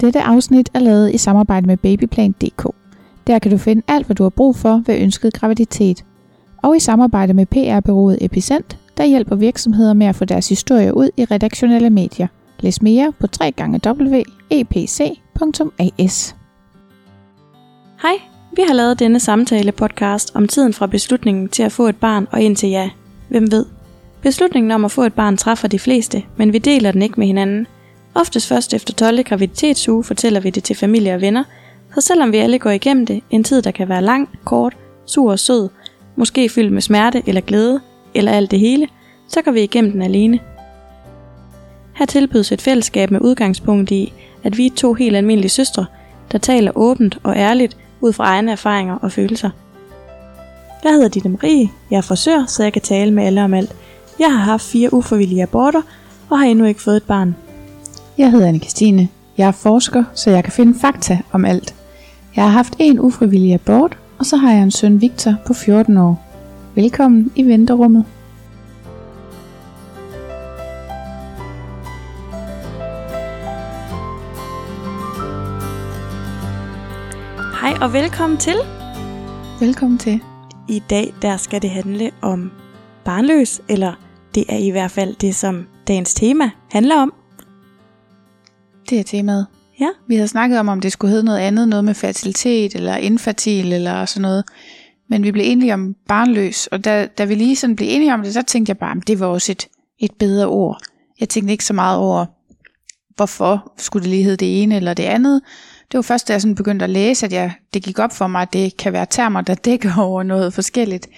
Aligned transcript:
Dette 0.00 0.22
afsnit 0.22 0.70
er 0.74 0.78
lavet 0.78 1.14
i 1.14 1.18
samarbejde 1.18 1.66
med 1.66 1.76
Babyplan.dk. 1.76 2.66
Der 3.26 3.38
kan 3.38 3.50
du 3.50 3.58
finde 3.58 3.82
alt, 3.88 4.06
hvad 4.06 4.16
du 4.16 4.22
har 4.22 4.30
brug 4.30 4.56
for 4.56 4.82
ved 4.86 4.98
ønsket 5.00 5.32
graviditet. 5.32 6.04
Og 6.62 6.76
i 6.76 6.80
samarbejde 6.80 7.34
med 7.34 7.46
PR-byrået 7.46 8.18
Epicent, 8.20 8.78
der 8.96 9.04
hjælper 9.04 9.36
virksomheder 9.36 9.94
med 9.94 10.06
at 10.06 10.16
få 10.16 10.24
deres 10.24 10.48
historier 10.48 10.92
ud 10.92 11.10
i 11.16 11.24
redaktionelle 11.24 11.90
medier. 11.90 12.26
Læs 12.60 12.82
mere 12.82 13.12
på 13.20 13.26
www.epc.as. 13.40 14.26
Hej, 18.02 18.14
vi 18.56 18.62
har 18.66 18.74
lavet 18.74 18.98
denne 18.98 19.20
samtale 19.20 19.72
podcast 19.72 20.32
om 20.34 20.48
tiden 20.48 20.72
fra 20.72 20.86
beslutningen 20.86 21.48
til 21.48 21.62
at 21.62 21.72
få 21.72 21.86
et 21.88 21.96
barn 21.96 22.26
og 22.30 22.40
indtil 22.40 22.68
ja. 22.68 22.90
Hvem 23.28 23.50
ved? 23.50 23.64
Beslutningen 24.22 24.70
om 24.70 24.84
at 24.84 24.90
få 24.90 25.02
et 25.02 25.14
barn 25.14 25.36
træffer 25.36 25.68
de 25.68 25.78
fleste, 25.78 26.22
men 26.36 26.52
vi 26.52 26.58
deler 26.58 26.92
den 26.92 27.02
ikke 27.02 27.20
med 27.20 27.26
hinanden. 27.26 27.66
Oftest 28.16 28.48
først 28.48 28.74
efter 28.74 28.94
12. 28.94 29.24
graviditetsuge 29.24 30.04
fortæller 30.04 30.40
vi 30.40 30.50
det 30.50 30.64
til 30.64 30.76
familie 30.76 31.14
og 31.14 31.20
venner, 31.20 31.44
så 31.94 32.00
selvom 32.00 32.32
vi 32.32 32.36
alle 32.36 32.58
går 32.58 32.70
igennem 32.70 33.06
det, 33.06 33.22
en 33.30 33.44
tid 33.44 33.62
der 33.62 33.70
kan 33.70 33.88
være 33.88 34.02
lang, 34.02 34.38
kort, 34.44 34.76
sur 35.06 35.30
og 35.30 35.38
sød, 35.38 35.68
måske 36.16 36.48
fyldt 36.48 36.72
med 36.72 36.82
smerte 36.82 37.22
eller 37.26 37.40
glæde, 37.40 37.80
eller 38.14 38.32
alt 38.32 38.50
det 38.50 38.58
hele, 38.58 38.88
så 39.28 39.42
går 39.42 39.52
vi 39.52 39.62
igennem 39.62 39.92
den 39.92 40.02
alene. 40.02 40.38
Her 41.94 42.06
tilbydes 42.06 42.52
et 42.52 42.62
fællesskab 42.62 43.10
med 43.10 43.20
udgangspunkt 43.20 43.90
i, 43.90 44.12
at 44.44 44.58
vi 44.58 44.66
er 44.66 44.74
to 44.76 44.94
helt 44.94 45.16
almindelige 45.16 45.50
søstre, 45.50 45.86
der 46.32 46.38
taler 46.38 46.72
åbent 46.74 47.18
og 47.22 47.36
ærligt 47.36 47.76
ud 48.00 48.12
fra 48.12 48.24
egne 48.24 48.52
erfaringer 48.52 48.94
og 48.94 49.12
følelser. 49.12 49.50
Jeg 50.84 50.92
hedder 50.92 51.08
Ditte 51.08 51.28
Marie, 51.28 51.68
jeg 51.90 51.96
er 51.96 52.02
frisør, 52.02 52.44
så 52.46 52.62
jeg 52.62 52.72
kan 52.72 52.82
tale 52.82 53.10
med 53.10 53.24
alle 53.24 53.44
om 53.44 53.54
alt. 53.54 53.76
Jeg 54.18 54.32
har 54.32 54.44
haft 54.44 54.62
fire 54.62 54.94
uforvillige 54.94 55.42
aborter 55.42 55.82
og 56.30 56.38
har 56.38 56.46
endnu 56.46 56.64
ikke 56.64 56.82
fået 56.82 56.96
et 56.96 57.02
barn. 57.02 57.36
Jeg 58.18 58.30
hedder 58.30 58.48
anne 58.48 58.58
Christine. 58.58 59.08
Jeg 59.38 59.48
er 59.48 59.52
forsker, 59.52 60.04
så 60.14 60.30
jeg 60.30 60.44
kan 60.44 60.52
finde 60.52 60.78
fakta 60.78 61.18
om 61.32 61.44
alt. 61.44 61.74
Jeg 62.36 62.44
har 62.44 62.50
haft 62.50 62.76
en 62.78 63.00
ufrivillig 63.00 63.54
abort, 63.54 63.98
og 64.18 64.26
så 64.26 64.36
har 64.36 64.52
jeg 64.52 64.62
en 64.62 64.70
søn 64.70 65.00
Victor 65.00 65.34
på 65.46 65.54
14 65.54 65.96
år. 65.96 66.24
Velkommen 66.74 67.32
i 67.36 67.42
venterummet. 67.42 68.04
Hej 77.60 77.74
og 77.82 77.92
velkommen 77.92 78.38
til. 78.38 78.56
Velkommen 79.60 79.98
til. 79.98 80.20
I 80.68 80.82
dag 80.90 81.14
der 81.22 81.36
skal 81.36 81.62
det 81.62 81.70
handle 81.70 82.10
om 82.22 82.52
barnløs, 83.04 83.60
eller 83.68 83.92
det 84.34 84.44
er 84.48 84.58
i 84.58 84.70
hvert 84.70 84.90
fald 84.90 85.14
det, 85.14 85.34
som 85.34 85.66
dagens 85.88 86.14
tema 86.14 86.50
handler 86.70 86.96
om. 86.96 87.12
Det 88.90 89.00
er 89.00 89.04
temaet. 89.04 89.46
Ja. 89.80 89.88
Vi 90.08 90.14
havde 90.14 90.28
snakket 90.28 90.58
om, 90.58 90.68
om 90.68 90.80
det 90.80 90.92
skulle 90.92 91.10
hedde 91.10 91.24
noget 91.24 91.38
andet, 91.38 91.68
noget 91.68 91.84
med 91.84 91.94
fertilitet 91.94 92.74
eller 92.74 92.96
infertil 92.96 93.72
eller 93.72 94.04
sådan 94.04 94.22
noget. 94.22 94.44
Men 95.08 95.22
vi 95.22 95.32
blev 95.32 95.44
enige 95.46 95.74
om 95.74 95.94
barnløs, 96.08 96.66
og 96.66 96.84
da, 96.84 97.06
da 97.18 97.24
vi 97.24 97.34
lige 97.34 97.56
sådan 97.56 97.76
blev 97.76 97.88
enige 97.90 98.14
om 98.14 98.22
det, 98.22 98.32
så 98.32 98.42
tænkte 98.42 98.70
jeg 98.70 98.78
bare, 98.78 98.96
at 98.96 99.06
det 99.06 99.20
var 99.20 99.26
også 99.26 99.52
et, 99.52 99.68
et 99.98 100.10
bedre 100.18 100.46
ord. 100.46 100.82
Jeg 101.20 101.28
tænkte 101.28 101.52
ikke 101.52 101.64
så 101.64 101.72
meget 101.72 101.98
over, 101.98 102.26
hvorfor 103.16 103.72
skulle 103.76 104.02
det 104.02 104.10
lige 104.10 104.22
hedde 104.22 104.36
det 104.36 104.62
ene 104.62 104.76
eller 104.76 104.94
det 104.94 105.02
andet. 105.02 105.40
Det 105.92 105.98
var 105.98 106.02
først, 106.02 106.28
da 106.28 106.32
jeg 106.32 106.42
sådan 106.42 106.54
begyndte 106.54 106.84
at 106.84 106.90
læse, 106.90 107.26
at 107.26 107.32
jeg, 107.32 107.52
det 107.74 107.82
gik 107.82 107.98
op 107.98 108.12
for 108.12 108.26
mig, 108.26 108.42
at 108.42 108.52
det 108.52 108.76
kan 108.76 108.92
være 108.92 109.06
termer, 109.10 109.40
der 109.40 109.54
dækker 109.68 110.00
over 110.00 110.22
noget 110.22 110.54
forskelligt. 110.54 111.08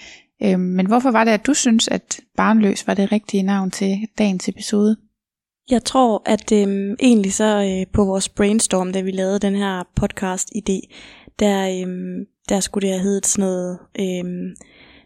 Øhm, 0.43 0.59
men 0.59 0.85
hvorfor 0.85 1.11
var 1.11 1.23
det, 1.23 1.31
at 1.31 1.45
du 1.45 1.53
synes, 1.53 1.87
at 1.87 2.19
barnløs 2.37 2.87
var 2.87 2.93
det 2.93 3.11
rigtige 3.11 3.43
navn 3.43 3.71
til 3.71 4.07
dagens 4.17 4.49
episode? 4.49 4.97
Jeg 5.69 5.83
tror, 5.83 6.21
at 6.25 6.51
øh, 6.51 6.95
egentlig 6.99 7.33
så 7.33 7.79
øh, 7.79 7.93
på 7.93 8.05
vores 8.05 8.29
brainstorm, 8.29 8.93
da 8.93 9.01
vi 9.01 9.11
lavede 9.11 9.39
den 9.39 9.55
her 9.55 9.83
podcast-idé, 9.99 10.93
der, 11.39 11.69
øh, 11.69 12.25
der 12.49 12.59
skulle 12.59 12.87
det 12.87 12.95
have 12.95 13.03
heddet 13.03 13.25
sådan 13.25 13.49
noget 13.49 13.79
øh, 13.99 14.55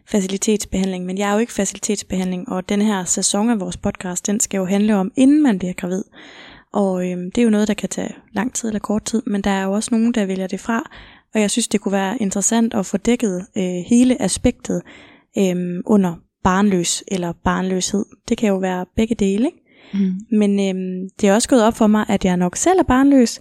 facilitetsbehandling. 0.06 1.04
Men 1.04 1.18
jeg 1.18 1.28
er 1.28 1.32
jo 1.32 1.38
ikke 1.38 1.52
facilitetsbehandling, 1.52 2.48
og 2.48 2.68
den 2.68 2.82
her 2.82 3.04
sæson 3.04 3.50
af 3.50 3.60
vores 3.60 3.76
podcast, 3.76 4.26
den 4.26 4.40
skal 4.40 4.58
jo 4.58 4.64
handle 4.64 4.96
om, 4.96 5.12
inden 5.16 5.42
man 5.42 5.58
bliver 5.58 5.74
gravid. 5.74 6.04
Og 6.72 7.10
øh, 7.10 7.18
det 7.18 7.38
er 7.38 7.42
jo 7.42 7.50
noget, 7.50 7.68
der 7.68 7.74
kan 7.74 7.88
tage 7.88 8.14
lang 8.32 8.54
tid 8.54 8.68
eller 8.68 8.80
kort 8.80 9.04
tid, 9.04 9.22
men 9.26 9.42
der 9.42 9.50
er 9.50 9.64
jo 9.64 9.72
også 9.72 9.88
nogen, 9.92 10.14
der 10.14 10.26
vælger 10.26 10.46
det 10.46 10.60
fra. 10.60 10.90
Og 11.34 11.40
jeg 11.40 11.50
synes, 11.50 11.68
det 11.68 11.80
kunne 11.80 11.92
være 11.92 12.18
interessant 12.18 12.74
at 12.74 12.86
få 12.86 12.96
dækket 12.96 13.46
øh, 13.56 13.84
hele 13.86 14.22
aspektet 14.22 14.82
øh, 15.38 15.80
under 15.86 16.14
barnløs 16.44 17.04
eller 17.08 17.32
barnløshed. 17.44 18.04
Det 18.28 18.38
kan 18.38 18.48
jo 18.48 18.56
være 18.56 18.86
begge 18.96 19.14
dele, 19.14 19.46
ikke? 19.46 19.63
Mm. 19.92 20.38
Men 20.38 20.50
øhm, 20.60 21.08
det 21.20 21.28
er 21.28 21.34
også 21.34 21.48
gået 21.48 21.64
op 21.64 21.74
for 21.74 21.86
mig, 21.86 22.06
at 22.08 22.24
jeg 22.24 22.36
nok 22.36 22.56
selv 22.56 22.78
er 22.78 22.82
barnløs. 22.82 23.40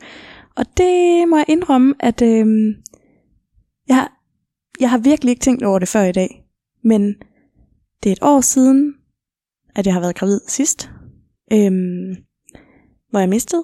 Og 0.55 0.65
det 0.77 1.27
må 1.29 1.37
jeg 1.37 1.45
indrømme, 1.47 1.95
at 1.99 2.21
øhm, 2.21 2.73
jeg, 3.87 4.07
jeg 4.79 4.89
har 4.89 4.97
virkelig 4.97 5.31
ikke 5.31 5.43
tænkt 5.43 5.63
over 5.63 5.79
det 5.79 5.87
før 5.87 6.03
i 6.03 6.11
dag. 6.11 6.43
Men 6.83 7.15
det 8.03 8.09
er 8.09 8.13
et 8.13 8.19
år 8.21 8.41
siden, 8.41 8.93
at 9.75 9.85
jeg 9.85 9.93
har 9.93 10.01
været 10.01 10.15
gravid 10.15 10.39
sidst. 10.47 10.89
Øhm, 11.53 12.15
hvor 13.09 13.19
jeg 13.19 13.29
mistede. 13.29 13.63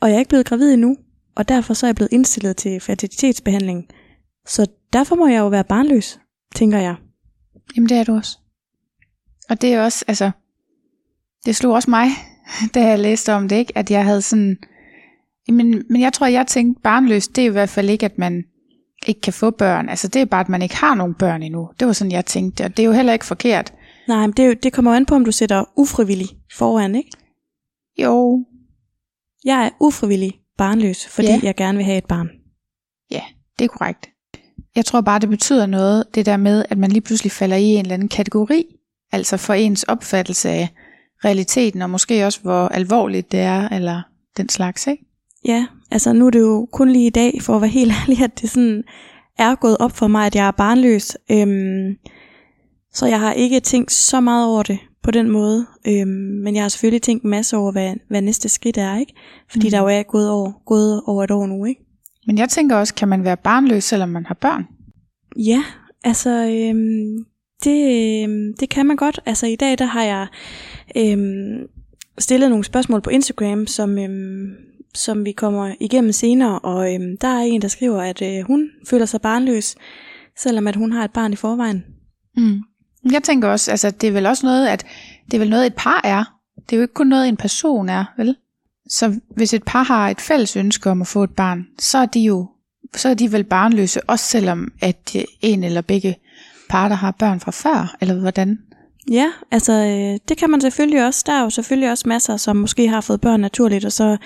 Og 0.00 0.08
jeg 0.08 0.14
er 0.14 0.18
ikke 0.18 0.28
blevet 0.28 0.46
gravid 0.46 0.72
endnu. 0.72 0.96
Og 1.34 1.48
derfor 1.48 1.74
så 1.74 1.86
er 1.86 1.88
jeg 1.88 1.96
blevet 1.96 2.12
indstillet 2.12 2.56
til 2.56 2.80
fertilitetsbehandling. 2.80 3.88
Så 4.46 4.66
derfor 4.92 5.16
må 5.16 5.26
jeg 5.26 5.38
jo 5.38 5.48
være 5.48 5.64
barnløs, 5.64 6.20
tænker 6.54 6.78
jeg. 6.78 6.96
Jamen 7.76 7.88
det 7.88 7.96
er 7.96 8.04
du 8.04 8.14
også. 8.14 8.38
Og 9.50 9.60
det 9.60 9.74
er 9.74 9.82
også, 9.82 10.04
altså, 10.08 10.30
det 11.46 11.56
slog 11.56 11.72
også 11.74 11.90
mig, 11.90 12.08
da 12.74 12.86
jeg 12.86 12.98
læste 12.98 13.32
om 13.34 13.48
det, 13.48 13.56
ikke? 13.56 13.78
at 13.78 13.90
jeg 13.90 14.04
havde 14.04 14.22
sådan, 14.22 14.56
men, 15.48 15.84
men 15.90 16.00
jeg 16.00 16.12
tror, 16.12 16.26
jeg 16.26 16.46
tænkte 16.46 16.82
barnløs, 16.82 17.28
det 17.28 17.42
er 17.44 17.48
i 17.48 17.52
hvert 17.52 17.68
fald 17.68 17.90
ikke, 17.90 18.06
at 18.06 18.18
man 18.18 18.44
ikke 19.06 19.20
kan 19.20 19.32
få 19.32 19.50
børn. 19.50 19.88
Altså 19.88 20.08
det 20.08 20.22
er 20.22 20.26
bare, 20.26 20.40
at 20.40 20.48
man 20.48 20.62
ikke 20.62 20.76
har 20.76 20.94
nogen 20.94 21.14
børn 21.14 21.42
endnu. 21.42 21.68
Det 21.80 21.86
var 21.86 21.92
sådan, 21.92 22.12
jeg 22.12 22.26
tænkte, 22.26 22.64
og 22.64 22.76
det 22.76 22.82
er 22.82 22.86
jo 22.86 22.92
heller 22.92 23.12
ikke 23.12 23.24
forkert. 23.24 23.72
Nej, 24.08 24.20
men 24.20 24.32
det, 24.32 24.42
er 24.42 24.46
jo, 24.46 24.54
det 24.62 24.72
kommer 24.72 24.94
an 24.96 25.06
på, 25.06 25.14
om 25.14 25.24
du 25.24 25.32
sætter 25.32 25.64
ufrivillig 25.76 26.28
foran, 26.56 26.94
ikke? 26.94 27.10
Jo, 28.02 28.44
Jeg 29.44 29.64
er 29.66 29.70
ufrivillig 29.80 30.32
barnløs, 30.58 31.06
fordi 31.08 31.28
Ja. 31.28 31.40
jeg 31.42 31.54
gerne 31.56 31.76
vil 31.78 31.84
have 31.84 31.98
et 31.98 32.04
barn. 32.04 32.28
ja, 33.10 33.22
det 33.58 33.64
er 33.64 33.68
korrekt. 33.68 34.08
Jeg 34.76 34.84
tror 34.84 35.00
bare, 35.00 35.18
det 35.18 35.28
betyder 35.28 35.66
noget, 35.66 36.04
det 36.14 36.26
der 36.26 36.36
med, 36.36 36.64
at 36.70 36.78
man 36.78 36.90
lige 36.90 37.00
pludselig 37.00 37.32
falder 37.32 37.56
i 37.56 37.64
en 37.64 37.78
eller 37.80 37.94
anden 37.94 38.08
kategori. 38.08 38.64
Altså 39.12 39.36
for 39.36 39.54
ens 39.54 39.82
opfattelse 39.82 40.48
af 40.48 40.68
realiteten, 41.24 41.82
og 41.82 41.90
måske 41.90 42.26
også, 42.26 42.40
hvor 42.42 42.68
alvorligt 42.68 43.32
det 43.32 43.40
er, 43.40 43.68
eller 43.68 44.02
den 44.36 44.48
slags, 44.48 44.86
ikke? 44.86 45.04
Ja, 45.44 45.66
altså 45.90 46.12
nu 46.12 46.26
er 46.26 46.30
det 46.30 46.40
jo 46.40 46.68
kun 46.72 46.90
lige 46.90 47.06
i 47.06 47.10
dag, 47.10 47.42
for 47.42 47.54
at 47.54 47.60
være 47.60 47.70
helt 47.80 47.92
ærlig, 47.92 48.22
at 48.22 48.40
det 48.40 48.50
sådan 48.50 48.82
er 49.38 49.54
gået 49.54 49.76
op 49.80 49.92
for 49.92 50.06
mig, 50.06 50.26
at 50.26 50.34
jeg 50.34 50.46
er 50.46 50.50
barnløs. 50.50 51.16
Øhm, 51.30 51.96
så 52.92 53.06
jeg 53.06 53.20
har 53.20 53.32
ikke 53.32 53.60
tænkt 53.60 53.92
så 53.92 54.20
meget 54.20 54.46
over 54.46 54.62
det 54.62 54.78
på 55.02 55.10
den 55.10 55.30
måde. 55.30 55.66
Øhm, 55.86 56.08
men 56.44 56.54
jeg 56.54 56.64
har 56.64 56.68
selvfølgelig 56.68 57.02
tænkt 57.02 57.24
en 57.24 57.30
masse 57.30 57.56
over, 57.56 57.72
hvad, 57.72 57.94
hvad 58.08 58.22
næste 58.22 58.48
skridt 58.48 58.78
er, 58.78 58.96
ikke? 58.96 59.14
Fordi 59.50 59.66
mm. 59.66 59.70
der 59.70 59.78
jo 59.78 59.86
er 59.86 60.02
gået 60.02 60.30
over, 60.30 60.52
gået 60.66 61.02
over 61.06 61.24
et 61.24 61.30
år 61.30 61.46
nu, 61.46 61.64
ikke? 61.64 61.80
Men 62.26 62.38
jeg 62.38 62.48
tænker 62.48 62.76
også, 62.76 62.94
kan 62.94 63.08
man 63.08 63.24
være 63.24 63.36
barnløs, 63.36 63.84
selvom 63.84 64.08
man 64.08 64.26
har 64.26 64.34
børn? 64.34 64.66
Ja, 65.36 65.64
altså 66.04 66.30
øhm, 66.30 67.24
det, 67.64 68.22
øhm, 68.24 68.54
det 68.60 68.68
kan 68.68 68.86
man 68.86 68.96
godt. 68.96 69.20
Altså 69.26 69.46
i 69.46 69.56
dag 69.56 69.78
der 69.78 69.84
har 69.84 70.02
jeg 70.02 70.26
øhm, 70.96 71.66
stillet 72.18 72.50
nogle 72.50 72.64
spørgsmål 72.64 73.00
på 73.00 73.10
Instagram, 73.10 73.66
som, 73.66 73.98
øhm, 73.98 74.54
som 74.94 75.24
vi 75.24 75.32
kommer 75.32 75.74
igennem 75.80 76.12
senere, 76.12 76.58
og 76.58 76.94
øhm, 76.94 77.16
der 77.20 77.28
er 77.28 77.40
en, 77.40 77.62
der 77.62 77.68
skriver, 77.68 78.02
at 78.02 78.22
øh, 78.22 78.46
hun 78.46 78.70
føler 78.88 79.06
sig 79.06 79.20
barnløs, 79.20 79.76
selvom 80.38 80.66
at 80.66 80.76
hun 80.76 80.92
har 80.92 81.04
et 81.04 81.12
barn 81.12 81.32
i 81.32 81.36
forvejen. 81.36 81.84
Mm. 82.36 82.60
Jeg 83.12 83.22
tænker 83.22 83.48
også, 83.48 83.70
altså 83.70 83.90
det 83.90 84.08
er 84.08 84.12
vel 84.12 84.26
også 84.26 84.46
noget, 84.46 84.68
at 84.68 84.86
det 85.26 85.34
er 85.34 85.38
vel 85.38 85.50
noget, 85.50 85.66
et 85.66 85.74
par 85.76 86.00
er. 86.04 86.24
Det 86.56 86.72
er 86.72 86.76
jo 86.76 86.82
ikke 86.82 86.94
kun 86.94 87.06
noget, 87.06 87.28
en 87.28 87.36
person 87.36 87.88
er, 87.88 88.04
vel? 88.16 88.36
Så 88.88 89.20
hvis 89.36 89.54
et 89.54 89.62
par 89.66 89.82
har 89.82 90.08
et 90.08 90.20
fælles 90.20 90.56
ønske 90.56 90.90
om 90.90 91.00
at 91.00 91.06
få 91.06 91.24
et 91.24 91.30
barn, 91.30 91.66
så 91.78 91.98
er 91.98 92.06
de 92.06 92.20
jo 92.20 92.48
så 92.96 93.08
er 93.08 93.14
de 93.14 93.32
vel 93.32 93.44
barnløse, 93.44 94.00
også 94.02 94.24
selvom 94.24 94.72
at 94.80 95.16
øh, 95.16 95.22
en 95.40 95.64
eller 95.64 95.80
begge 95.80 96.16
parter 96.68 96.96
har 96.96 97.10
børn 97.10 97.40
fra 97.40 97.50
før, 97.50 97.96
eller 98.00 98.14
hvordan? 98.14 98.58
Ja, 99.10 99.32
altså 99.50 99.72
øh, 99.72 100.18
det 100.28 100.36
kan 100.36 100.50
man 100.50 100.60
selvfølgelig 100.60 101.06
også. 101.06 101.22
Der 101.26 101.32
er 101.32 101.42
jo 101.42 101.50
selvfølgelig 101.50 101.90
også 101.90 102.08
masser, 102.08 102.36
som 102.36 102.56
måske 102.56 102.88
har 102.88 103.00
fået 103.00 103.20
børn 103.20 103.40
naturligt, 103.40 103.84
og 103.84 103.92
så 103.92 104.16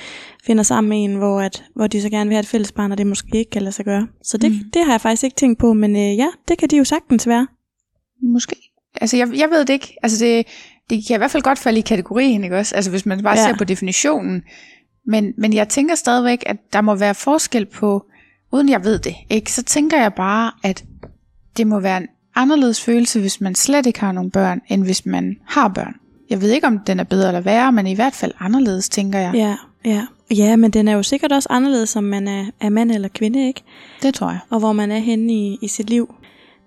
finder 0.47 0.63
sammen 0.63 0.89
med 0.89 1.05
en, 1.05 1.15
hvor, 1.15 1.41
at, 1.41 1.65
hvor 1.75 1.87
de 1.87 2.03
så 2.03 2.11
gerne 2.11 2.29
vil 2.29 2.35
have 2.35 2.41
et 2.41 2.47
fælles 2.47 2.73
barn, 2.73 2.93
og 2.93 2.99
det 2.99 3.07
måske 3.07 3.39
ikke 3.39 3.51
kan 3.51 3.63
lade 3.63 3.73
sig 3.73 3.85
gøre. 3.85 4.09
Så 4.23 4.37
det, 4.39 4.51
Mm. 4.53 4.59
det 4.75 4.85
har 4.85 4.93
jeg 4.93 5.01
faktisk 5.01 5.25
ikke 5.25 5.37
tænkt 5.37 5.59
på, 5.59 5.73
men 5.73 5.97
øh, 5.97 6.17
ja, 6.17 6.27
det 6.49 6.59
kan 6.59 6.69
de 6.69 6.77
jo 6.77 6.85
sagtens 6.85 7.27
være. 7.29 7.47
Måske. 8.23 8.57
Altså 9.01 9.17
jeg, 9.17 9.29
jeg 9.39 9.51
ved 9.51 9.61
det 9.65 9.73
ikke. 9.73 9.97
Altså 10.03 10.25
det, 10.25 10.47
det 10.91 11.07
kan 11.07 11.17
i 11.17 11.19
hvert 11.19 11.31
fald 11.31 11.43
godt 11.43 11.59
falde 11.59 11.79
i 11.79 11.83
kategorien, 11.83 12.45
ikke 12.45 12.57
også? 12.59 12.75
Altså 12.75 12.91
hvis 12.91 13.07
man 13.07 13.23
bare 13.23 13.39
Ja. 13.39 13.47
ser 13.49 13.57
på 13.57 13.65
definitionen. 13.65 14.43
Men, 15.07 15.33
men 15.39 15.53
jeg 15.53 15.69
tænker 15.69 15.95
stadigvæk, 15.95 16.43
at 16.47 16.57
der 16.73 16.81
må 16.81 16.95
være 16.95 17.15
forskel 17.15 17.67
på, 17.67 18.05
uden 18.53 18.69
jeg 18.69 18.85
ved 18.85 18.99
det, 18.99 19.15
ikke? 19.31 19.53
så 19.53 19.63
tænker 19.63 19.97
jeg 20.03 20.15
bare, 20.15 20.53
at 20.63 20.85
det 21.57 21.67
må 21.67 21.81
være 21.81 21.97
en 21.97 22.07
anderledes 22.35 22.81
følelse, 22.81 23.21
hvis 23.21 23.41
man 23.41 23.55
slet 23.55 23.87
ikke 23.87 24.01
har 24.01 24.13
nogen 24.13 24.31
børn, 24.31 24.61
end 24.69 24.85
hvis 24.85 25.07
man 25.07 25.37
har 25.47 25.69
børn. 25.69 25.95
Jeg 26.31 26.41
ved 26.43 26.51
ikke, 26.51 26.67
om 26.67 26.79
den 26.79 27.01
er 27.01 27.05
bedre 27.05 27.29
eller 27.29 27.41
værre, 27.41 27.73
men 27.73 27.87
i 27.87 27.95
hvert 27.95 28.15
fald 28.15 28.33
anderledes, 28.41 28.89
tænker 28.89 29.19
jeg. 29.19 29.35
Ja, 29.35 29.57
Ja. 29.85 30.03
ja, 30.31 30.57
men 30.57 30.71
den 30.71 30.89
er 30.89 30.93
jo 30.93 31.03
sikkert 31.03 31.33
også 31.33 31.49
anderledes, 31.51 31.97
om 31.97 32.05
man 32.05 32.29
er, 32.29 32.45
er 32.61 32.69
mand 32.69 32.91
eller 32.93 33.09
kvinde, 33.09 33.47
ikke? 33.47 33.63
Det 34.03 34.15
tror 34.15 34.31
jeg. 34.31 34.39
Og 34.51 34.59
hvor 34.59 34.73
man 34.73 34.91
er 34.91 34.99
henne 34.99 35.33
i, 35.33 35.59
i 35.63 35.69
sit 35.69 35.91
liv. 35.91 36.15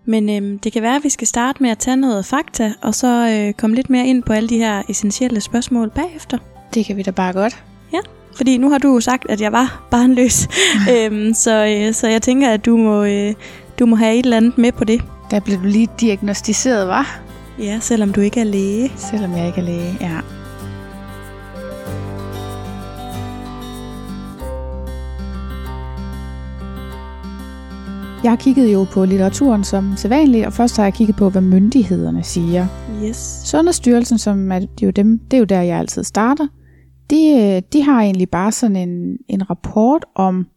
Men 0.06 0.30
øhm, 0.30 0.60
det 0.60 0.74
kan 0.74 0.82
være, 0.82 0.96
at 0.96 1.04
vi 1.04 1.10
skal 1.10 1.28
starte 1.28 1.64
med 1.64 1.70
at 1.70 1.78
tage 1.78 1.98
noget 1.98 2.26
fakta, 2.26 2.74
og 2.82 2.96
så 2.96 3.08
øh, 3.30 3.54
komme 3.54 3.76
lidt 3.76 3.90
mere 3.90 4.08
ind 4.08 4.24
på 4.24 4.34
alle 4.34 4.50
de 4.50 4.58
her 4.58 4.84
essentielle 4.90 5.42
spørgsmål 5.42 5.90
bagefter. 5.90 6.38
Det 6.74 6.86
kan 6.86 6.98
vi 6.98 7.02
da 7.02 7.12
bare 7.12 7.34
godt. 7.34 7.64
Ja, 7.94 8.00
fordi 8.36 8.58
nu 8.58 8.70
har 8.70 8.78
du 8.78 8.94
jo 8.94 9.00
sagt, 9.00 9.26
at 9.30 9.42
jeg 9.42 9.52
var 9.52 9.88
barnløs, 9.92 10.48
øhm, 10.96 11.34
så, 11.34 11.66
øh, 11.66 11.94
så 11.94 12.08
jeg 12.08 12.22
tænker, 12.22 12.50
at 12.50 12.66
du 12.66 12.78
må, 12.78 13.04
øh, 13.04 13.34
du 13.80 13.86
må 13.86 13.96
have 13.96 14.16
et 14.16 14.24
eller 14.24 14.38
andet 14.38 14.58
med 14.58 14.72
på 14.72 14.84
det. 14.84 15.02
Der 15.32 15.40
blev 15.40 15.58
du 15.58 15.64
lige 15.64 15.90
diagnostiseret, 16.02 16.88
var? 16.88 17.22
Ja, 17.60 17.80
selvom 17.80 18.14
du 18.14 18.22
ikke 18.22 18.40
er 18.40 18.44
læge. 18.44 18.92
Selvom 18.96 19.32
jeg 19.32 19.48
ikke 19.48 19.60
er 19.60 19.66
læge, 19.66 19.98
ja. 20.02 20.20
Jeg 28.24 28.32
har 28.32 28.36
kigget 28.36 28.74
jo 28.74 28.86
på 28.92 29.06
litteraturen 29.06 29.64
som 29.64 29.98
sædvanligt, 29.98 30.46
og 30.46 30.54
først 30.54 30.78
har 30.78 30.84
jeg 30.84 30.94
kigget 30.94 31.16
på, 31.16 31.30
hvad 31.30 31.42
myndighederne 31.42 32.24
siger. 32.24 32.68
Yes. 33.04 33.42
Sundhedsstyrelsen, 33.46 34.18
som 34.18 34.52
er 34.52 34.60
jo 34.82 34.90
dem, 34.90 35.20
det 35.20 35.38
er 35.38 35.40
jo 35.40 35.46
der, 35.46 35.62
jeg 35.62 35.80
altid 35.80 36.04
starter, 36.04 36.48
de, 37.10 37.30
øh, 37.30 37.62
de 37.74 37.84
har 37.84 38.02
egentlig 38.02 38.30
bare 38.30 38.52
sådan 38.52 38.76
en, 38.76 39.18
en 39.28 39.50
rapport 39.50 40.06
om, 40.16 40.48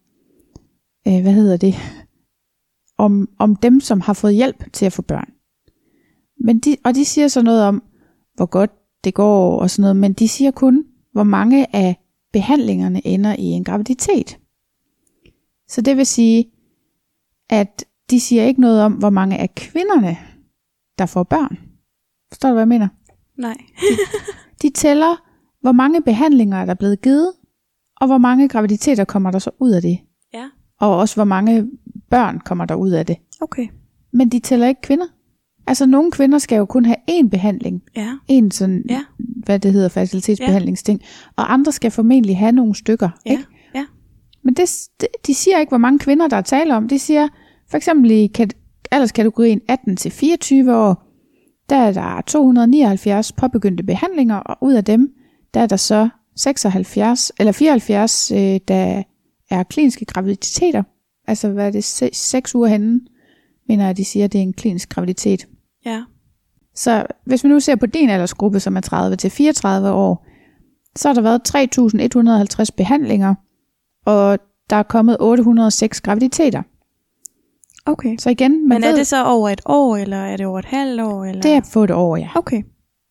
øh, 1.09 1.23
hvad 1.23 1.33
hedder 1.33 1.57
det, 1.57 1.75
om, 3.01 3.29
om 3.39 3.57
dem, 3.57 3.81
som 3.81 4.01
har 4.01 4.13
fået 4.13 4.35
hjælp 4.35 4.73
til 4.73 4.87
at 4.87 4.93
få 4.93 5.03
børn. 5.03 5.33
Men 6.45 6.59
de, 6.59 6.77
og 6.85 6.95
de 6.95 7.05
siger 7.05 7.29
så 7.29 7.43
noget 7.43 7.65
om, 7.65 7.83
hvor 8.35 8.47
godt 8.47 8.71
det 9.05 9.15
går 9.15 9.61
og 9.61 9.71
sådan 9.71 9.83
noget, 9.83 9.97
men 9.97 10.13
de 10.13 10.29
siger 10.29 10.51
kun, 10.51 10.85
hvor 11.13 11.23
mange 11.23 11.77
af 11.77 11.97
behandlingerne 12.33 13.07
ender 13.07 13.37
i 13.39 13.45
en 13.45 13.65
graviditet. 13.65 14.39
Så 15.69 15.81
det 15.81 15.97
vil 15.97 16.07
sige, 16.07 16.51
at 17.51 17.85
de 18.11 18.21
siger 18.21 18.45
ikke 18.45 18.61
noget 18.61 18.83
om, 18.83 18.93
hvor 18.93 19.11
mange 19.11 19.39
af 19.39 19.55
kvinderne, 19.55 20.17
der 20.99 21.07
får 21.07 21.23
børn. 21.23 21.59
Forstår 22.29 22.49
du, 22.49 22.53
hvad 22.53 22.63
jeg 22.63 22.69
mener? 22.69 22.89
Nej. 23.39 23.57
De 24.63 24.71
tæller, 24.71 25.17
hvor 25.61 25.73
mange 25.73 26.03
behandlinger 26.03 26.65
der 26.65 26.71
er 26.71 26.77
blevet 26.77 27.01
givet, 27.01 27.33
og 28.01 28.07
hvor 28.07 28.19
mange 28.19 28.49
graviditeter 28.49 29.05
kommer 29.05 29.31
der 29.31 29.39
så 29.39 29.51
ud 29.59 29.71
af 29.71 29.83
det. 29.83 29.99
Ja. 30.35 30.51
Og 30.81 30.97
også 30.97 31.15
hvor 31.15 31.25
mange 31.25 31.71
børn 32.11 32.41
kommer 32.41 32.65
der 32.65 32.75
ud 32.75 32.91
af 32.91 33.07
det. 33.07 33.17
Okay. 33.41 33.67
Men 34.13 34.29
de 34.29 34.39
tæller 34.39 34.67
ikke 34.67 34.81
kvinder. 34.81 35.07
Altså 35.67 35.87
nogle 35.87 36.11
kvinder 36.11 36.39
skal 36.39 36.57
jo 36.57 36.65
kun 36.65 36.85
have 36.85 36.97
én 37.11 37.29
behandling. 37.29 37.83
Ja. 37.97 38.09
En 38.29 38.51
sådan, 38.51 38.85
Ja. 38.89 39.01
hvad 39.45 39.59
det 39.59 39.73
hedder, 39.73 39.89
facilitetsbehandlingsting. 39.89 41.01
Og 41.37 41.53
andre 41.53 41.73
skal 41.73 41.91
formentlig 41.91 42.39
have 42.39 42.53
nogle 42.53 42.75
stykker. 42.75 43.09
Ja. 43.27 43.31
Ikke? 43.31 43.45
Ja. 43.75 43.85
Men 44.45 44.55
det, 44.55 44.71
de 45.27 45.35
siger 45.35 45.59
ikke, 45.59 45.71
hvor 45.71 45.79
mange 45.79 45.99
kvinder, 45.99 46.29
der 46.29 46.37
er 46.37 46.41
tale 46.43 46.77
om. 46.77 46.89
De 46.89 46.99
siger, 46.99 47.29
for 47.71 47.77
eksempel 47.77 48.11
i 48.11 48.27
kat- 48.27 48.57
alderskategorien 48.91 49.61
18-24 49.71 50.73
år, 50.73 51.07
der 51.71 51.77
er 51.77 51.93
der 51.93 52.21
279 52.27 53.33
påbegyndte 53.33 53.83
behandlinger, 53.85 54.37
og 54.37 54.57
ud 54.63 54.73
af 54.73 54.85
dem, 54.85 55.13
der 55.55 55.61
er 55.61 55.67
der 55.67 55.77
så 55.77 56.09
76, 56.37 57.33
eller 57.41 57.53
74, 57.53 58.31
øh, 58.31 58.61
der 58.69 59.03
er 59.51 59.63
kliniske 59.63 60.05
graviditeter. 60.05 60.83
Altså, 61.27 61.49
hvad 61.49 61.67
er 61.67 61.71
det, 61.71 61.85
6 62.15 62.55
uger 62.55 62.69
henne, 62.69 63.01
mener 63.69 63.87
jeg, 63.87 63.97
de 63.97 64.05
siger, 64.05 64.27
det 64.27 64.39
er 64.39 64.43
en 64.43 64.53
klinisk 64.53 64.89
graviditet. 64.89 65.49
Ja. 65.85 66.03
Så 66.75 67.07
hvis 67.25 67.45
vi 67.45 67.49
nu 67.49 67.61
ser 67.61 67.77
på 67.77 67.87
din 67.87 68.09
aldersgruppe, 68.09 68.61
som 68.61 68.77
er 68.77 68.81
30 68.81 69.17
til 69.17 69.31
34 69.31 69.91
år, 69.91 70.27
så 70.97 71.09
har 71.09 71.15
der 71.15 71.23
været 71.23 72.61
3.150 72.61 72.67
behandlinger, 72.77 73.35
og 74.05 74.39
der 74.71 74.77
er 74.77 74.83
kommet 74.83 75.17
806 75.21 76.01
graviditeter. 76.01 76.63
Okay. 77.87 78.17
Så 78.19 78.31
igen, 78.31 78.69
man 78.69 78.81
Men 78.81 78.85
er 78.85 78.89
ved, 78.89 78.99
det 78.99 79.07
så 79.07 79.25
over 79.25 79.49
et 79.49 79.61
år, 79.67 79.97
eller 79.97 80.17
er 80.17 80.37
det 80.37 80.47
over 80.47 80.59
et 80.59 80.65
halvt 80.65 81.01
år? 81.01 81.25
Eller? 81.25 81.43
det 81.43 81.51
er 81.51 81.61
få 81.73 81.85
et 81.85 81.91
år, 81.91 82.17
ja. 82.17 82.29
Okay. 82.35 82.63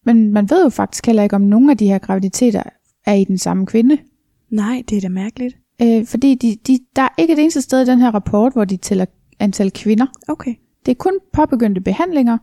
Men 0.05 0.31
man 0.31 0.49
ved 0.49 0.63
jo 0.63 0.69
faktisk 0.69 1.05
heller 1.05 1.23
ikke, 1.23 1.35
om 1.35 1.41
nogle 1.41 1.71
af 1.71 1.77
de 1.77 1.87
her 1.87 1.97
graviditeter 1.97 2.63
er 3.05 3.13
i 3.13 3.23
den 3.23 3.37
samme 3.37 3.65
kvinde. 3.65 3.97
Nej, 4.49 4.83
det 4.89 4.97
er 4.97 5.01
da 5.01 5.09
mærkeligt. 5.09 5.57
Øh, 5.81 6.05
fordi 6.05 6.35
de, 6.35 6.57
de, 6.67 6.79
der 6.95 7.01
er 7.01 7.09
ikke 7.17 7.33
et 7.33 7.39
eneste 7.39 7.61
sted 7.61 7.81
i 7.81 7.85
den 7.85 7.99
her 7.99 8.11
rapport, 8.11 8.53
hvor 8.53 8.65
de 8.65 8.77
tæller 8.77 9.05
antal 9.39 9.71
kvinder. 9.71 10.05
Okay. 10.27 10.55
Det 10.85 10.91
er 10.91 10.95
kun 10.95 11.13
påbegyndte 11.33 11.81
behandlinger, 11.81 12.37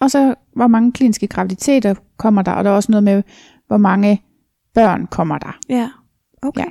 og 0.00 0.10
så 0.10 0.34
hvor 0.56 0.66
mange 0.66 0.92
kliniske 0.92 1.26
graviditeter 1.26 1.94
kommer 2.16 2.42
der, 2.42 2.52
og 2.52 2.64
der 2.64 2.70
er 2.70 2.74
også 2.74 2.92
noget 2.92 3.04
med, 3.04 3.22
hvor 3.66 3.76
mange 3.76 4.22
børn 4.74 5.06
kommer 5.06 5.38
der. 5.38 5.58
Ja. 5.68 5.88
Okay. 6.42 6.60
Ja. 6.60 6.66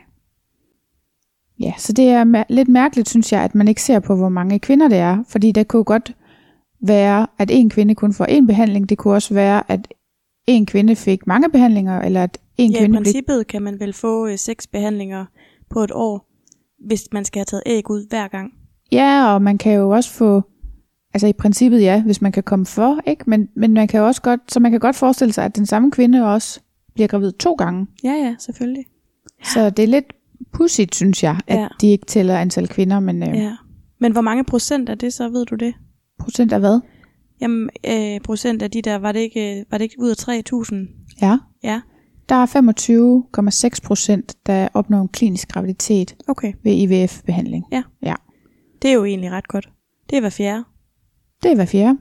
Ja, 1.60 1.74
så 1.78 1.94
det 1.94 2.10
er 2.10 2.24
mær- 2.24 2.46
lidt 2.50 2.70
mærkeligt, 2.70 3.10
synes 3.10 3.32
jeg, 3.32 3.42
at 3.44 3.56
man 3.56 3.68
ikke 3.68 3.82
ser 3.84 4.00
på, 4.00 4.16
hvor 4.16 4.30
mange 4.30 4.60
kvinder 4.60 4.88
det 4.88 4.98
er. 4.98 5.24
Fordi 5.28 5.52
det 5.52 5.68
kunne 5.68 5.84
godt 5.84 6.16
være, 6.82 7.28
at 7.38 7.52
en 7.52 7.70
kvinde 7.70 7.96
kun 7.96 8.14
får 8.14 8.26
en 8.26 8.48
behandling. 8.48 8.90
Det 8.90 8.98
kunne 8.98 9.14
også 9.14 9.34
være, 9.34 9.72
at 9.72 9.94
en 10.48 10.66
kvinde 10.66 10.96
fik 10.96 11.28
mange 11.28 11.50
behandlinger, 11.50 12.02
eller 12.02 12.24
at 12.24 12.38
en 12.58 12.72
ja, 12.72 12.78
i 12.78 12.80
kvinde 12.80 12.92
blev... 12.92 13.04
princippet 13.04 13.48
kan 13.48 13.62
man 13.62 13.80
vel 13.80 13.94
få 13.94 14.28
øh, 14.28 14.38
seks 14.38 14.68
behandlinger 14.68 15.26
på 15.74 15.84
et 15.84 15.92
år, 15.94 16.30
hvis 16.88 17.04
man 17.12 17.25
skal 17.25 17.40
have 17.40 17.46
taget 17.46 17.64
æg 17.66 17.90
ud 17.90 18.06
hver 18.10 18.28
gang. 18.28 18.52
Ja, 18.92 19.34
og 19.34 19.42
man 19.42 19.58
kan 19.58 19.74
jo 19.74 19.90
også 19.90 20.10
få... 20.12 20.42
Altså 21.14 21.28
i 21.28 21.34
princippet 21.34 21.81
ja, 21.81 22.04
hvis 22.04 22.22
man 22.22 22.31
kan 22.31 22.44
komme 22.44 22.66
for, 22.66 23.00
ikke? 23.08 23.24
Men, 23.30 23.50
men 23.56 23.74
man 23.74 23.88
kan 23.88 24.00
jo 24.00 24.06
også 24.08 24.22
godt... 24.22 24.40
Så 24.54 24.60
man 24.60 24.72
kan 24.72 24.80
godt 24.80 24.96
forestille 24.96 25.34
sig, 25.34 25.46
at 25.46 25.56
den 25.56 25.66
samme 25.66 25.92
kvinde 25.92 26.34
også 26.34 26.60
bliver 26.94 27.08
gravid 27.08 27.31
to 27.31 27.54
gange. 27.54 27.88
Ja, 28.04 28.12
ja, 28.12 28.36
selvfølgelig. 28.40 28.86
Så 29.44 29.70
det 29.70 29.84
er 29.84 29.88
lidt 29.88 30.06
pudsigt, 30.54 30.96
synes 30.96 31.24
jeg, 31.24 31.40
at 31.48 31.60
Ja. 31.60 31.68
de 31.81 31.88
ikke 31.88 32.06
tæller 32.06 32.38
antal 32.38 32.68
kvinder, 32.68 33.00
men 33.00 33.24
øh, 33.24 33.36
ja. 33.38 33.56
Men 34.00 34.12
hvor 34.12 34.22
mange 34.22 34.44
procent 34.44 34.90
af 34.90 34.98
det 34.98 35.14
så, 35.14 35.30
ved 35.30 35.46
du 35.46 35.56
det? 35.56 35.74
procent 36.20 36.54
af 36.54 36.60
hvad? 36.60 36.80
Jamen, 37.42 37.70
øh, 37.88 38.22
procent 38.22 38.62
af 38.62 38.72
de 38.72 38.81
der, 38.81 38.96
var 38.96 39.12
det 39.12 39.20
ikke, 39.20 39.60
øh, 39.60 39.66
var 39.72 39.78
det 39.78 39.84
ikke 39.86 40.00
ud 40.00 40.10
af 40.10 40.16
3.000? 40.20 40.75
Ja. 41.22 41.38
Ja, 41.64 41.81
Der 42.34 42.40
er 42.40 43.72
25,6 43.76 43.88
procent, 43.88 44.36
der 44.46 44.68
opnår 44.74 45.02
en 45.02 45.08
klinisk 45.08 45.48
graviditet 45.48 46.16
okay. 46.28 46.54
ved 46.64 46.72
IVF-behandling. 46.72 47.66
Det 48.82 48.90
er 48.90 48.94
jo 48.94 49.06
egentlig 49.06 49.32
ret 49.32 49.48
godt. 49.48 49.70
Det 50.10 50.16
er 50.16 50.20
hver 50.20 50.30
fjerde. 50.30 50.64
Det 51.44 51.52
er 51.52 51.56
hver 51.56 51.66
fjerde. 51.66 51.98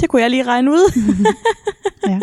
Det 0.00 0.08
kunne 0.08 0.22
jeg 0.22 0.30
lige 0.30 0.42
regne 0.42 0.70
ud. 0.70 0.92
Ja. 2.08 2.20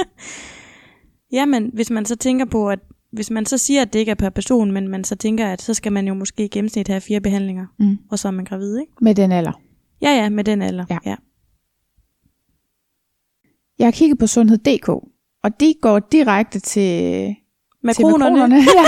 Jamen, 1.32 1.72
hvis 1.74 1.90
man 1.90 2.06
så 2.06 2.16
tænker 2.16 2.46
på, 2.46 2.70
at 2.70 2.80
hvis 3.12 3.32
man 3.32 3.46
så 3.46 3.58
siger, 3.58 3.82
at 3.82 3.94
det 3.94 4.00
ikke 4.00 4.12
er 4.12 4.16
per 4.16 4.30
person, 4.30 4.72
men 4.72 4.88
man 4.88 5.04
så 5.04 5.16
tænker, 5.16 5.48
at 5.48 5.62
så 5.62 5.74
skal 5.74 5.92
man 5.94 6.08
jo 6.08 6.14
måske 6.14 6.46
i 6.46 6.48
gennemsnit 6.48 6.88
have 6.88 7.02
fire 7.02 7.22
behandlinger, 7.22 7.66
Mm. 7.80 7.98
og 8.12 8.20
så 8.20 8.28
er 8.28 8.32
man 8.32 8.46
gravid, 8.46 8.80
ikke? 8.80 8.92
Med 9.02 9.16
den 9.16 9.32
alder. 9.32 9.62
Ja, 10.02 10.10
ja, 10.10 10.30
med 10.30 10.44
den 10.44 10.62
alder. 10.62 10.86
Ja. 10.90 10.98
ja. 11.06 11.16
Jeg 13.80 13.88
har 13.88 13.92
kigget 13.92 14.20
på 14.20 14.28
sundhed.dk, 14.28 14.90
og 15.44 15.60
de 15.60 15.74
går 15.82 16.00
direkte 16.00 16.60
til, 16.60 17.36
Makronerne. 17.84 18.56
ja. 18.78 18.86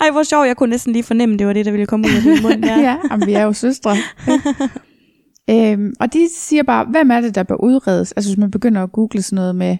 Ej, 0.00 0.10
hvor 0.10 0.22
sjovt, 0.22 0.46
jeg 0.46 0.56
kunne 0.56 0.70
næsten 0.70 0.92
lige 0.92 1.02
fornemme, 1.02 1.36
det 1.36 1.46
var 1.46 1.52
det, 1.52 1.64
der 1.64 1.70
ville 1.70 1.86
komme 1.86 2.08
ud 2.08 2.16
af 2.16 2.22
din 2.22 2.42
mund. 2.42 2.64
Ja. 2.64 2.80
ja, 2.90 2.96
jamen, 3.10 3.26
vi 3.26 3.32
er 3.32 3.42
jo 3.42 3.52
søstre. 3.52 3.96
øhm, 5.50 5.92
og 6.00 6.12
de 6.12 6.28
siger 6.36 6.62
bare, 6.62 6.84
hvem 6.84 7.10
er 7.10 7.20
det, 7.20 7.34
der 7.34 7.42
bør 7.42 7.54
udredes? 7.54 8.12
Altså 8.12 8.30
hvis 8.30 8.38
man 8.38 8.50
begynder 8.50 8.82
at 8.82 8.92
google 8.92 9.22
sådan 9.22 9.36
noget 9.36 9.56
med 9.56 9.76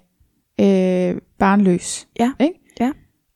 øh, 0.61 1.21
barnløs. 1.39 2.09
Ja, 2.21 2.33
Ikke? 2.41 2.55
ja. 2.81 2.91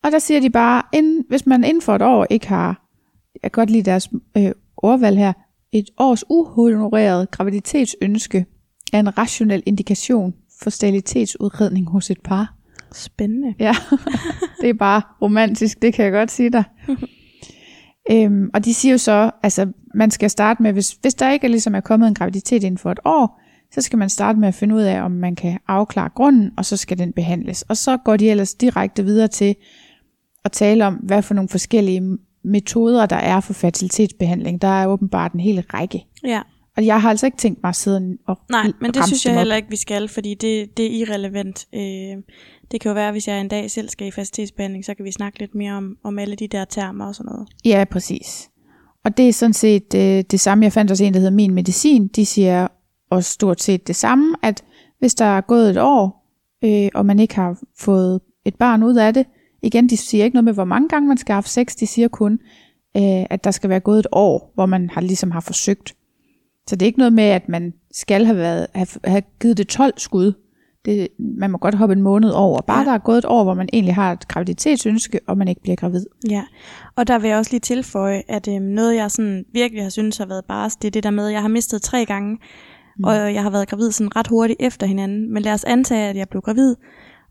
Og 0.05 0.13
der 0.13 0.19
siger 0.19 0.41
de 0.41 0.51
bare, 0.51 0.83
inden, 0.93 1.25
hvis 1.29 1.47
man 1.47 1.65
inden 1.65 1.83
for 1.83 1.95
et 1.95 2.03
år 2.03 2.27
ikke 2.31 2.49
har, 2.49 2.87
jeg 3.43 3.53
kan 3.53 3.61
godt 3.61 3.71
lide 3.71 3.83
deres 3.83 4.09
øh, 4.37 4.51
ordvalg 4.77 5.19
her, 5.19 5.33
et 5.73 5.91
års 5.99 6.25
uhonoreret 6.31 7.31
graviditetsønske 7.31 8.47
er 8.93 9.01
en 9.01 9.19
rationel 9.19 9.63
indikation 9.67 10.35
for 10.63 10.71
sterilitetsudredning 10.71 11.91
hos 11.91 12.11
et 12.11 12.21
par. 12.25 12.55
Spændende. 12.93 13.55
Ja, 13.59 13.75
det 14.61 14.71
er 14.71 14.75
bare 14.75 15.03
romantisk, 15.23 15.83
det 15.83 15.95
kan 15.95 16.05
jeg 16.05 16.13
godt 16.13 16.31
sige 16.31 16.51
dig. 16.51 16.65
øhm, 18.13 18.51
og 18.55 18.65
de 18.65 18.75
siger 18.75 18.93
jo 18.93 18.99
så, 18.99 19.31
altså 19.43 19.73
man 19.95 20.11
skal 20.11 20.31
starte 20.31 20.63
med, 20.63 20.73
hvis, 20.73 20.93
hvis 21.01 21.15
der 21.15 21.31
ikke 21.31 21.45
er, 21.45 21.51
ligesom 21.51 21.75
er 21.75 21.81
kommet 21.81 22.09
en 22.09 22.15
graviditet 22.15 22.65
inden 22.65 22.79
for 22.79 22.91
et 22.91 23.01
år, 23.05 23.41
så 23.75 23.81
skal 23.81 23.99
man 23.99 24.09
starte 24.09 24.39
med 24.39 24.49
at 24.49 24.55
finde 24.55 24.75
ud 24.75 24.83
af, 24.83 25.03
om 25.03 25.11
man 25.11 25.37
kan 25.37 25.59
afklare 25.69 26.09
grunden, 26.15 26.51
og 26.57 26.65
så 26.65 26.77
skal 26.77 26.99
den 26.99 27.13
behandles. 27.13 27.63
Og 27.63 27.77
så 27.77 27.97
går 27.97 28.17
de 28.17 28.31
ellers 28.31 28.55
direkte 28.55 29.05
videre 29.05 29.29
til 29.29 29.57
at 30.45 30.53
tale 30.53 30.87
om, 30.87 30.95
hvad 30.95 31.23
for 31.23 31.35
nogle 31.35 31.49
forskellige 31.49 32.19
metoder, 32.45 33.07
der 33.07 33.17
er 33.17 33.41
for 33.41 33.53
fertilitetsbehandling. 33.53 34.63
Der 34.63 34.69
er 34.69 34.87
åbenbart 34.87 35.33
en 35.33 35.41
hel 35.41 35.61
række. 35.61 36.07
Ja. 36.25 36.41
Og 36.77 36.87
jeg 36.87 37.03
har 37.03 37.11
altså 37.11 37.27
ikke 37.27 37.39
tænkt 37.39 37.63
mig 37.63 37.69
at 37.69 37.77
sidde 37.77 38.19
og 38.27 38.39
Nej, 38.51 38.73
men 38.81 38.95
det 38.95 39.07
synes 39.07 39.27
jeg 39.27 39.39
heller 39.39 39.57
ikke, 39.57 39.71
vi 39.71 39.77
skal, 39.77 40.09
fordi 40.09 40.35
det, 40.35 40.77
det 40.77 40.87
er 40.87 40.91
irrelevant. 40.91 41.67
Øh, 41.75 42.23
det 42.71 42.81
kan 42.81 42.89
jo 42.89 42.95
være, 42.95 43.13
hvis 43.13 43.29
jeg 43.29 43.41
en 43.41 43.49
dag 43.49 43.71
selv 43.71 43.89
skal 43.89 44.07
i 44.07 44.11
facilitetsbehandling, 44.11 44.85
så 44.85 44.95
kan 44.95 45.05
vi 45.05 45.13
snakke 45.13 45.39
lidt 45.39 45.55
mere 45.55 45.73
om, 45.73 45.97
om 46.05 46.19
alle 46.19 46.37
de 46.37 46.49
der 46.49 46.65
termer 46.65 47.07
og 47.07 47.15
sådan 47.15 47.33
noget. 47.33 47.49
Ja, 47.65 47.85
præcis. 47.91 48.51
Og 49.05 49.17
det 49.17 49.29
er 49.29 49.33
sådan 49.33 49.53
set 49.53 49.95
øh, 49.95 50.25
det 50.31 50.41
samme. 50.41 50.65
Jeg 50.65 50.73
fandt 50.73 50.91
også 50.91 51.05
en, 51.05 51.15
der 51.15 51.21
hedder 51.21 51.35
Min 51.35 51.55
Medicin. 51.55 52.09
De 52.09 52.27
siger 52.27 52.69
også 53.11 53.31
stort 53.31 53.63
set 53.63 53.87
det 53.87 53.97
samme, 53.97 54.37
at 54.43 54.65
hvis 54.99 55.15
der 55.15 55.25
er 55.25 55.41
gået 55.41 55.71
et 55.71 55.79
år, 55.79 56.29
øh, 56.65 56.89
og 56.95 57.07
man 57.07 57.19
ikke 57.19 57.35
har 57.35 57.59
fået 57.79 58.21
et 58.45 58.55
barn 58.55 58.83
ud 58.83 58.97
af 58.97 59.15
det, 59.15 59.27
Igen, 59.63 59.89
de 59.89 59.97
siger 59.97 60.25
ikke 60.25 60.35
noget 60.35 60.45
med, 60.45 60.53
hvor 60.53 60.65
mange 60.65 60.89
gange 60.89 61.09
man 61.09 61.17
skal 61.17 61.33
have 61.33 61.43
sex, 61.43 61.75
de 61.81 61.87
siger 61.87 62.09
kun, 62.09 62.33
øh, 62.97 63.27
at 63.31 63.45
der 63.45 63.51
skal 63.51 63.71
være 63.71 63.81
gået 63.81 63.99
et 63.99 64.07
år, 64.13 64.53
hvor 64.55 64.67
man 64.67 64.91
har, 64.91 65.01
ligesom 65.01 65.31
har 65.31 65.41
forsøgt. 65.41 65.95
Så 66.69 66.77
det 66.77 66.83
er 66.83 66.87
ikke 66.87 66.99
noget 66.99 67.13
med, 67.13 67.25
at 67.25 67.49
man 67.49 67.73
skal 67.93 68.25
have, 68.25 68.39
været, 68.39 68.67
have, 68.75 68.87
have 69.05 69.23
givet 69.41 69.59
det 69.59 69.69
12 69.69 69.93
skud. 69.97 70.33
Det, 70.85 71.09
man 71.19 71.51
må 71.51 71.59
godt 71.59 71.75
hoppe 71.75 71.93
en 71.93 72.03
måned 72.03 72.31
over. 72.31 72.61
Bare 72.61 72.79
ja. 72.79 72.85
der 72.85 72.93
er 72.93 72.99
gået 72.99 73.19
et 73.19 73.25
år, 73.25 73.45
hvor 73.45 73.55
man 73.55 73.69
egentlig 73.73 73.95
har 73.95 74.13
et 74.13 74.29
graviditetsønske, 74.29 75.21
og 75.27 75.39
man 75.39 75.49
ikke 75.49 75.63
bliver 75.63 75.77
gravid. 75.77 76.07
Ja, 76.31 76.43
og 76.97 77.07
der 77.07 77.19
vil 77.19 77.29
jeg 77.29 77.39
også 77.39 77.51
lige 77.51 77.61
tilføje, 77.61 78.23
at 78.29 78.49
øh, 78.49 78.61
noget 78.61 78.97
jeg 78.97 79.11
sådan 79.11 79.45
virkelig 79.53 79.83
har 79.83 79.91
synes 79.91 80.19
har 80.19 80.27
været 80.27 80.45
bare, 80.45 80.71
det 80.83 80.87
er 80.89 80.91
det 80.91 81.03
der 81.03 81.11
med, 81.11 81.27
at 81.27 81.33
jeg 81.33 81.41
har 81.41 81.49
mistet 81.49 81.83
tre 81.83 82.05
gange, 82.05 82.39
mm. 82.99 83.05
og 83.05 83.35
jeg 83.35 83.43
har 83.43 83.51
været 83.51 83.69
gravid 83.69 83.91
sådan 83.91 84.17
ret 84.17 84.27
hurtigt 84.27 84.63
efter 84.63 84.87
hinanden. 84.87 85.33
Men 85.33 85.43
lad 85.43 85.53
os 85.53 85.65
antage, 85.65 86.09
at 86.09 86.17
jeg 86.17 86.29
blev 86.29 86.43
gravid, 86.43 86.75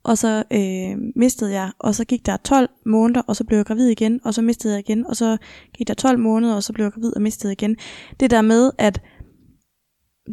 og 0.04 0.18
så 0.18 0.44
øh, 0.52 0.98
mistede 1.16 1.54
jeg, 1.54 1.72
og 1.80 1.96
så 1.96 2.06
gik 2.06 2.26
der 2.26 2.38
12 2.38 2.70
måneder, 2.86 3.22
og 3.28 3.36
så 3.36 3.44
blev 3.44 3.58
jeg 3.58 3.66
gravid 3.66 3.88
igen, 3.88 4.20
og 4.24 4.34
så 4.34 4.42
mistede 4.42 4.74
jeg 4.74 4.90
igen, 4.90 5.08
og 5.08 5.16
så 5.16 5.38
gik 5.78 5.88
der 5.88 5.94
12 5.94 6.20
måneder, 6.20 6.56
og 6.56 6.64
så 6.64 6.74
blev 6.74 6.86
jeg 6.86 6.94
gravid 6.94 7.16
og 7.16 7.22
mistede 7.22 7.54
igen. 7.54 7.76
Det 8.20 8.32
der 8.32 8.42
med, 8.42 8.72
at 8.78 9.02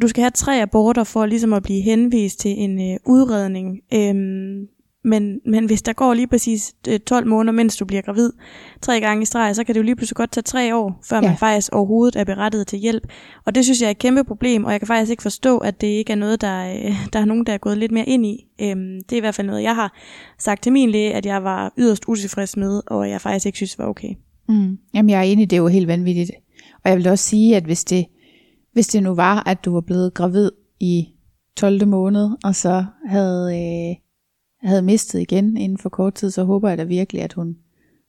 du 0.01 0.07
skal 0.07 0.21
have 0.21 0.31
tre 0.31 0.61
aborter 0.61 1.03
for 1.03 1.25
ligesom 1.25 1.53
at 1.53 1.63
blive 1.63 1.81
henvist 1.81 2.39
til 2.39 2.51
en 2.57 2.91
øh, 2.91 2.97
udredning. 3.05 3.79
Øhm, 3.93 4.67
men, 5.03 5.39
men 5.45 5.65
hvis 5.65 5.81
der 5.81 5.93
går 5.93 6.13
lige 6.13 6.27
præcis 6.27 6.73
12 7.05 7.25
øh, 7.25 7.29
måneder, 7.29 7.53
mens 7.53 7.77
du 7.77 7.85
bliver 7.85 8.01
gravid, 8.01 8.31
tre 8.81 8.99
gange 8.99 9.21
i 9.21 9.25
streg, 9.25 9.55
så 9.55 9.63
kan 9.63 9.75
det 9.75 9.79
jo 9.79 9.83
lige 9.83 9.95
pludselig 9.95 10.15
godt 10.15 10.31
tage 10.31 10.41
tre 10.41 10.75
år, 10.75 11.01
før 11.09 11.15
ja. 11.15 11.21
man 11.21 11.37
faktisk 11.37 11.73
overhovedet 11.73 12.15
er 12.15 12.23
berettiget 12.23 12.67
til 12.67 12.79
hjælp. 12.79 13.07
Og 13.45 13.55
det 13.55 13.63
synes 13.63 13.81
jeg 13.81 13.87
er 13.87 13.91
et 13.91 13.99
kæmpe 13.99 14.23
problem, 14.23 14.65
og 14.65 14.71
jeg 14.71 14.79
kan 14.79 14.87
faktisk 14.87 15.11
ikke 15.11 15.23
forstå, 15.23 15.57
at 15.57 15.81
det 15.81 15.87
ikke 15.87 16.11
er 16.11 16.17
noget, 16.17 16.41
der, 16.41 16.73
øh, 16.73 16.95
der 17.13 17.19
er 17.19 17.25
nogen, 17.25 17.45
der 17.45 17.53
er 17.53 17.57
gået 17.57 17.77
lidt 17.77 17.91
mere 17.91 18.05
ind 18.05 18.25
i. 18.25 18.45
Øhm, 18.61 19.03
det 19.09 19.11
er 19.11 19.17
i 19.17 19.19
hvert 19.19 19.35
fald 19.35 19.47
noget, 19.47 19.63
jeg 19.63 19.75
har 19.75 19.93
sagt 20.39 20.63
til 20.63 20.71
min 20.71 20.89
læge, 20.89 21.13
at 21.13 21.25
jeg 21.25 21.43
var 21.43 21.73
yderst 21.77 22.03
utilfreds 22.07 22.57
med, 22.57 22.81
og 22.87 23.09
jeg 23.09 23.21
faktisk 23.21 23.45
ikke 23.45 23.57
synes 23.57 23.79
var 23.79 23.85
okay. 23.85 24.09
Mm. 24.49 24.77
Jamen 24.93 25.09
jeg 25.09 25.19
er 25.19 25.23
enig, 25.23 25.49
det 25.49 25.55
er 25.55 25.61
jo 25.61 25.67
helt 25.67 25.87
vanvittigt. 25.87 26.31
Og 26.83 26.89
jeg 26.89 26.97
vil 26.97 27.07
også 27.07 27.25
sige, 27.25 27.55
at 27.55 27.63
hvis 27.63 27.83
det, 27.83 28.05
hvis 28.73 28.87
det 28.87 29.03
nu 29.03 29.15
var, 29.15 29.49
at 29.49 29.65
du 29.65 29.73
var 29.73 29.81
blevet 29.81 30.13
gravid 30.13 30.51
i 30.79 31.07
12. 31.55 31.87
måned, 31.87 32.29
og 32.43 32.55
så 32.55 32.85
havde, 33.05 33.55
øh, 33.55 33.95
havde 34.69 34.81
mistet 34.81 35.19
igen 35.19 35.57
inden 35.57 35.77
for 35.77 35.89
kort 35.89 36.13
tid, 36.13 36.31
så 36.31 36.43
håber 36.43 36.69
jeg 36.69 36.77
da 36.77 36.83
virkelig, 36.83 37.21
at 37.21 37.33
hun 37.33 37.57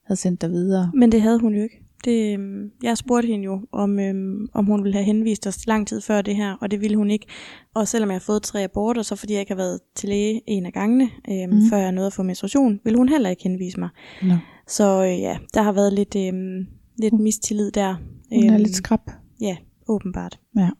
havde 0.06 0.20
sendt 0.20 0.40
dig 0.40 0.50
videre. 0.50 0.90
Men 0.94 1.12
det 1.12 1.22
havde 1.22 1.40
hun 1.40 1.54
jo 1.54 1.62
ikke. 1.62 1.82
Det, 2.04 2.34
øhm, 2.34 2.70
jeg 2.82 2.96
spurgte 2.96 3.26
hende 3.26 3.44
jo, 3.44 3.60
om, 3.72 3.98
øhm, 3.98 4.48
om 4.52 4.64
hun 4.64 4.84
ville 4.84 4.94
have 4.94 5.04
henvist 5.04 5.46
os 5.46 5.66
lang 5.66 5.86
tid 5.86 6.00
før 6.00 6.22
det 6.22 6.36
her, 6.36 6.56
og 6.60 6.70
det 6.70 6.80
ville 6.80 6.96
hun 6.96 7.10
ikke. 7.10 7.26
Og 7.74 7.88
selvom 7.88 8.10
jeg 8.10 8.14
har 8.14 8.20
fået 8.20 8.42
tre 8.42 8.64
aborter, 8.64 9.02
så 9.02 9.16
fordi 9.16 9.32
jeg 9.32 9.40
ikke 9.40 9.52
har 9.52 9.56
været 9.56 9.80
til 9.94 10.08
læge 10.08 10.42
en 10.46 10.66
af 10.66 10.72
gangene, 10.72 11.08
øhm, 11.30 11.52
mm. 11.52 11.70
før 11.70 11.76
jeg 11.76 11.92
nåede 11.92 12.06
at 12.06 12.12
få 12.12 12.22
menstruation, 12.22 12.80
ville 12.84 12.96
hun 12.96 13.08
heller 13.08 13.30
ikke 13.30 13.42
henvise 13.42 13.80
mig. 13.80 13.88
No. 14.22 14.34
Så 14.66 15.04
øh, 15.04 15.20
ja, 15.20 15.38
der 15.54 15.62
har 15.62 15.72
været 15.72 15.92
lidt, 15.92 16.16
øhm, 16.16 16.66
lidt 16.98 17.14
mistillid 17.14 17.70
der. 17.70 17.94
Hun 18.32 18.44
er 18.44 18.54
øhm, 18.54 18.62
lidt 18.62 18.76
skrab. 18.76 19.10
Ja, 19.40 19.56
åbenbart. 19.90 20.40
Ja. 20.56 20.70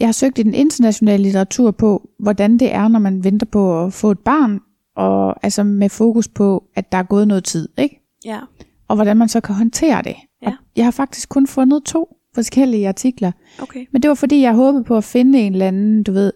Jeg 0.00 0.08
har 0.08 0.12
søgt 0.12 0.38
i 0.38 0.42
den 0.42 0.54
internationale 0.54 1.22
litteratur 1.22 1.70
på, 1.70 2.10
hvordan 2.18 2.58
det 2.58 2.74
er, 2.74 2.88
når 2.88 2.98
man 2.98 3.24
venter 3.24 3.46
på 3.46 3.84
at 3.84 3.92
få 3.92 4.10
et 4.10 4.18
barn, 4.18 4.60
og 4.96 5.44
altså 5.44 5.62
med 5.62 5.88
fokus 5.88 6.28
på, 6.28 6.64
at 6.74 6.92
der 6.92 6.98
er 6.98 7.02
gået 7.02 7.28
noget 7.28 7.44
tid, 7.44 7.68
ikke? 7.78 8.00
Ja. 8.24 8.40
Og 8.88 8.96
hvordan 8.96 9.16
man 9.16 9.28
så 9.28 9.40
kan 9.40 9.54
håndtere 9.54 10.02
det. 10.02 10.16
Ja. 10.42 10.46
Og 10.46 10.52
jeg 10.76 10.86
har 10.86 10.90
faktisk 10.90 11.28
kun 11.28 11.46
fundet 11.46 11.84
to 11.84 12.16
forskellige 12.34 12.88
artikler. 12.88 13.32
Okay. 13.62 13.86
Men 13.92 14.02
det 14.02 14.08
var 14.08 14.14
fordi, 14.14 14.40
jeg 14.40 14.54
håbede 14.54 14.84
på 14.84 14.96
at 14.96 15.04
finde 15.04 15.38
en 15.38 15.52
eller 15.52 15.66
anden, 15.66 16.02
du 16.02 16.12
ved, 16.12 16.32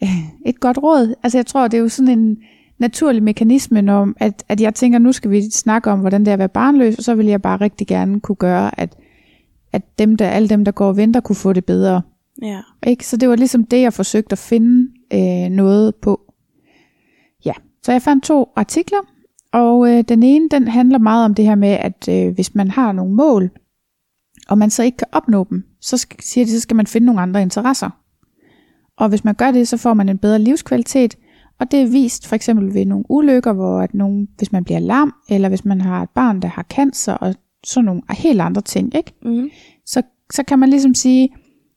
et 0.46 0.60
godt 0.60 0.78
råd. 0.82 1.14
Altså 1.22 1.38
jeg 1.38 1.46
tror, 1.46 1.68
det 1.68 1.78
er 1.78 1.82
jo 1.82 1.88
sådan 1.88 2.18
en 2.18 2.38
naturlig 2.78 3.22
mekanisme 3.22 3.92
om, 3.92 4.16
at, 4.20 4.44
at 4.48 4.60
jeg 4.60 4.74
tænker, 4.74 4.98
nu 4.98 5.12
skal 5.12 5.30
vi 5.30 5.50
snakke 5.50 5.90
om, 5.90 6.00
hvordan 6.00 6.20
det 6.20 6.28
er 6.28 6.32
at 6.32 6.38
være 6.38 6.48
barnløs, 6.48 6.98
og 6.98 7.04
så 7.04 7.14
vil 7.14 7.26
jeg 7.26 7.42
bare 7.42 7.60
rigtig 7.60 7.86
gerne 7.86 8.20
kunne 8.20 8.36
gøre, 8.36 8.80
at 8.80 8.96
at 9.72 9.98
dem 9.98 10.16
der, 10.16 10.28
alle 10.28 10.48
dem, 10.48 10.64
der 10.64 10.72
går 10.72 10.88
og 10.88 10.96
venter, 10.96 11.20
kunne 11.20 11.36
få 11.36 11.52
det 11.52 11.64
bedre. 11.64 12.02
Ja. 12.42 12.60
Ikke? 12.86 13.06
Så 13.06 13.16
det 13.16 13.28
var 13.28 13.36
ligesom 13.36 13.64
det, 13.64 13.80
jeg 13.80 13.92
forsøgte 13.92 14.32
at 14.32 14.38
finde 14.38 14.88
øh, 15.12 15.50
noget 15.50 15.94
på. 15.94 16.20
Ja, 17.44 17.52
så 17.82 17.92
jeg 17.92 18.02
fandt 18.02 18.24
to 18.24 18.52
artikler, 18.56 18.98
og 19.52 19.90
øh, 19.90 20.04
den 20.08 20.22
ene, 20.22 20.48
den 20.48 20.68
handler 20.68 20.98
meget 20.98 21.24
om 21.24 21.34
det 21.34 21.44
her 21.44 21.54
med, 21.54 21.68
at 21.68 22.08
øh, 22.08 22.34
hvis 22.34 22.54
man 22.54 22.70
har 22.70 22.92
nogle 22.92 23.14
mål, 23.14 23.50
og 24.48 24.58
man 24.58 24.70
så 24.70 24.82
ikke 24.82 24.96
kan 24.96 25.08
opnå 25.12 25.46
dem, 25.50 25.64
så 25.80 25.96
skal, 25.96 26.22
siger 26.22 26.44
de, 26.44 26.50
så 26.50 26.60
skal 26.60 26.76
man 26.76 26.86
finde 26.86 27.06
nogle 27.06 27.20
andre 27.20 27.42
interesser. 27.42 27.90
Og 28.96 29.08
hvis 29.08 29.24
man 29.24 29.34
gør 29.34 29.50
det, 29.50 29.68
så 29.68 29.76
får 29.76 29.94
man 29.94 30.08
en 30.08 30.18
bedre 30.18 30.38
livskvalitet, 30.38 31.16
og 31.60 31.70
det 31.70 31.82
er 31.82 31.86
vist 31.86 32.26
for 32.26 32.34
eksempel 32.34 32.74
ved 32.74 32.84
nogle 32.86 33.04
ulykker, 33.08 33.52
hvor 33.52 33.80
at 33.80 33.94
nogen, 33.94 34.28
hvis 34.36 34.52
man 34.52 34.64
bliver 34.64 34.80
lam, 34.80 35.14
eller 35.28 35.48
hvis 35.48 35.64
man 35.64 35.80
har 35.80 36.02
et 36.02 36.10
barn, 36.10 36.42
der 36.42 36.48
har 36.48 36.62
cancer, 36.62 37.12
og 37.12 37.34
sådan 37.64 37.84
nogle 37.84 38.02
helt 38.10 38.40
andre 38.40 38.62
ting, 38.62 38.94
ikke? 38.94 39.12
Mm. 39.22 39.50
Så, 39.86 40.02
så 40.32 40.42
kan 40.42 40.58
man 40.58 40.70
ligesom 40.70 40.94
sige, 40.94 41.28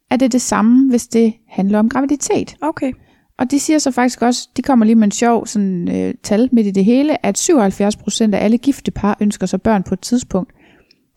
at 0.09 0.19
det 0.19 0.25
er 0.25 0.29
det 0.29 0.41
samme, 0.41 0.89
hvis 0.89 1.07
det 1.07 1.33
handler 1.47 1.79
om 1.79 1.89
graviditet. 1.89 2.55
Okay. 2.61 2.91
Og 3.37 3.51
de 3.51 3.59
siger 3.59 3.79
så 3.79 3.91
faktisk 3.91 4.21
også, 4.21 4.49
de 4.57 4.61
kommer 4.61 4.85
lige 4.85 4.95
med 4.95 5.03
en 5.03 5.11
sjov 5.11 5.47
sådan, 5.47 5.95
øh, 5.95 6.13
tal 6.23 6.49
midt 6.51 6.67
i 6.67 6.71
det 6.71 6.85
hele, 6.85 7.25
at 7.25 7.49
77% 7.49 8.33
af 8.33 8.43
alle 8.43 8.57
gifte 8.57 8.91
par 8.91 9.17
ønsker 9.19 9.47
sig 9.47 9.61
børn 9.61 9.83
på 9.83 9.93
et 9.93 9.99
tidspunkt. 9.99 10.53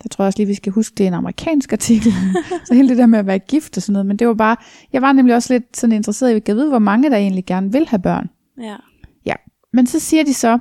Der 0.03 0.09
tror 0.09 0.25
jeg 0.25 0.27
også 0.27 0.39
lige, 0.39 0.47
vi 0.47 0.55
skal 0.55 0.73
huske, 0.73 0.95
det 0.95 1.05
er 1.05 1.09
en 1.09 1.15
amerikansk 1.15 1.73
artikel. 1.73 2.13
så 2.67 2.75
hele 2.75 2.89
det 2.89 2.99
der 2.99 3.07
med 3.07 3.19
at 3.19 3.27
være 3.27 3.39
gift 3.39 3.77
og 3.77 3.83
sådan 3.83 3.93
noget. 3.93 4.07
Men 4.07 4.17
det 4.17 4.27
var 4.27 4.35
bare, 4.35 4.57
jeg 4.93 5.03
var 5.03 5.13
nemlig 5.13 5.35
også 5.35 5.53
lidt 5.53 5.77
sådan 5.77 5.97
interesseret 5.97 6.33
i, 6.33 6.51
at 6.51 6.57
vide, 6.57 6.69
hvor 6.69 6.79
mange 6.79 7.11
der 7.11 7.17
egentlig 7.17 7.47
gerne 7.47 7.73
vil 7.73 7.89
have 7.89 8.03
børn. 8.03 8.29
Ja. 8.61 8.77
Ja, 9.27 9.35
men 9.73 9.87
så 9.87 10.01
siger 10.01 10.25
de 10.25 10.35
så, 10.35 10.59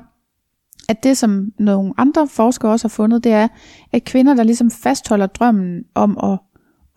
at 0.90 1.04
det, 1.04 1.18
som 1.18 1.52
nogle 1.60 1.94
andre 1.98 2.28
forskere 2.28 2.72
også 2.72 2.88
har 2.88 2.90
fundet, 2.90 3.24
det 3.24 3.32
er, 3.32 3.48
at 3.92 4.04
kvinder, 4.04 4.34
der 4.34 4.44
ligesom 4.44 4.72
fastholder 4.72 5.26
drømmen 5.26 5.84
om 5.96 6.18
at, 6.24 6.40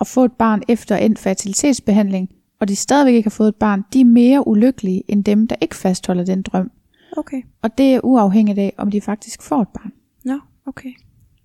at 0.01 0.07
få 0.07 0.25
et 0.25 0.33
barn 0.33 0.63
efter 0.69 0.97
en 0.97 1.17
fertilitetsbehandling, 1.17 2.29
og 2.61 2.69
de 2.69 2.77
stadigvæk 2.77 3.15
ikke 3.15 3.27
har 3.27 3.31
fået 3.37 3.49
et 3.49 3.57
barn, 3.57 3.85
de 3.93 4.01
er 4.01 4.05
mere 4.05 4.49
ulykkelige 4.49 5.03
end 5.09 5.25
dem, 5.25 5.47
der 5.47 5.57
ikke 5.61 5.77
fastholder 5.77 6.25
den 6.25 6.43
drøm. 6.43 6.71
Okay. 7.17 7.43
Og 7.63 7.79
det 7.79 7.95
er 7.95 8.01
uafhængigt 8.05 8.59
af, 8.59 8.75
om 8.77 8.91
de 8.91 9.01
faktisk 9.01 9.43
får 9.43 9.63
et 9.63 9.69
barn. 9.69 9.93
Nå, 10.25 10.39
okay. 10.67 10.91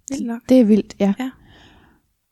Vildt 0.10 0.28
nok. 0.28 0.42
Det 0.50 0.60
er 0.60 0.64
vildt, 0.64 0.96
ja. 1.00 1.14
ja. 1.20 1.30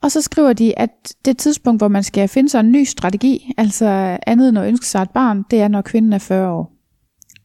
Og 0.02 0.12
så 0.12 0.22
skriver 0.22 0.54
de, 0.54 0.80
at 0.80 1.16
det 1.26 1.38
tidspunkt, 1.38 1.80
hvor 1.80 1.88
man 1.88 2.04
skal 2.04 2.28
finde 2.28 2.50
sig 2.50 2.60
en 2.60 2.72
ny 2.72 2.84
strategi, 2.84 3.54
altså 3.58 4.18
andet 4.28 4.50
end 4.50 4.60
at 4.60 4.68
ønske 4.68 4.86
sig 4.86 5.02
et 5.02 5.10
barn, 5.10 5.44
det 5.52 5.62
er, 5.62 5.68
når 5.68 5.82
kvinden 5.82 6.14
er 6.14 6.18
40 6.18 6.52
år. 6.52 6.81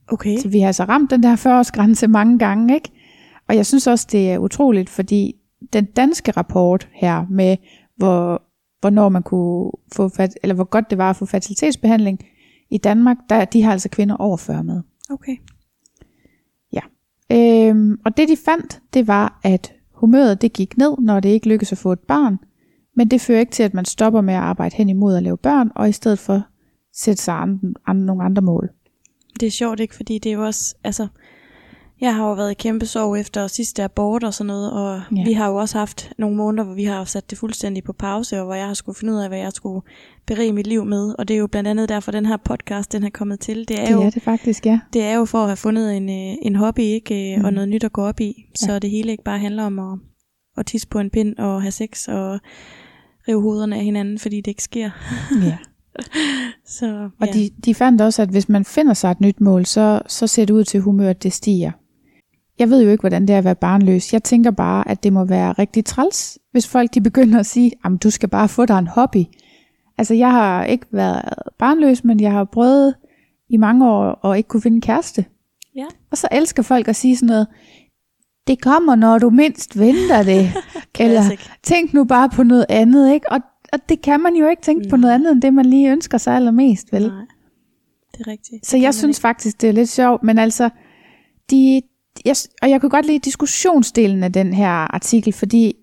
Okay. 0.08 0.38
Så 0.38 0.48
vi 0.48 0.60
har 0.60 0.66
altså 0.66 0.84
ramt 0.84 1.10
den 1.10 1.22
der 1.22 1.36
40-årsgrænse 1.36 2.06
mange 2.06 2.38
gange, 2.38 2.74
ikke? 2.74 2.90
Og 3.48 3.56
jeg 3.56 3.66
synes 3.66 3.86
også, 3.86 4.08
det 4.12 4.30
er 4.30 4.38
utroligt, 4.38 4.90
fordi 4.90 5.34
den 5.72 5.84
danske 5.84 6.30
rapport 6.30 6.88
her 6.92 7.26
med, 7.30 7.56
hvor, 7.96 8.42
hvornår 8.80 9.08
man 9.08 9.22
kunne 9.22 9.70
få, 9.96 10.08
fat, 10.08 10.38
eller 10.42 10.54
hvor 10.54 10.64
godt 10.64 10.90
det 10.90 10.98
var 10.98 11.10
at 11.10 11.16
få 11.16 11.26
fertilitetsbehandling 11.26 12.20
i 12.70 12.78
Danmark, 12.78 13.16
der, 13.30 13.44
de 13.44 13.62
har 13.62 13.72
altså 13.72 13.88
kvinder 13.88 14.16
over 14.16 14.36
40 14.36 14.64
med. 14.64 14.82
Okay. 15.10 15.36
Ja. 16.72 16.80
Øhm, 17.32 17.98
og 18.04 18.16
det 18.16 18.28
de 18.28 18.36
fandt, 18.44 18.80
det 18.94 19.06
var, 19.06 19.40
at 19.42 19.72
humøret 19.94 20.42
det 20.42 20.52
gik 20.52 20.76
ned, 20.76 20.98
når 20.98 21.20
det 21.20 21.28
ikke 21.28 21.48
lykkedes 21.48 21.72
at 21.72 21.78
få 21.78 21.92
et 21.92 22.00
barn, 22.00 22.38
men 22.96 23.08
det 23.08 23.20
fører 23.20 23.40
ikke 23.40 23.52
til, 23.52 23.62
at 23.62 23.74
man 23.74 23.84
stopper 23.84 24.20
med 24.20 24.34
at 24.34 24.40
arbejde 24.40 24.76
hen 24.76 24.88
imod 24.88 25.16
at 25.16 25.22
lave 25.22 25.36
børn, 25.36 25.70
og 25.74 25.88
i 25.88 25.92
stedet 25.92 26.18
for 26.18 26.42
sætte 26.94 27.22
sig 27.22 27.34
andre, 27.34 27.74
andre, 27.86 28.06
nogle 28.06 28.24
andre 28.24 28.42
mål 28.42 28.70
det 29.40 29.46
er 29.46 29.50
sjovt 29.50 29.80
ikke, 29.80 29.94
fordi 29.94 30.18
det 30.18 30.30
er 30.30 30.34
jo 30.34 30.44
også, 30.44 30.74
altså, 30.84 31.06
jeg 32.00 32.14
har 32.14 32.28
jo 32.28 32.34
været 32.34 32.50
i 32.50 32.54
kæmpe 32.54 32.86
sorg 32.86 33.18
efter 33.20 33.46
sidste 33.46 33.82
abort 33.84 34.24
og 34.24 34.34
sådan 34.34 34.46
noget, 34.46 34.72
og 34.72 35.02
ja. 35.16 35.24
vi 35.24 35.32
har 35.32 35.48
jo 35.48 35.56
også 35.56 35.78
haft 35.78 36.12
nogle 36.18 36.36
måneder, 36.36 36.64
hvor 36.64 36.74
vi 36.74 36.84
har 36.84 37.04
sat 37.04 37.30
det 37.30 37.38
fuldstændig 37.38 37.84
på 37.84 37.92
pause, 37.92 38.38
og 38.38 38.44
hvor 38.44 38.54
jeg 38.54 38.66
har 38.66 38.74
skulle 38.74 38.98
finde 38.98 39.12
ud 39.12 39.18
af, 39.18 39.28
hvad 39.28 39.38
jeg 39.38 39.52
skulle 39.52 39.86
berige 40.26 40.52
mit 40.52 40.66
liv 40.66 40.84
med, 40.84 41.14
og 41.18 41.28
det 41.28 41.34
er 41.34 41.38
jo 41.38 41.46
blandt 41.46 41.68
andet 41.68 41.88
derfor, 41.88 42.12
den 42.12 42.26
her 42.26 42.36
podcast, 42.36 42.92
den 42.92 43.04
er 43.04 43.10
kommet 43.10 43.40
til. 43.40 43.68
Det 43.68 43.80
er, 43.80 43.84
det 43.84 43.92
jo, 43.92 44.02
er 44.02 44.10
det 44.10 44.22
faktisk, 44.22 44.66
ja. 44.66 44.80
Det 44.92 45.02
er 45.02 45.14
jo 45.14 45.24
for 45.24 45.38
at 45.38 45.48
have 45.48 45.56
fundet 45.56 45.96
en, 45.96 46.08
øh, 46.08 46.36
en 46.42 46.56
hobby, 46.56 46.80
ikke, 46.80 47.36
mm. 47.38 47.44
og 47.44 47.52
noget 47.52 47.68
nyt 47.68 47.84
at 47.84 47.92
gå 47.92 48.02
op 48.02 48.20
i, 48.20 48.50
så 48.54 48.72
ja. 48.72 48.78
det 48.78 48.90
hele 48.90 49.10
ikke 49.10 49.24
bare 49.24 49.38
handler 49.38 49.64
om 49.64 49.78
at, 49.78 49.98
at 50.56 50.66
tisse 50.66 50.88
på 50.88 50.98
en 50.98 51.10
pind 51.10 51.36
og 51.38 51.62
have 51.62 51.72
sex 51.72 52.08
og 52.08 52.40
rive 53.28 53.42
hovederne 53.42 53.76
af 53.76 53.84
hinanden, 53.84 54.18
fordi 54.18 54.36
det 54.36 54.46
ikke 54.46 54.62
sker. 54.62 54.90
Ja. 55.42 55.58
så, 56.78 57.10
og 57.20 57.28
de, 57.34 57.50
de 57.64 57.74
fandt 57.74 58.00
også, 58.00 58.22
at 58.22 58.28
hvis 58.28 58.48
man 58.48 58.64
finder 58.64 58.94
sig 58.94 59.10
et 59.10 59.20
nyt 59.20 59.40
mål, 59.40 59.66
så, 59.66 60.00
så 60.06 60.26
ser 60.26 60.44
det 60.44 60.54
ud 60.54 60.64
til, 60.64 60.78
at 60.78 60.84
humøret 60.84 61.22
det 61.22 61.32
stiger. 61.32 61.70
Jeg 62.58 62.70
ved 62.70 62.82
jo 62.82 62.90
ikke, 62.90 63.02
hvordan 63.02 63.22
det 63.22 63.34
er 63.34 63.38
at 63.38 63.44
være 63.44 63.54
barnløs. 63.54 64.12
Jeg 64.12 64.22
tænker 64.22 64.50
bare, 64.50 64.88
at 64.88 65.02
det 65.02 65.12
må 65.12 65.24
være 65.24 65.52
rigtig 65.52 65.84
træls, 65.84 66.38
hvis 66.52 66.68
folk 66.68 66.94
de 66.94 67.00
begynder 67.00 67.38
at 67.38 67.46
sige, 67.46 67.72
at 67.84 67.92
du 68.02 68.10
skal 68.10 68.28
bare 68.28 68.48
få 68.48 68.66
dig 68.66 68.78
en 68.78 68.86
hobby. 68.86 69.24
Altså, 69.98 70.14
jeg 70.14 70.30
har 70.30 70.64
ikke 70.64 70.86
været 70.90 71.34
barnløs, 71.58 72.04
men 72.04 72.20
jeg 72.20 72.32
har 72.32 72.44
prøvet 72.44 72.94
i 73.50 73.56
mange 73.56 73.88
år 73.88 74.04
og 74.04 74.36
ikke 74.36 74.48
kunne 74.48 74.62
finde 74.62 74.74
en 74.74 74.80
kæreste. 74.80 75.24
Ja. 75.76 75.86
Og 76.10 76.18
så 76.18 76.28
elsker 76.32 76.62
folk 76.62 76.88
at 76.88 76.96
sige 76.96 77.16
sådan 77.16 77.26
noget, 77.26 77.46
det 78.46 78.62
kommer, 78.62 78.94
når 78.94 79.18
du 79.18 79.30
mindst 79.30 79.78
venter 79.78 80.22
det. 80.22 80.52
Eller 81.00 81.22
tænk 81.62 81.94
nu 81.94 82.04
bare 82.04 82.28
på 82.28 82.42
noget 82.42 82.66
andet, 82.68 83.12
ikke? 83.12 83.32
Og 83.32 83.40
og 83.72 83.78
det 83.88 84.02
kan 84.02 84.20
man 84.20 84.34
jo 84.34 84.48
ikke 84.48 84.62
tænke 84.62 84.82
Nej. 84.82 84.90
på 84.90 84.96
noget 84.96 85.14
andet, 85.14 85.32
end 85.32 85.42
det 85.42 85.54
man 85.54 85.66
lige 85.66 85.92
ønsker 85.92 86.18
sig 86.18 86.36
allermest, 86.36 86.92
vel? 86.92 87.08
Nej, 87.08 87.26
det 88.12 88.26
er 88.26 88.30
rigtigt. 88.30 88.66
Så 88.66 88.76
jeg 88.76 88.94
synes 88.94 89.18
ikke. 89.18 89.22
faktisk, 89.22 89.60
det 89.60 89.68
er 89.68 89.72
lidt 89.72 89.88
sjovt, 89.88 90.22
men 90.22 90.38
altså, 90.38 90.70
de, 91.50 91.82
jeg, 92.24 92.36
og 92.62 92.70
jeg 92.70 92.80
kunne 92.80 92.90
godt 92.90 93.06
lide 93.06 93.18
diskussionsdelen 93.18 94.22
af 94.22 94.32
den 94.32 94.52
her 94.52 94.68
artikel, 94.68 95.32
fordi 95.32 95.74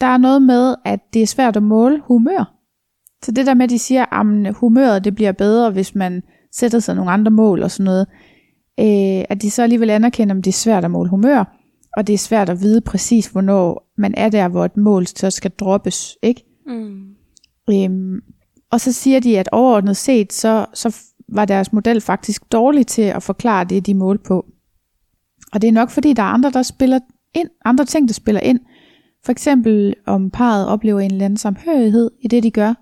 der 0.00 0.06
er 0.06 0.18
noget 0.18 0.42
med, 0.42 0.74
at 0.84 1.00
det 1.14 1.22
er 1.22 1.26
svært 1.26 1.56
at 1.56 1.62
måle 1.62 2.00
humør. 2.04 2.52
Så 3.22 3.32
det 3.32 3.46
der 3.46 3.54
med, 3.54 3.64
at 3.64 3.70
de 3.70 3.78
siger, 3.78 4.04
at 4.20 4.54
humøret 4.54 5.04
det 5.04 5.14
bliver 5.14 5.32
bedre, 5.32 5.70
hvis 5.70 5.94
man 5.94 6.22
sætter 6.52 6.78
sig 6.78 6.94
nogle 6.94 7.10
andre 7.10 7.30
mål 7.30 7.62
og 7.62 7.70
sådan 7.70 7.84
noget, 7.84 8.06
øh, 8.80 9.24
at 9.28 9.42
de 9.42 9.50
så 9.50 9.62
alligevel 9.62 9.90
anerkender, 9.90 10.34
at 10.34 10.44
det 10.44 10.50
er 10.50 10.52
svært 10.52 10.84
at 10.84 10.90
måle 10.90 11.10
humør, 11.10 11.56
og 11.96 12.06
det 12.06 12.12
er 12.12 12.18
svært 12.18 12.48
at 12.48 12.60
vide 12.60 12.80
præcis, 12.80 13.26
hvornår 13.26 13.92
man 13.98 14.14
er 14.16 14.28
der, 14.28 14.48
hvor 14.48 14.64
et 14.64 14.76
mål 14.76 15.06
så 15.06 15.30
skal 15.30 15.50
droppes. 15.50 16.16
Ikke? 16.22 16.44
Mm. 16.66 17.15
Øhm, 17.70 18.20
og 18.70 18.80
så 18.80 18.92
siger 18.92 19.20
de, 19.20 19.38
at 19.38 19.48
overordnet 19.52 19.96
set, 19.96 20.32
så, 20.32 20.66
så 20.74 20.96
var 21.28 21.44
deres 21.44 21.72
model 21.72 22.00
faktisk 22.00 22.52
dårlig 22.52 22.86
til 22.86 23.02
at 23.02 23.22
forklare 23.22 23.64
det, 23.64 23.86
de 23.86 23.94
målte 23.94 24.22
på. 24.22 24.46
Og 25.52 25.62
det 25.62 25.68
er 25.68 25.72
nok 25.72 25.90
fordi, 25.90 26.12
der 26.12 26.22
er 26.22 26.26
andre, 26.26 26.50
der 26.50 26.62
spiller 26.62 26.98
ind, 27.34 27.48
andre 27.64 27.84
ting, 27.84 28.08
der 28.08 28.14
spiller 28.14 28.40
ind. 28.40 28.60
For 29.24 29.32
eksempel 29.32 29.94
om 30.06 30.30
parret 30.30 30.68
oplever 30.68 31.00
en 31.00 31.10
eller 31.10 31.24
anden 31.24 31.36
samhørighed 31.36 32.10
i 32.20 32.28
det, 32.28 32.42
de 32.42 32.50
gør. 32.50 32.74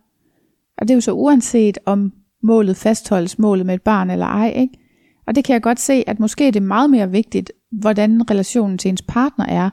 Og 0.78 0.88
det 0.88 0.90
er 0.90 0.94
jo 0.94 1.00
så 1.00 1.12
uanset 1.12 1.78
om 1.86 2.12
målet 2.42 2.76
fastholdes, 2.76 3.38
målet 3.38 3.66
med 3.66 3.74
et 3.74 3.82
barn 3.82 4.10
eller 4.10 4.26
ej. 4.26 4.52
Ikke? 4.56 4.78
Og 5.26 5.34
det 5.34 5.44
kan 5.44 5.52
jeg 5.52 5.62
godt 5.62 5.80
se, 5.80 6.04
at 6.06 6.20
måske 6.20 6.46
er 6.46 6.52
det 6.52 6.62
meget 6.62 6.90
mere 6.90 7.10
vigtigt, 7.10 7.52
hvordan 7.72 8.30
relationen 8.30 8.78
til 8.78 8.88
ens 8.88 9.02
partner 9.02 9.46
er, 9.46 9.70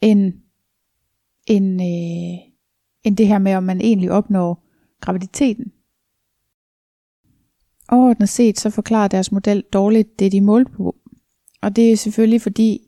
end, 0.00 0.32
end, 1.46 1.82
øh, 1.82 2.49
end 3.04 3.16
det 3.16 3.26
her 3.26 3.38
med, 3.38 3.54
om 3.54 3.62
man 3.62 3.80
egentlig 3.80 4.10
opnår 4.10 4.66
graviditeten. 5.00 5.72
Overordnet 7.88 8.28
set 8.28 8.60
så 8.60 8.70
forklarer 8.70 9.08
deres 9.08 9.32
model 9.32 9.64
dårligt 9.72 10.18
det, 10.18 10.32
de 10.32 10.40
målte 10.40 10.72
på. 10.72 10.96
Og 11.62 11.76
det 11.76 11.92
er 11.92 11.96
selvfølgelig 11.96 12.42
fordi, 12.42 12.80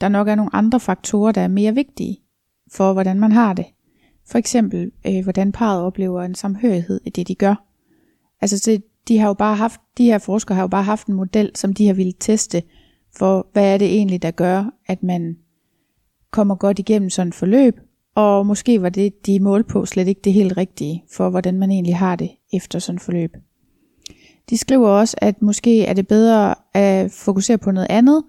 der 0.00 0.08
nok 0.08 0.28
er 0.28 0.34
nogle 0.34 0.54
andre 0.54 0.80
faktorer, 0.80 1.32
der 1.32 1.40
er 1.40 1.48
mere 1.48 1.74
vigtige 1.74 2.18
for, 2.72 2.92
hvordan 2.92 3.20
man 3.20 3.32
har 3.32 3.52
det. 3.52 3.66
For 4.26 4.38
eksempel, 4.38 4.92
øh, 5.06 5.22
hvordan 5.22 5.52
parret 5.52 5.82
oplever 5.82 6.22
en 6.22 6.34
samhørighed 6.34 7.00
i 7.04 7.10
det, 7.10 7.28
de 7.28 7.34
gør. 7.34 7.64
Altså, 8.40 8.70
det, 8.70 8.84
de 9.08 9.18
har 9.18 9.26
jo 9.26 9.34
bare 9.34 9.56
haft, 9.56 9.80
de 9.98 10.04
her 10.04 10.18
forskere 10.18 10.54
har 10.54 10.62
jo 10.62 10.68
bare 10.68 10.82
haft 10.82 11.06
en 11.06 11.14
model, 11.14 11.50
som 11.54 11.74
de 11.74 11.86
har 11.86 11.94
ville 11.94 12.12
teste, 12.12 12.62
for 13.16 13.48
hvad 13.52 13.74
er 13.74 13.78
det 13.78 13.88
egentlig, 13.88 14.22
der 14.22 14.30
gør, 14.30 14.64
at 14.86 15.02
man 15.02 15.38
kommer 16.30 16.54
godt 16.54 16.78
igennem 16.78 17.10
sådan 17.10 17.28
et 17.28 17.34
forløb, 17.34 17.80
og 18.14 18.46
måske 18.46 18.82
var 18.82 18.88
det, 18.88 19.26
de 19.26 19.40
mål 19.40 19.64
på, 19.64 19.86
slet 19.86 20.08
ikke 20.08 20.20
det 20.24 20.32
helt 20.32 20.56
rigtige 20.56 21.04
for, 21.12 21.30
hvordan 21.30 21.58
man 21.58 21.70
egentlig 21.70 21.96
har 21.96 22.16
det 22.16 22.30
efter 22.52 22.78
sådan 22.78 22.96
et 22.96 23.02
forløb. 23.02 23.36
De 24.50 24.58
skriver 24.58 24.88
også, 24.88 25.16
at 25.20 25.42
måske 25.42 25.84
er 25.84 25.92
det 25.92 26.08
bedre 26.08 26.54
at 26.74 27.10
fokusere 27.10 27.58
på 27.58 27.70
noget 27.70 27.86
andet, 27.90 28.22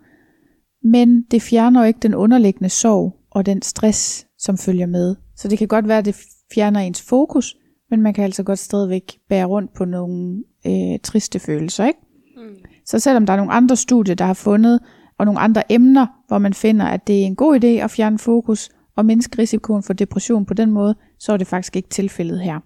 men 0.84 1.22
det 1.22 1.42
fjerner 1.42 1.82
jo 1.82 1.88
ikke 1.88 2.00
den 2.00 2.16
underliggende 2.16 2.70
sorg 2.70 3.18
og 3.32 3.46
den 3.46 3.62
stress, 3.62 4.28
som 4.38 4.58
følger 4.58 4.86
med. 4.86 5.16
Så 5.36 5.48
det 5.48 5.58
kan 5.58 5.68
godt 5.68 5.88
være, 5.88 5.98
at 5.98 6.06
det 6.06 6.16
fjerner 6.54 6.80
ens 6.80 7.02
fokus, 7.02 7.58
men 7.90 8.02
man 8.02 8.14
kan 8.14 8.24
altså 8.24 8.44
godt 8.44 8.60
stadigvæk 8.60 9.18
bære 9.30 9.46
rundt 9.46 9.74
på 9.74 9.86
nogle 9.86 10.44
øh, 10.66 11.00
triste 11.04 11.40
følelser. 11.40 11.86
Ikke? 11.86 12.00
Mm. 12.38 12.56
Så 12.86 13.00
selvom 13.00 13.26
der 13.26 13.34
er 13.34 13.38
nogle 13.38 13.52
andre 13.52 13.76
studier, 13.76 14.16
der 14.16 14.26
har 14.26 14.34
fundet, 14.34 14.80
og 15.18 15.26
nogle 15.26 15.40
andre 15.40 15.72
emner, 15.72 16.08
hvor 16.28 16.38
man 16.38 16.54
finder, 16.54 16.86
at 16.86 17.08
det 17.08 17.22
er 17.22 17.26
en 17.26 17.36
god 17.36 17.64
idé 17.64 17.68
at 17.68 17.92
fjerne 17.92 18.20
fokus 18.20 18.70
og 19.02 19.06
mindske 19.06 19.42
risikoen 19.42 19.84
for 19.84 19.94
depression 19.94 20.46
på 20.46 20.54
den 20.54 20.72
måde, 20.72 20.96
så 21.20 21.34
er 21.34 21.38
det 21.38 21.48
faktisk 21.48 21.76
ikke 21.76 21.90
tilfældet 21.90 22.40
her. 22.40 22.60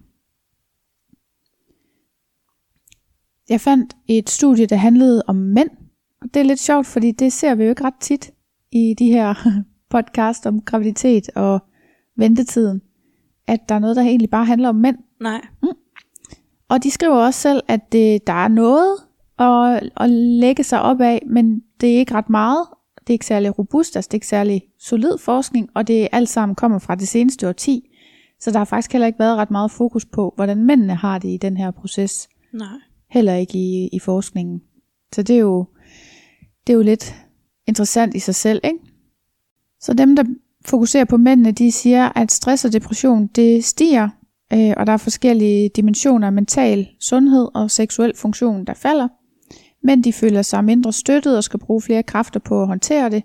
Jeg 3.48 3.60
fandt 3.60 3.96
et 4.08 4.30
studie, 4.30 4.66
der 4.66 4.76
handlede 4.76 5.22
om 5.26 5.36
mænd, 5.36 5.70
og 6.22 6.28
det 6.34 6.40
er 6.40 6.44
lidt 6.44 6.60
sjovt, 6.60 6.86
fordi 6.86 7.12
det 7.12 7.32
ser 7.32 7.54
vi 7.54 7.64
jo 7.64 7.70
ikke 7.70 7.84
ret 7.84 8.00
tit 8.00 8.30
i 8.72 8.94
de 8.98 9.06
her 9.06 9.34
podcast 9.94 10.46
om 10.46 10.60
graviditet 10.60 11.28
og 11.36 11.60
ventetiden, 12.16 12.82
at 13.46 13.60
der 13.68 13.74
er 13.74 13.78
noget, 13.78 13.96
der 13.96 14.02
egentlig 14.02 14.30
bare 14.30 14.44
handler 14.44 14.68
om 14.68 14.76
mænd. 14.76 14.96
Nej. 15.20 15.40
Mm. 15.62 15.68
Og 16.68 16.82
de 16.82 16.90
skriver 16.90 17.16
også 17.16 17.40
selv, 17.40 17.62
at 17.68 17.92
det, 17.92 18.26
der 18.26 18.32
er 18.32 18.48
noget 18.48 18.96
at, 19.38 19.90
at 19.96 20.10
lægge 20.10 20.64
sig 20.64 20.82
op 20.82 21.00
af, 21.00 21.22
men 21.26 21.60
det 21.80 21.94
er 21.94 21.98
ikke 21.98 22.14
ret 22.14 22.30
meget. 22.30 22.66
Det 23.06 23.12
er 23.12 23.14
ikke 23.14 23.26
særlig 23.26 23.58
robust, 23.58 23.96
altså 23.96 24.08
det 24.08 24.14
er 24.14 24.16
ikke 24.16 24.26
særlig 24.26 24.62
solid 24.78 25.18
forskning, 25.18 25.68
og 25.74 25.86
det 25.86 26.08
alt 26.12 26.28
sammen 26.28 26.56
kommer 26.56 26.78
fra 26.78 26.94
det 26.94 27.08
seneste 27.08 27.48
årti. 27.48 27.90
Så 28.40 28.50
der 28.50 28.58
har 28.58 28.64
faktisk 28.64 28.92
heller 28.92 29.06
ikke 29.06 29.18
været 29.18 29.36
ret 29.36 29.50
meget 29.50 29.70
fokus 29.70 30.04
på, 30.04 30.32
hvordan 30.36 30.64
mændene 30.64 30.94
har 30.94 31.18
det 31.18 31.28
i 31.28 31.36
den 31.36 31.56
her 31.56 31.70
proces. 31.70 32.28
Nej. 32.52 32.68
Heller 33.10 33.34
ikke 33.34 33.58
i, 33.58 33.88
i 33.92 33.98
forskningen. 33.98 34.62
Så 35.14 35.22
det 35.22 35.36
er, 35.36 35.40
jo, 35.40 35.64
det 36.66 36.72
er 36.72 36.76
jo 36.76 36.82
lidt 36.82 37.14
interessant 37.66 38.14
i 38.14 38.18
sig 38.18 38.34
selv, 38.34 38.60
ikke? 38.64 38.78
Så 39.80 39.94
dem, 39.94 40.16
der 40.16 40.24
fokuserer 40.64 41.04
på 41.04 41.16
mændene, 41.16 41.52
de 41.52 41.72
siger, 41.72 42.18
at 42.18 42.32
stress 42.32 42.64
og 42.64 42.72
depression, 42.72 43.26
det 43.26 43.64
stiger, 43.64 44.08
øh, 44.52 44.74
og 44.76 44.86
der 44.86 44.92
er 44.92 44.96
forskellige 44.96 45.70
dimensioner 45.76 46.26
af 46.26 46.32
mental 46.32 46.88
sundhed 47.00 47.48
og 47.54 47.70
seksuel 47.70 48.12
funktion, 48.16 48.64
der 48.64 48.74
falder. 48.74 49.08
Men 49.86 50.04
de 50.04 50.12
føler 50.12 50.42
sig 50.42 50.64
mindre 50.64 50.92
støttet 50.92 51.36
og 51.36 51.44
skal 51.44 51.60
bruge 51.60 51.82
flere 51.82 52.02
kræfter 52.02 52.40
på 52.40 52.62
at 52.62 52.66
håndtere 52.66 53.10
det, 53.10 53.22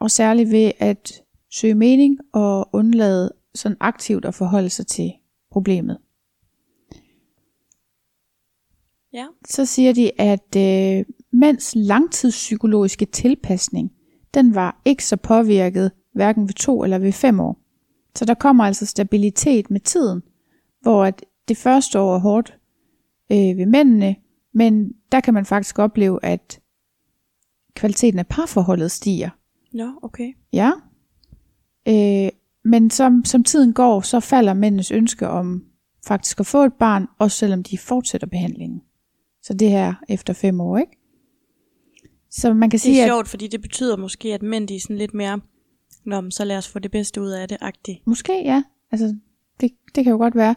og 0.00 0.10
særligt 0.10 0.50
ved 0.50 0.72
at 0.78 1.22
søge 1.50 1.74
mening 1.74 2.18
og 2.32 2.68
undlade 2.72 3.32
sådan 3.54 3.76
aktivt 3.80 4.24
at 4.24 4.34
forholde 4.34 4.68
sig 4.68 4.86
til 4.86 5.12
problemet. 5.50 5.98
Ja. 9.12 9.26
Så 9.48 9.64
siger 9.64 9.92
de, 9.92 10.20
at 10.20 10.56
øh, 10.56 11.04
mens 11.32 11.72
langtidspsykologiske 11.76 13.06
tilpasning, 13.06 13.92
den 14.34 14.54
var 14.54 14.80
ikke 14.84 15.04
så 15.04 15.16
påvirket 15.16 15.92
hverken 16.14 16.42
ved 16.42 16.54
to 16.54 16.84
eller 16.84 16.98
ved 16.98 17.12
fem 17.12 17.40
år. 17.40 17.60
Så 18.14 18.24
der 18.24 18.34
kommer 18.34 18.64
altså 18.64 18.86
stabilitet 18.86 19.70
med 19.70 19.80
tiden, 19.80 20.22
hvor 20.82 21.04
at 21.04 21.24
det 21.48 21.56
første 21.56 22.00
år 22.00 22.14
er 22.14 22.18
hårdt 22.18 22.58
øh, 23.32 23.58
ved 23.58 23.66
mændene, 23.66 24.16
men 24.56 24.92
der 25.12 25.20
kan 25.20 25.34
man 25.34 25.44
faktisk 25.44 25.78
opleve, 25.78 26.24
at 26.24 26.60
kvaliteten 27.74 28.18
af 28.18 28.26
parforholdet 28.26 28.90
stiger. 28.90 29.30
Ja, 29.74 29.92
okay. 30.02 30.32
Ja. 30.52 30.72
Øh, 31.88 32.30
men 32.64 32.90
som, 32.90 33.24
som 33.24 33.44
tiden 33.44 33.72
går, 33.72 34.00
så 34.00 34.20
falder 34.20 34.54
mændenes 34.54 34.90
ønske 34.90 35.28
om 35.28 35.64
faktisk 36.06 36.40
at 36.40 36.46
få 36.46 36.64
et 36.64 36.72
barn, 36.72 37.06
også 37.18 37.36
selvom 37.36 37.62
de 37.62 37.78
fortsætter 37.78 38.26
behandlingen. 38.26 38.82
Så 39.42 39.54
det 39.54 39.70
her 39.70 39.94
efter 40.08 40.32
fem 40.32 40.60
år, 40.60 40.78
ikke? 40.78 40.92
Så 42.30 42.54
man 42.54 42.70
kan 42.70 42.78
sige, 42.78 42.94
det 42.94 43.02
er 43.02 43.06
sjovt, 43.06 43.26
at, 43.26 43.28
fordi 43.28 43.46
det 43.46 43.62
betyder 43.62 43.96
måske, 43.96 44.34
at 44.34 44.42
mænd 44.42 44.68
de 44.68 44.76
er 44.76 44.80
sådan 44.80 44.98
lidt 44.98 45.14
mere, 45.14 45.40
Nå, 46.04 46.30
så 46.30 46.44
lad 46.44 46.56
os 46.56 46.68
få 46.68 46.78
det 46.78 46.90
bedste 46.90 47.20
ud 47.20 47.30
af 47.30 47.48
det, 47.48 47.58
agtigt. 47.60 48.06
Måske, 48.06 48.42
ja. 48.44 48.62
Altså, 48.92 49.16
det, 49.60 49.72
det 49.94 50.04
kan 50.04 50.10
jo 50.10 50.16
godt 50.16 50.34
være. 50.34 50.54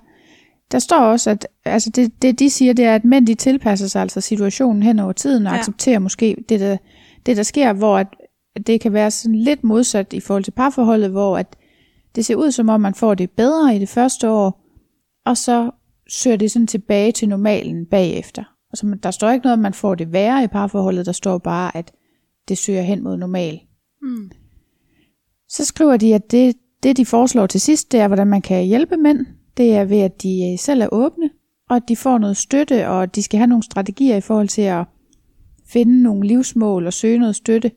Der 0.71 0.79
står 0.79 0.99
også, 0.99 1.29
at 1.29 1.47
altså 1.65 1.89
det, 1.89 2.21
det 2.21 2.39
de 2.39 2.49
siger, 2.49 2.73
det 2.73 2.85
er, 2.85 2.95
at 2.95 3.05
mænd 3.05 3.27
de 3.27 3.35
tilpasser 3.35 3.87
sig 3.87 4.01
altså 4.01 4.21
situationen 4.21 4.83
hen 4.83 4.99
over 4.99 5.11
tiden 5.11 5.47
og 5.47 5.53
ja. 5.53 5.59
accepterer 5.59 5.99
måske 5.99 6.35
det 6.49 6.59
der, 6.59 6.77
det, 7.25 7.37
der 7.37 7.43
sker, 7.43 7.73
hvor 7.73 7.97
at 7.97 8.07
det 8.67 8.81
kan 8.81 8.93
være 8.93 9.11
sådan 9.11 9.35
lidt 9.35 9.63
modsat 9.63 10.13
i 10.13 10.19
forhold 10.19 10.43
til 10.43 10.51
parforholdet, 10.51 11.09
hvor 11.09 11.37
at 11.37 11.55
det 12.15 12.25
ser 12.25 12.35
ud 12.35 12.51
som 12.51 12.69
om, 12.69 12.81
man 12.81 12.93
får 12.93 13.13
det 13.13 13.31
bedre 13.31 13.75
i 13.75 13.79
det 13.79 13.89
første 13.89 14.29
år, 14.29 14.65
og 15.25 15.37
så 15.37 15.71
søger 16.09 16.37
det 16.37 16.51
sådan 16.51 16.67
tilbage 16.67 17.11
til 17.11 17.29
normalen 17.29 17.85
bagefter. 17.85 18.43
Altså, 18.71 18.97
der 19.03 19.11
står 19.11 19.29
ikke 19.29 19.43
noget, 19.43 19.57
at 19.57 19.61
man 19.61 19.73
får 19.73 19.95
det 19.95 20.13
værre 20.13 20.43
i 20.43 20.47
parforholdet, 20.47 21.05
der 21.05 21.11
står 21.11 21.37
bare, 21.37 21.77
at 21.77 21.91
det 22.47 22.57
søger 22.57 22.81
hen 22.81 23.03
mod 23.03 23.17
normal. 23.17 23.59
Mm. 24.01 24.31
Så 25.49 25.65
skriver 25.65 25.97
de, 25.97 26.15
at 26.15 26.31
det, 26.31 26.55
det 26.83 26.97
de 26.97 27.05
foreslår 27.05 27.47
til 27.47 27.61
sidst, 27.61 27.91
det 27.91 27.99
er, 27.99 28.07
hvordan 28.07 28.27
man 28.27 28.41
kan 28.41 28.65
hjælpe 28.65 28.97
mænd. 28.97 29.25
Det 29.59 29.75
er 29.75 29.85
ved, 29.85 29.99
at 29.99 30.23
de 30.23 30.51
øh, 30.51 30.59
selv 30.59 30.81
er 30.81 30.87
åbne, 30.91 31.29
og 31.69 31.75
at 31.75 31.83
de 31.87 31.95
får 31.95 32.17
noget 32.17 32.37
støtte, 32.37 32.87
og 32.87 33.03
at 33.03 33.15
de 33.15 33.23
skal 33.23 33.37
have 33.37 33.47
nogle 33.47 33.63
strategier 33.63 34.15
i 34.15 34.21
forhold 34.21 34.47
til 34.47 34.61
at 34.61 34.85
finde 35.67 36.03
nogle 36.03 36.27
livsmål 36.27 36.85
og 36.85 36.93
søge 36.93 37.19
noget 37.19 37.35
støtte. 37.35 37.71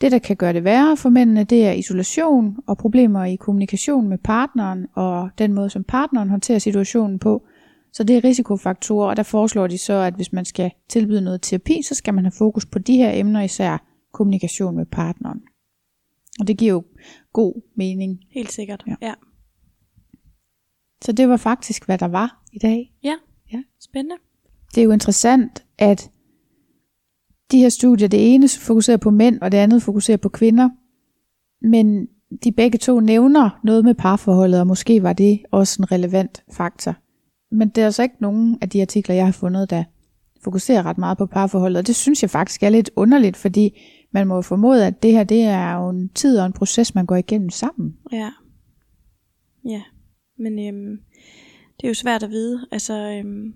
Det, 0.00 0.12
der 0.12 0.18
kan 0.18 0.36
gøre 0.36 0.52
det 0.52 0.64
værre 0.64 0.96
for 0.96 1.08
mændene, 1.08 1.44
det 1.44 1.66
er 1.66 1.72
isolation 1.72 2.56
og 2.66 2.78
problemer 2.78 3.24
i 3.24 3.36
kommunikation 3.36 4.08
med 4.08 4.18
partneren, 4.18 4.86
og 4.94 5.30
den 5.38 5.52
måde, 5.52 5.70
som 5.70 5.84
partneren 5.84 6.30
håndterer 6.30 6.58
situationen 6.58 7.18
på. 7.18 7.42
Så 7.92 8.04
det 8.04 8.16
er 8.16 8.24
risikofaktorer, 8.24 9.08
og 9.08 9.16
der 9.16 9.22
foreslår 9.22 9.66
de 9.66 9.78
så, 9.78 9.92
at 9.92 10.14
hvis 10.14 10.32
man 10.32 10.44
skal 10.44 10.70
tilbyde 10.88 11.20
noget 11.20 11.42
terapi, 11.42 11.82
så 11.82 11.94
skal 11.94 12.14
man 12.14 12.24
have 12.24 12.32
fokus 12.38 12.66
på 12.66 12.78
de 12.78 12.96
her 12.96 13.12
emner, 13.14 13.42
især 13.42 13.86
kommunikation 14.12 14.76
med 14.76 14.86
partneren. 14.86 15.40
Og 16.40 16.48
det 16.48 16.58
giver 16.58 16.72
jo 16.72 16.84
god 17.32 17.62
mening. 17.76 18.20
Helt 18.30 18.52
sikkert, 18.52 18.84
ja. 18.86 18.94
ja. 19.02 19.14
Så 21.04 21.12
det 21.12 21.28
var 21.28 21.36
faktisk, 21.36 21.86
hvad 21.86 21.98
der 21.98 22.08
var 22.08 22.42
i 22.52 22.58
dag. 22.58 22.94
Ja, 23.04 23.14
ja. 23.52 23.62
spændende. 23.80 24.16
Det 24.74 24.80
er 24.80 24.84
jo 24.84 24.90
interessant, 24.90 25.64
at 25.78 26.10
de 27.50 27.58
her 27.58 27.68
studier, 27.68 28.08
det 28.08 28.34
ene 28.34 28.48
fokuserer 28.48 28.96
på 28.96 29.10
mænd, 29.10 29.40
og 29.40 29.52
det 29.52 29.58
andet 29.58 29.82
fokuserer 29.82 30.16
på 30.16 30.28
kvinder. 30.28 30.68
Men 31.62 32.08
de 32.44 32.52
begge 32.52 32.78
to 32.78 33.00
nævner 33.00 33.60
noget 33.64 33.84
med 33.84 33.94
parforholdet, 33.94 34.60
og 34.60 34.66
måske 34.66 35.02
var 35.02 35.12
det 35.12 35.42
også 35.50 35.82
en 35.82 35.92
relevant 35.92 36.44
faktor. 36.52 36.94
Men 37.50 37.68
det 37.68 37.80
er 37.82 37.84
altså 37.84 38.02
ikke 38.02 38.14
nogen 38.20 38.58
af 38.60 38.68
de 38.68 38.80
artikler, 38.82 39.14
jeg 39.14 39.24
har 39.24 39.32
fundet, 39.32 39.70
der 39.70 39.84
fokuserer 40.44 40.86
ret 40.86 40.98
meget 40.98 41.18
på 41.18 41.26
parforholdet, 41.26 41.78
og 41.78 41.86
det 41.86 41.96
synes 41.96 42.22
jeg 42.22 42.30
faktisk 42.30 42.62
er 42.62 42.68
lidt 42.68 42.90
underligt, 42.96 43.36
fordi 43.36 43.80
man 44.12 44.26
må 44.26 44.42
formode, 44.42 44.86
at 44.86 45.02
det 45.02 45.12
her 45.12 45.24
det 45.24 45.42
er 45.42 45.74
jo 45.74 45.88
en 45.88 46.08
tid 46.08 46.38
og 46.38 46.46
en 46.46 46.52
proces, 46.52 46.94
man 46.94 47.06
går 47.06 47.16
igennem 47.16 47.50
sammen. 47.50 47.96
Ja. 48.12 48.30
Ja, 49.64 49.82
men 50.40 50.58
øhm, 50.58 50.98
det 51.76 51.84
er 51.84 51.88
jo 51.88 51.94
svært 51.94 52.22
at 52.22 52.30
vide. 52.30 52.66
Altså, 52.72 52.94
øhm, 52.94 53.54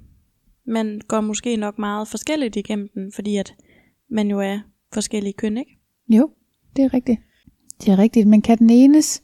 man 0.67 1.01
går 1.09 1.21
måske 1.21 1.57
nok 1.57 1.79
meget 1.79 2.09
forskelligt 2.09 2.57
igennem 2.57 2.89
den, 2.95 3.13
fordi 3.13 3.37
at 3.37 3.55
man 4.11 4.31
jo 4.31 4.41
er 4.41 4.59
forskellige 4.93 5.33
køn, 5.33 5.57
ikke? 5.59 5.79
Jo, 6.09 6.31
det 6.77 6.85
er 6.85 6.95
rigtigt. 6.95 7.21
Det 7.81 7.89
er 7.89 7.99
rigtigt, 7.99 8.29
men 8.29 8.43
kan 8.43 8.59
den 8.59 8.71
enes 8.71 9.23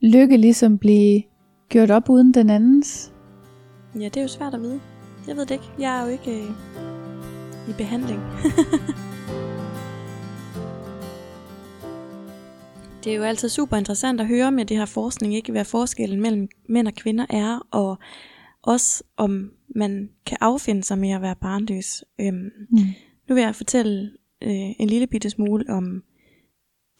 lykke 0.00 0.36
ligesom 0.36 0.78
blive 0.78 1.22
gjort 1.68 1.90
op 1.90 2.10
uden 2.10 2.34
den 2.34 2.50
andens? 2.50 3.12
Ja, 3.94 4.04
det 4.04 4.16
er 4.16 4.22
jo 4.22 4.28
svært 4.28 4.54
at 4.54 4.60
vide. 4.60 4.80
Jeg 5.28 5.36
ved 5.36 5.46
det 5.46 5.54
ikke. 5.54 5.70
Jeg 5.78 6.00
er 6.00 6.04
jo 6.04 6.08
ikke 6.08 6.30
øh, 6.30 6.50
i 7.68 7.72
behandling. 7.78 8.20
det 13.04 13.12
er 13.12 13.16
jo 13.16 13.22
altid 13.22 13.48
super 13.48 13.76
interessant 13.76 14.20
at 14.20 14.26
høre 14.26 14.52
med 14.52 14.64
det 14.64 14.76
her 14.76 14.84
forskning, 14.86 15.34
ikke 15.34 15.52
hvad 15.52 15.64
forskellen 15.64 16.20
mellem 16.20 16.48
mænd 16.68 16.86
og 16.86 16.94
kvinder 16.94 17.26
er, 17.30 17.66
og 17.70 17.98
også 18.62 19.04
om 19.16 19.50
man 19.76 20.10
kan 20.26 20.38
affinde 20.40 20.82
sig 20.82 20.98
med 20.98 21.10
at 21.10 21.22
være 21.22 21.36
barnløs. 21.36 22.04
Øhm, 22.20 22.50
mm. 22.70 22.78
Nu 23.28 23.34
vil 23.34 23.42
jeg 23.42 23.54
fortælle 23.54 24.12
øh, 24.42 24.70
en 24.78 24.88
lille 24.88 25.06
bitte 25.06 25.30
smule 25.30 25.64
om 25.68 26.02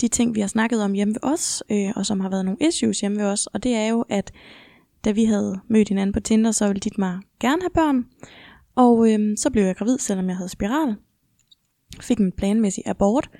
de 0.00 0.08
ting, 0.08 0.34
vi 0.34 0.40
har 0.40 0.48
snakket 0.48 0.82
om 0.82 0.92
hjemme 0.92 1.14
ved 1.14 1.30
os, 1.30 1.62
øh, 1.70 1.92
og 1.96 2.06
som 2.06 2.20
har 2.20 2.28
været 2.30 2.44
nogle 2.44 2.68
issues 2.68 3.00
hjemme 3.00 3.18
ved 3.18 3.26
os, 3.26 3.46
og 3.46 3.62
det 3.62 3.74
er 3.74 3.86
jo, 3.86 4.04
at 4.08 4.32
da 5.04 5.10
vi 5.10 5.24
havde 5.24 5.60
mødt 5.68 5.88
hinanden 5.88 6.12
på 6.12 6.20
Tinder, 6.20 6.50
så 6.50 6.66
ville 6.66 6.80
dit 6.80 6.98
mig 6.98 7.18
gerne 7.40 7.62
have 7.62 7.70
børn, 7.74 8.06
og 8.74 9.12
øh, 9.12 9.36
så 9.36 9.50
blev 9.50 9.64
jeg 9.64 9.76
gravid, 9.76 9.98
selvom 9.98 10.28
jeg 10.28 10.36
havde 10.36 10.48
spiral. 10.48 10.96
Fik 12.00 12.18
en 12.18 12.32
planmæssig 12.32 12.82
abort, 12.86 13.30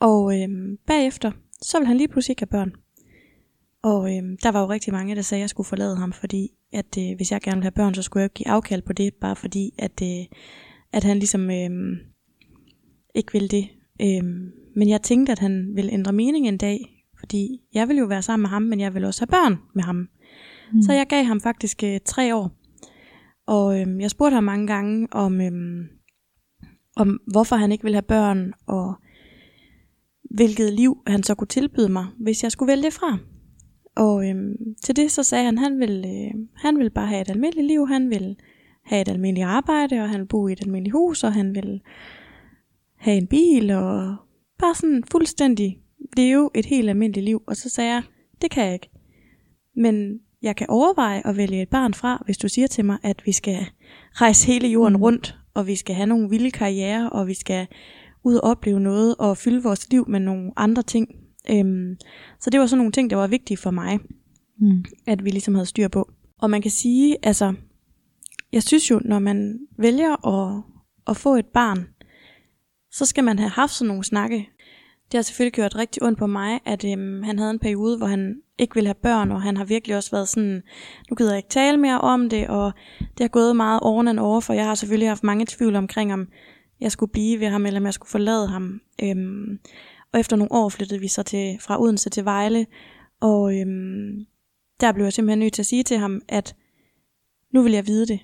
og 0.00 0.40
øh, 0.40 0.48
bagefter, 0.86 1.32
så 1.62 1.78
ville 1.78 1.86
han 1.88 1.96
lige 1.96 2.08
pludselig 2.08 2.32
ikke 2.32 2.40
have 2.40 2.58
børn. 2.58 2.72
Og 3.82 4.16
øh, 4.16 4.22
der 4.42 4.50
var 4.52 4.60
jo 4.60 4.70
rigtig 4.70 4.92
mange, 4.92 5.14
der 5.14 5.22
sagde, 5.22 5.40
at 5.40 5.42
jeg 5.42 5.50
skulle 5.50 5.66
forlade 5.66 5.96
ham, 5.96 6.12
fordi 6.12 6.50
at 6.72 6.98
øh, 6.98 7.16
hvis 7.16 7.32
jeg 7.32 7.40
gerne 7.40 7.56
ville 7.56 7.64
have 7.64 7.72
børn, 7.72 7.94
så 7.94 8.02
skulle 8.02 8.22
jeg 8.22 8.30
give 8.30 8.48
afkald 8.48 8.82
på 8.82 8.92
det, 8.92 9.14
bare 9.14 9.36
fordi, 9.36 9.74
at, 9.78 10.02
øh, 10.02 10.24
at 10.92 11.04
han 11.04 11.18
ligesom 11.18 11.50
øh, 11.50 11.70
ikke 13.14 13.32
ville 13.32 13.48
det. 13.48 13.68
Øh, 14.02 14.24
men 14.76 14.88
jeg 14.88 15.02
tænkte, 15.02 15.32
at 15.32 15.38
han 15.38 15.72
ville 15.74 15.92
ændre 15.92 16.12
mening 16.12 16.48
en 16.48 16.58
dag, 16.58 17.06
fordi 17.18 17.60
jeg 17.74 17.88
ville 17.88 18.00
jo 18.00 18.06
være 18.06 18.22
sammen 18.22 18.42
med 18.42 18.50
ham, 18.50 18.62
men 18.62 18.80
jeg 18.80 18.94
ville 18.94 19.08
også 19.08 19.20
have 19.20 19.26
børn 19.26 19.58
med 19.74 19.82
ham. 19.82 20.08
Mm. 20.72 20.82
Så 20.82 20.92
jeg 20.92 21.06
gav 21.06 21.24
ham 21.24 21.40
faktisk 21.40 21.84
øh, 21.84 22.00
tre 22.04 22.34
år. 22.36 22.50
Og 23.46 23.80
øh, 23.80 24.00
jeg 24.00 24.10
spurgte 24.10 24.34
ham 24.34 24.44
mange 24.44 24.66
gange 24.66 25.08
om, 25.10 25.40
øh, 25.40 25.52
om, 26.96 27.20
hvorfor 27.32 27.56
han 27.56 27.72
ikke 27.72 27.84
ville 27.84 27.96
have 27.96 28.02
børn, 28.02 28.52
og 28.66 28.94
hvilket 30.30 30.72
liv 30.72 30.98
han 31.06 31.22
så 31.22 31.34
kunne 31.34 31.48
tilbyde 31.48 31.88
mig, 31.88 32.06
hvis 32.18 32.42
jeg 32.42 32.52
skulle 32.52 32.70
vælge 32.70 32.82
det 32.82 32.92
fra. 32.92 33.18
Og 33.96 34.28
øh, 34.28 34.34
til 34.84 34.96
det 34.96 35.10
så 35.10 35.22
sagde 35.22 35.44
han, 35.44 35.58
han 35.58 35.80
vil, 35.80 36.04
øh, 36.06 36.40
han 36.54 36.78
vil 36.78 36.90
bare 36.90 37.06
have 37.06 37.20
et 37.20 37.30
almindeligt 37.30 37.66
liv, 37.66 37.88
han 37.88 38.10
vil 38.10 38.36
have 38.84 39.02
et 39.02 39.08
almindeligt 39.08 39.46
arbejde, 39.46 40.00
og 40.00 40.08
han 40.08 40.20
vil 40.20 40.26
bo 40.26 40.48
i 40.48 40.52
et 40.52 40.62
almindeligt 40.62 40.92
hus, 40.92 41.24
og 41.24 41.32
han 41.32 41.54
vil 41.54 41.80
have 42.96 43.16
en 43.16 43.26
bil, 43.26 43.70
og 43.70 44.16
bare 44.58 44.74
sådan 44.74 45.04
fuldstændig 45.10 45.78
leve 46.16 46.50
et 46.54 46.66
helt 46.66 46.88
almindeligt 46.88 47.24
liv. 47.24 47.42
Og 47.46 47.56
så 47.56 47.68
sagde 47.68 47.90
jeg, 47.90 48.02
det 48.42 48.50
kan 48.50 48.64
jeg 48.64 48.72
ikke. 48.72 48.90
Men 49.76 50.20
jeg 50.42 50.56
kan 50.56 50.66
overveje 50.70 51.26
at 51.26 51.36
vælge 51.36 51.62
et 51.62 51.68
barn 51.68 51.94
fra, 51.94 52.22
hvis 52.24 52.38
du 52.38 52.48
siger 52.48 52.66
til 52.66 52.84
mig, 52.84 52.98
at 53.02 53.22
vi 53.26 53.32
skal 53.32 53.66
rejse 54.12 54.46
hele 54.46 54.68
jorden 54.68 54.96
mm. 54.96 55.02
rundt, 55.02 55.38
og 55.54 55.66
vi 55.66 55.76
skal 55.76 55.94
have 55.94 56.06
nogle 56.06 56.30
vilde 56.30 56.50
karriere, 56.50 57.10
og 57.10 57.26
vi 57.26 57.34
skal 57.34 57.66
ud 58.24 58.34
og 58.34 58.50
opleve 58.50 58.80
noget, 58.80 59.14
og 59.18 59.36
fylde 59.36 59.62
vores 59.62 59.90
liv 59.90 60.04
med 60.08 60.20
nogle 60.20 60.52
andre 60.56 60.82
ting. 60.82 61.08
Øhm, 61.50 61.96
så 62.40 62.50
det 62.50 62.60
var 62.60 62.66
sådan 62.66 62.78
nogle 62.78 62.92
ting, 62.92 63.10
der 63.10 63.16
var 63.16 63.26
vigtige 63.26 63.56
for 63.56 63.70
mig, 63.70 63.98
mm. 64.60 64.84
at 65.06 65.24
vi 65.24 65.30
ligesom 65.30 65.54
havde 65.54 65.66
styr 65.66 65.88
på. 65.88 66.10
Og 66.38 66.50
man 66.50 66.62
kan 66.62 66.70
sige, 66.70 67.16
altså, 67.22 67.54
jeg 68.52 68.62
synes 68.62 68.90
jo, 68.90 69.00
når 69.04 69.18
man 69.18 69.58
vælger 69.78 70.26
at, 70.26 70.62
at 71.06 71.16
få 71.16 71.34
et 71.34 71.46
barn, 71.46 71.86
så 72.92 73.06
skal 73.06 73.24
man 73.24 73.38
have 73.38 73.50
haft 73.50 73.72
sådan 73.72 73.88
nogle 73.88 74.04
snakke. 74.04 74.48
Det 75.12 75.18
har 75.18 75.22
selvfølgelig 75.22 75.52
gjort 75.52 75.76
rigtig 75.76 76.02
ondt 76.02 76.18
på 76.18 76.26
mig, 76.26 76.60
at 76.64 76.84
øhm, 76.84 77.22
han 77.22 77.38
havde 77.38 77.50
en 77.50 77.58
periode, 77.58 77.98
hvor 77.98 78.06
han 78.06 78.36
ikke 78.58 78.74
ville 78.74 78.88
have 78.88 79.02
børn, 79.02 79.30
og 79.30 79.42
han 79.42 79.56
har 79.56 79.64
virkelig 79.64 79.96
også 79.96 80.10
været 80.10 80.28
sådan, 80.28 80.62
nu 81.10 81.16
gider 81.16 81.30
jeg 81.30 81.38
ikke 81.38 81.48
tale 81.48 81.76
mere 81.76 82.00
om 82.00 82.30
det, 82.30 82.48
og 82.48 82.72
det 82.98 83.20
har 83.20 83.28
gået 83.28 83.56
meget 83.56 83.80
over 83.80 84.08
and 84.08 84.18
over, 84.18 84.40
for 84.40 84.52
jeg 84.52 84.64
har 84.64 84.74
selvfølgelig 84.74 85.10
haft 85.10 85.24
mange 85.24 85.46
tvivl 85.48 85.76
omkring, 85.76 86.12
om 86.12 86.28
jeg 86.82 86.92
skulle 86.92 87.12
blive 87.12 87.40
ved 87.40 87.48
ham, 87.48 87.66
eller 87.66 87.80
om 87.80 87.86
jeg 87.86 87.94
skulle 87.94 88.10
forlade 88.10 88.48
ham. 88.48 88.80
Øhm, 89.02 89.58
og 90.12 90.20
efter 90.20 90.36
nogle 90.36 90.52
år 90.52 90.68
flyttede 90.68 91.00
vi 91.00 91.08
så 91.08 91.22
til, 91.22 91.58
fra 91.60 91.82
Odense 91.82 92.10
til 92.10 92.24
Vejle, 92.24 92.66
og 93.20 93.60
øhm, 93.60 94.26
der 94.80 94.92
blev 94.92 95.04
jeg 95.04 95.12
simpelthen 95.12 95.38
nødt 95.38 95.52
til 95.52 95.62
at 95.62 95.66
sige 95.66 95.82
til 95.82 95.98
ham, 95.98 96.22
at 96.28 96.56
nu 97.52 97.62
vil 97.62 97.72
jeg 97.72 97.86
vide 97.86 98.06
det. 98.06 98.20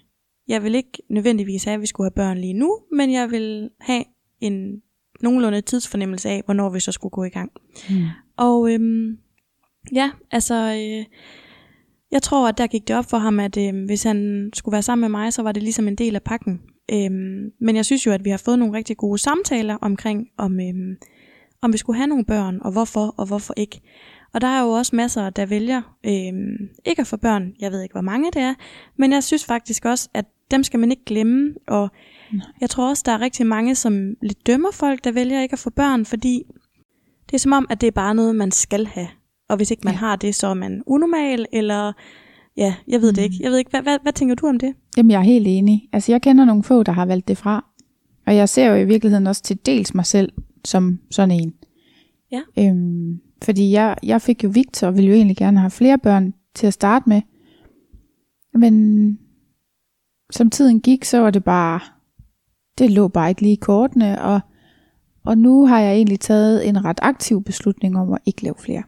Jeg 0.48 0.62
vil 0.62 0.74
ikke 0.74 1.02
nødvendigvis 1.10 1.64
have, 1.64 1.74
at 1.74 1.80
vi 1.80 1.86
skulle 1.86 2.04
have 2.04 2.14
børn 2.14 2.38
lige 2.38 2.52
nu, 2.52 2.78
men 2.92 3.12
jeg 3.12 3.30
vil 3.30 3.70
have 3.80 4.04
en 4.40 4.82
nogenlunde 5.20 5.60
tidsfornemmelse 5.60 6.28
af, 6.28 6.42
hvornår 6.44 6.70
vi 6.70 6.80
så 6.80 6.92
skulle 6.92 7.10
gå 7.10 7.24
i 7.24 7.28
gang. 7.28 7.52
Mm. 7.90 8.04
Og 8.36 8.72
øhm, 8.72 9.18
ja, 9.92 10.10
altså, 10.30 10.54
øh, 10.54 11.04
jeg 12.10 12.22
tror, 12.22 12.48
at 12.48 12.58
der 12.58 12.66
gik 12.66 12.88
det 12.88 12.96
op 12.96 13.04
for 13.04 13.18
ham, 13.18 13.40
at 13.40 13.56
øh, 13.56 13.84
hvis 13.84 14.02
han 14.02 14.50
skulle 14.54 14.72
være 14.72 14.82
sammen 14.82 15.00
med 15.00 15.20
mig, 15.20 15.32
så 15.32 15.42
var 15.42 15.52
det 15.52 15.62
ligesom 15.62 15.88
en 15.88 15.96
del 15.96 16.14
af 16.14 16.22
pakken. 16.22 16.60
Øhm, 16.92 17.52
men 17.60 17.76
jeg 17.76 17.84
synes 17.84 18.06
jo, 18.06 18.12
at 18.12 18.24
vi 18.24 18.30
har 18.30 18.42
fået 18.44 18.58
nogle 18.58 18.76
rigtig 18.76 18.96
gode 18.96 19.18
samtaler 19.18 19.76
omkring, 19.80 20.28
om, 20.36 20.60
øhm, 20.60 20.96
om 21.62 21.72
vi 21.72 21.78
skulle 21.78 21.96
have 21.96 22.06
nogle 22.06 22.24
børn, 22.24 22.58
og 22.60 22.72
hvorfor, 22.72 23.14
og 23.16 23.26
hvorfor 23.26 23.54
ikke. 23.56 23.80
Og 24.32 24.40
der 24.40 24.46
er 24.46 24.62
jo 24.62 24.70
også 24.70 24.96
masser, 24.96 25.30
der 25.30 25.46
vælger 25.46 25.96
øhm, 26.06 26.68
ikke 26.84 27.00
at 27.00 27.06
få 27.06 27.16
børn. 27.16 27.52
Jeg 27.60 27.72
ved 27.72 27.82
ikke, 27.82 27.92
hvor 27.92 28.00
mange 28.00 28.30
det 28.32 28.42
er, 28.42 28.54
men 28.96 29.12
jeg 29.12 29.24
synes 29.24 29.44
faktisk 29.44 29.84
også, 29.84 30.08
at 30.14 30.24
dem 30.50 30.62
skal 30.62 30.80
man 30.80 30.90
ikke 30.90 31.04
glemme. 31.04 31.54
Og 31.66 31.90
Nej. 32.32 32.46
jeg 32.60 32.70
tror 32.70 32.88
også, 32.88 33.02
der 33.06 33.12
er 33.12 33.20
rigtig 33.20 33.46
mange, 33.46 33.74
som 33.74 34.14
lidt 34.22 34.46
dømmer 34.46 34.70
folk, 34.70 35.04
der 35.04 35.12
vælger 35.12 35.42
ikke 35.42 35.52
at 35.52 35.58
få 35.58 35.70
børn, 35.70 36.04
fordi 36.04 36.42
det 37.26 37.34
er 37.34 37.38
som 37.38 37.52
om, 37.52 37.66
at 37.70 37.80
det 37.80 37.86
er 37.86 37.90
bare 37.90 38.14
noget, 38.14 38.36
man 38.36 38.50
skal 38.50 38.86
have. 38.86 39.08
Og 39.48 39.56
hvis 39.56 39.70
ikke 39.70 39.82
man 39.84 39.94
ja. 39.94 39.98
har 39.98 40.16
det, 40.16 40.34
så 40.34 40.46
er 40.46 40.54
man 40.54 40.82
unormal, 40.86 41.46
eller 41.52 41.92
ja, 42.58 42.74
jeg 42.88 43.00
ved 43.00 43.12
mm. 43.12 43.14
det 43.14 43.22
ikke. 43.22 43.36
Jeg 43.40 43.50
ved 43.50 43.58
ikke, 43.58 43.70
hvad, 43.70 43.82
hvad, 43.82 43.98
hvad 44.02 44.12
tænker 44.12 44.34
du 44.34 44.46
om 44.46 44.58
det? 44.58 44.74
Jamen, 44.96 45.10
jeg 45.10 45.18
er 45.18 45.24
helt 45.24 45.46
enig. 45.48 45.88
Altså, 45.92 46.12
jeg 46.12 46.22
kender 46.22 46.44
nogle 46.44 46.62
få, 46.62 46.82
der 46.82 46.92
har 46.92 47.06
valgt 47.06 47.28
det 47.28 47.38
fra. 47.38 47.64
Og 48.26 48.36
jeg 48.36 48.48
ser 48.48 48.66
jo 48.66 48.74
i 48.74 48.84
virkeligheden 48.84 49.26
også 49.26 49.42
til 49.42 49.58
dels 49.66 49.94
mig 49.94 50.06
selv 50.06 50.32
som 50.64 51.00
sådan 51.10 51.30
en. 51.30 51.54
Ja. 52.32 52.40
Øhm, 52.58 53.20
fordi 53.42 53.72
jeg, 53.72 53.96
jeg 54.02 54.22
fik 54.22 54.44
jo 54.44 54.48
Victor, 54.48 54.86
og 54.86 54.94
ville 54.94 55.08
jo 55.08 55.14
egentlig 55.14 55.36
gerne 55.36 55.60
have 55.60 55.70
flere 55.70 55.98
børn 55.98 56.34
til 56.54 56.66
at 56.66 56.72
starte 56.72 57.08
med. 57.08 57.22
Men 58.54 59.18
som 60.30 60.50
tiden 60.50 60.80
gik, 60.80 61.04
så 61.04 61.18
var 61.18 61.30
det 61.30 61.44
bare, 61.44 61.80
det 62.78 62.90
lå 62.90 63.08
bare 63.08 63.28
ikke 63.28 63.42
lige 63.42 63.52
i 63.52 63.60
kortene, 63.60 64.22
og, 64.22 64.40
og 65.24 65.38
nu 65.38 65.66
har 65.66 65.80
jeg 65.80 65.94
egentlig 65.94 66.20
taget 66.20 66.68
en 66.68 66.84
ret 66.84 66.98
aktiv 67.02 67.44
beslutning 67.44 67.98
om 67.98 68.12
at 68.12 68.18
ikke 68.26 68.42
lave 68.42 68.54
flere. 68.58 68.82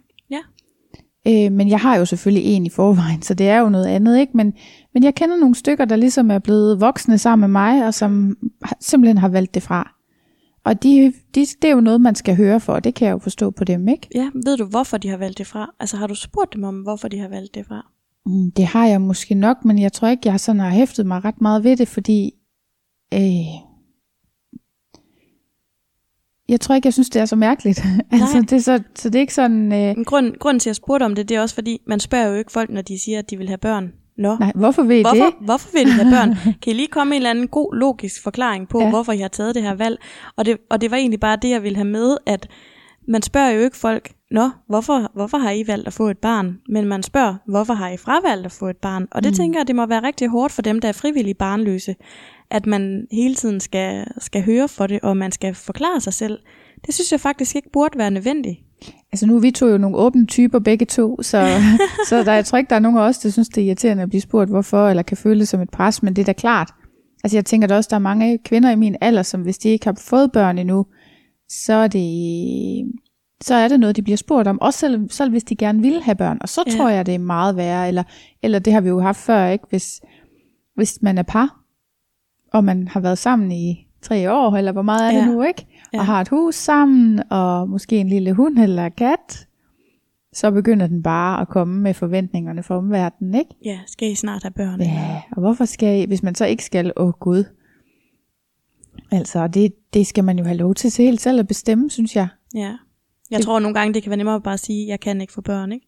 Øh, 1.28 1.52
men 1.52 1.68
jeg 1.68 1.80
har 1.80 1.96
jo 1.96 2.04
selvfølgelig 2.04 2.44
en 2.44 2.66
i 2.66 2.70
forvejen, 2.70 3.22
så 3.22 3.34
det 3.34 3.48
er 3.48 3.58
jo 3.58 3.68
noget 3.68 3.86
andet, 3.86 4.18
ikke? 4.18 4.36
Men, 4.36 4.52
men 4.94 5.02
jeg 5.02 5.14
kender 5.14 5.36
nogle 5.36 5.54
stykker, 5.54 5.84
der 5.84 5.96
ligesom 5.96 6.30
er 6.30 6.38
blevet 6.38 6.80
voksne 6.80 7.18
sammen 7.18 7.50
med 7.50 7.60
mig, 7.60 7.86
og 7.86 7.94
som 7.94 8.36
simpelthen 8.80 9.18
har 9.18 9.28
valgt 9.28 9.54
det 9.54 9.62
fra. 9.62 9.94
Og 10.64 10.82
de, 10.82 11.12
de, 11.34 11.40
det 11.62 11.64
er 11.70 11.74
jo 11.74 11.80
noget, 11.80 12.00
man 12.00 12.14
skal 12.14 12.36
høre 12.36 12.60
for, 12.60 12.72
og 12.72 12.84
det 12.84 12.94
kan 12.94 13.06
jeg 13.06 13.12
jo 13.12 13.18
forstå 13.18 13.50
på 13.50 13.64
dem, 13.64 13.88
ikke? 13.88 14.08
Ja, 14.14 14.30
ved 14.34 14.56
du, 14.56 14.64
hvorfor 14.64 14.96
de 14.96 15.08
har 15.08 15.16
valgt 15.16 15.38
det 15.38 15.46
fra? 15.46 15.74
Altså 15.80 15.96
har 15.96 16.06
du 16.06 16.14
spurgt 16.14 16.54
dem 16.54 16.64
om, 16.64 16.80
hvorfor 16.80 17.08
de 17.08 17.18
har 17.18 17.28
valgt 17.28 17.54
det 17.54 17.66
fra? 17.66 17.90
Mm, 18.26 18.50
det 18.50 18.66
har 18.66 18.86
jeg 18.86 19.00
måske 19.00 19.34
nok, 19.34 19.64
men 19.64 19.78
jeg 19.78 19.92
tror 19.92 20.08
ikke, 20.08 20.28
jeg 20.28 20.40
sådan 20.40 20.60
har 20.60 20.70
hæftet 20.70 21.06
mig 21.06 21.24
ret 21.24 21.40
meget 21.40 21.64
ved 21.64 21.76
det, 21.76 21.88
fordi 21.88 22.32
øh, 23.14 23.69
jeg 26.50 26.60
tror 26.60 26.74
ikke, 26.74 26.86
jeg 26.86 26.92
synes, 26.92 27.10
det 27.10 27.22
er 27.22 27.24
så 27.24 27.36
mærkeligt. 27.36 27.84
altså, 28.12 28.40
det 28.40 28.52
er 28.52 28.58
så, 28.58 28.82
så 28.94 29.08
det 29.08 29.16
er 29.16 29.20
ikke 29.20 29.34
sådan... 29.34 29.72
Øh... 29.72 30.04
Grund, 30.04 30.38
grunden 30.38 30.60
til, 30.60 30.68
at 30.68 30.70
jeg 30.70 30.76
spurgte 30.76 31.04
om 31.04 31.14
det, 31.14 31.28
det 31.28 31.36
er 31.36 31.40
også 31.40 31.54
fordi, 31.54 31.80
man 31.86 32.00
spørger 32.00 32.26
jo 32.26 32.34
ikke 32.34 32.52
folk, 32.52 32.70
når 32.70 32.82
de 32.82 32.98
siger, 33.04 33.18
at 33.18 33.30
de 33.30 33.36
vil 33.36 33.48
have 33.48 33.58
børn. 33.58 33.92
Nå. 34.18 34.36
Nej, 34.36 34.52
hvorfor 34.54 34.82
vil 34.82 34.96
I 34.96 35.02
hvorfor, 35.02 35.24
det? 35.24 35.34
Hvorfor 35.40 35.68
vil 35.72 35.88
I 35.88 35.90
have 35.90 36.10
børn? 36.10 36.34
Kan 36.62 36.72
I 36.72 36.72
lige 36.72 36.88
komme 36.88 37.10
med 37.10 37.16
en 37.16 37.20
eller 37.20 37.30
anden 37.30 37.48
god, 37.48 37.74
logisk 37.74 38.22
forklaring 38.22 38.68
på, 38.68 38.80
ja. 38.80 38.90
hvorfor 38.90 39.12
I 39.12 39.18
har 39.18 39.28
taget 39.28 39.54
det 39.54 39.62
her 39.62 39.74
valg? 39.74 39.98
Og 40.36 40.46
det, 40.46 40.56
og 40.70 40.80
det 40.80 40.90
var 40.90 40.96
egentlig 40.96 41.20
bare 41.20 41.38
det, 41.42 41.50
jeg 41.50 41.62
ville 41.62 41.76
have 41.76 41.88
med, 41.88 42.16
at 42.26 42.48
man 43.08 43.22
spørger 43.22 43.50
jo 43.50 43.60
ikke 43.60 43.76
folk, 43.76 44.12
Nå, 44.30 44.50
hvorfor, 44.66 45.10
hvorfor 45.14 45.38
har 45.38 45.50
I 45.50 45.64
valgt 45.66 45.86
at 45.86 45.92
få 45.92 46.08
et 46.08 46.18
barn? 46.18 46.58
Men 46.68 46.86
man 46.86 47.02
spørger, 47.02 47.34
hvorfor 47.46 47.74
har 47.74 47.88
I 47.88 47.96
fravalgt 47.96 48.46
at 48.46 48.52
få 48.52 48.66
et 48.66 48.76
barn? 48.76 49.08
Og 49.10 49.22
det 49.24 49.32
mm. 49.32 49.36
tænker 49.36 49.58
jeg, 49.58 49.66
det 49.66 49.76
må 49.76 49.86
være 49.86 50.02
rigtig 50.02 50.28
hårdt 50.28 50.52
for 50.52 50.62
dem, 50.62 50.80
der 50.80 50.88
er 50.88 50.92
frivillige 50.92 51.34
barnløse, 51.34 51.94
at 52.50 52.66
man 52.66 53.06
hele 53.12 53.34
tiden 53.34 53.60
skal, 53.60 54.06
skal 54.18 54.44
høre 54.44 54.68
for 54.68 54.86
det, 54.86 55.00
og 55.02 55.16
man 55.16 55.32
skal 55.32 55.54
forklare 55.54 56.00
sig 56.00 56.12
selv. 56.12 56.38
Det 56.86 56.94
synes 56.94 57.12
jeg 57.12 57.20
faktisk 57.20 57.56
ikke 57.56 57.70
burde 57.72 57.98
være 57.98 58.10
nødvendigt. 58.10 58.58
Altså 59.12 59.26
nu 59.26 59.36
er 59.36 59.40
vi 59.40 59.50
to 59.50 59.66
jo 59.66 59.78
nogle 59.78 59.96
åbne 59.96 60.26
typer 60.26 60.58
begge 60.58 60.86
to, 60.86 61.22
så, 61.22 61.48
så 62.08 62.24
der, 62.24 62.32
jeg 62.32 62.44
tror 62.44 62.58
ikke, 62.58 62.70
der 62.70 62.76
er 62.76 62.80
nogen 62.80 62.98
af 62.98 63.02
os, 63.02 63.18
der 63.18 63.30
synes, 63.30 63.48
det 63.48 63.62
er 63.62 63.66
irriterende 63.66 64.02
at 64.02 64.08
blive 64.08 64.20
spurgt, 64.20 64.50
hvorfor, 64.50 64.88
eller 64.88 65.02
kan 65.02 65.16
føle 65.16 65.40
det 65.40 65.48
som 65.48 65.60
et 65.60 65.70
pres, 65.70 66.02
men 66.02 66.16
det 66.16 66.22
er 66.22 66.26
da 66.26 66.32
klart. 66.32 66.70
Altså 67.24 67.36
jeg 67.36 67.44
tænker 67.44 67.68
da 67.68 67.76
også, 67.76 67.88
der 67.90 67.96
er 67.96 68.00
mange 68.00 68.38
kvinder 68.38 68.70
i 68.70 68.76
min 68.76 68.96
alder, 69.00 69.22
som 69.22 69.42
hvis 69.42 69.58
de 69.58 69.68
ikke 69.68 69.86
har 69.86 69.96
fået 69.98 70.32
børn 70.32 70.58
endnu, 70.58 70.86
så 71.48 71.72
er 71.72 71.88
det 71.88 72.02
så 73.42 73.54
er 73.54 73.68
det 73.68 73.80
noget, 73.80 73.96
de 73.96 74.02
bliver 74.02 74.16
spurgt 74.16 74.48
om, 74.48 74.60
også 74.60 74.78
selv, 74.78 75.10
selv 75.10 75.30
hvis 75.30 75.44
de 75.44 75.56
gerne 75.56 75.82
vil 75.82 76.02
have 76.02 76.14
børn. 76.14 76.38
Og 76.40 76.48
så 76.48 76.62
ja. 76.66 76.76
tror 76.76 76.88
jeg, 76.88 77.06
det 77.06 77.14
er 77.14 77.18
meget 77.18 77.56
værre, 77.56 77.88
eller, 77.88 78.02
eller 78.42 78.58
det 78.58 78.72
har 78.72 78.80
vi 78.80 78.88
jo 78.88 79.00
haft 79.00 79.18
før, 79.18 79.46
ikke? 79.46 79.64
Hvis, 79.70 80.00
hvis 80.76 80.98
man 81.02 81.18
er 81.18 81.22
par, 81.22 81.59
og 82.52 82.64
man 82.64 82.88
har 82.88 83.00
været 83.00 83.18
sammen 83.18 83.52
i 83.52 83.86
tre 84.02 84.32
år, 84.32 84.56
eller 84.56 84.72
hvor 84.72 84.82
meget 84.82 85.12
er 85.12 85.18
Ja. 85.18 85.24
det 85.24 85.34
nu, 85.34 85.42
ikke? 85.42 85.66
Ja. 85.92 85.98
Og 85.98 86.06
har 86.06 86.20
et 86.20 86.28
hus 86.28 86.54
sammen, 86.54 87.22
og 87.30 87.68
måske 87.68 87.96
en 87.98 88.08
lille 88.08 88.32
hund 88.32 88.58
eller 88.58 88.88
kat, 88.88 89.46
så 90.32 90.50
begynder 90.50 90.86
den 90.86 91.02
bare 91.02 91.40
at 91.40 91.48
komme 91.48 91.80
med 91.80 91.94
forventningerne 91.94 92.62
fra 92.62 92.76
omverdenen, 92.78 93.34
ikke? 93.34 93.50
Ja, 93.64 93.78
skal 93.86 94.10
I 94.10 94.14
snart 94.14 94.42
have 94.42 94.52
børn? 94.52 94.80
Ja, 94.80 95.22
og 95.32 95.40
hvorfor 95.40 95.64
skal 95.64 96.02
I, 96.02 96.06
hvis 96.06 96.22
man 96.22 96.34
så 96.34 96.44
ikke 96.46 96.64
skal, 96.64 96.92
åh 96.96 97.10
gud. 97.20 97.44
Altså, 99.10 99.46
det, 99.46 99.72
det 99.94 100.06
skal 100.06 100.24
man 100.24 100.38
jo 100.38 100.44
have 100.44 100.56
lov 100.56 100.74
til 100.74 100.92
helt 101.04 101.20
selv 101.20 101.40
at 101.40 101.46
bestemme, 101.48 101.90
synes 101.90 102.16
jeg. 102.16 102.28
Ja. 102.54 102.76
Jeg 103.30 103.36
Det- 103.38 103.44
tror 103.46 103.58
nogle 103.60 103.74
gange, 103.74 103.94
det 103.94 104.02
kan 104.02 104.10
være 104.10 104.16
nemmere 104.16 104.40
bare 104.40 104.54
at 104.54 104.60
sige, 104.60 104.88
jeg 104.88 105.00
kan 105.00 105.20
ikke 105.20 105.32
få 105.32 105.40
børn, 105.40 105.72
ikke? 105.72 105.86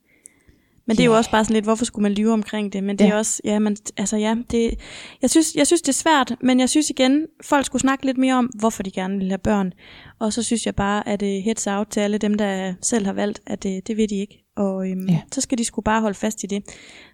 Men 0.87 0.97
det 0.97 1.03
er 1.03 1.07
jo 1.07 1.17
også 1.17 1.31
bare 1.31 1.45
sådan 1.45 1.55
lidt, 1.55 1.65
hvorfor 1.65 1.85
skulle 1.85 2.03
man 2.03 2.13
lyve 2.13 2.33
omkring 2.33 2.73
det? 2.73 2.85
Men 2.85 2.99
det 2.99 3.05
er 3.05 3.09
Ja. 3.09 3.17
også, 3.19 3.41
ja, 3.45 3.59
man, 3.59 3.77
altså 3.97 4.17
ja, 4.17 4.37
det, 4.51 4.75
jeg, 5.23 5.31
synes, 5.31 5.55
jeg 5.55 5.67
synes, 5.67 5.83
det 5.83 5.89
er 5.89 5.93
svært, 5.93 6.35
men 6.43 6.61
jeg 6.61 6.69
synes 6.71 6.91
igen, 6.91 7.27
folk 7.45 7.67
skulle 7.67 7.81
snakke 7.81 8.07
lidt 8.07 8.19
mere 8.19 8.35
om, 8.35 8.45
hvorfor 8.59 8.83
de 8.83 8.91
gerne 8.91 9.19
vil 9.19 9.29
have 9.29 9.39
børn. 9.39 9.73
Og 10.19 10.33
så 10.33 10.43
synes 10.43 10.67
jeg 10.67 10.75
bare, 10.75 11.09
at 11.09 11.21
det 11.21 11.43
heads 11.43 11.67
out 11.67 11.87
til 11.91 12.01
alle 12.01 12.19
dem, 12.19 12.35
der 12.35 12.75
selv 12.83 13.07
har 13.07 13.13
valgt, 13.13 13.41
at 13.47 13.63
det, 13.63 13.87
det 13.87 13.97
vil 13.97 14.11
de 14.11 14.15
ikke. 14.17 14.45
Og 14.57 14.91
øhm, 14.91 15.07
Ja. 15.09 15.21
så 15.33 15.41
skal 15.41 15.59
de 15.59 15.65
skulle 15.65 15.85
bare 15.85 16.01
holde 16.01 16.15
fast 16.19 16.45
i 16.45 16.47
det. 16.47 16.63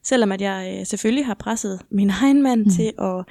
Selvom 0.05 0.33
at 0.33 0.41
jeg 0.41 0.77
øh, 0.81 0.87
selvfølgelig 0.87 1.27
har 1.27 1.35
presset 1.35 1.81
min 1.91 2.11
egen 2.23 2.43
mand 2.43 2.65
mm. 2.65 2.71
til 2.71 2.93
at 2.99 3.25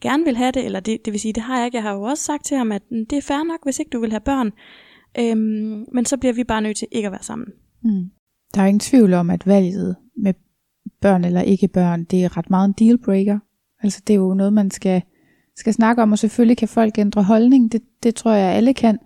gerne 0.00 0.24
vil 0.24 0.36
have 0.36 0.52
det, 0.52 0.64
eller 0.64 0.80
det, 0.80 0.98
det 1.04 1.12
vil 1.12 1.20
sige, 1.20 1.32
det 1.32 1.42
har 1.42 1.56
jeg 1.56 1.66
ikke. 1.66 1.76
Jeg 1.76 1.82
har 1.82 1.92
jo 1.94 2.02
også 2.02 2.24
sagt 2.24 2.44
til 2.44 2.56
ham, 2.56 2.72
at 2.72 2.82
mm, 2.90 3.06
det 3.06 3.16
er 3.18 3.22
fair 3.22 3.44
nok, 3.44 3.58
hvis 3.64 3.78
ikke 3.78 3.90
du 3.90 4.00
vil 4.00 4.10
have 4.10 4.20
børn. 4.20 4.52
Øhm, 5.18 5.84
men 5.92 6.04
så 6.06 6.16
bliver 6.16 6.32
vi 6.32 6.44
bare 6.44 6.60
nødt 6.62 6.76
til 6.76 6.88
ikke 6.92 7.06
at 7.06 7.12
være 7.12 7.22
sammen. 7.22 7.48
Mm. 7.84 8.10
Der 8.56 8.62
er 8.62 8.66
ingen 8.66 8.80
tvivl 8.80 9.14
om, 9.14 9.30
at 9.30 9.46
valget 9.46 9.96
med 10.16 10.34
børn 11.00 11.24
eller 11.24 11.40
ikke 11.40 11.68
børn, 11.68 12.04
det 12.04 12.24
er 12.24 12.36
ret 12.36 12.50
meget 12.50 12.68
en 12.68 12.74
dealbreaker. 12.86 13.38
Altså 13.82 14.02
det 14.06 14.12
er 14.14 14.18
jo 14.18 14.34
noget, 14.34 14.52
man 14.52 14.70
skal, 14.70 15.02
skal 15.56 15.72
snakke 15.72 16.02
om, 16.02 16.12
og 16.12 16.18
selvfølgelig 16.18 16.56
kan 16.56 16.68
folk 16.68 16.98
ændre 16.98 17.22
holdning, 17.22 17.72
det, 17.72 17.82
det 18.02 18.14
tror 18.14 18.32
jeg 18.32 18.52
alle 18.54 18.74
kan, 18.74 18.98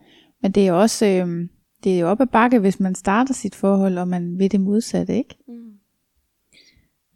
men 0.42 0.52
det 0.52 0.66
er 0.68 0.72
også 0.72 1.06
øhm, 1.06 1.48
det 1.84 1.94
er 1.94 1.98
jo 1.98 2.08
op 2.08 2.20
ad 2.20 2.26
bakke, 2.26 2.58
hvis 2.58 2.80
man 2.80 2.94
starter 2.94 3.34
sit 3.34 3.54
forhold, 3.54 3.98
og 3.98 4.08
man 4.08 4.38
vil 4.38 4.52
det 4.52 4.60
modsatte, 4.60 5.16
ikke? 5.16 5.34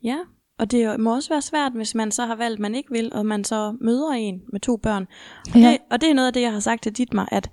Ja, 0.05 0.17
og 0.59 0.71
det 0.71 0.83
er- 0.83 0.97
må 0.97 1.15
også 1.15 1.29
være 1.29 1.43
svært, 1.43 1.73
hvis 1.73 1.95
man 1.95 2.11
så 2.11 2.27
har 2.27 2.37
valgt, 2.37 2.61
man 2.61 2.75
ikke 2.75 2.91
vil, 2.91 3.13
og 3.15 3.27
man 3.27 3.45
så 3.45 3.77
møder 3.81 4.11
en 4.11 4.43
med 4.53 4.61
to 4.61 4.77
børn. 4.77 5.07
Og, 5.55 5.61
Ja. 5.61 5.69
det, 5.69 5.79
og 5.91 6.01
det 6.01 6.11
er 6.11 6.15
noget 6.15 6.27
af 6.27 6.33
det, 6.33 6.41
jeg 6.43 6.53
har 6.53 6.61
sagt 6.61 6.83
til 6.83 6.93
Ditmar, 6.97 7.29
at 7.33 7.51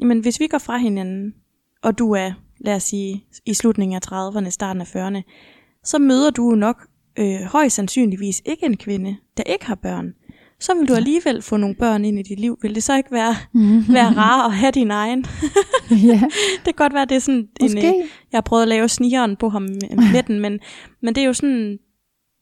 jamen, 0.00 0.20
hvis 0.20 0.40
vi 0.40 0.46
går 0.46 0.58
fra 0.58 0.76
hinanden, 0.76 1.34
og 1.82 1.98
du 1.98 2.12
er, 2.12 2.32
lad 2.64 2.74
os 2.74 2.82
sige, 2.82 3.24
i 3.46 3.54
slutningen 3.54 3.96
af 3.96 4.12
30'erne, 4.12 4.50
starten 4.50 4.80
af 4.80 4.96
40'erne, 4.96 5.22
så 5.84 5.98
møder 5.98 6.30
du 6.30 6.50
nok 6.50 6.86
øh, 7.18 7.40
højst 7.40 7.76
sandsynligvis 7.76 8.42
ikke 8.44 8.66
en 8.66 8.76
kvinde, 8.76 9.16
der 9.36 9.42
ikke 9.42 9.66
har 9.66 9.74
børn. 9.74 10.14
Så 10.60 10.74
vil 10.74 10.88
du 10.88 10.94
alligevel 10.94 11.42
få 11.42 11.56
nogle 11.56 11.74
børn 11.74 12.04
ind 12.04 12.18
i 12.18 12.22
dit 12.22 12.40
liv. 12.40 12.58
Vil 12.62 12.74
det 12.74 12.82
så 12.82 12.96
ikke 12.96 13.12
være, 13.12 13.34
være 13.98 14.16
rart 14.16 14.52
at 14.52 14.58
have 14.58 14.72
din 14.72 14.90
egen? 14.90 15.24
ja, 16.10 16.22
det 16.64 16.64
kan 16.64 16.74
godt 16.76 16.94
være, 16.94 17.04
det 17.04 17.14
er 17.14 17.18
sådan 17.18 17.48
en, 17.60 17.62
måske. 17.62 17.88
øh, 17.88 17.94
jeg 18.32 18.36
har 18.36 18.40
prøvet 18.40 18.62
at 18.62 18.68
lave 18.68 18.88
snigeren 18.88 19.36
på 19.36 19.48
ham 19.48 19.62
med 20.12 20.22
den, 20.22 20.40
men, 20.40 20.60
men 21.02 21.14
det 21.14 21.22
er 21.22 21.26
jo 21.26 21.32
sådan, 21.32 21.78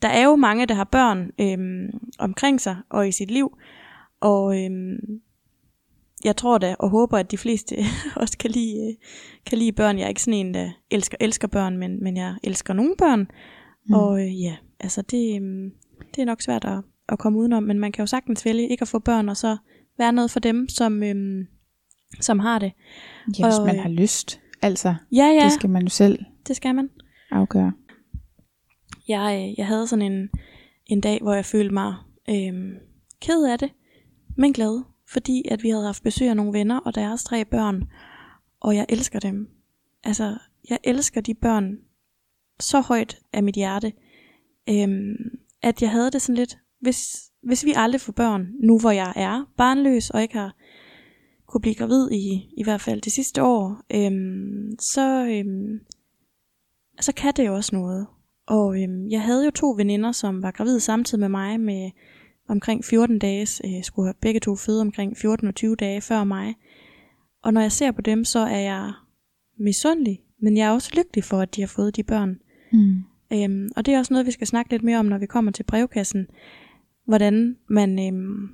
der 0.02 0.09
er 0.09 0.24
jo 0.24 0.37
mange, 0.37 0.66
der 0.66 0.74
har 0.74 0.85
børn 0.85 1.30
øhm, 1.40 1.88
omkring 2.18 2.61
sig 2.61 2.76
og 2.90 3.09
i 3.09 3.12
sit 3.12 3.30
liv, 3.30 3.50
og 4.20 4.64
øhm, 4.64 4.96
jeg 6.24 6.37
tror 6.37 6.59
da 6.59 6.76
og 6.78 6.90
håber, 6.90 7.18
at 7.18 7.30
de 7.30 7.38
fleste 7.38 7.76
også 8.16 8.38
kan 8.38 8.50
lide, 8.50 8.88
øh, 8.88 8.94
kan 9.46 9.59
lide 9.59 9.72
børn. 9.72 9.98
Jeg 9.98 10.04
er 10.04 10.09
ikke 10.09 10.22
sådan 10.22 10.46
en, 10.46 10.54
der 10.54 10.70
elsker, 10.90 11.16
elsker 11.20 11.48
børn, 11.48 11.76
men, 11.78 12.02
men 12.02 12.16
jeg 12.16 12.35
elsker 12.42 12.74
nogle 12.74 12.94
børn, 12.98 13.20
mm. 13.87 13.94
og 13.94 14.20
øh, 14.20 14.42
ja, 14.42 14.56
altså 14.80 15.02
det, 15.02 15.37
øhm, 15.37 15.70
det 16.14 16.22
er 16.22 16.26
nok 16.26 16.42
svært 16.42 16.64
at, 16.64 16.83
at 17.09 17.18
komme 17.18 17.38
udenom, 17.38 17.62
men 17.62 17.78
man 17.78 17.92
kan 17.92 18.02
jo 18.02 18.06
sagtens 18.06 18.44
vælge 18.44 18.68
ikke 18.68 18.83
at 18.83 18.88
få 18.88 18.98
børn, 18.98 19.28
og 19.28 19.37
så 19.37 19.56
være 19.98 20.12
noget 20.12 20.30
for 20.30 20.40
dem, 20.40 20.68
som, 20.68 21.02
øhm, 21.02 21.46
som 22.20 22.38
har 22.38 22.59
det. 22.59 22.72
Ja, 23.38 23.46
hvis 23.46 23.59
og, 23.59 23.66
man 23.66 23.76
øh, 23.76 23.83
har 23.83 23.88
lyst. 23.90 24.40
Altså, 24.62 24.94
Ja, 25.12 25.26
ja, 25.26 25.44
det 25.44 25.52
skal 25.52 25.70
man 25.70 25.83
jo 25.83 25.88
selv 25.88 26.18
det 26.46 26.56
skal 26.56 26.74
man. 26.74 26.90
afgøre. 27.30 27.72
Jeg, 29.09 29.48
øh, 29.48 29.59
jeg 29.59 29.66
havde 29.66 29.87
sådan 29.87 30.12
en, 30.12 30.28
en 30.87 31.00
dag, 31.00 31.18
hvor 31.22 31.35
jeg 31.35 31.44
følte 31.44 31.74
mig 31.74 31.94
øhm, 32.30 32.72
ked 33.20 33.44
af 33.44 33.59
det, 33.59 33.70
men 34.37 34.52
glad, 34.52 34.83
fordi 35.12 35.42
at 35.51 35.62
vi 35.62 35.70
havde 35.70 35.85
haft 35.85 36.03
besøg 36.03 36.29
af 36.29 36.37
nogle 36.37 36.53
venner 36.53 36.79
og 36.79 36.94
deres 36.94 37.25
tre 37.25 37.44
børn, 37.44 37.90
og 38.61 38.77
jeg 38.77 38.87
elsker 38.88 39.18
dem. 39.18 39.49
Altså, 40.05 40.38
jeg 40.70 40.79
elsker 40.85 41.20
de 41.20 41.35
børn 41.35 41.79
så 42.61 42.81
højt 42.81 43.18
af 43.33 43.42
mit 43.42 43.55
hjerte, 43.55 43.92
øhm, 44.68 45.16
at 45.62 45.83
jeg 45.83 45.90
havde 45.90 46.11
det 46.11 46.23
sådan 46.23 46.37
lidt, 46.37 46.59
hvis, 46.81 47.31
hvis 47.42 47.64
vi 47.64 47.73
aldrig 47.77 48.01
får 48.01 48.12
børn, 48.12 48.49
nu 48.62 48.79
hvor 48.79 48.90
jeg 48.90 49.12
er 49.16 49.53
barnløs 49.57 50.11
og 50.11 50.23
ikke 50.23 50.35
har 50.35 50.57
kunne 51.46 51.61
blive 51.61 51.75
gravid 51.75 52.11
i, 52.11 52.49
i 52.57 52.64
hvert 52.64 52.81
fald 52.81 53.01
det 53.01 53.12
sidste 53.12 53.42
år, 53.42 53.83
øhm, 53.94 54.79
så, 54.81 55.27
øhm, 55.31 55.81
så 57.01 57.14
kan 57.14 57.33
det 57.37 57.46
jo 57.46 57.55
også 57.55 57.77
noget. 57.77 58.07
Og 58.46 58.83
øhm, 58.83 59.09
jeg 59.09 59.23
havde 59.23 59.44
jo 59.44 59.51
to 59.51 59.75
veninder, 59.77 60.12
som 60.12 60.42
var 60.42 60.51
gravide 60.51 60.81
samtidig 60.81 61.20
med 61.20 61.29
mig 61.29 61.61
med 61.61 61.90
omkring 62.50 62.84
14 62.84 63.18
dages, 63.18 63.62
øh, 63.64 63.82
skulle 63.82 64.06
have 64.06 64.14
begge 64.20 64.40
to 64.40 64.56
føde 64.56 64.80
omkring 64.80 65.16
14 65.16 65.48
og 65.48 65.54
20 65.54 65.76
dage 65.76 66.00
før 66.00 66.24
mig. 66.24 66.54
Og 67.42 67.52
når 67.52 67.60
jeg 67.60 67.72
ser 67.72 67.92
på 67.92 68.00
dem, 68.00 68.24
så 68.24 68.38
er 68.38 68.58
jeg 68.58 68.92
misundelig, 69.58 70.20
men 70.42 70.56
jeg 70.56 70.66
er 70.66 70.70
også 70.70 70.90
lykkelig 70.96 71.24
for, 71.24 71.40
at 71.40 71.56
de 71.56 71.60
har 71.60 71.68
fået 71.68 71.96
de 71.96 72.02
børn. 72.02 72.38
Mm. 72.72 73.02
Øhm, 73.32 73.68
og 73.76 73.86
det 73.86 73.94
er 73.94 73.98
også 73.98 74.12
noget, 74.12 74.26
vi 74.26 74.30
skal 74.30 74.46
snakke 74.46 74.70
lidt 74.70 74.82
mere 74.82 74.98
om, 74.98 75.06
når 75.06 75.18
vi 75.18 75.26
kommer 75.26 75.52
til 75.52 75.62
brevkassen. 75.62 76.26
Hvordan 77.06 77.56
man, 77.68 78.06
øhm, 78.06 78.48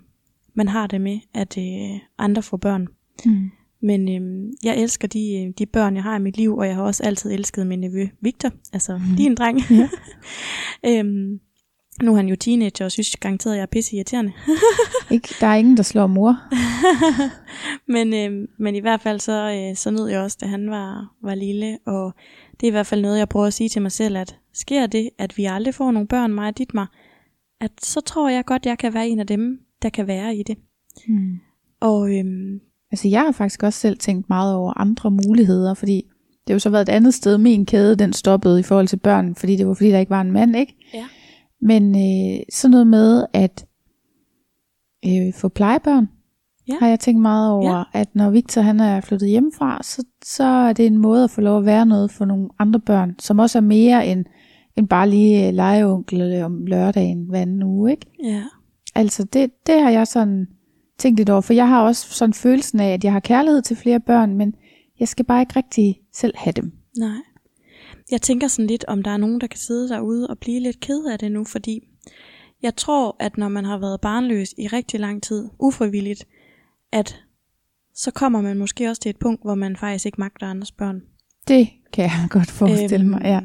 man 0.54 0.68
har 0.68 0.86
det 0.86 1.00
med, 1.00 1.18
at 1.34 1.58
øh, 1.58 2.00
andre 2.18 2.42
får 2.42 2.56
børn. 2.56 2.88
Mm. 3.24 3.50
Men 3.82 4.08
øhm, 4.16 4.52
jeg 4.64 4.82
elsker 4.82 5.08
de, 5.08 5.44
øh, 5.44 5.52
de 5.58 5.66
børn, 5.66 5.94
jeg 5.94 6.02
har 6.02 6.16
i 6.16 6.22
mit 6.22 6.36
liv, 6.36 6.56
og 6.56 6.66
jeg 6.66 6.74
har 6.74 6.82
også 6.82 7.02
altid 7.02 7.32
elsket 7.32 7.66
min 7.66 7.80
nevø 7.80 8.06
Victor, 8.20 8.50
altså 8.72 8.96
mm. 8.98 9.16
din 9.16 9.34
dreng. 9.34 9.60
Ja. 9.70 9.88
øhm, 10.90 11.40
nu 12.02 12.12
er 12.12 12.16
han 12.16 12.28
jo 12.28 12.36
teenager 12.36 12.84
og 12.84 12.92
synes 12.92 13.16
garanteret, 13.16 13.52
at 13.52 13.56
jeg 13.56 13.62
er 13.62 13.66
pisse 13.66 13.96
irriterende. 13.96 14.32
Ikke, 15.10 15.28
der 15.40 15.46
er 15.46 15.54
ingen, 15.54 15.76
der 15.76 15.82
slår 15.82 16.06
mor. 16.06 16.36
men, 17.94 18.14
øhm, 18.14 18.46
men 18.58 18.74
i 18.74 18.80
hvert 18.80 19.00
fald 19.00 19.20
så, 19.20 19.52
øh, 19.52 19.76
så 19.76 19.90
nød 19.90 20.08
jeg 20.08 20.20
også, 20.20 20.38
da 20.40 20.46
han 20.46 20.70
var, 20.70 21.14
var 21.22 21.34
lille, 21.34 21.78
og 21.86 22.14
det 22.60 22.66
er 22.66 22.68
i 22.68 22.70
hvert 22.70 22.86
fald 22.86 23.02
noget, 23.02 23.18
jeg 23.18 23.28
prøver 23.28 23.46
at 23.46 23.54
sige 23.54 23.68
til 23.68 23.82
mig 23.82 23.92
selv, 23.92 24.16
at 24.16 24.36
sker 24.52 24.86
det, 24.86 25.10
at 25.18 25.36
vi 25.38 25.44
aldrig 25.44 25.74
får 25.74 25.90
nogle 25.90 26.08
børn, 26.08 26.32
mig 26.32 26.48
og 26.48 26.58
Ditmar, 26.58 26.92
at 27.60 27.70
så 27.82 28.00
tror 28.00 28.28
jeg 28.28 28.44
godt, 28.44 28.66
jeg 28.66 28.78
kan 28.78 28.94
være 28.94 29.08
en 29.08 29.20
af 29.20 29.26
dem, 29.26 29.58
der 29.82 29.88
kan 29.88 30.06
være 30.06 30.36
i 30.36 30.42
det. 30.42 30.56
Mm. 31.08 31.38
Og 31.80 32.18
øhm, 32.18 32.60
Altså 32.92 33.08
jeg 33.08 33.20
har 33.20 33.32
faktisk 33.32 33.62
også 33.62 33.80
selv 33.80 33.98
tænkt 33.98 34.28
meget 34.28 34.54
over 34.54 34.80
andre 34.80 35.10
muligheder, 35.10 35.74
fordi 35.74 35.94
det 36.46 36.52
har 36.52 36.54
jo 36.54 36.58
så 36.58 36.70
været 36.70 36.88
et 36.88 36.92
andet 36.92 37.14
sted, 37.14 37.38
min 37.38 37.66
kæde 37.66 37.96
den 37.96 38.12
stoppede 38.12 38.60
i 38.60 38.62
forhold 38.62 38.88
til 38.88 38.96
børn, 38.96 39.34
fordi 39.34 39.56
det 39.56 39.66
var 39.66 39.74
fordi 39.74 39.90
der 39.90 39.98
ikke 39.98 40.10
var 40.10 40.20
en 40.20 40.32
mand, 40.32 40.56
ikke? 40.56 40.76
Ja. 40.94 41.06
Men 41.60 41.94
øh, 41.94 42.40
sådan 42.52 42.70
noget 42.70 42.86
med 42.86 43.26
at 43.32 43.66
øh, 45.06 45.34
få 45.34 45.48
plejebørn, 45.48 46.08
Ja. 46.68 46.74
har 46.80 46.88
jeg 46.88 47.00
tænkt 47.00 47.22
meget 47.22 47.50
over, 47.50 47.76
ja. 47.78 47.82
at 47.92 48.08
når 48.14 48.30
Victor 48.30 48.60
han 48.60 48.80
er 48.80 49.00
flyttet 49.00 49.28
hjemmefra, 49.28 49.82
så, 49.82 50.04
så 50.24 50.44
er 50.44 50.72
det 50.72 50.86
en 50.86 50.98
måde 50.98 51.24
at 51.24 51.30
få 51.30 51.40
lov 51.40 51.58
at 51.58 51.64
være 51.66 51.86
noget 51.86 52.10
for 52.10 52.24
nogle 52.24 52.48
andre 52.58 52.80
børn, 52.80 53.14
som 53.18 53.38
også 53.38 53.58
er 53.58 53.62
mere 53.62 54.06
end, 54.06 54.24
end 54.76 54.88
bare 54.88 55.10
lige 55.10 55.48
øh, 55.48 55.54
legeonkel 55.54 56.42
om 56.42 56.66
lørdagen 56.66 57.26
hver 57.28 57.40
anden 57.40 57.62
uge, 57.62 57.90
ikke? 57.90 58.06
ja, 58.24 58.42
Altså 58.94 59.24
det, 59.24 59.50
det 59.66 59.80
har 59.80 59.90
jeg 59.90 60.06
sådan 60.06 60.46
tænkt 60.98 61.18
lidt 61.18 61.30
over, 61.30 61.40
for 61.40 61.52
jeg 61.52 61.68
har 61.68 61.82
også 61.82 62.06
sådan 62.12 62.32
følelsen 62.32 62.80
af, 62.80 62.92
at 62.92 63.04
jeg 63.04 63.12
har 63.12 63.20
kærlighed 63.20 63.62
til 63.62 63.76
flere 63.76 64.00
børn, 64.00 64.34
men 64.36 64.54
jeg 65.00 65.08
skal 65.08 65.24
bare 65.24 65.40
ikke 65.40 65.56
rigtig 65.56 66.00
selv 66.12 66.34
have 66.36 66.52
dem. 66.52 66.72
Nej. 66.98 67.16
Jeg 68.10 68.22
tænker 68.22 68.48
sådan 68.48 68.66
lidt, 68.66 68.84
om 68.88 69.02
der 69.02 69.10
er 69.10 69.16
nogen, 69.16 69.40
der 69.40 69.46
kan 69.46 69.58
sidde 69.58 69.88
derude 69.88 70.26
og 70.26 70.38
blive 70.38 70.60
lidt 70.60 70.80
ked 70.80 71.04
af 71.04 71.18
det 71.18 71.32
nu, 71.32 71.44
fordi 71.44 71.80
jeg 72.62 72.76
tror, 72.76 73.16
at 73.20 73.38
når 73.38 73.48
man 73.48 73.64
har 73.64 73.78
været 73.78 74.00
barnløs 74.00 74.54
i 74.58 74.66
rigtig 74.66 75.00
lang 75.00 75.22
tid, 75.22 75.48
ufrivilligt, 75.58 76.26
at 76.92 77.22
så 77.94 78.10
kommer 78.10 78.40
man 78.40 78.58
måske 78.58 78.88
også 78.88 79.02
til 79.02 79.10
et 79.10 79.18
punkt, 79.18 79.42
hvor 79.42 79.54
man 79.54 79.76
faktisk 79.76 80.06
ikke 80.06 80.20
magter 80.20 80.46
andres 80.46 80.72
børn. 80.72 81.02
Det 81.48 81.68
kan 81.92 82.04
jeg 82.04 82.28
godt 82.36 82.50
forestille 82.50 83.04
Øhm, 83.04 83.10
mig, 83.10 83.20
ja. 83.24 83.40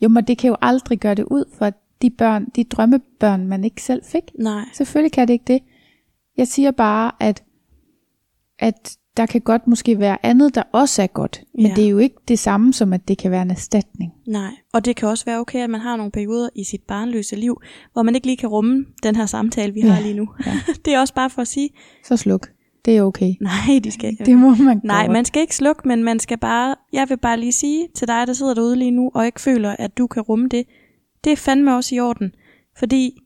Jo, 0.00 0.08
men 0.08 0.24
det 0.24 0.38
kan 0.38 0.48
jo 0.48 0.56
aldrig 0.62 0.98
gøre 1.00 1.14
det 1.14 1.24
ud 1.24 1.44
for 1.58 1.72
de 2.02 2.10
børn, 2.10 2.46
de 2.56 2.64
drømmebørn, 2.64 3.46
man 3.46 3.64
ikke 3.64 3.82
selv 3.82 4.04
fik. 4.04 4.22
Nej, 4.38 4.64
Selvfølgelig 4.72 5.12
kan 5.12 5.28
det 5.28 5.32
ikke 5.34 5.44
det. 5.46 5.60
Jeg 6.36 6.48
siger 6.48 6.70
bare, 6.70 7.12
at, 7.20 7.44
at 8.58 8.96
der 9.16 9.26
kan 9.26 9.40
godt 9.40 9.66
måske 9.66 9.98
være 9.98 10.26
andet, 10.26 10.54
der 10.54 10.62
også 10.72 11.02
er 11.02 11.06
godt. 11.06 11.40
Men 11.54 11.66
Ja. 11.66 11.72
det 11.74 11.84
er 11.84 11.88
jo 11.88 11.98
ikke 11.98 12.16
det 12.28 12.38
samme 12.38 12.72
som, 12.72 12.92
at 12.92 13.08
det 13.08 13.18
kan 13.18 13.30
være 13.30 13.42
en 13.42 13.50
erstatning. 13.50 14.12
nej. 14.26 14.50
Og 14.72 14.84
det 14.84 14.96
kan 14.96 15.08
også 15.08 15.24
være 15.24 15.38
okay, 15.38 15.58
at 15.64 15.70
man 15.70 15.80
har 15.80 15.96
nogle 15.96 16.12
perioder 16.12 16.48
i 16.54 16.64
sit 16.64 16.82
barnløse 16.82 17.36
liv, 17.36 17.60
hvor 17.92 18.02
man 18.02 18.14
ikke 18.14 18.26
lige 18.26 18.36
kan 18.36 18.48
rumme 18.48 18.86
den 19.02 19.16
her 19.16 19.26
samtale, 19.26 19.72
vi 19.74 19.80
Ja, 19.80 19.90
har 19.92 20.02
lige 20.02 20.14
nu. 20.14 20.28
ja. 20.46 20.52
det 20.84 20.94
er 20.94 21.00
også 21.00 21.14
bare 21.14 21.30
for 21.30 21.42
at 21.42 21.48
sige, 21.48 21.70
Så 22.04 22.16
sluk. 22.16 22.48
Det 22.84 22.96
er 22.96 23.02
okay. 23.02 23.34
Nej, 23.40 23.78
de 23.84 23.90
skal 23.90 24.16
Det 24.26 24.36
må 24.38 24.54
man 24.54 24.80
Nej, 24.84 25.02
godt. 25.02 25.12
man 25.12 25.24
skal 25.24 25.42
ikke 25.42 25.56
slukke, 25.56 25.88
men 25.88 26.04
man 26.04 26.18
skal 26.20 26.38
bare, 26.38 26.74
jeg 26.92 27.08
vil 27.08 27.16
bare 27.18 27.40
lige 27.40 27.52
sige 27.52 27.88
til 27.94 28.08
dig, 28.08 28.26
der 28.26 28.32
sidder 28.32 28.54
derude 28.54 28.76
lige 28.76 28.90
nu, 28.90 29.10
og 29.14 29.26
ikke 29.26 29.40
føler, 29.40 29.76
at 29.78 29.98
du 29.98 30.06
kan 30.06 30.22
rumme 30.22 30.48
det, 30.48 30.64
det 31.24 31.32
er 31.32 31.36
fandme 31.36 31.76
også 31.76 31.94
i 31.94 32.00
orden. 32.00 32.32
Fordi 32.78 33.18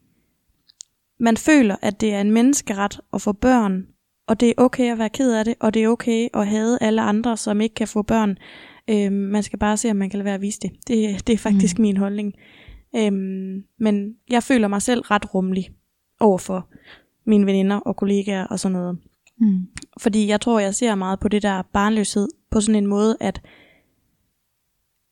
man 1.21 1.37
føler, 1.37 1.77
at 1.83 2.01
det 2.01 2.15
er 2.15 2.21
en 2.21 2.31
menneskeret 2.31 3.01
at 3.13 3.23
få 3.23 3.33
børn, 3.33 3.83
og 4.29 4.41
det 4.41 4.49
er 4.49 4.53
okay 4.57 4.93
at 4.93 4.99
være 4.99 5.09
ked 5.09 5.33
af 5.33 5.45
det, 5.45 5.55
og 5.61 5.75
det 5.75 5.85
er 5.85 5.89
okay 5.89 6.29
at 6.35 6.47
have 6.47 6.79
alle 6.83 7.03
andre, 7.03 7.37
som 7.37 7.61
ikke 7.61 7.75
kan 7.75 7.89
få 7.89 8.03
børn. 8.03 8.39
Øhm, 8.91 9.13
man 9.13 9.43
skal 9.43 9.59
bare 9.59 9.77
se, 9.77 9.91
om 9.91 9.97
man 9.97 10.11
kan 10.11 10.19
lade 10.19 10.25
være 10.25 10.35
at 10.35 10.41
vise 10.41 10.61
det. 10.61 10.71
Det, 10.89 11.27
det 11.27 11.33
er 11.33 11.39
faktisk 11.39 11.79
mm. 11.79 11.83
min 11.83 11.97
holdning. 11.97 12.35
Øhm, 12.97 13.65
men 13.79 14.15
jeg 14.31 14.43
føler 14.43 14.69
mig 14.69 14.83
selv 14.83 15.01
ret 15.01 15.35
rummelig 15.35 15.71
over 16.21 16.39
for 16.39 16.69
mine 17.27 17.47
veninder 17.47 17.77
og 17.77 17.97
kollegaer 17.97 18.47
og 18.47 18.61
sådan 18.61 18.73
noget. 18.73 18.99
Mm. 19.41 19.67
Fordi 20.01 20.29
jeg 20.29 20.41
tror, 20.41 20.59
jeg 20.59 20.75
ser 20.75 20.95
meget 20.95 21.21
på 21.21 21.29
det 21.29 21.43
der 21.43 21.63
barnløshed 21.73 22.29
på 22.51 22.61
sådan 22.61 22.83
en 22.83 22.87
måde, 22.87 23.17
at 23.21 23.43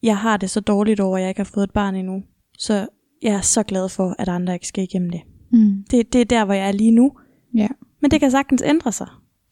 jeg 0.03 0.19
har 0.19 0.37
det 0.37 0.51
så 0.51 0.61
dårligt 0.61 1.01
over, 1.01 1.17
at 1.17 1.23
jeg 1.23 1.29
ikke 1.29 1.41
har 1.41 1.51
fået 1.55 1.65
et 1.65 1.71
barn 1.71 1.95
endnu. 1.95 2.23
Så 2.59 2.89
jeg 3.23 3.35
er 3.35 3.41
så 3.41 3.63
glad 3.63 3.89
for, 3.89 4.15
at 4.19 4.29
andre 4.29 4.55
ikke 4.55 4.69
skal 4.69 4.85
igennem 4.85 5.11
det. 5.11 5.21
Mm. 5.53 5.85
Det, 5.91 6.13
det 6.13 6.21
er 6.21 6.25
der, 6.25 6.45
hvor 6.45 6.55
jeg 6.55 6.69
er 6.69 6.73
lige 6.73 6.91
nu. 6.91 7.13
Ja, 7.55 7.69
Men 8.07 8.11
det 8.11 8.21
kan 8.21 8.31
sagtens 8.31 8.63
ændre 8.67 8.93
sig. 8.93 9.07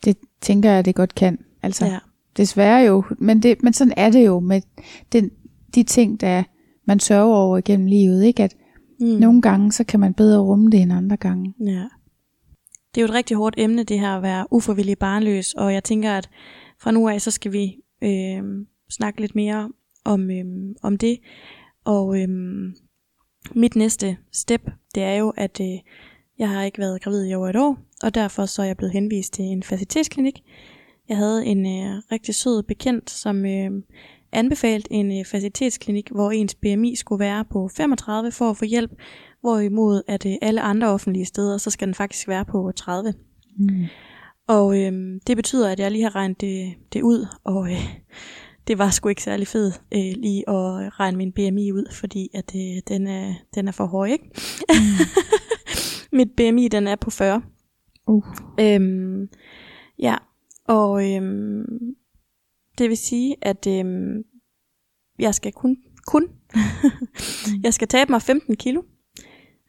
det 0.04 0.16
tænker 0.40 0.70
jeg, 0.70 0.84
det 0.84 0.94
godt 0.94 1.14
kan. 1.14 1.38
Altså, 1.62 1.86
Ja. 1.86 1.98
desværre 2.36 2.86
jo, 2.86 3.04
men, 3.18 3.42
det, 3.42 3.62
men 3.62 3.72
sådan 3.72 3.94
er 3.96 4.10
det 4.10 4.26
jo 4.26 4.40
med 4.40 4.60
den, 5.12 5.30
de 5.74 5.82
ting, 5.82 6.20
der 6.20 6.42
man 6.86 7.00
sørger 7.00 7.34
over 7.36 7.58
igennem 7.58 7.86
livet, 7.86 8.24
ikke? 8.24 8.42
At 8.42 8.56
Mm. 9.00 9.06
nogle 9.06 9.42
gange, 9.42 9.72
så 9.72 9.84
kan 9.84 10.00
man 10.00 10.14
bedre 10.14 10.40
rumme 10.40 10.70
det 10.70 10.80
end 10.82 10.92
andre 10.92 11.16
gange. 11.16 11.54
Ja. 11.60 11.84
Det 12.94 13.00
er 13.00 13.02
jo 13.02 13.04
et 13.04 13.14
rigtig 13.14 13.36
hårdt 13.36 13.54
emne, 13.58 13.82
det 13.84 14.00
her 14.00 14.16
at 14.16 14.22
være 14.22 14.46
ufrivillig 14.50 14.98
barnløs, 14.98 15.54
og 15.54 15.74
jeg 15.74 15.84
tænker, 15.84 16.12
at 16.12 16.30
fra 16.80 16.90
nu 16.90 17.08
af, 17.08 17.20
så 17.20 17.30
skal 17.30 17.52
vi 17.52 17.76
øh, 18.02 18.42
snakke 18.90 19.20
lidt 19.20 19.34
mere 19.34 19.70
om, 20.04 20.30
øh, 20.30 20.44
om 20.82 20.98
det. 20.98 21.18
Og 21.84 22.20
øh, 22.22 22.28
mit 23.54 23.76
næste 23.76 24.16
step, 24.32 24.70
det 24.94 25.02
er 25.02 25.14
jo, 25.14 25.30
at 25.36 25.60
øh, 25.60 25.78
jeg 26.38 26.48
har 26.48 26.62
ikke 26.62 26.78
været 26.78 27.02
gravid 27.02 27.26
i 27.30 27.34
over 27.34 27.48
et 27.48 27.56
år, 27.56 27.78
og 28.04 28.14
derfor 28.14 28.46
så 28.46 28.62
er 28.62 28.66
jeg 28.66 28.76
blevet 28.76 28.92
henvist 28.92 29.32
til 29.32 29.44
en 29.44 29.62
facilitetsklinik. 29.62 30.42
Jeg 31.08 31.16
havde 31.16 31.46
en 31.46 31.66
øh, 31.66 32.02
rigtig 32.12 32.34
sød 32.34 32.62
bekendt, 32.62 33.10
som 33.10 33.46
øh, 33.46 33.70
anbefalede 34.32 34.88
en 34.90 35.18
øh, 35.18 35.24
facilitetsklinik, 35.24 36.10
hvor 36.10 36.30
ens 36.30 36.54
BMI 36.54 36.94
skulle 36.96 37.20
være 37.20 37.44
på 37.44 37.68
35 37.76 38.32
for 38.32 38.50
at 38.50 38.56
få 38.56 38.64
hjælp, 38.64 38.90
hvorimod 39.40 40.02
at 40.08 40.26
øh, 40.26 40.32
alle 40.42 40.60
andre 40.60 40.88
offentlige 40.88 41.24
steder, 41.24 41.58
så 41.58 41.70
skal 41.70 41.86
den 41.86 41.94
faktisk 41.94 42.28
være 42.28 42.44
på 42.44 42.72
30. 42.76 43.14
Mm. 43.58 43.84
Og 44.48 44.80
øh, 44.80 45.20
det 45.26 45.36
betyder, 45.36 45.70
at 45.70 45.80
jeg 45.80 45.90
lige 45.90 46.02
har 46.02 46.14
regnet 46.14 46.40
det, 46.40 46.74
det 46.92 47.02
ud, 47.02 47.26
og 47.44 47.70
øh, 47.72 47.96
det 48.68 48.78
var 48.78 48.90
sgu 48.90 49.08
ikke 49.08 49.22
særlig 49.22 49.46
fedt 49.46 49.82
øh, 49.94 50.22
lige 50.22 50.48
at 50.48 51.00
regne 51.00 51.16
min 51.16 51.32
BMI 51.32 51.72
ud, 51.72 51.92
fordi 51.92 52.28
at 52.34 52.54
øh, 52.54 52.82
den, 52.88 53.06
er, 53.06 53.34
den 53.54 53.68
er 53.68 53.72
for 53.72 53.86
høj, 53.86 54.08
ikke? 54.08 54.30
Mit 56.18 56.28
BMI, 56.36 56.68
den 56.68 56.86
er 56.86 56.96
på 56.96 57.10
40. 57.10 57.42
Uh. 58.06 58.24
Øhm, 58.60 59.28
ja, 59.98 60.16
og 60.68 61.12
øhm, 61.14 61.64
det 62.78 62.88
vil 62.88 62.96
sige, 62.96 63.36
at 63.42 63.66
øhm, 63.66 64.22
jeg 65.18 65.34
skal 65.34 65.52
kun, 65.52 65.76
kun 66.06 66.28
jeg 67.64 67.74
skal 67.74 67.88
tabe 67.88 68.12
mig 68.12 68.22
15 68.22 68.56
kilo 68.56 68.82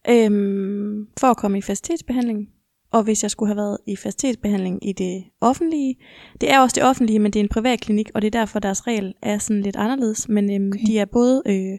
øhm, 0.09 1.07
for 1.19 1.27
at 1.27 1.37
komme 1.37 1.57
i 1.57 1.61
facilitetsbehandling. 1.61 2.47
Og 2.91 3.03
hvis 3.03 3.23
jeg 3.23 3.31
skulle 3.31 3.49
have 3.49 3.57
været 3.57 3.77
i 3.87 3.95
facilitetsbehandling 3.95 4.87
i 4.87 4.93
det 4.93 5.23
offentlige, 5.41 5.95
det 6.41 6.51
er 6.51 6.59
også 6.59 6.73
det 6.75 6.83
offentlige, 6.83 7.19
men 7.19 7.33
det 7.33 7.39
er 7.39 7.43
en 7.43 7.49
privat 7.49 7.81
klinik, 7.81 8.09
og 8.15 8.21
det 8.21 8.27
er 8.35 8.39
derfor, 8.39 8.59
deres 8.59 8.87
regel 8.87 9.13
er 9.21 9.37
sådan 9.37 9.61
lidt 9.61 9.75
anderledes. 9.75 10.29
Men 10.29 10.53
øhm, 10.53 10.67
Okay. 10.67 10.85
de 10.87 10.99
er 10.99 11.05
både 11.05 11.41
øh, 11.45 11.77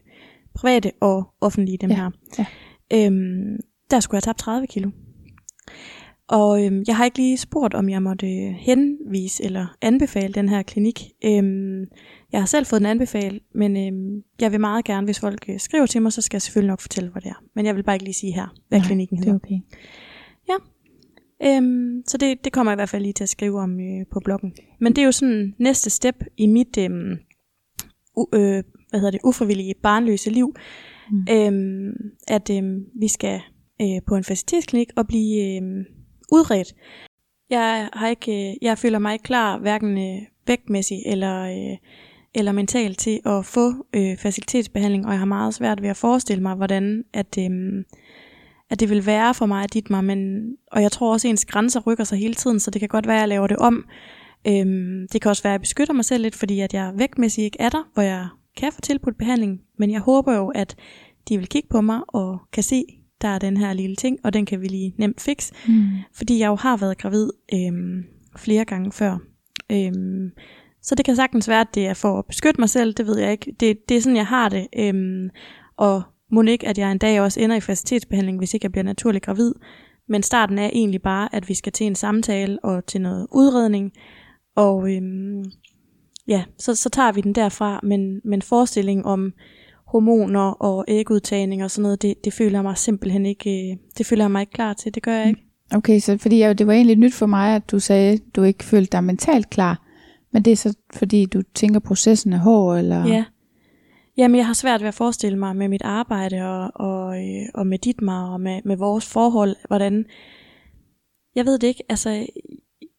private 0.55 0.92
og 1.01 1.25
offentlige, 1.40 1.79
dem 1.79 1.90
Ja, 1.90 1.97
her. 1.97 2.11
ja. 2.38 2.47
Øhm, 3.07 3.57
der 3.90 4.01
skulle 4.01 4.16
jeg 4.16 4.23
tabt 4.23 4.38
30 4.38 4.66
kilo. 4.66 4.90
Og 6.29 6.65
øhm, 6.65 6.83
jeg 6.87 6.97
har 6.97 7.05
ikke 7.05 7.19
lige 7.19 7.37
spurgt, 7.37 7.75
om 7.75 7.89
jeg 7.89 8.03
måtte 8.03 8.27
øh, 8.27 8.53
henvise 8.59 9.45
eller 9.45 9.77
anbefale 9.83 10.33
den 10.35 10.49
her 10.49 10.62
klinik. 10.62 11.01
Øhm, 11.25 11.81
jeg 12.33 12.41
har 12.41 12.47
selv 12.47 12.67
fået 12.67 12.81
den 12.81 12.87
anbefalet, 12.91 13.43
men 13.55 13.77
øhm, 13.77 14.23
jeg 14.41 14.53
vil 14.53 14.61
meget 14.61 14.85
gerne, 14.85 15.05
hvis 15.05 15.21
folk 15.21 15.45
øh, 15.49 15.61
skriver 15.61 15.87
til 15.87 16.03
mig, 16.03 16.12
så 16.12 16.23
skal 16.23 16.37
jeg 16.37 16.43
selvfølgelig 16.43 16.69
nok 16.69 16.81
fortælle, 16.81 17.11
hvad 17.11 17.23
det 17.23 17.29
er. 17.29 17.43
Men 17.55 17.67
jeg 17.67 17.77
vil 17.77 17.83
bare 17.83 17.97
ikke 17.97 18.05
lige 18.05 18.15
sige 18.15 18.33
her, 18.33 18.55
hvad 18.69 18.79
Nej, 18.79 18.87
klinikken 18.87 19.17
Det 19.17 19.25
hedder. 19.25 19.39
er 19.39 19.45
okay. 19.45 19.61
Øhm, 21.45 22.03
så 22.07 22.17
det, 22.19 22.45
det 22.45 22.53
kommer 22.53 22.73
jeg 22.73 22.77
i 22.77 22.81
hvert 22.81 22.89
fald 22.89 23.03
lige 23.03 23.12
til 23.12 23.23
at 23.25 23.29
skrive 23.29 23.61
om 23.61 23.81
øh, 23.81 24.07
på 24.12 24.21
bloggen. 24.25 24.53
Men 24.81 24.93
det 24.93 25.03
er 25.03 25.07
jo 25.07 25.12
sådan 25.12 25.55
næste 25.59 25.91
step 25.91 26.25
i 26.37 26.47
mit 26.47 26.79
øhm, 26.79 27.17
u, 28.17 28.27
øh, 28.35 28.62
hvad 28.91 29.01
hedder 29.01 29.11
det, 29.11 29.21
ufrivillige 29.25 29.75
barnløse 29.83 30.31
liv, 30.31 30.55
Mm. 31.11 31.27
øhm, 31.31 31.93
at 32.29 32.51
øhm, 32.51 32.85
vi 33.01 33.09
skal 33.09 33.41
øh, 33.83 34.03
på 34.09 34.17
en 34.17 34.25
facilitetsklinik 34.25 34.89
og 34.97 35.07
blive 35.07 35.57
øhm, 35.57 35.85
udredt. 36.33 36.75
Jeg 37.51 37.89
har 37.93 38.09
ikke, 38.09 38.51
øh, 38.51 38.55
jeg 38.62 38.79
føler 38.79 38.99
mig 38.99 39.12
ikke 39.12 39.23
klar, 39.23 39.59
hverken 39.59 39.99
øh, 39.99 40.23
vægtmæssigt 40.47 41.03
eller 41.07 41.43
øh, 41.43 41.77
eller 42.39 42.53
mentalt 42.53 42.99
til 42.99 43.21
at 43.27 43.45
få 43.45 43.73
øh, 43.95 44.17
facilitetsbehandling, 44.17 45.07
og 45.07 45.12
jeg 45.12 45.19
har 45.19 45.27
meget 45.27 45.55
svært 45.55 45.83
ved 45.83 45.89
at 45.89 45.97
forestille 45.97 46.43
mig, 46.43 46.55
hvordan 46.55 47.05
at, 47.12 47.39
øh, 47.39 47.85
at 48.71 48.81
det 48.81 48.91
vil 48.91 49.07
være 49.07 49.35
for 49.35 49.47
mig 49.47 49.65
at 49.65 49.75
dit 49.75 49.91
mig, 49.91 50.05
men, 50.05 50.51
og 50.73 50.83
jeg 50.83 50.93
tror 50.93 51.12
også, 51.12 51.29
at 51.29 51.31
ens 51.31 51.45
grænser 51.45 51.81
rykker 51.81 52.05
sig 52.05 52.19
hele 52.19 52.35
tiden, 52.35 52.61
så 52.61 52.71
det 52.71 52.81
kan 52.81 52.89
godt 52.89 53.07
være, 53.07 53.17
at 53.17 53.21
jeg 53.21 53.29
laver 53.29 53.47
det 53.47 53.57
om. 53.57 53.85
Øhm, 54.47 55.09
det 55.12 55.21
kan 55.21 55.29
også 55.29 55.43
være, 55.43 55.53
at 55.53 55.59
jeg 55.59 55.61
beskytter 55.61 55.95
mig 55.95 56.05
selv 56.05 56.23
lidt, 56.23 56.35
fordi 56.35 56.61
at 56.61 56.75
jeg 56.75 56.93
vægtmæssigt 56.97 57.45
ikke 57.45 57.61
er 57.61 57.69
der, 57.69 57.91
hvor 57.95 58.03
jeg 58.03 58.29
kan 58.57 58.73
få 58.73 58.81
tilbudt 58.81 59.19
behandling, 59.19 59.61
men 59.79 59.91
jeg 59.91 60.01
håber 60.01 60.37
jo, 60.37 60.49
at 60.49 60.77
de 61.29 61.39
vil 61.39 61.49
kigge 61.49 61.69
på 61.69 61.81
mig 61.81 62.01
og 62.09 62.39
kan 62.53 62.62
se, 62.62 62.85
der 63.22 63.29
er 63.29 63.38
den 63.38 63.57
her 63.57 63.72
lille 63.72 63.96
ting, 63.96 64.18
og 64.24 64.33
den 64.33 64.46
kan 64.46 64.61
vi 64.61 64.66
lige 64.66 64.94
nemt 64.98 65.20
fikse, 65.20 65.55
Mm. 65.68 65.87
fordi 66.14 66.38
jeg 66.38 66.46
jo 66.48 66.55
har 66.55 66.76
været 66.76 66.98
gravid 66.98 67.31
øhm, 67.55 68.05
flere 68.37 68.64
gange 68.64 68.92
før. 68.92 69.18
Øhm, 69.72 70.31
så 70.83 70.94
det 70.94 71.05
kan 71.05 71.16
sagtens 71.16 71.48
være, 71.48 71.61
at 71.61 71.74
det 71.74 71.87
er 71.87 71.94
for 71.94 72.18
at 72.18 72.26
beskytte 72.26 72.61
mig 72.61 72.68
selv, 72.68 72.94
det 72.94 73.07
ved 73.07 73.18
jeg 73.18 73.33
ikke. 73.33 73.55
Det, 73.61 73.88
det 73.88 73.96
er 73.96 74.00
sådan, 74.00 74.16
jeg 74.16 74.26
har 74.26 74.48
det. 74.48 74.66
Øhm, 74.79 75.31
og 75.76 76.02
må 76.33 76.42
ikke, 76.42 76.68
at 76.68 76.79
jeg 76.79 76.92
en 76.92 76.98
dag 76.98 77.20
også 77.20 77.40
ender 77.40 77.57
i 77.57 77.61
facilitetsbehandling, 77.61 78.38
hvis 78.38 78.55
ikke 78.55 78.64
jeg 78.64 78.72
bliver 78.72 78.85
naturligt 78.85 79.24
gravid. 79.24 79.52
Men 80.09 80.22
starten 80.22 80.59
er 80.59 80.70
egentlig 80.72 81.02
bare, 81.02 81.35
at 81.35 81.48
vi 81.48 81.55
skal 81.55 81.72
til 81.72 81.87
en 81.87 81.94
samtale 81.94 82.59
og 82.64 82.87
til 82.87 83.00
noget 83.00 83.26
udredning. 83.33 83.92
Og 84.57 84.94
øhm, 84.94 85.44
ja, 86.29 86.44
så, 86.59 86.74
så 86.74 86.88
tager 86.90 87.12
vi 87.12 87.20
den 87.20 87.33
derfra. 87.33 87.81
Men, 87.83 88.20
men 88.24 88.42
forestillingen 88.42 89.07
om 89.07 89.33
hormoner 89.87 90.51
og 90.51 90.85
ægudtagning 90.88 91.64
og 91.64 91.70
sådan 91.70 91.83
noget, 91.83 92.03
det, 92.03 92.14
det 92.25 92.33
føler 92.33 92.59
jeg 92.59 92.62
mig 92.62 92.79
simpelthen 92.79 93.27
ikke, 93.27 93.70
øh, 93.70 93.77
det 93.99 94.07
føler 94.07 94.25
jeg 94.25 94.31
mig 94.31 94.40
ikke 94.40 94.53
klar 94.53 94.72
til. 94.72 94.94
Det 94.94 95.03
gør 95.03 95.12
jeg 95.12 95.29
ikke. 95.29 95.42
Okay, 95.75 95.99
så 95.99 96.18
fordi 96.18 96.38
jeg, 96.38 96.59
det 96.59 96.66
var 96.66 96.72
egentlig 96.72 96.96
nyt 96.96 97.14
for 97.14 97.27
mig, 97.27 97.57
at 97.57 97.70
du 97.70 97.79
sagde, 97.79 98.12
at 98.12 98.20
du 98.37 98.42
ikke 98.42 98.64
følte 98.64 98.92
dig 98.92 99.05
mentalt 99.05 99.51
klar. 99.51 99.83
Men 100.33 100.42
det 100.42 100.51
er 100.51 100.57
så 100.57 100.75
fordi, 100.94 101.27
du 101.27 101.42
tænker, 101.55 101.81
processen 101.81 102.33
er 102.33 102.38
hård, 102.38 102.79
eller? 102.79 103.07
Ja. 103.07 103.25
Jamen, 104.16 104.37
jeg 104.37 104.46
har 104.46 104.55
svært 104.55 104.81
ved 104.81 104.88
at 104.88 104.94
forestille 104.94 105.38
mig 105.38 105.57
med 105.57 105.68
mit 105.68 105.83
arbejde 105.83 106.42
og, 106.42 106.70
og, 106.75 107.16
øh, 107.16 107.49
og 107.55 107.66
med 107.66 107.79
dit 107.79 108.03
mig 108.03 108.29
og 108.29 108.40
med, 108.40 108.61
med 108.64 108.77
vores 108.77 109.07
forhold, 109.07 109.57
hvordan... 109.66 110.05
Jeg 111.35 111.46
ved 111.46 111.59
det 111.59 111.66
ikke, 111.66 111.83
altså... 111.88 112.27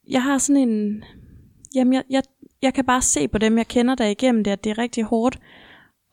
Jeg 0.09 0.23
har 0.23 0.37
sådan 0.37 0.69
en... 0.69 1.03
Jamen, 1.75 1.93
jeg, 1.93 2.03
jeg, 2.09 2.23
jeg 2.61 2.73
kan 2.73 2.85
bare 2.85 3.01
se 3.01 3.27
på 3.27 3.37
dem, 3.37 3.57
jeg 3.57 3.67
kender 3.67 3.95
der 3.95 4.05
igennem 4.05 4.43
det, 4.43 4.51
at 4.51 4.63
det 4.63 4.69
er 4.69 4.77
rigtig 4.77 5.03
hårdt. 5.03 5.39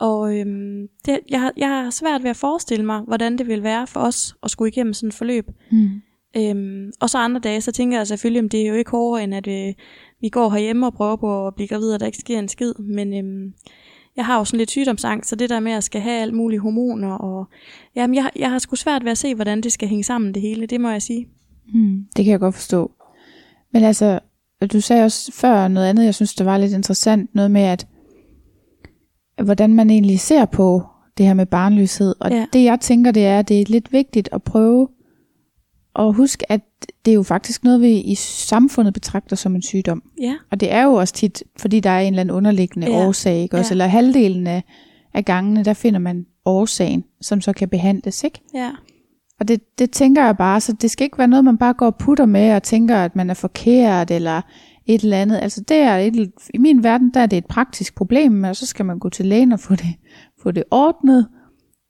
Og 0.04 0.38
øhm, 0.38 0.88
det, 1.06 1.20
jeg, 1.30 1.40
har, 1.40 1.52
jeg 1.56 1.68
har 1.68 1.90
svært 1.90 2.22
ved 2.22 2.30
at 2.30 2.36
forestille 2.36 2.86
mig, 2.86 3.00
hvordan 3.00 3.38
det 3.38 3.46
vil 3.46 3.62
være 3.62 3.86
for 3.86 4.00
os 4.00 4.36
at 4.42 4.50
skulle 4.50 4.68
igennem 4.68 4.92
sådan 4.92 5.08
et 5.08 5.14
forløb. 5.14 5.50
Mm. 5.70 5.88
Øhm, 6.36 6.92
og 7.00 7.10
så 7.10 7.18
andre 7.18 7.40
dage, 7.40 7.60
så 7.60 7.72
tænker 7.72 7.96
jeg 7.96 8.06
selvfølgelig, 8.06 8.44
at 8.44 8.52
det 8.52 8.62
er 8.62 8.66
jo 8.66 8.74
ikke 8.74 8.90
hårdere, 8.90 9.24
end 9.24 9.34
at 9.34 9.46
øh, 9.46 9.74
vi 10.20 10.28
går 10.28 10.50
herhjemme 10.50 10.86
og 10.86 10.94
prøver 10.94 11.16
på 11.16 11.46
at 11.46 11.54
blive 11.54 11.68
gravide, 11.68 11.94
og 11.94 12.00
der 12.00 12.06
ikke 12.06 12.18
sker 12.18 12.38
en 12.38 12.48
skid. 12.48 12.74
Men 12.78 13.14
øhm, 13.14 13.52
jeg 14.16 14.26
har 14.26 14.38
jo 14.38 14.44
sådan 14.44 14.58
lidt 14.58 14.70
sygdomsangst, 14.70 15.30
så 15.30 15.36
det 15.36 15.50
der 15.50 15.60
med 15.60 15.72
at 15.72 15.84
skal 15.84 16.00
have 16.00 16.22
alt 16.22 16.34
mulige 16.34 16.60
hormoner, 16.60 17.12
og 17.12 17.46
jamen, 17.96 18.14
jeg, 18.14 18.30
jeg 18.36 18.50
har 18.50 18.58
sgu 18.58 18.76
svært 18.76 19.04
ved 19.04 19.10
at 19.10 19.18
se, 19.18 19.34
hvordan 19.34 19.60
det 19.60 19.72
skal 19.72 19.88
hænge 19.88 20.04
sammen 20.04 20.34
det 20.34 20.42
hele, 20.42 20.66
det 20.66 20.80
må 20.80 20.90
jeg 20.90 21.02
sige. 21.02 21.28
Mm. 21.74 22.04
Det 22.16 22.24
kan 22.24 22.32
jeg 22.32 22.40
godt 22.40 22.54
forstå. 22.54 22.90
Men 23.72 23.84
altså, 23.84 24.20
du 24.72 24.80
sagde 24.80 25.04
også 25.04 25.32
før 25.32 25.68
noget 25.68 25.88
andet, 25.88 26.04
jeg 26.04 26.14
synes, 26.14 26.34
det 26.34 26.46
var 26.46 26.58
lidt 26.58 26.72
interessant, 26.72 27.34
noget 27.34 27.50
med, 27.50 27.62
at 27.62 27.86
hvordan 29.42 29.74
man 29.74 29.90
egentlig 29.90 30.20
ser 30.20 30.44
på 30.44 30.82
det 31.18 31.26
her 31.26 31.34
med 31.34 31.46
barnløshed. 31.46 32.14
Og 32.20 32.30
Ja. 32.30 32.46
det 32.52 32.64
jeg 32.64 32.80
tænker, 32.80 33.10
det 33.10 33.26
er, 33.26 33.38
at 33.38 33.48
det 33.48 33.60
er 33.60 33.64
lidt 33.68 33.92
vigtigt 33.92 34.28
at 34.32 34.42
prøve 34.42 34.88
at 35.98 36.14
huske, 36.14 36.52
at 36.52 36.60
det 37.04 37.10
er 37.10 37.14
jo 37.14 37.22
faktisk 37.22 37.64
noget, 37.64 37.80
vi 37.80 38.00
i 38.00 38.14
samfundet 38.14 38.94
betragter 38.94 39.36
som 39.36 39.54
en 39.54 39.62
sygdom. 39.62 40.02
Ja, 40.20 40.34
Og 40.50 40.60
det 40.60 40.72
er 40.72 40.82
jo 40.84 40.92
også 40.94 41.14
tit, 41.14 41.42
fordi 41.58 41.80
der 41.80 41.90
er 41.90 42.00
en 42.00 42.06
eller 42.12 42.20
anden 42.20 42.36
underliggende 42.36 42.90
ja. 42.90 43.06
årsag, 43.06 43.42
ikke? 43.42 43.56
Også, 43.58 43.70
Ja. 43.70 43.74
eller 43.74 43.86
halvdelen 43.86 44.46
af, 44.46 44.62
af 45.14 45.24
gangene, 45.24 45.64
der 45.64 45.72
finder 45.74 45.98
man 46.00 46.26
årsagen, 46.44 47.04
som 47.20 47.40
så 47.40 47.52
kan 47.52 47.68
behandles, 47.68 48.24
ikke? 48.24 48.40
ja, 48.54 48.70
Og 49.40 49.48
det, 49.48 49.78
det 49.78 49.90
tænker 49.90 50.24
jeg 50.24 50.36
bare, 50.36 50.60
så 50.60 50.72
det 50.72 50.90
skal 50.90 51.04
ikke 51.04 51.18
være 51.18 51.28
noget, 51.28 51.44
man 51.44 51.58
bare 51.58 51.74
går 51.74 51.86
og 51.86 51.96
putter 51.96 52.26
med 52.26 52.52
og 52.54 52.62
tænker, 52.62 52.96
at 52.96 53.16
man 53.16 53.30
er 53.30 53.34
forkert 53.34 54.10
eller 54.10 54.40
et 54.86 55.00
eller 55.00 55.16
andet. 55.16 55.38
Altså 55.42 55.60
det 55.60 55.76
er 55.76 55.96
et, 55.96 56.32
i 56.54 56.58
min 56.58 56.82
verden, 56.82 57.10
der 57.14 57.20
er 57.20 57.26
det 57.26 57.36
et 57.36 57.46
praktisk 57.46 57.94
problem, 57.94 58.44
og 58.44 58.56
så 58.56 58.66
skal 58.66 58.84
man 58.84 58.98
gå 58.98 59.08
til 59.08 59.26
lægen 59.26 59.52
og 59.52 59.60
få 59.60 59.74
det, 59.74 59.94
få 60.42 60.50
det 60.50 60.64
ordnet, 60.70 61.28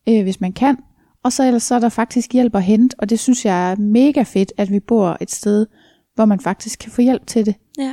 øh, 0.09 0.22
hvis 0.22 0.40
man 0.40 0.53
kan. 0.53 0.76
Og 1.22 1.32
så 1.32 1.45
ellers 1.45 1.62
så 1.62 1.74
er 1.74 1.78
der 1.78 1.88
faktisk 1.88 2.32
hjælp 2.32 2.55
at 2.55 2.62
hente, 2.62 2.95
og 2.99 3.11
det 3.11 3.18
synes 3.18 3.45
jeg 3.45 3.72
er 3.72 3.76
mega 3.76 4.22
fedt, 4.22 4.53
at 4.57 4.70
vi 4.70 4.80
bor 4.80 5.16
et 5.20 5.30
sted, 5.30 5.66
hvor 6.14 6.24
man 6.24 6.40
faktisk 6.40 6.78
kan 6.78 6.92
få 6.92 7.03
hjælp 7.03 7.26
til 7.26 7.47
det. 7.47 7.55
Ja. 7.78 7.92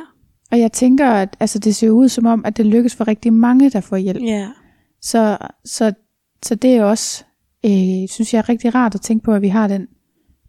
Og 0.51 0.59
jeg 0.59 0.71
tænker, 0.71 1.09
at 1.09 1.37
altså, 1.39 1.59
det 1.59 1.75
ser 1.75 1.89
ud 1.89 2.09
som 2.09 2.25
om, 2.25 2.45
at 2.45 2.57
det 2.57 2.65
lykkes 2.65 2.95
for 2.95 3.07
rigtig 3.07 3.33
mange, 3.33 3.69
der 3.69 3.81
får 3.81 3.97
hjælp. 3.97 4.23
Ja. 4.23 4.47
Så, 5.01 5.37
så, 5.65 5.93
så 6.43 6.55
det 6.55 6.75
er 6.75 6.83
også, 6.83 7.23
øh, 7.65 8.07
synes 8.09 8.33
jeg 8.33 8.39
er 8.39 8.49
rigtig 8.49 8.75
rart 8.75 8.95
at 8.95 9.01
tænke 9.01 9.23
på, 9.23 9.33
at 9.33 9.41
vi 9.41 9.47
har 9.47 9.67
den, 9.67 9.87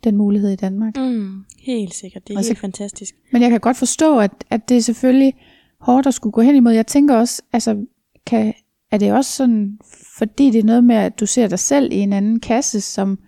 den 0.05 0.16
mulighed 0.16 0.50
i 0.50 0.57
Danmark. 0.57 0.96
Mm, 0.96 1.44
helt 1.59 1.94
sikkert. 1.94 2.28
Det 2.28 2.34
er 2.34 2.38
Og 2.38 2.44
så- 2.44 2.50
helt 2.50 2.59
fantastisk. 2.59 3.14
Men 3.32 3.42
jeg 3.42 3.50
kan 3.50 3.61
godt 3.61 3.76
forstå, 3.76 4.18
at, 4.18 4.30
at 4.50 4.68
det 4.68 4.76
er 4.76 4.80
selvfølgelig 4.80 5.34
hårdt 5.80 6.07
at 6.07 6.14
skulle 6.14 6.32
gå 6.32 6.40
hen 6.40 6.55
imod. 6.57 6.72
Jeg 6.72 6.86
tænker 6.86 7.16
også, 7.16 7.42
altså, 7.53 7.84
kan, 8.26 8.55
er 8.90 8.98
det 8.98 9.12
også 9.12 9.30
sådan, 9.32 9.78
fordi 10.18 10.50
det 10.50 10.59
er 10.59 10.64
noget 10.64 10.84
med, 10.84 10.96
at 10.96 11.20
du 11.20 11.26
ser 11.26 11.48
dig 11.48 11.59
selv 11.59 11.92
i 11.92 11.96
en 11.96 12.12
anden 12.12 12.40
kasse 12.40 12.80
som, 12.80 13.18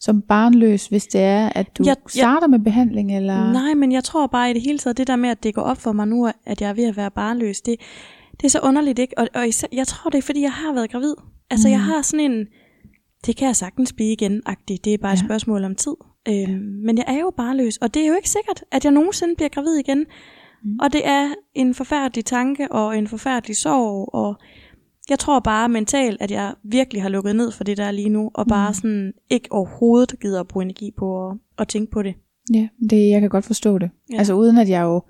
som 0.00 0.22
barnløs, 0.22 0.86
hvis 0.86 1.06
det 1.06 1.20
er, 1.20 1.48
at 1.54 1.78
du 1.78 1.82
Jeg- 1.86 1.96
jeg- 2.04 2.10
starter 2.10 2.46
med 2.46 2.58
behandling, 2.58 3.16
eller... 3.16 3.52
Nej, 3.52 3.74
men 3.74 3.92
jeg 3.92 4.04
tror 4.04 4.26
bare 4.26 4.50
i 4.50 4.54
det 4.54 4.62
hele 4.62 4.78
taget, 4.78 4.96
det 4.98 5.06
der 5.06 5.16
med, 5.16 5.30
at 5.30 5.42
det 5.42 5.54
går 5.54 5.62
op 5.62 5.76
for 5.78 5.92
mig 5.92 6.08
nu, 6.08 6.30
at 6.46 6.60
jeg 6.60 6.68
er 6.70 6.74
ved 6.74 6.84
at 6.84 6.96
være 6.96 7.10
barnløs, 7.10 7.60
det, 7.60 7.76
det 8.40 8.44
er 8.46 8.50
så 8.50 8.60
underligt, 8.60 8.98
ikke? 8.98 9.18
Og, 9.18 9.28
og 9.34 9.48
især, 9.48 9.68
jeg 9.72 9.86
tror, 9.86 10.10
det 10.10 10.18
er, 10.18 10.22
fordi 10.22 10.40
jeg 10.42 10.52
har 10.52 10.72
været 10.74 10.90
gravid. 10.90 11.14
Altså, 11.50 11.68
mm. 11.68 11.72
jeg 11.72 11.80
har 11.82 12.02
sådan 12.02 12.32
en, 12.32 12.46
det 13.26 13.36
kan 13.36 13.46
jeg 13.46 13.56
sagtens 13.56 13.92
blive 13.92 14.12
igen-agtigt. 14.12 14.84
Det 14.84 14.94
er 14.94 14.98
bare 14.98 15.12
et 15.12 15.20
Ja. 15.22 15.26
spørgsmål 15.26 15.64
om 15.64 15.74
tid. 15.74 15.94
Øhm, 16.28 16.82
men 16.84 16.98
jeg 16.98 17.04
er 17.08 17.20
jo 17.20 17.32
barnløs, 17.36 17.76
og 17.76 17.94
det 17.94 18.02
er 18.02 18.08
jo 18.08 18.14
ikke 18.14 18.30
sikkert, 18.30 18.64
at 18.72 18.84
jeg 18.84 18.92
nogensinde 18.92 19.34
bliver 19.36 19.48
gravid 19.48 19.74
igen. 19.76 19.98
Mm. 20.64 20.78
Og 20.80 20.92
det 20.92 21.06
er 21.06 21.28
en 21.54 21.74
forfærdelig 21.74 22.24
tanke 22.24 22.72
og 22.72 22.98
en 22.98 23.08
forfærdelig 23.08 23.56
sorg, 23.56 24.14
og 24.14 24.36
jeg 25.10 25.18
tror 25.18 25.40
bare 25.40 25.68
mentalt, 25.68 26.22
at 26.22 26.30
jeg 26.30 26.54
virkelig 26.64 27.02
har 27.02 27.08
lukket 27.08 27.36
ned 27.36 27.50
for 27.50 27.64
det 27.64 27.76
der 27.76 27.90
lige 27.90 28.08
nu, 28.08 28.30
og 28.34 28.46
bare 28.46 28.74
sådan 28.74 29.12
ikke 29.30 29.52
overhovedet 29.52 30.20
gider 30.20 30.40
at 30.40 30.48
bruge 30.48 30.64
energi 30.64 30.90
på 30.98 31.28
at, 31.28 31.36
at 31.58 31.68
tænke 31.68 31.90
på 31.90 32.02
det. 32.02 32.14
Ja, 32.54 32.68
det, 32.90 33.08
jeg 33.08 33.20
kan 33.20 33.30
godt 33.30 33.44
forstå 33.44 33.78
det. 33.78 33.90
Ja. 34.12 34.18
Altså 34.18 34.34
uden 34.34 34.58
at 34.58 34.68
jeg 34.68 34.82
jo 34.82 35.02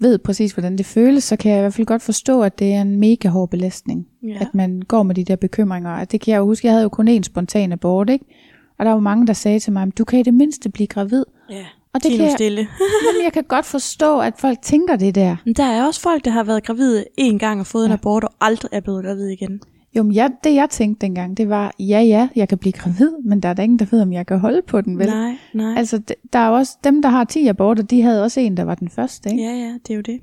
ved 0.00 0.18
præcis, 0.18 0.52
hvordan 0.52 0.78
det 0.78 0.86
føles, 0.86 1.24
så 1.24 1.36
kan 1.36 1.50
jeg 1.50 1.58
i 1.58 1.62
hvert 1.62 1.74
fald 1.74 1.86
godt 1.86 2.02
forstå, 2.02 2.42
at 2.42 2.58
det 2.58 2.72
er 2.72 2.80
en 2.82 3.00
mega 3.00 3.28
hård 3.28 3.50
belastning. 3.50 4.06
Ja. 4.22 4.38
At 4.40 4.54
man 4.54 4.82
går 4.88 5.02
med 5.02 5.14
de 5.14 5.24
der 5.24 5.36
bekymringer. 5.36 5.90
At 5.90 6.12
det 6.12 6.20
kan 6.20 6.32
jeg 6.32 6.38
jo 6.38 6.44
huske, 6.44 6.66
jeg 6.66 6.72
havde 6.72 6.82
jo 6.82 6.88
kun 6.88 7.08
én 7.08 7.22
spontan 7.22 7.72
abort, 7.72 8.10
ikke? 8.10 8.24
Og 8.78 8.84
der 8.84 8.92
var 8.92 9.00
mange, 9.00 9.26
der 9.26 9.32
sagde 9.32 9.58
til 9.58 9.72
mig, 9.72 9.98
du 9.98 10.04
kan 10.04 10.18
i 10.18 10.22
det 10.22 10.34
mindste 10.34 10.70
blive 10.70 10.86
gravid. 10.86 11.24
Ja, 11.50 11.64
Og 11.94 12.02
det 12.02 12.10
kan 12.10 12.20
jeg, 12.20 12.32
stille. 12.32 12.60
jamen, 13.06 13.24
jeg 13.24 13.32
kan 13.32 13.44
godt 13.44 13.66
forstå, 13.66 14.20
at 14.20 14.34
folk 14.38 14.58
tænker 14.62 14.96
det 14.96 15.14
der. 15.14 15.36
Men 15.44 15.54
der 15.54 15.64
er 15.64 15.86
også 15.86 16.00
folk, 16.00 16.24
der 16.24 16.30
har 16.30 16.44
været 16.44 16.64
gravide 16.64 17.04
en 17.16 17.38
gang 17.38 17.60
og 17.60 17.66
fået 17.66 17.82
ja. 17.82 17.88
en 17.88 17.92
abort 17.92 18.24
og 18.24 18.30
aldrig 18.40 18.68
er 18.72 18.80
blevet 18.80 19.04
gravid 19.04 19.28
igen. 19.28 19.60
Jo, 19.96 20.02
men 20.02 20.14
jeg, 20.14 20.30
det 20.44 20.54
jeg 20.54 20.70
tænkte 20.70 21.06
dengang, 21.06 21.36
det 21.36 21.48
var, 21.48 21.74
ja 21.78 22.00
ja, 22.00 22.28
jeg 22.36 22.48
kan 22.48 22.58
blive 22.58 22.72
gravid, 22.72 23.10
men 23.24 23.40
der 23.40 23.48
er 23.48 23.54
der 23.54 23.62
ingen, 23.62 23.78
der 23.78 23.86
ved, 23.90 24.02
om 24.02 24.12
jeg 24.12 24.26
kan 24.26 24.38
holde 24.38 24.62
på 24.62 24.80
den, 24.80 24.98
vel? 24.98 25.06
Nej, 25.06 25.36
nej. 25.54 25.74
Altså, 25.76 26.02
der 26.32 26.38
er 26.38 26.48
jo 26.48 26.54
også 26.54 26.76
dem, 26.84 27.02
der 27.02 27.08
har 27.08 27.24
10 27.24 27.46
aborter, 27.46 27.82
de 27.82 28.02
havde 28.02 28.22
også 28.22 28.40
en, 28.40 28.56
der 28.56 28.62
var 28.62 28.74
den 28.74 28.88
første, 28.88 29.30
ikke? 29.30 29.42
Ja, 29.42 29.50
ja, 29.50 29.72
det 29.86 29.90
er 29.90 29.94
jo 29.94 30.00
det. 30.00 30.20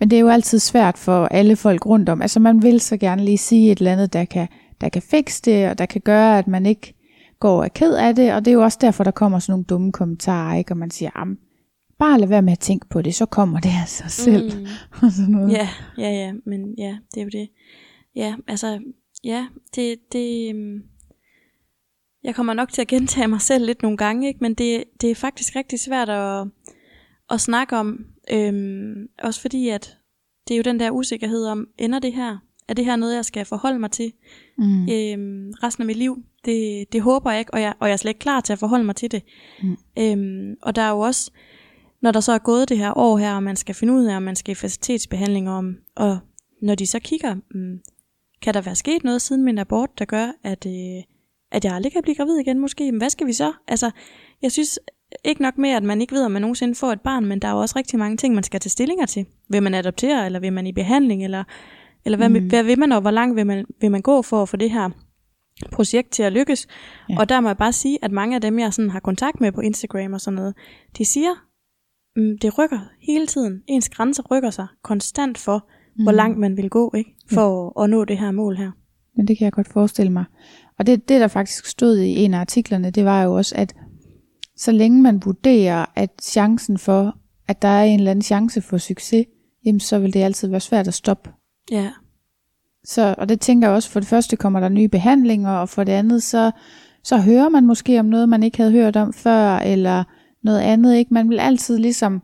Men 0.00 0.10
det 0.10 0.16
er 0.16 0.20
jo 0.20 0.28
altid 0.28 0.58
svært 0.58 0.98
for 0.98 1.26
alle 1.26 1.56
folk 1.56 1.86
rundt 1.86 2.08
om. 2.08 2.22
Altså 2.22 2.40
man 2.40 2.62
vil 2.62 2.80
så 2.80 2.96
gerne 2.96 3.24
lige 3.24 3.38
sige 3.38 3.72
et 3.72 3.78
eller 3.78 3.92
andet, 3.92 4.12
der 4.12 4.24
kan, 4.24 4.48
der 4.80 4.88
kan 4.88 5.02
fikse 5.02 5.42
det, 5.44 5.68
og 5.68 5.78
der 5.78 5.86
kan 5.86 6.00
gøre, 6.00 6.38
at 6.38 6.48
man 6.48 6.66
ikke 6.66 6.94
går 7.44 7.58
og 7.58 7.64
er 7.64 7.68
ked 7.68 7.94
af 7.94 8.14
det. 8.14 8.32
Og 8.34 8.44
det 8.44 8.50
er 8.50 8.54
jo 8.54 8.62
også 8.62 8.78
derfor, 8.80 9.04
der 9.04 9.10
kommer 9.10 9.38
sådan 9.38 9.52
nogle 9.52 9.64
dumme 9.64 9.92
kommentarer, 9.92 10.58
ikke? 10.58 10.72
Og 10.72 10.76
man 10.76 10.90
siger, 10.90 11.10
"Jamen, 11.16 11.38
bare 11.98 12.20
lad 12.20 12.28
være 12.28 12.42
med 12.42 12.52
at 12.52 12.58
tænke 12.58 12.88
på 12.88 13.02
det, 13.02 13.14
så 13.14 13.26
kommer 13.26 13.60
det 13.60 13.68
af 13.82 13.88
sig 13.88 14.10
selv. 14.10 14.58
Mm. 14.58 14.66
Og 15.02 15.12
sådan 15.12 15.32
noget. 15.32 15.52
Ja, 15.52 15.68
ja, 15.98 16.10
ja, 16.10 16.32
men 16.46 16.74
ja, 16.78 16.98
det 17.14 17.20
er 17.20 17.24
jo 17.24 17.30
det. 17.32 17.48
Ja, 18.16 18.34
altså, 18.48 18.80
ja, 19.24 19.46
det, 19.74 20.12
det, 20.12 20.54
øhm, 20.54 20.82
jeg 22.24 22.34
kommer 22.34 22.54
nok 22.54 22.72
til 22.72 22.82
at 22.82 22.88
gentage 22.88 23.28
mig 23.28 23.40
selv 23.40 23.66
lidt 23.66 23.82
nogle 23.82 23.96
gange, 23.96 24.28
ikke? 24.28 24.40
men 24.40 24.54
det, 24.54 24.84
det 25.00 25.10
er 25.10 25.14
faktisk 25.14 25.56
rigtig 25.56 25.80
svært 25.80 26.08
at, 26.08 26.46
at 27.30 27.40
snakke 27.40 27.76
om, 27.76 28.06
øhm, 28.30 29.08
også 29.22 29.40
fordi 29.40 29.68
at 29.68 29.98
det 30.48 30.54
er 30.54 30.58
jo 30.58 30.62
den 30.62 30.80
der 30.80 30.90
usikkerhed 30.90 31.46
om, 31.46 31.66
ender 31.78 31.98
det 31.98 32.12
her? 32.12 32.38
Er 32.68 32.74
det 32.74 32.84
her 32.84 32.96
noget, 32.96 33.16
jeg 33.16 33.24
skal 33.24 33.44
forholde 33.44 33.78
mig 33.78 33.90
til 33.90 34.12
Mm. 34.58 34.82
øhm, 34.82 35.50
resten 35.62 35.82
af 35.82 35.86
mit 35.86 35.96
liv? 35.96 36.18
Det, 36.44 36.84
det 36.92 37.02
håber 37.02 37.30
jeg 37.30 37.40
ikke, 37.40 37.54
og 37.54 37.60
jeg, 37.60 37.74
og 37.80 37.88
jeg 37.88 37.92
er 37.92 37.96
slet 37.96 38.10
ikke 38.10 38.18
klar 38.18 38.40
til 38.40 38.52
at 38.52 38.58
forholde 38.58 38.84
mig 38.84 38.96
til 38.96 39.10
det. 39.12 39.22
Mm. 39.62 39.76
Øhm, 39.98 40.54
og 40.62 40.76
der 40.76 40.82
er 40.82 40.90
jo 40.90 40.98
også, 40.98 41.30
når 42.02 42.10
der 42.10 42.20
så 42.20 42.32
er 42.32 42.38
gået 42.38 42.68
det 42.68 42.78
her 42.78 42.98
år 42.98 43.18
her, 43.18 43.34
og 43.34 43.42
man 43.42 43.56
skal 43.56 43.74
finde 43.74 43.92
ud 43.92 44.04
af, 44.04 44.16
om 44.16 44.22
man 44.22 44.36
skal 44.36 44.52
i 44.52 44.54
facilitetsbehandling 44.54 45.50
om, 45.50 45.76
og 45.96 46.18
når 46.62 46.74
de 46.74 46.86
så 46.86 46.98
kigger, 46.98 47.34
mm, 47.34 47.78
kan 48.42 48.54
der 48.54 48.60
være 48.60 48.74
sket 48.74 49.04
noget 49.04 49.22
siden 49.22 49.44
min 49.44 49.58
abort, 49.58 49.98
der 49.98 50.04
gør, 50.04 50.32
at, 50.44 50.66
øh, 50.66 51.02
at 51.52 51.64
jeg 51.64 51.72
aldrig 51.74 51.92
kan 51.92 52.02
blive 52.02 52.14
gravid 52.14 52.36
igen 52.38 52.58
måske? 52.58 52.92
Men 52.92 52.98
hvad 52.98 53.10
skal 53.10 53.26
vi 53.26 53.32
så? 53.32 53.52
Altså, 53.68 53.90
jeg 54.42 54.52
synes 54.52 54.78
ikke 55.24 55.42
nok 55.42 55.58
mere, 55.58 55.76
at 55.76 55.82
man 55.82 56.00
ikke 56.00 56.14
ved, 56.14 56.24
om 56.24 56.30
man 56.32 56.42
nogensinde 56.42 56.74
får 56.74 56.92
et 56.92 57.00
barn, 57.00 57.24
men 57.26 57.38
der 57.38 57.48
er 57.48 57.52
jo 57.52 57.58
også 57.58 57.78
rigtig 57.78 57.98
mange 57.98 58.16
ting, 58.16 58.34
man 58.34 58.42
skal 58.44 58.60
tage 58.60 58.70
stillinger 58.70 59.06
til. 59.06 59.26
Vil 59.48 59.62
man 59.62 59.74
adoptere, 59.74 60.26
eller 60.26 60.40
vil 60.40 60.52
man 60.52 60.66
i 60.66 60.72
behandling, 60.72 61.24
eller, 61.24 61.44
eller 62.04 62.16
hvad, 62.16 62.28
mm. 62.28 62.48
hvad 62.48 62.62
vil 62.62 62.78
man, 62.78 62.92
og 62.92 63.00
hvor 63.00 63.10
langt 63.10 63.36
vil 63.36 63.46
man, 63.46 63.64
vil 63.80 63.90
man 63.90 64.02
gå 64.02 64.22
for 64.22 64.42
at 64.42 64.48
få 64.48 64.56
det 64.56 64.70
her 64.70 64.90
projekt 65.72 66.10
til 66.10 66.22
at 66.22 66.32
lykkes? 66.32 66.66
Ja. 67.08 67.14
Ja. 67.14 67.20
Og 67.20 67.28
der 67.28 67.40
må 67.40 67.48
jeg 67.48 67.56
bare 67.56 67.72
sige, 67.72 67.98
at 68.02 68.12
mange 68.12 68.34
af 68.34 68.40
dem, 68.40 68.58
jeg 68.58 68.72
sådan 68.72 68.90
har 68.90 69.00
kontakt 69.00 69.40
med 69.40 69.52
på 69.52 69.60
Instagram 69.60 70.12
og 70.12 70.20
sådan 70.20 70.36
noget, 70.36 70.54
de 70.98 71.04
siger, 71.04 71.34
mm, 72.16 72.38
det 72.38 72.58
rykker 72.58 72.80
hele 73.00 73.26
tiden. 73.26 73.62
Ens 73.66 73.88
grænser 73.88 74.22
rykker 74.30 74.50
sig 74.50 74.66
konstant 74.82 75.38
for, 75.38 75.68
mm. 75.96 76.02
hvor 76.02 76.12
langt 76.12 76.38
man 76.38 76.56
vil 76.56 76.70
gå, 76.70 76.92
ikke? 76.96 77.14
For 77.32 77.78
at, 77.80 77.84
at 77.84 77.90
nå 77.90 78.04
det 78.04 78.18
her 78.18 78.30
mål 78.30 78.56
her. 78.56 78.70
Men 79.16 79.28
det 79.28 79.38
kan 79.38 79.44
jeg 79.44 79.52
godt 79.52 79.68
forestille 79.68 80.12
mig. 80.12 80.24
Og 80.78 80.86
det, 80.86 81.08
det, 81.08 81.20
der 81.20 81.28
faktisk 81.28 81.66
stod 81.66 81.98
i 81.98 82.24
en 82.24 82.34
af 82.34 82.38
artiklerne, 82.38 82.90
det 82.90 83.04
var 83.04 83.22
jo 83.22 83.34
også, 83.34 83.54
at 83.56 83.74
så 84.56 84.72
længe 84.72 85.02
man 85.02 85.22
vurderer, 85.24 85.86
at 85.96 86.10
chancen 86.22 86.78
for, 86.78 87.16
at 87.48 87.62
der 87.62 87.68
er 87.68 87.84
en 87.84 87.98
eller 87.98 88.10
anden 88.10 88.22
chance 88.22 88.62
for 88.62 88.78
succes, 88.78 89.26
jamen 89.64 89.80
så 89.80 89.98
vil 89.98 90.14
det 90.14 90.20
altid 90.20 90.48
være 90.48 90.60
svært 90.60 90.88
at 90.88 90.94
stoppe. 90.94 91.30
Ja, 91.70 91.90
Så, 92.84 93.14
og 93.18 93.28
det 93.28 93.40
tænker 93.40 93.68
jeg 93.68 93.74
også, 93.74 93.90
for 93.90 94.00
det 94.00 94.08
første 94.08 94.36
kommer 94.36 94.60
der 94.60 94.68
nye 94.68 94.88
behandlinger, 94.88 95.50
og 95.50 95.68
for 95.68 95.84
det 95.84 95.92
andet, 95.92 96.22
så, 96.22 96.50
så 97.02 97.18
hører 97.18 97.48
man 97.48 97.66
måske 97.66 98.00
om 98.00 98.06
noget, 98.06 98.28
man 98.28 98.42
ikke 98.42 98.56
havde 98.56 98.72
hørt 98.72 98.96
om 98.96 99.12
før, 99.12 99.56
eller 99.56 100.04
noget 100.42 100.60
andet. 100.60 100.96
ikke. 100.96 101.14
Man 101.14 101.28
vil 101.30 101.38
altid 101.40 101.78
ligesom 101.78 102.22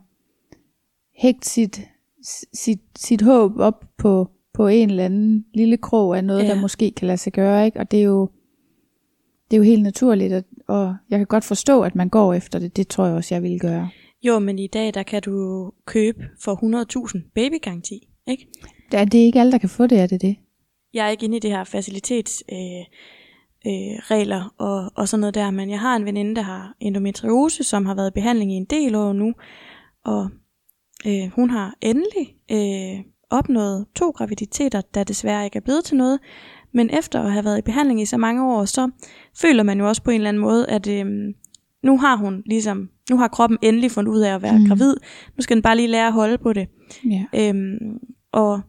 hægte 1.17 1.49
sit, 1.49 1.81
sit, 2.53 2.79
sit 2.97 3.21
håb 3.21 3.57
op 3.57 3.85
på, 3.97 4.29
på 4.53 4.67
en 4.67 4.89
eller 4.89 5.05
anden 5.05 5.45
lille 5.53 5.77
krog 5.77 6.17
af 6.17 6.23
noget, 6.23 6.43
Ja. 6.43 6.47
der 6.47 6.61
måske 6.61 6.91
kan 6.91 7.07
lade 7.07 7.17
sig 7.17 7.33
gøre. 7.33 7.65
Ikke? 7.65 7.79
Og 7.79 7.91
det 7.91 7.99
er 7.99 8.03
jo, 8.03 8.29
det 9.51 9.57
er 9.57 9.57
jo 9.57 9.63
helt 9.63 9.83
naturligt, 9.83 10.33
at, 10.33 10.43
og 10.67 10.95
jeg 11.09 11.19
kan 11.19 11.27
godt 11.27 11.43
forstå, 11.43 11.81
at 11.81 11.95
man 11.95 12.09
går 12.09 12.33
efter 12.33 12.59
det. 12.59 12.77
Det 12.77 12.87
tror 12.87 13.05
jeg 13.05 13.15
også, 13.15 13.35
jeg 13.35 13.43
ville 13.43 13.59
gøre. 13.59 13.89
jo, 14.23 14.39
men 14.39 14.59
i 14.59 14.67
dag, 14.67 14.93
der 14.93 15.03
kan 15.03 15.21
du 15.21 15.71
købe 15.85 16.23
for 16.43 16.55
100.000 17.15 17.31
babygaranti, 17.35 18.07
ikke? 18.27 18.47
Det 18.91 18.99
er, 18.99 19.05
det 19.05 19.17
ikke 19.17 19.39
alle, 19.39 19.51
der 19.51 19.57
kan 19.57 19.69
få 19.69 19.87
det, 19.87 19.99
er 19.99 20.07
det 20.07 20.21
det? 20.21 20.35
Jeg 20.93 21.05
er 21.05 21.09
ikke 21.09 21.25
inde 21.25 21.37
i 21.37 21.39
det 21.39 21.51
her 21.51 21.63
facilitetsregler 21.63 22.85
øh, 23.67 23.99
regler 24.11 24.53
og, 24.57 24.91
og 24.95 25.07
sådan 25.07 25.21
noget 25.21 25.35
der, 25.35 25.51
men 25.51 25.69
jeg 25.69 25.79
har 25.79 25.95
en 25.95 26.05
veninde, 26.05 26.35
der 26.35 26.41
har 26.41 26.75
endometriose, 26.79 27.63
som 27.63 27.85
har 27.85 27.95
været 27.95 28.09
i 28.09 28.13
behandling 28.13 28.51
i 28.51 28.55
en 28.55 28.65
del 28.65 28.95
år 28.95 29.13
nu, 29.13 29.33
og 30.05 30.29
øh, 31.07 31.31
hun 31.35 31.49
har 31.49 31.75
endelig 31.81 32.35
øh, 32.51 33.05
opnået 33.29 33.85
to 33.95 34.09
graviditeter, 34.09 34.81
der 34.81 35.03
desværre 35.03 35.45
ikke 35.45 35.57
er 35.57 35.61
blevet 35.61 35.85
til 35.85 35.97
noget, 35.97 36.19
men 36.73 36.89
efter 36.89 37.21
at 37.21 37.31
have 37.31 37.45
været 37.45 37.57
i 37.57 37.61
behandling 37.61 38.01
i 38.01 38.05
så 38.05 38.17
mange 38.17 38.45
år, 38.45 38.65
så 38.65 38.89
føler 39.41 39.63
man 39.63 39.79
jo 39.79 39.87
også 39.87 40.03
på 40.03 40.11
en 40.11 40.15
eller 40.15 40.29
anden 40.29 40.41
måde, 40.41 40.69
at 40.69 40.87
øh, 40.87 41.05
nu 41.83 41.97
har 41.97 42.15
hun 42.15 42.43
ligesom, 42.45 42.89
nu 43.09 43.17
har 43.17 43.27
kroppen 43.27 43.59
endelig 43.61 43.91
fundet 43.91 44.11
ud 44.11 44.19
af 44.19 44.35
at 44.35 44.41
være 44.41 44.57
mm. 44.57 44.67
Gravid, 44.67 44.95
nu 45.37 45.41
skal 45.41 45.55
den 45.55 45.63
bare 45.63 45.75
lige 45.75 45.87
lære 45.87 46.07
at 46.07 46.13
holde 46.13 46.37
på 46.37 46.53
det. 46.53 46.67
Ja. 47.09 47.25
Øhm, 47.33 47.99
og 48.31 48.61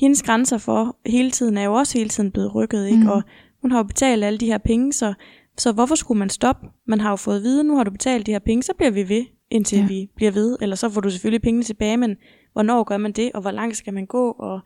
hendes 0.00 0.22
grænser 0.22 0.58
for 0.58 0.96
hele 1.06 1.30
tiden 1.30 1.58
er 1.58 1.64
jo 1.64 1.72
også 1.74 1.98
hele 1.98 2.10
tiden 2.10 2.30
blevet 2.30 2.54
rykket, 2.54 2.86
ikke? 2.86 3.02
Mm. 3.02 3.08
Og 3.08 3.22
hun 3.62 3.70
har 3.70 3.78
jo 3.78 3.82
betalt 3.82 4.24
alle 4.24 4.38
de 4.38 4.46
her 4.46 4.58
penge, 4.58 4.92
så, 4.92 5.14
så 5.58 5.72
hvorfor 5.72 5.94
skulle 5.94 6.18
man 6.18 6.30
stoppe? 6.30 6.66
Man 6.86 7.00
har 7.00 7.10
jo 7.10 7.16
fået 7.16 7.36
at 7.36 7.42
vide, 7.42 7.64
nu 7.64 7.76
har 7.76 7.84
du 7.84 7.90
betalt 7.90 8.26
de 8.26 8.32
her 8.32 8.38
penge, 8.38 8.62
så 8.62 8.72
bliver 8.76 8.90
vi 8.90 9.08
ved, 9.08 9.24
indtil 9.50 9.78
ja. 9.78 9.86
Vi 9.86 10.10
bliver 10.16 10.30
ved. 10.30 10.56
Eller 10.60 10.76
så 10.76 10.90
får 10.90 11.00
du 11.00 11.10
selvfølgelig 11.10 11.42
pengene 11.42 11.64
tilbage, 11.64 11.96
men 11.96 12.16
hvornår 12.52 12.84
gør 12.84 12.96
man 12.96 13.12
det, 13.12 13.30
og 13.34 13.40
hvor 13.40 13.50
langt 13.50 13.76
skal 13.76 13.94
man 13.94 14.06
gå? 14.06 14.30
Og 14.30 14.60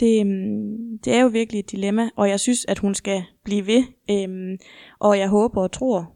det, 0.00 0.20
øhm, 0.20 0.98
det 1.04 1.14
er 1.14 1.20
jo 1.20 1.28
virkelig 1.28 1.58
et 1.58 1.70
dilemma, 1.70 2.10
og 2.16 2.28
jeg 2.28 2.40
synes, 2.40 2.64
at 2.68 2.78
hun 2.78 2.94
skal 2.94 3.22
blive 3.44 3.66
ved. 3.66 3.84
Øhm, 4.10 4.56
og 4.98 5.18
jeg 5.18 5.28
håber 5.28 5.62
og 5.62 5.72
tror 5.72 6.12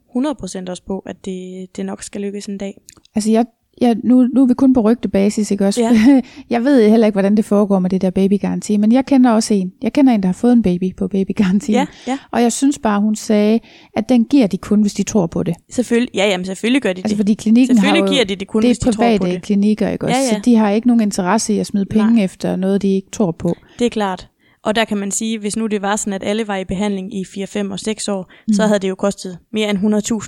100% 0.65 0.69
også 0.69 0.83
på, 0.87 0.99
at 0.99 1.25
det, 1.25 1.67
det 1.75 1.85
nok 1.85 2.03
skal 2.03 2.21
lykkes 2.21 2.45
en 2.45 2.57
dag. 2.57 2.81
Altså 3.15 3.31
jeg, 3.31 3.45
Ja, 3.81 3.93
nu, 4.03 4.27
nu 4.33 4.41
er 4.43 4.47
vi 4.47 4.53
kun 4.53 4.73
på 4.73 4.81
rygtebasis, 4.81 5.51
ikke 5.51 5.65
også? 5.65 5.81
Ja. 5.81 6.21
jeg 6.55 6.63
ved 6.63 6.89
heller 6.89 7.07
ikke, 7.07 7.13
hvordan 7.15 7.37
det 7.37 7.45
foregår 7.45 7.79
med 7.79 7.89
det 7.89 8.01
der 8.01 8.09
babygaranti, 8.09 8.77
men 8.77 8.91
jeg 8.91 9.05
kender 9.05 9.31
også 9.31 9.53
en. 9.53 9.73
Jeg 9.81 9.93
kender 9.93 10.13
en, 10.13 10.21
der 10.23 10.27
har 10.27 10.33
fået 10.33 10.53
en 10.53 10.61
baby 10.61 10.95
på 10.97 11.07
babygaranti. 11.07 11.71
Ja, 11.71 11.85
ja. 12.07 12.17
Og 12.31 12.41
jeg 12.41 12.51
synes 12.51 12.79
bare, 12.79 13.01
hun 13.01 13.15
sagde, 13.15 13.59
at 13.95 14.09
den 14.09 14.25
giver 14.25 14.47
de 14.47 14.57
kun, 14.57 14.81
hvis 14.81 14.93
de 14.93 15.03
tror 15.03 15.27
på 15.27 15.43
det. 15.43 15.55
Selvfølgelig, 15.69 16.15
ja, 16.15 16.27
jamen, 16.29 16.45
selvfølgelig 16.45 16.81
gør 16.81 16.93
de 16.93 16.97
Altså 16.99 17.09
det. 17.09 17.17
fordi 17.17 17.33
klinikken 17.33 17.77
har 17.77 17.83
Selvfølgelig 17.83 18.09
jo, 18.09 18.13
giver 18.13 18.25
de 18.25 18.35
det 18.35 18.47
kun, 18.47 18.61
det 18.61 18.69
hvis 18.69 18.77
er 18.77 18.91
de 18.91 18.95
tror 18.95 19.03
på 19.03 19.17
private 19.17 19.35
det. 19.35 19.41
klinikker, 19.41 19.89
ikke 19.89 20.05
også? 20.05 20.17
Ja, 20.17 20.23
ja. 20.23 20.29
Så 20.29 20.41
de 20.45 20.55
har 20.55 20.69
ikke 20.71 20.87
nogen 20.87 21.01
interesse 21.01 21.53
i 21.53 21.59
at 21.59 21.65
smide 21.65 21.85
penge 21.85 22.13
Nej. 22.15 22.23
efter 22.23 22.55
noget, 22.55 22.81
de 22.81 22.87
ikke 22.95 23.07
tror 23.11 23.31
på. 23.31 23.55
Det 23.79 23.85
er 23.85 23.89
klart. 23.89 24.27
Og 24.67 24.75
der 24.75 24.85
kan 24.85 24.97
man 24.97 25.11
sige, 25.11 25.39
hvis 25.39 25.57
nu 25.57 25.67
det 25.67 25.81
var 25.81 25.95
sådan, 25.95 26.13
at 26.13 26.23
alle 26.23 26.47
var 26.47 26.55
i 26.57 26.65
behandling 26.65 27.13
i 27.19 27.25
4, 27.33 27.47
5 27.47 27.71
og 27.71 27.79
6 27.79 28.07
år, 28.07 28.31
mm. 28.47 28.53
så 28.53 28.67
havde 28.67 28.79
det 28.79 28.89
jo 28.89 28.95
kostet 28.95 29.37
mere 29.53 29.69
end 29.69 29.77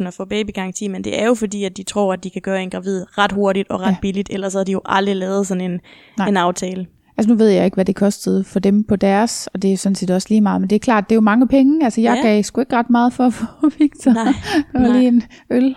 100.000 0.01 0.07
at 0.07 0.13
få 0.13 0.25
babygaranti, 0.25 0.87
men 0.87 1.03
det 1.03 1.21
er 1.21 1.25
jo 1.25 1.33
fordi, 1.33 1.63
at 1.63 1.77
de 1.77 1.83
tror, 1.83 2.13
at 2.13 2.23
de 2.23 2.29
kan 2.29 2.41
gøre 2.41 2.63
en 2.63 2.69
gravid 2.69 3.05
ret 3.17 3.31
hurtigt 3.31 3.69
og 3.69 3.79
ret 3.79 3.85
Ja. 3.85 3.89
ja. 3.91 3.95
billigt, 4.01 4.29
ellers 4.31 4.53
havde 4.53 4.65
de 4.65 4.71
jo 4.71 4.81
aldrig 4.85 5.15
lavet 5.15 5.47
sådan 5.47 5.61
en, 5.71 5.79
Nej. 6.17 6.27
en 6.27 6.37
aftale. 6.37 6.87
Altså 7.17 7.29
nu 7.29 7.35
ved 7.37 7.47
jeg 7.49 7.65
ikke, 7.65 7.75
hvad 7.75 7.85
det 7.85 7.95
kostede 7.95 8.43
for 8.43 8.59
dem 8.59 8.83
på 8.83 8.95
deres, 8.95 9.47
og 9.53 9.61
det 9.61 9.73
er 9.73 9.77
sådan 9.77 9.95
set 9.95 10.11
også 10.11 10.27
lige 10.29 10.41
meget, 10.41 10.61
men 10.61 10.69
det 10.69 10.75
er 10.75 10.79
klart, 10.79 11.03
det 11.09 11.11
er 11.11 11.15
jo 11.17 11.21
mange 11.21 11.47
penge. 11.47 11.83
Altså 11.85 12.01
jeg 12.01 12.15
Ja. 12.23 12.29
gav 12.29 12.43
sgu 12.43 12.61
ikke 12.61 12.75
ret 12.75 12.89
meget 12.89 13.13
for 13.13 13.23
at 13.23 13.33
få 13.33 13.45
Victor. 13.79 14.11
Nej, 14.13 14.23
Det 14.55 14.73
var 14.73 14.79
nej. 14.79 14.97
lige 14.97 15.07
en 15.07 15.23
øl. 15.51 15.75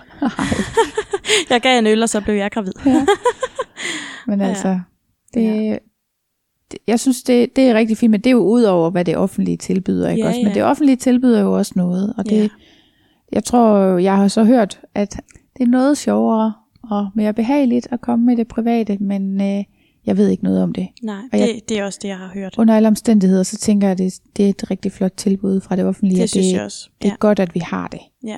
Jeg 1.51 1.61
gav 1.61 1.79
en 1.79 1.87
øl, 1.87 2.03
og 2.03 2.09
så 2.09 2.21
blev 2.21 2.35
jeg 2.35 2.51
gravid. 2.51 2.73
Men 4.27 4.41
Ja. 4.41 4.47
altså, 4.49 4.69
det, 5.35 5.43
det, 5.55 5.79
jeg 6.87 7.01
synes, 7.01 7.23
det, 7.23 7.57
det 7.57 7.65
er 7.65 7.75
rigtig 7.75 7.97
fint, 7.99 8.11
men 8.11 8.21
det 8.21 8.27
er 8.27 8.35
jo 8.35 8.43
ud 8.45 8.63
over, 8.63 8.91
hvad 8.91 9.05
det 9.05 9.17
offentlige 9.17 9.57
tilbyder, 9.57 10.11
ikke 10.11 10.23
Ja, 10.23 10.29
også? 10.29 10.41
Men 10.41 10.49
ja. 10.49 10.55
det 10.55 10.63
offentlige 10.65 10.97
tilbyder 10.97 11.41
jo 11.41 11.53
også 11.53 11.73
noget, 11.77 12.15
og 12.19 12.25
det, 12.25 12.43
Ja. 12.43 12.49
jeg 13.33 13.45
tror, 13.45 13.99
jeg 13.99 14.17
har 14.17 14.29
så 14.29 14.45
hørt, 14.45 14.81
at 14.95 15.13
det 15.59 15.63
er 15.65 15.69
noget 15.69 15.99
sjovere 15.99 16.53
og 16.91 17.09
mere 17.15 17.33
behageligt 17.33 17.89
at 17.91 18.01
komme 18.01 18.27
med 18.27 18.37
det 18.37 18.49
private, 18.49 18.97
men 19.01 19.41
øh, 19.41 19.65
jeg 20.07 20.17
ved 20.17 20.29
ikke 20.29 20.45
noget 20.45 20.63
om 20.63 20.73
det. 20.73 20.89
Nej, 21.03 21.17
Og 21.33 21.39
jeg- 21.39 21.49
det, 21.49 21.69
det 21.69 21.79
er 21.79 21.85
også 21.85 21.99
det, 22.03 22.09
jeg 22.09 22.17
har 22.19 22.31
hørt. 22.35 22.55
Under 22.59 22.77
alle 22.77 22.89
omstændigheder, 22.89 23.43
så 23.43 23.57
tænker 23.57 23.87
jeg, 23.87 23.93
at 23.93 23.99
det, 23.99 24.15
det 24.37 24.45
er 24.45 24.49
et 24.49 24.71
rigtig 24.71 24.93
flot 24.93 25.13
tilbud 25.17 25.61
fra 25.61 25.77
det 25.77 25.85
offentlige, 25.85 26.23
Det 26.23 26.31
synes 26.31 26.47
det, 26.47 26.53
jeg 26.53 26.63
også. 26.63 26.89
det 27.03 27.09
er 27.09 27.13
Ja. 27.13 27.17
godt, 27.19 27.41
at 27.41 27.55
vi 27.55 27.61
har 27.61 27.89
det. 27.89 28.01
Ja. 28.25 28.37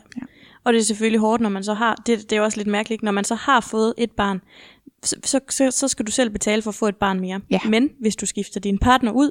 Og 0.65 0.73
det 0.73 0.79
er 0.81 0.85
selvfølgelig 0.85 1.21
hårdt, 1.21 1.43
når 1.43 1.49
man 1.49 1.65
så 1.65 1.75
har, 1.75 2.03
det, 2.07 2.31
det 2.31 2.39
er 2.39 2.41
også 2.43 2.59
lidt 2.59 2.69
mærkeligt, 2.69 3.03
når 3.03 3.13
man 3.13 3.25
så 3.25 3.35
har 3.35 3.61
fået 3.61 3.95
et 3.99 4.11
barn, 4.11 4.41
så, 5.05 5.17
så, 5.25 5.41
så, 5.51 5.71
så 5.71 5.89
skal 5.89 6.07
du 6.07 6.11
selv 6.11 6.31
betale 6.31 6.63
for 6.63 6.71
at 6.71 6.75
få 6.75 6.87
et 6.87 6.97
barn 6.97 7.21
mere. 7.21 7.41
Ja. 7.51 7.61
Men 7.69 7.91
hvis 8.01 8.17
du 8.17 8.27
skifter 8.27 8.61
din 8.61 8.79
partner 8.79 9.13
ud, 9.13 9.31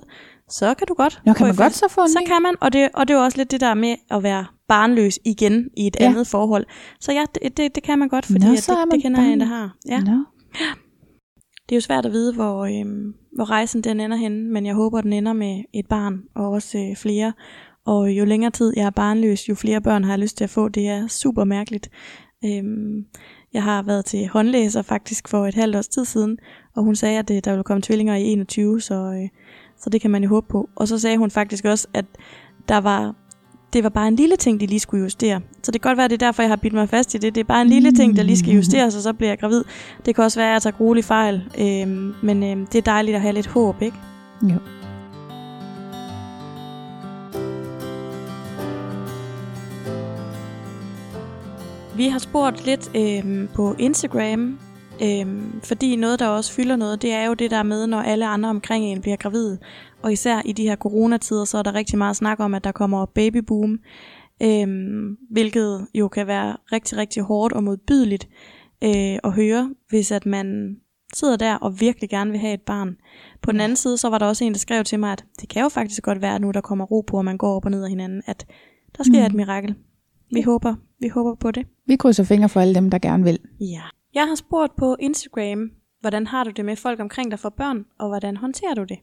så 0.50 0.74
kan 0.74 0.88
du 0.88 0.94
godt. 0.94 1.22
Nå, 1.26 1.34
kan 1.34 1.48
man 1.48 1.56
godt 1.56 1.74
så 1.74 1.86
få 1.90 2.02
en 2.02 2.10
Så 2.10 2.20
kan 2.28 2.42
man, 2.42 2.56
og 2.62 2.74
det, 2.74 2.90
og 2.94 3.08
det 3.08 3.14
er 3.14 3.18
jo 3.18 3.24
også 3.24 3.38
lidt 3.38 3.52
det 3.52 3.62
der 3.62 3.74
med 3.74 3.96
at 4.12 4.24
være 4.24 4.46
barnløs 4.68 5.20
igen 5.26 5.70
i 5.78 5.88
et 5.88 5.96
Ja. 6.00 6.06
andet 6.06 6.28
forhold. 6.28 6.66
Så 7.00 7.12
ja, 7.12 7.26
det, 7.36 7.58
det, 7.58 7.76
det 7.76 7.84
kan 7.84 8.00
man 8.00 8.10
godt, 8.10 8.26
fordi 8.26 8.46
Nå, 8.46 8.52
at 8.52 8.68
det, 8.68 8.78
det 8.92 9.02
kender 9.02 9.22
jeg 9.22 9.34
en, 9.34 9.40
der 9.40 9.46
har. 9.46 9.76
Ja. 9.88 10.00
Nå. 10.00 10.26
Det 11.70 11.72
er 11.72 11.76
jo 11.76 11.82
svært 11.82 12.06
at 12.06 12.12
vide, 12.12 12.34
hvor, 12.34 12.66
øhm, 12.66 13.14
hvor 13.36 13.50
rejsen 13.50 13.82
den 13.82 14.00
ender 14.00 14.18
henne, 14.18 14.52
men 14.54 14.66
jeg 14.66 14.76
håber, 14.76 15.02
den 15.02 15.14
ender 15.14 15.34
med 15.34 15.64
et 15.74 15.86
barn, 15.90 16.22
og 16.36 16.50
også 16.50 16.78
øh, 16.78 16.96
flere. 16.96 17.34
Og 17.86 18.10
jo 18.12 18.26
længere 18.26 18.52
tid 18.52 18.74
jeg 18.78 18.86
er 18.86 18.90
barnløs, 18.90 19.50
jo 19.50 19.56
flere 19.56 19.82
børn 19.82 20.04
har 20.04 20.12
jeg 20.12 20.20
lyst 20.20 20.38
til 20.38 20.44
at 20.44 20.50
få. 20.50 20.70
Det 20.70 20.88
er 20.88 21.08
super 21.08 21.44
mærkeligt. 21.44 21.90
Øhm, 22.46 23.06
jeg 23.54 23.64
har 23.64 23.82
været 23.82 24.06
til 24.06 24.28
håndlæser 24.28 24.82
faktisk 24.82 25.28
for 25.28 25.46
et 25.46 25.56
halvt 25.56 25.76
års 25.76 25.88
tid 25.88 26.06
siden, 26.06 26.38
og 26.76 26.84
hun 26.84 26.96
sagde, 26.96 27.20
at 27.20 27.32
øh, 27.32 27.42
der 27.44 27.52
ville 27.52 27.64
komme 27.64 27.82
tvillinger 27.82 28.16
i 28.16 28.24
21, 28.24 28.82
så, 28.82 28.94
øh, 28.94 29.30
så 29.78 29.90
det 29.90 30.02
kan 30.02 30.12
man 30.12 30.24
jo 30.24 30.30
håbe 30.30 30.48
på. 30.50 30.70
Og 30.76 30.88
så 30.88 31.00
sagde 31.00 31.18
hun 31.18 31.32
faktisk 31.32 31.66
også, 31.66 31.88
at 31.94 32.06
der 32.70 32.78
var, 32.78 33.16
det 33.74 33.84
var 33.84 33.90
bare 33.90 34.08
en 34.08 34.16
lille 34.16 34.36
ting, 34.36 34.60
de 34.60 34.66
lige 34.66 34.80
skulle 34.80 35.04
justere. 35.04 35.42
Så 35.64 35.72
det 35.72 35.82
kan 35.82 35.90
godt 35.90 35.98
være, 35.98 36.06
at 36.06 36.12
det 36.12 36.22
er 36.22 36.26
derfor, 36.26 36.44
jeg 36.44 36.50
har 36.50 36.56
bidt 36.56 36.74
mig 36.74 36.90
fast 36.90 37.16
i 37.16 37.18
det. 37.18 37.36
Det 37.36 37.42
er 37.42 37.46
bare 37.46 37.62
en 37.62 37.70
lille 37.70 37.92
ting, 37.92 38.16
der 38.16 38.24
lige 38.24 38.38
skal 38.38 38.54
justeres, 38.54 38.96
og 38.96 39.02
så 39.02 39.14
bliver 39.14 39.30
jeg 39.32 39.40
gravid. 39.40 39.64
Det 40.06 40.16
kan 40.16 40.24
også 40.24 40.40
være, 40.40 40.50
at 40.50 40.54
jeg 40.54 40.62
tager 40.62 40.78
grueligt 40.78 41.06
fejl, 41.06 41.44
øhm, 41.60 42.14
men 42.24 42.44
øhm, 42.44 42.66
det 42.66 42.78
er 42.78 42.82
dejligt 42.82 43.16
at 43.16 43.22
have 43.22 43.34
lidt 43.34 43.48
håb, 43.48 43.82
ikke? 43.82 43.98
Jo. 44.44 44.83
Vi 51.98 52.08
har 52.08 52.20
spurgt 52.20 52.66
lidt 52.66 52.92
øhm, 52.96 53.48
på 53.56 53.76
Instagram, 53.80 54.60
øhm, 55.04 55.62
fordi 55.64 55.96
noget, 55.96 56.20
der 56.20 56.28
også 56.28 56.54
fylder 56.54 56.76
noget, 56.76 57.02
det 57.02 57.14
er 57.14 57.26
jo 57.26 57.34
det 57.34 57.52
der 57.52 57.64
med, 57.64 57.88
når 57.88 58.02
alle 58.02 58.28
andre 58.28 58.50
omkring 58.50 58.86
en 58.86 59.02
bliver 59.02 59.18
gravid. 59.18 59.58
Og 60.02 60.14
især 60.14 60.42
i 60.46 60.52
de 60.52 60.64
her 60.64 60.76
coronatider, 60.76 61.46
så 61.46 61.58
er 61.58 61.64
der 61.64 61.74
rigtig 61.74 61.98
meget 61.98 62.16
snak 62.16 62.40
om, 62.40 62.54
at 62.54 62.64
der 62.64 62.72
kommer 62.72 63.06
babyboom, 63.06 63.80
øhm, 64.44 65.18
hvilket 65.32 65.88
jo 65.94 66.08
kan 66.08 66.28
være 66.28 66.58
rigtig, 66.72 66.98
rigtig 66.98 67.24
hårdt 67.24 67.54
og 67.54 67.64
modbydeligt 67.64 68.28
øh, 68.84 69.20
at 69.24 69.32
høre, 69.34 69.74
hvis 69.90 70.12
at 70.12 70.26
man 70.26 70.78
sidder 71.14 71.36
der 71.38 71.56
og 71.56 71.80
virkelig 71.82 72.10
gerne 72.10 72.32
vil 72.32 72.40
have 72.40 72.54
et 72.54 72.62
barn. 72.62 72.96
På 73.42 73.52
den 73.52 73.60
anden 73.60 73.76
side, 73.76 73.98
så 73.98 74.10
var 74.10 74.18
der 74.18 74.26
også 74.26 74.44
en, 74.46 74.54
der 74.54 74.60
skrev 74.60 74.84
til 74.84 75.00
mig, 75.00 75.12
at 75.12 75.26
det 75.42 75.50
kan 75.50 75.62
jo 75.62 75.70
faktisk 75.70 76.04
godt 76.04 76.22
være 76.22 76.40
nu, 76.40 76.52
der 76.52 76.62
kommer 76.62 76.86
ro 76.86 77.02
på, 77.02 77.18
og 77.18 77.26
man 77.26 77.38
går 77.38 77.56
op 77.56 77.66
og 77.66 77.72
ned 77.72 77.84
af 77.84 77.90
hinanden, 77.90 78.22
at 78.26 78.46
der 78.98 79.04
sker 79.04 79.20
Mm. 79.20 79.26
et 79.26 79.34
mirakel. 79.34 79.76
Vi 80.32 80.42
håber, 80.42 80.76
vi 81.04 81.08
håber 81.08 81.36
på 81.36 81.52
det. 81.52 81.66
Vi 81.88 81.96
krydser 81.96 82.24
fingre 82.24 82.50
for 82.50 82.60
alle 82.60 82.76
dem, 82.76 82.90
der 82.90 83.00
gerne 83.00 83.24
vil. 83.24 83.40
Ja. 83.60 83.82
Jeg 84.14 84.28
har 84.28 84.36
spurgt 84.36 84.76
på 84.76 84.96
Instagram, 85.00 85.72
hvordan 86.02 86.28
har 86.28 86.44
du 86.44 86.50
det 86.52 86.66
med 86.66 86.76
folk 86.76 87.00
omkring 87.00 87.32
dig 87.32 87.40
for 87.40 87.50
børn, 87.50 87.86
og 88.00 88.08
hvordan 88.08 88.38
håndterer 88.38 88.74
du 88.74 88.84
det? 88.84 88.98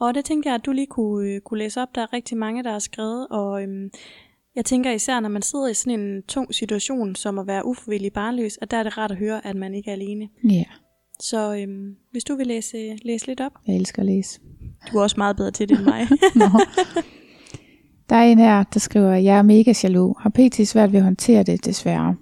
Og 0.00 0.14
det 0.14 0.24
tænker 0.24 0.50
jeg, 0.50 0.54
at 0.54 0.66
du 0.66 0.72
lige 0.72 0.86
kunne, 0.86 1.28
øh, 1.30 1.40
kunne 1.40 1.58
læse 1.58 1.82
op. 1.82 1.88
Der 1.94 2.00
er 2.02 2.12
rigtig 2.12 2.36
mange, 2.38 2.64
der 2.64 2.72
har 2.72 2.78
skrevet, 2.78 3.26
og 3.30 3.62
øhm, 3.62 3.90
jeg 4.56 4.64
tænker 4.64 4.90
især, 4.90 5.20
når 5.20 5.28
man 5.28 5.42
sidder 5.42 5.68
i 5.68 5.74
sådan 5.74 6.00
en 6.00 6.22
tung 6.22 6.54
situation, 6.54 7.14
som 7.14 7.38
at 7.38 7.46
være 7.46 7.66
ufrivillig 7.66 8.12
barnløs, 8.12 8.58
at 8.62 8.70
der 8.70 8.76
er 8.76 8.82
det 8.82 8.98
rart 8.98 9.10
at 9.10 9.16
høre, 9.16 9.46
at 9.46 9.56
man 9.56 9.74
ikke 9.74 9.90
er 9.90 9.94
alene. 9.94 10.28
Ja, 10.50 10.64
Så 11.20 11.56
øhm, 11.62 11.96
hvis 12.10 12.24
du 12.24 12.36
vil 12.36 12.46
læse, 12.46 12.96
læse 13.04 13.26
lidt 13.26 13.40
op. 13.40 13.52
jeg 13.66 13.76
elsker 13.76 14.02
at 14.02 14.06
læse. 14.06 14.40
Du 14.92 14.98
er 14.98 15.02
også 15.02 15.14
meget 15.18 15.36
bedre 15.36 15.50
til 15.50 15.68
det 15.68 15.78
end 15.78 15.84
mig. 15.84 16.06
Nå. 16.34 16.44
Der 18.10 18.16
er 18.16 18.22
en 18.22 18.38
her, 18.38 18.62
der 18.62 18.80
skriver, 18.80 19.12
jeg 19.14 19.38
er 19.38 19.42
mega 19.42 19.72
jaloux. 19.82 20.22
Har 20.22 20.30
pt. 20.30 20.68
svært 20.68 20.92
ved 20.92 20.98
at 20.98 21.04
håndtere 21.04 21.42
det, 21.42 21.64
desværre. 21.64 22.16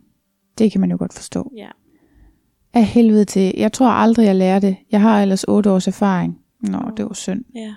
Det 0.58 0.72
kan 0.72 0.80
man 0.80 0.90
jo 0.90 0.96
godt 0.98 1.14
forstå. 1.14 1.52
ja. 1.56 1.68
Af 2.74 2.84
helvede 2.84 3.24
til. 3.24 3.52
Jeg 3.56 3.72
tror 3.72 3.88
aldrig, 3.88 4.26
jeg 4.26 4.36
lærer 4.36 4.58
det. 4.58 4.76
Jeg 4.92 5.00
har 5.00 5.22
ellers 5.22 5.44
8 5.44 5.70
års 5.70 5.86
erfaring. 5.88 6.38
Nå, 6.60 6.78
det 6.96 7.04
var 7.04 7.14
synd. 7.14 7.44
ja. 7.54 7.74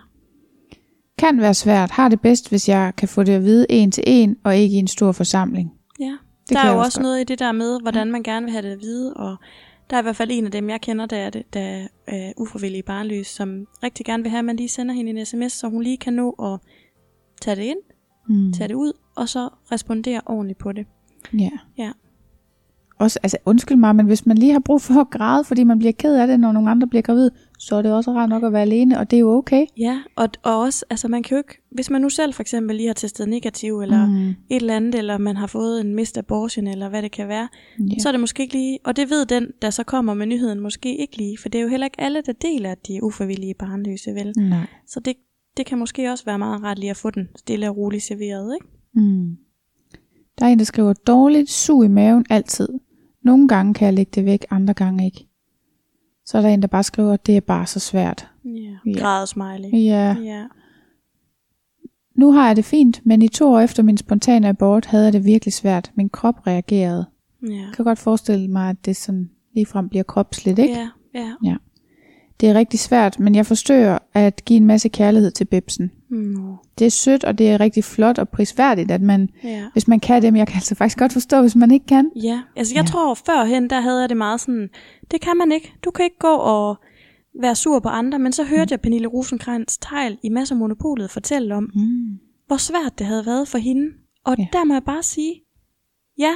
Kan 1.17 1.41
være 1.41 1.53
svært. 1.53 1.91
Har 1.91 2.09
det 2.09 2.21
bedst, 2.21 2.49
hvis 2.49 2.69
jeg 2.69 2.93
kan 2.97 3.07
få 3.07 3.23
det 3.23 3.33
at 3.33 3.43
vide 3.43 3.65
en 3.69 3.91
til 3.91 4.03
en, 4.07 4.35
og 4.43 4.57
ikke 4.57 4.75
i 4.75 4.79
en 4.79 4.87
stor 4.87 5.11
forsamling. 5.11 5.71
Ja, 5.99 6.05
Det 6.05 6.55
der 6.57 6.59
er 6.59 6.71
jo 6.71 6.77
også 6.77 6.87
også 6.87 7.01
noget 7.01 7.21
i 7.21 7.23
det 7.23 7.39
der 7.39 7.51
med, 7.51 7.81
hvordan 7.81 8.11
man 8.11 8.23
gerne 8.23 8.43
vil 8.45 8.51
have 8.51 8.61
det 8.61 8.71
at 8.71 8.79
vide, 8.81 9.13
og 9.13 9.35
der 9.89 9.95
er 9.95 10.01
i 10.01 10.03
hvert 10.03 10.15
fald 10.15 10.29
en 10.31 10.45
af 10.45 10.51
dem, 10.51 10.69
jeg 10.69 10.81
kender, 10.81 11.05
der 11.05 11.17
er, 11.17 11.29
det, 11.29 11.43
der 11.53 11.87
er 12.07 12.33
ufrivillig 12.37 12.85
barnløs, 12.85 13.27
som 13.27 13.65
rigtig 13.83 14.05
gerne 14.05 14.23
vil 14.23 14.29
have, 14.29 14.39
at 14.39 14.45
man 14.45 14.55
lige 14.55 14.69
sender 14.69 14.95
hende 14.95 15.11
en 15.19 15.25
sms, 15.25 15.51
så 15.51 15.67
hun 15.69 15.83
lige 15.83 15.97
kan 15.97 16.13
nå 16.13 16.31
at 16.31 16.59
tage 17.41 17.55
det 17.55 17.63
ind, 17.63 17.77
Mm. 18.27 18.53
tage 18.53 18.67
det 18.67 18.75
ud, 18.75 18.93
og 19.15 19.29
så 19.29 19.49
respondere 19.71 20.21
ordentligt 20.25 20.59
på 20.59 20.71
det. 20.71 20.85
Ja. 21.33 21.49
Ja. 21.77 21.91
Også, 22.99 23.19
altså 23.23 23.37
undskyld 23.45 23.77
mig, 23.77 23.95
men 23.95 24.05
hvis 24.05 24.25
man 24.25 24.37
lige 24.37 24.51
har 24.51 24.59
brug 24.59 24.81
for 24.81 25.01
at 25.01 25.09
græde, 25.09 25.43
fordi 25.43 25.63
man 25.63 25.79
bliver 25.79 25.91
ked 25.91 26.15
af 26.15 26.27
det, 26.27 26.39
når 26.39 26.51
nogle 26.51 26.69
andre 26.69 26.87
bliver 26.87 27.01
gravid, 27.01 27.29
så 27.59 27.75
er 27.75 27.81
det 27.81 27.93
også 27.93 28.11
rart 28.11 28.29
nok 28.29 28.43
at 28.43 28.53
være 28.53 28.61
alene, 28.61 28.99
og 28.99 29.11
det 29.11 29.17
er 29.17 29.21
jo 29.21 29.31
okay. 29.31 29.65
Ja, 29.77 30.01
og, 30.15 30.29
og 30.43 30.59
også, 30.59 30.85
altså 30.89 31.07
man 31.07 31.23
kan 31.23 31.35
jo 31.35 31.37
ikke, 31.37 31.61
hvis 31.71 31.89
man 31.89 32.01
nu 32.01 32.09
selv 32.09 32.33
for 32.33 32.41
eksempel 32.41 32.75
lige 32.75 32.87
har 32.87 32.93
testet 32.93 33.29
negativ, 33.29 33.79
eller 33.79 34.05
mm. 34.05 34.29
Et 34.29 34.35
eller 34.49 34.75
andet, 34.75 34.95
eller 34.95 35.17
man 35.17 35.37
har 35.37 35.47
fået 35.47 35.81
en 35.81 35.95
mist 35.95 36.17
abortion, 36.17 36.67
eller 36.67 36.89
hvad 36.89 37.01
det 37.01 37.11
kan 37.11 37.27
være, 37.27 37.47
Ja. 37.79 37.99
så 37.99 38.09
er 38.09 38.11
det 38.11 38.19
måske 38.19 38.43
ikke 38.43 38.53
lige, 38.53 38.79
og 38.83 38.95
det 38.95 39.09
ved 39.09 39.25
den, 39.25 39.47
der 39.61 39.69
så 39.69 39.83
kommer 39.83 40.13
med 40.13 40.25
nyheden, 40.25 40.59
måske 40.59 40.97
ikke 40.97 41.17
lige, 41.17 41.37
for 41.37 41.49
det 41.49 41.59
er 41.59 41.63
jo 41.63 41.69
heller 41.69 41.85
ikke 41.87 42.01
alle, 42.01 42.21
der 42.25 42.33
deler, 42.33 42.71
at 42.71 42.87
de 42.87 42.95
er 42.95 43.01
ufrivillige 43.01 43.53
barnløse, 43.53 44.11
vel? 44.11 44.33
Nej. 44.37 44.65
Så 44.87 44.99
det, 44.99 45.13
det 45.57 45.65
kan 45.65 45.77
måske 45.77 46.11
også 46.11 46.25
være 46.25 46.39
meget 46.39 46.63
rart 46.63 46.79
lige 46.79 46.89
at 46.89 46.97
få 46.97 47.09
den 47.11 47.27
stille 47.35 47.69
og 47.69 47.77
roligt 47.77 48.03
serveret, 48.03 48.53
ikke? 48.55 48.67
Mm. 48.93 49.37
Der 50.39 50.45
er 50.45 50.49
en, 50.49 50.59
der 50.59 50.65
skriver, 50.65 50.93
dårligt 50.93 51.49
sug 51.49 51.85
i 51.85 51.87
maven 51.87 52.25
altid. 52.29 52.69
Nogle 53.23 53.47
gange 53.47 53.73
kan 53.73 53.85
jeg 53.85 53.93
lægge 53.93 54.11
det 54.15 54.25
væk, 54.25 54.45
andre 54.49 54.73
gange 54.73 55.05
ikke. 55.05 55.27
Så 56.25 56.37
er 56.37 56.41
der 56.41 56.49
en, 56.49 56.61
der 56.61 56.67
bare 56.67 56.83
skriver, 56.83 57.15
det 57.15 57.37
er 57.37 57.41
bare 57.41 57.65
så 57.65 57.79
svært. 57.79 58.27
Ja. 58.45 58.77
Ja. 58.85 58.99
Grædesmiley. 58.99 59.69
Ja, 59.73 60.15
Ja. 60.23 60.45
nu 62.15 62.31
har 62.31 62.47
jeg 62.47 62.55
det 62.55 62.65
fint, 62.65 63.01
men 63.05 63.21
i 63.21 63.27
to 63.27 63.51
år 63.51 63.59
efter 63.59 63.83
min 63.83 63.97
spontane 63.97 64.47
abort 64.47 64.85
havde 64.85 65.03
jeg 65.05 65.13
det 65.13 65.25
virkelig 65.25 65.53
svært. 65.53 65.91
Min 65.95 66.09
krop 66.09 66.47
reagerede. 66.47 67.05
Ja. 67.49 67.53
Jeg 67.55 67.69
kan 67.75 67.85
godt 67.85 67.99
forestille 67.99 68.47
mig, 68.47 68.69
at 68.69 68.85
det 68.85 68.95
sådan 68.95 69.29
ligefrem 69.55 69.89
bliver 69.89 70.03
kropsligt, 70.03 70.59
ikke? 70.59 70.73
Ja, 71.13 71.33
ja. 71.43 71.55
Det 72.39 72.49
er 72.49 72.53
rigtig 72.53 72.79
svært, 72.79 73.19
men 73.19 73.35
jeg 73.35 73.45
forsøger 73.45 73.97
at 74.13 74.45
give 74.45 74.57
en 74.57 74.65
masse 74.65 74.89
kærlighed 74.89 75.31
til 75.31 75.45
Bebsen. 75.45 75.91
Nå. 76.09 76.55
Det 76.79 76.85
er 76.87 76.91
sødt, 76.91 77.23
og 77.23 77.37
det 77.37 77.49
er 77.49 77.59
rigtig 77.59 77.83
flot 77.83 78.17
og 78.19 78.29
prisværdigt, 78.29 78.91
at 78.91 79.01
man, 79.01 79.29
Ja. 79.43 79.65
hvis 79.73 79.87
man 79.87 79.99
kan 79.99 80.21
det, 80.21 80.33
men 80.33 80.39
jeg 80.39 80.47
kan 80.47 80.55
altså 80.55 80.75
faktisk 80.75 80.97
godt 80.97 81.13
forstå, 81.13 81.41
hvis 81.41 81.55
man 81.55 81.71
ikke 81.71 81.85
kan. 81.85 82.11
Ja, 82.15 82.41
altså 82.55 82.73
jeg 82.75 82.83
Ja. 82.83 82.87
tror 82.87 83.13
førhen, 83.13 83.69
der 83.69 83.81
havde 83.81 83.99
jeg 84.01 84.09
det 84.09 84.17
meget 84.17 84.41
sådan, 84.41 84.69
det 85.11 85.21
kan 85.21 85.37
man 85.37 85.51
ikke. 85.51 85.73
Du 85.85 85.91
kan 85.91 86.05
ikke 86.05 86.19
gå 86.19 86.33
og 86.35 86.75
være 87.41 87.55
sur 87.55 87.79
på 87.79 87.89
andre, 87.89 88.19
men 88.19 88.33
så 88.33 88.43
hørte 88.43 88.65
Mm. 88.65 88.71
jeg 88.71 88.81
Pernille 88.81 89.07
Rosenkrantz 89.07 89.77
Tejl 89.77 90.17
i 90.23 90.29
Masser 90.29 90.55
af 90.55 90.59
Monopolet 90.59 91.11
fortælle 91.11 91.55
om, 91.55 91.63
Mm. 91.75 92.17
hvor 92.47 92.57
svært 92.57 92.99
det 92.99 93.07
havde 93.07 93.25
været 93.25 93.47
for 93.47 93.57
hende. 93.57 93.87
Og 94.25 94.35
Ja. 94.37 94.43
ja. 94.53 94.57
der 94.59 94.63
må 94.65 94.73
jeg 94.73 94.83
bare 94.83 95.03
sige, 95.03 95.33
ja, 96.19 96.31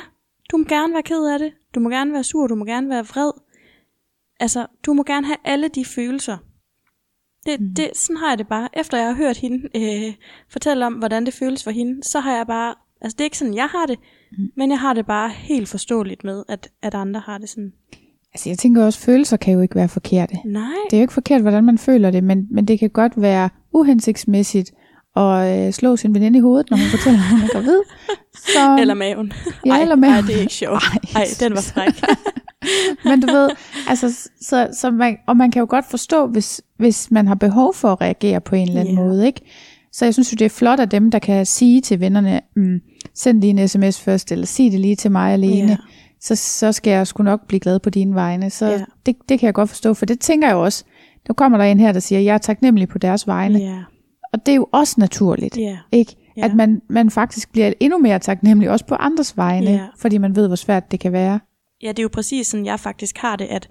du 0.51 0.57
må 0.57 0.63
gerne 0.63 0.93
være 0.93 1.03
ked 1.03 1.25
af 1.33 1.39
det, 1.39 1.51
du 1.75 1.79
må 1.79 1.89
gerne 1.89 2.13
være 2.13 2.23
sur, 2.23 2.47
du 2.47 2.55
må 2.55 2.65
gerne 2.65 2.89
være 2.89 3.05
vred, 3.05 3.31
altså, 4.41 4.65
du 4.85 4.93
må 4.93 5.03
gerne 5.03 5.27
have 5.27 5.37
alle 5.45 5.67
de 5.67 5.85
følelser. 5.85 6.37
Det, 7.45 7.59
mm. 7.59 7.75
det, 7.75 7.89
sådan 7.93 8.17
har 8.17 8.29
jeg 8.29 8.37
det 8.37 8.47
bare. 8.47 8.69
Efter 8.73 8.97
jeg 8.97 9.07
har 9.07 9.13
hørt 9.13 9.37
hende 9.37 9.69
øh, 9.75 10.13
fortælle 10.49 10.85
om, 10.85 10.93
hvordan 10.93 11.25
det 11.25 11.33
føles 11.33 11.63
for 11.63 11.71
hende, 11.71 12.03
så 12.03 12.19
har 12.19 12.35
jeg 12.35 12.47
bare, 12.47 12.75
altså 13.01 13.15
det 13.15 13.21
er 13.21 13.25
ikke 13.25 13.37
sådan, 13.37 13.55
jeg 13.55 13.67
har 13.67 13.85
det, 13.85 13.99
mm. 14.31 14.51
men 14.57 14.71
jeg 14.71 14.79
har 14.79 14.93
det 14.93 15.05
bare 15.05 15.29
helt 15.29 15.69
forståeligt 15.69 16.23
med, 16.23 16.43
at, 16.47 16.69
at 16.81 16.93
andre 16.95 17.19
har 17.19 17.37
det 17.37 17.49
sådan. 17.49 17.73
Altså 18.33 18.49
jeg 18.49 18.57
tænker 18.57 18.85
også, 18.85 18.99
følelser 18.99 19.37
kan 19.37 19.53
jo 19.53 19.61
ikke 19.61 19.75
være 19.75 19.89
forkerte. 19.89 20.35
Nej. 20.45 20.63
Det 20.89 20.97
er 20.97 21.01
jo 21.01 21.03
ikke 21.03 21.13
forkert, 21.13 21.41
hvordan 21.41 21.63
man 21.63 21.77
føler 21.77 22.11
det, 22.11 22.23
men, 22.23 22.47
men 22.51 22.67
det 22.67 22.79
kan 22.79 22.89
godt 22.89 23.21
være 23.21 23.49
uhensigtsmæssigt 23.73 24.71
at 25.15 25.67
øh, 25.67 25.73
slå 25.73 25.95
sin 25.95 26.13
veninde 26.13 26.39
i 26.39 26.41
hovedet, 26.41 26.69
når 26.69 26.77
hun 26.77 26.87
fortæller, 26.87 27.19
at 27.19 27.29
hun 27.29 27.41
er 27.41 27.47
gravid. 27.47 27.79
Så, 28.35 28.77
eller 28.79 28.93
maven. 28.93 29.33
Ja, 29.65 29.71
ej, 29.71 29.81
eller 29.81 29.95
maven. 29.95 30.15
Ej, 30.15 30.21
det 30.21 30.35
er 30.35 30.39
ikke 30.39 30.53
sjovt. 30.53 30.83
Ej, 31.15 31.25
den 31.39 31.55
var 31.55 31.61
fræk. 31.61 31.93
Men 33.05 33.21
du 33.21 33.27
ved, 33.27 33.49
altså, 33.87 34.29
så, 34.41 34.67
så 34.73 34.91
man, 34.91 35.17
og 35.27 35.37
man 35.37 35.51
kan 35.51 35.59
jo 35.59 35.65
godt 35.69 35.85
forstå, 35.89 36.27
hvis, 36.27 36.61
hvis 36.77 37.11
man 37.11 37.27
har 37.27 37.35
behov 37.35 37.73
for 37.73 37.91
at 37.91 38.01
reagere 38.01 38.41
på 38.41 38.55
en 38.55 38.67
eller 38.67 38.81
anden 38.81 38.95
yeah. 38.95 39.05
måde, 39.05 39.25
ikke? 39.25 39.41
Så 39.91 40.05
jeg 40.05 40.13
synes 40.13 40.31
jo, 40.31 40.35
det 40.35 40.45
er 40.45 40.49
flot 40.49 40.79
af 40.79 40.89
dem, 40.89 41.11
der 41.11 41.19
kan 41.19 41.45
sige 41.45 41.81
til 41.81 41.99
vennerne, 41.99 42.41
mm, 42.55 42.79
send 43.15 43.41
lige 43.41 43.61
en 43.61 43.67
sms 43.67 44.01
først, 44.01 44.31
eller 44.31 44.45
sig 44.45 44.71
det 44.71 44.79
lige 44.79 44.95
til 44.95 45.11
mig 45.11 45.33
alene, 45.33 45.67
yeah. 45.67 45.77
så, 46.21 46.35
så 46.35 46.71
skal 46.71 46.91
jeg 46.91 47.07
sgu 47.07 47.23
nok 47.23 47.47
blive 47.47 47.59
glad 47.59 47.79
på 47.79 47.89
dine 47.89 48.15
vegne. 48.15 48.49
Så 48.49 48.65
yeah. 48.65 48.79
det, 49.05 49.15
det 49.29 49.39
kan 49.39 49.45
jeg 49.45 49.53
godt 49.53 49.69
forstå, 49.69 49.93
for 49.93 50.05
det 50.05 50.19
tænker 50.19 50.47
jeg 50.47 50.57
også. 50.57 50.83
Nu 51.29 51.33
kommer 51.33 51.57
der 51.57 51.65
en 51.65 51.79
her, 51.79 51.91
der 51.91 51.99
siger, 51.99 52.19
jeg 52.19 52.33
er 52.33 52.37
taknemmelig 52.37 52.87
på 52.89 52.97
deres 52.97 53.27
vegne. 53.27 53.59
Yeah. 53.59 53.83
Og 54.33 54.45
det 54.45 54.51
er 54.51 54.55
jo 54.55 54.67
også 54.71 54.95
naturligt, 54.97 55.57
yeah. 55.61 55.77
ikke? 55.91 56.15
Yeah. 56.37 56.49
At 56.49 56.55
man, 56.55 56.81
man 56.89 57.09
faktisk 57.09 57.51
bliver 57.51 57.73
endnu 57.79 57.97
mere 57.97 58.19
taknemmelig, 58.19 58.69
også 58.69 58.85
på 58.85 58.95
andres 58.95 59.37
vegne, 59.37 59.71
Yeah. 59.71 59.87
fordi 59.97 60.17
man 60.17 60.35
ved, 60.35 60.47
hvor 60.47 60.55
svært 60.55 60.91
det 60.91 60.99
kan 60.99 61.11
være. 61.11 61.39
Ja, 61.83 61.87
det 61.87 61.99
er 61.99 62.03
jo 62.03 62.09
præcis 62.13 62.47
sådan, 62.47 62.65
jeg 62.65 62.79
faktisk 62.79 63.17
har 63.17 63.35
det, 63.35 63.45
at 63.45 63.69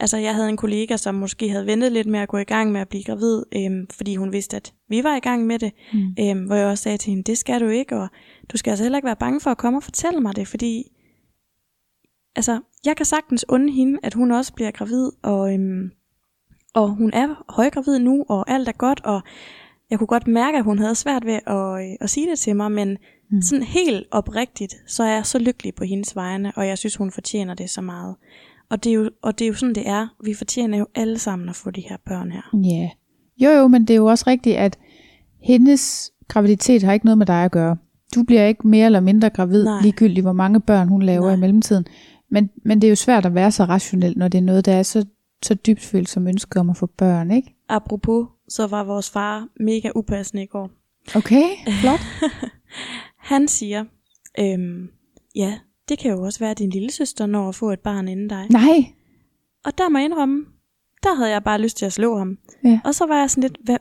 altså, 0.00 0.16
jeg 0.16 0.34
havde 0.34 0.48
en 0.48 0.56
kollega, 0.56 0.96
som 0.96 1.14
måske 1.14 1.48
havde 1.48 1.66
ventet 1.66 1.92
lidt 1.92 2.06
med 2.06 2.20
at 2.20 2.28
gå 2.28 2.38
i 2.38 2.44
gang 2.44 2.72
med 2.72 2.80
at 2.80 2.88
blive 2.88 3.04
gravid, 3.04 3.42
øhm, 3.56 3.86
fordi 3.90 4.16
hun 4.16 4.32
vidste, 4.32 4.56
at 4.56 4.74
vi 4.88 5.04
var 5.04 5.16
i 5.16 5.20
gang 5.20 5.46
med 5.46 5.58
det, 5.58 5.72
mm. 5.92 6.14
øhm, 6.20 6.44
hvor 6.44 6.54
jeg 6.54 6.66
også 6.66 6.82
sagde 6.82 6.98
til 6.98 7.10
hende, 7.10 7.22
det 7.22 7.38
skal 7.38 7.60
du 7.60 7.68
ikke, 7.68 7.96
og 7.96 8.08
du 8.52 8.56
skal 8.56 8.70
altså 8.70 8.84
heller 8.84 8.98
ikke 8.98 9.06
være 9.06 9.16
bange 9.16 9.40
for 9.40 9.50
at 9.50 9.58
komme 9.58 9.78
og 9.78 9.82
fortælle 9.82 10.20
mig 10.20 10.36
det, 10.36 10.48
fordi 10.48 10.84
altså, 12.36 12.60
jeg 12.84 12.96
kan 12.96 13.06
sagtens 13.06 13.44
unde 13.48 13.72
hende, 13.72 13.98
at 14.02 14.14
hun 14.14 14.30
også 14.30 14.52
bliver 14.52 14.70
gravid, 14.70 15.10
og, 15.22 15.54
øhm, 15.54 15.90
og 16.74 16.88
hun 16.88 17.10
er 17.12 17.44
højgravid 17.48 17.98
nu, 17.98 18.24
og 18.28 18.50
alt 18.50 18.68
er 18.68 18.72
godt, 18.72 19.00
og 19.04 19.22
jeg 19.90 19.98
kunne 19.98 20.06
godt 20.06 20.26
mærke, 20.26 20.58
at 20.58 20.64
hun 20.64 20.78
havde 20.78 20.94
svært 20.94 21.26
ved 21.26 21.38
at, 21.46 21.90
øh, 21.90 21.96
at 22.00 22.10
sige 22.10 22.30
det 22.30 22.38
til 22.38 22.56
mig, 22.56 22.72
men 22.72 22.96
mm. 23.30 23.42
sådan 23.42 23.64
helt 23.64 24.06
oprigtigt, 24.10 24.74
så 24.86 25.02
er 25.02 25.14
jeg 25.14 25.26
så 25.26 25.38
lykkelig 25.38 25.74
på 25.74 25.84
hendes 25.84 26.16
vegne, 26.16 26.52
og 26.56 26.66
jeg 26.66 26.78
synes, 26.78 26.96
hun 26.96 27.10
fortjener 27.10 27.54
det 27.54 27.70
så 27.70 27.80
meget. 27.80 28.16
Og 28.70 28.84
det 28.84 28.90
er 28.90 28.94
jo, 28.94 29.10
og 29.22 29.38
det 29.38 29.44
er 29.44 29.48
jo 29.48 29.54
sådan, 29.54 29.74
det 29.74 29.88
er. 29.88 30.08
Vi 30.24 30.34
fortjener 30.34 30.78
jo 30.78 30.86
alle 30.94 31.18
sammen 31.18 31.48
at 31.48 31.56
få 31.56 31.70
de 31.70 31.80
her 31.88 31.96
børn 32.06 32.32
her. 32.32 32.42
Ja. 32.64 32.80
Yeah. 32.80 32.90
Jo 33.36 33.60
jo, 33.60 33.68
men 33.68 33.82
det 33.82 33.90
er 33.90 33.98
jo 33.98 34.06
også 34.06 34.24
rigtigt, 34.26 34.56
at 34.56 34.78
hendes 35.42 36.12
graviditet 36.28 36.82
har 36.82 36.92
ikke 36.92 37.06
noget 37.06 37.18
med 37.18 37.26
dig 37.26 37.44
at 37.44 37.52
gøre. 37.52 37.76
Du 38.14 38.22
bliver 38.22 38.46
ikke 38.46 38.68
mere 38.68 38.86
eller 38.86 39.00
mindre 39.00 39.30
gravid, 39.30 39.64
Nej. 39.64 39.82
ligegyldigt 39.82 40.24
hvor 40.24 40.32
mange 40.32 40.60
børn 40.60 40.88
hun 40.88 41.02
laver 41.02 41.26
Nej. 41.26 41.34
i 41.34 41.40
mellemtiden. 41.40 41.86
Men, 42.30 42.50
men 42.64 42.80
det 42.80 42.88
er 42.88 42.90
jo 42.90 42.96
svært 42.96 43.26
at 43.26 43.34
være 43.34 43.52
så 43.52 43.64
rationel, 43.64 44.18
når 44.18 44.28
det 44.28 44.38
er 44.38 44.42
noget, 44.42 44.66
der 44.66 44.72
er 44.72 44.82
så, 44.82 45.06
så 45.42 45.54
dybt 45.54 45.80
følt 45.80 46.08
som 46.08 46.26
ønske 46.26 46.60
om 46.60 46.70
at 46.70 46.76
få 46.76 46.86
børn, 46.86 47.30
ikke? 47.30 47.54
Apropos, 47.68 48.26
så 48.54 48.66
var 48.66 48.84
vores 48.84 49.10
far 49.10 49.48
mega 49.60 49.90
upassende 49.94 50.42
i 50.42 50.46
går. 50.46 50.70
Okay, 51.16 51.44
flot. 51.80 52.00
Han 53.30 53.48
siger, 53.48 53.84
øhm, 54.38 54.88
ja, 55.34 55.58
det 55.88 55.98
kan 55.98 56.10
jo 56.10 56.22
også 56.22 56.38
være, 56.38 56.50
at 56.50 56.58
din 56.58 56.70
lille 56.70 56.90
søster 56.90 57.26
når 57.26 57.48
at 57.48 57.54
få 57.54 57.70
et 57.70 57.80
barn 57.80 58.08
inden 58.08 58.28
dig. 58.28 58.46
Nej. 58.50 58.84
Og 59.64 59.78
der 59.78 59.88
må 59.88 59.98
jeg 59.98 60.04
indrømme, 60.04 60.44
der 61.02 61.14
havde 61.14 61.30
jeg 61.30 61.44
bare 61.44 61.60
lyst 61.60 61.76
til 61.76 61.86
at 61.86 61.92
slå 61.92 62.18
ham. 62.18 62.38
Ja. 62.64 62.80
Og 62.84 62.94
så 62.94 63.06
var 63.06 63.18
jeg 63.18 63.30
sådan 63.30 63.42
lidt, 63.42 63.58
hvad, 63.64 63.76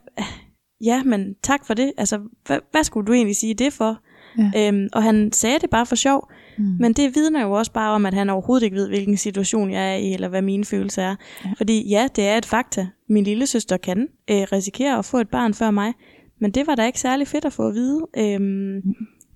ja, 0.84 1.04
men 1.04 1.36
tak 1.44 1.66
for 1.66 1.74
det. 1.74 1.94
Altså, 1.98 2.20
hvad, 2.46 2.60
hvad 2.72 2.84
skulle 2.84 3.08
du 3.08 3.14
egentlig 3.14 3.36
sige 3.36 3.54
det 3.54 3.74
for? 3.74 4.00
Ja. 4.38 4.68
Øhm, 4.68 4.90
og 4.94 5.04
han 5.04 5.32
sagde 5.32 5.60
det 5.60 5.70
bare 5.70 5.86
for 5.86 5.96
sjov. 5.96 6.32
Mm. 6.58 6.64
Men 6.80 6.94
det 6.94 7.16
vidner 7.16 7.42
jo 7.42 7.52
også 7.52 7.72
bare 7.72 7.92
om, 7.92 8.06
at 8.06 8.14
han 8.14 8.30
overhovedet 8.30 8.66
ikke 8.66 8.76
ved, 8.76 8.88
hvilken 8.88 9.18
situation 9.18 9.72
jeg 9.72 9.92
er 9.92 9.96
i, 9.96 10.14
eller 10.14 10.28
hvad 10.28 10.42
mine 10.42 10.66
følelser 10.66 11.04
er. 11.04 11.16
Ja. 11.46 11.52
Fordi 11.58 11.90
ja, 11.90 12.08
det 12.16 12.28
er 12.28 12.38
et 12.38 12.46
fakta. 12.46 12.88
Min 13.10 13.24
lille 13.24 13.48
søster 13.48 13.78
kan 13.78 14.08
øh, 14.30 14.42
risikere 14.52 14.98
at 14.98 15.06
få 15.06 15.18
et 15.18 15.30
barn 15.30 15.54
før 15.54 15.72
mig. 15.72 15.94
Men 16.42 16.52
det 16.52 16.68
var 16.68 16.76
da 16.76 16.86
ikke 16.86 17.00
særlig 17.00 17.28
fedt 17.28 17.46
at 17.46 17.54
få 17.54 17.68
at 17.68 17.74
vide 17.74 18.08
øhm, 18.18 18.82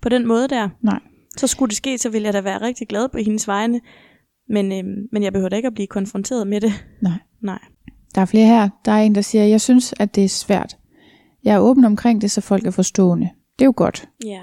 på 0.02 0.08
den 0.08 0.26
måde 0.26 0.48
der. 0.48 0.68
Nej. 0.82 1.00
Så 1.36 1.46
skulle 1.46 1.68
det 1.68 1.76
ske, 1.76 1.98
så 1.98 2.08
ville 2.10 2.26
jeg 2.26 2.32
da 2.32 2.40
være 2.40 2.60
rigtig 2.60 2.88
glad 2.88 3.08
på 3.08 3.18
hendes 3.18 3.48
vegne. 3.48 3.80
Men, 4.48 4.72
øhm, 4.72 5.08
men 5.12 5.22
jeg 5.22 5.32
behøver 5.32 5.48
da 5.48 5.56
ikke 5.56 5.66
at 5.66 5.74
blive 5.74 5.86
konfronteret 5.86 6.46
med 6.46 6.60
det. 6.60 6.84
Nej. 7.02 7.18
Nej. 7.42 7.58
Der 8.14 8.20
er 8.20 8.26
flere 8.26 8.46
her. 8.46 8.68
Der 8.84 8.92
er 8.92 9.02
en, 9.02 9.14
der 9.14 9.20
siger, 9.20 9.44
jeg 9.44 9.60
synes, 9.60 9.94
at 10.00 10.14
det 10.14 10.24
er 10.24 10.28
svært. 10.28 10.76
Jeg 11.44 11.54
er 11.54 11.58
åben 11.58 11.84
omkring 11.84 12.22
det, 12.22 12.30
så 12.30 12.40
folk 12.40 12.66
er 12.66 12.70
forstående. 12.70 13.28
Det 13.58 13.64
er 13.64 13.66
jo 13.66 13.72
godt. 13.76 14.08
Ja, 14.24 14.40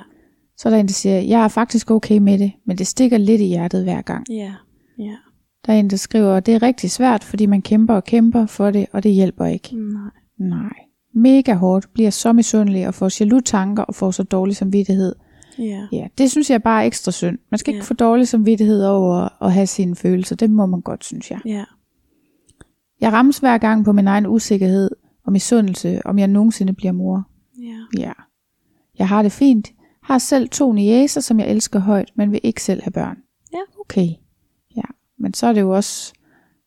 Så 0.57 0.69
er 0.69 0.73
der 0.73 0.79
en, 0.79 0.87
der 0.87 0.93
siger, 0.93 1.19
jeg 1.19 1.43
er 1.43 1.47
faktisk 1.47 1.91
okay 1.91 2.17
med 2.17 2.39
det, 2.39 2.51
men 2.65 2.77
det 2.77 2.87
stikker 2.87 3.17
lidt 3.17 3.41
i 3.41 3.45
hjertet 3.45 3.83
hver 3.83 4.01
gang. 4.01 4.25
ja, 4.29 4.53
ja. 4.99 5.15
Der 5.65 5.73
er 5.73 5.77
en, 5.79 5.89
der 5.89 5.97
skriver, 5.97 6.39
det 6.39 6.53
er 6.55 6.61
rigtig 6.61 6.91
svært, 6.91 7.23
fordi 7.23 7.45
man 7.45 7.61
kæmper 7.61 7.93
og 7.93 8.03
kæmper 8.03 8.45
for 8.45 8.71
det, 8.71 8.85
og 8.93 9.03
det 9.03 9.11
hjælper 9.11 9.45
ikke. 9.45 9.75
Nej. 9.75 10.11
Nej. 10.39 10.73
Mega 11.13 11.53
hårdt, 11.53 11.93
bliver 11.93 12.09
så 12.09 12.33
misundelig 12.33 12.87
og 12.87 12.93
får 12.93 13.09
jaloux 13.23 13.43
tanker 13.45 13.83
og 13.83 13.95
får 13.95 14.11
så 14.11 14.23
dårlig 14.23 14.55
samvittighed. 14.55 15.15
Ja. 15.59 15.87
Ja, 15.91 16.07
det 16.17 16.31
synes 16.31 16.49
jeg 16.49 16.63
bare 16.63 16.81
er 16.83 16.87
ekstra 16.87 17.11
synd. 17.11 17.37
Man 17.51 17.57
skal 17.57 17.73
ikke 17.73 17.83
Ja. 17.85 17.87
få 17.89 17.93
dårlig 17.93 18.27
samvittighed 18.27 18.85
over 18.85 19.43
at 19.43 19.53
have 19.53 19.67
sine 19.67 19.95
følelser. 19.95 20.35
Det 20.35 20.49
må 20.49 20.65
man 20.65 20.81
godt, 20.81 21.05
synes 21.05 21.31
jeg. 21.31 21.39
Ja. 21.45 21.63
Jeg 23.01 23.11
rammes 23.13 23.37
hver 23.37 23.57
gang 23.57 23.85
på 23.85 23.91
min 23.91 24.07
egen 24.07 24.27
usikkerhed 24.27 24.89
og 25.25 25.31
misundelse, 25.31 26.01
om 26.05 26.19
jeg 26.19 26.27
nogensinde 26.27 26.73
bliver 26.73 26.91
mor. 26.91 27.23
Ja. 27.61 27.99
Ja. 28.01 28.11
Jeg 28.99 29.07
har 29.07 29.21
det 29.21 29.31
fint. 29.31 29.71
Har 30.05 30.17
selv 30.17 30.49
to 30.49 30.71
niæser, 30.73 31.21
som 31.21 31.39
jeg 31.39 31.47
elsker 31.49 31.79
højt, 31.79 32.09
men 32.15 32.31
vil 32.31 32.39
ikke 32.43 32.63
selv 32.63 32.83
have 32.83 32.91
børn. 32.91 33.17
Ja. 33.53 33.59
Okay. 33.79 34.07
Ja. 34.77 34.81
Men 35.19 35.33
så 35.33 35.47
er 35.47 35.53
det 35.53 35.61
jo 35.61 35.69
også 35.75 36.13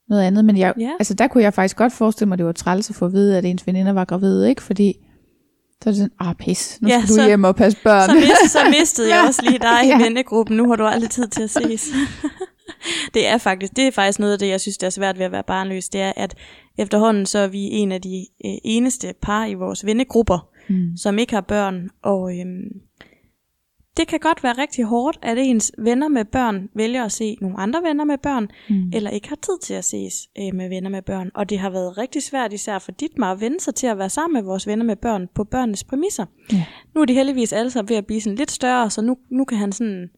noget 0.09 0.23
andet. 0.23 0.45
Men 0.45 0.57
jeg, 0.57 0.75
Ja. 0.81 0.91
altså, 0.99 1.15
der 1.15 1.27
kunne 1.29 1.43
jeg 1.45 1.55
faktisk 1.55 1.77
godt 1.77 1.93
forestille 1.93 2.29
mig, 2.29 2.35
at 2.35 2.39
det 2.39 2.47
var 2.47 2.53
træls 2.53 2.91
at 2.91 2.97
få 2.97 3.07
at 3.07 3.13
vide, 3.13 3.39
at 3.39 3.45
ens 3.45 3.67
veninder 3.67 3.93
var 3.93 4.05
gravide, 4.05 4.49
ikke? 4.49 4.63
Fordi 4.63 4.93
så 5.83 5.89
er 5.89 5.93
det 5.93 5.97
sådan, 5.97 6.13
ah 6.21 6.35
pis, 6.35 6.79
nu 6.83 6.89
Ja, 6.89 7.01
skal 7.01 7.09
du 7.09 7.15
så- 7.15 7.27
hjem 7.27 7.45
og 7.45 7.57
passe 7.57 7.79
børn. 7.85 8.09
Så, 8.09 8.15
mist, 8.15 8.53
så 8.53 8.59
mistede 8.81 9.09
jeg 9.15 9.25
også 9.29 9.43
lige 9.43 9.59
dig 9.59 9.85
i 9.85 9.89
Ja. 9.89 10.03
vennegruppen. 10.03 10.57
Nu 10.57 10.69
har 10.69 10.77
du 10.77 10.85
aldrig 10.85 11.11
tid 11.11 11.29
til 11.29 11.43
at 11.43 11.51
ses. 11.51 11.89
det 13.15 13.27
er 13.27 13.39
faktisk, 13.39 13.77
det 13.77 13.87
er 13.87 13.91
faktisk 13.91 14.19
noget 14.19 14.33
af 14.33 14.39
det, 14.39 14.49
jeg 14.49 14.61
synes, 14.61 14.79
der 14.79 14.87
er 14.87 14.91
svært 14.91 15.19
ved 15.19 15.25
at 15.27 15.33
være 15.33 15.43
barnløs. 15.47 15.89
Det 15.89 16.01
er, 16.01 16.13
at 16.17 16.35
efterhånden 16.79 17.27
så 17.27 17.39
er 17.39 17.47
vi 17.49 17.59
en 17.59 17.93
af 17.93 18.03
de 18.03 18.27
øh, 18.45 18.53
eneste 18.65 19.15
par 19.23 19.45
i 19.47 19.55
vores 19.55 19.87
vennegrupper, 19.87 20.49
Mm. 20.71 20.97
som 20.97 21.19
ikke 21.19 21.33
har 21.35 21.41
børn. 21.41 21.89
Og 22.03 22.39
øhm, 22.39 22.81
det 23.99 24.09
kan 24.09 24.19
godt 24.19 24.43
være 24.43 24.53
rigtig 24.59 24.85
hårdt, 24.85 25.19
at 25.23 25.39
ens 25.39 25.73
venner 25.79 26.09
med 26.09 26.25
børn 26.25 26.69
vælger 26.75 27.05
at 27.05 27.13
se 27.13 27.37
nogle 27.41 27.57
andre 27.59 27.83
venner 27.83 28.05
med 28.05 28.19
børn, 28.19 28.49
Mm. 28.69 28.91
eller 28.95 29.11
ikke 29.11 29.29
har 29.29 29.37
tid 29.37 29.59
til 29.63 29.75
at 29.75 29.85
ses 29.85 30.15
øh, 30.39 30.55
med 30.55 30.69
venner 30.69 30.91
med 30.91 31.03
børn. 31.03 31.31
Og 31.35 31.51
det 31.51 31.59
har 31.59 31.71
været 31.71 31.99
rigtig 31.99 32.23
svært, 32.23 32.53
især 32.53 32.79
for 32.79 32.93
dit 32.93 33.19
mig, 33.19 33.31
at 33.31 33.41
vende 33.41 33.61
sig 33.61 33.75
til 33.75 33.87
at 33.87 33.99
være 33.99 34.11
sammen 34.11 34.35
med 34.35 34.43
vores 34.43 34.67
venner 34.67 34.85
med 34.85 34.97
børn 34.97 35.29
på 35.35 35.45
børnenes 35.45 35.85
præmisser. 35.85 36.27
Ja. 36.53 36.65
Nu 36.95 37.01
er 37.01 37.05
de 37.05 37.15
heldigvis 37.15 37.53
alle 37.53 37.71
sammen 37.71 37.89
ved 37.89 37.97
at 37.97 38.07
blive 38.07 38.21
sådan 38.21 38.37
lidt 38.37 38.51
større, 38.51 38.91
så 38.91 39.03
nu, 39.03 39.17
nu 39.31 39.45
kan 39.45 39.59
han 39.59 39.73
sådan 39.73 40.09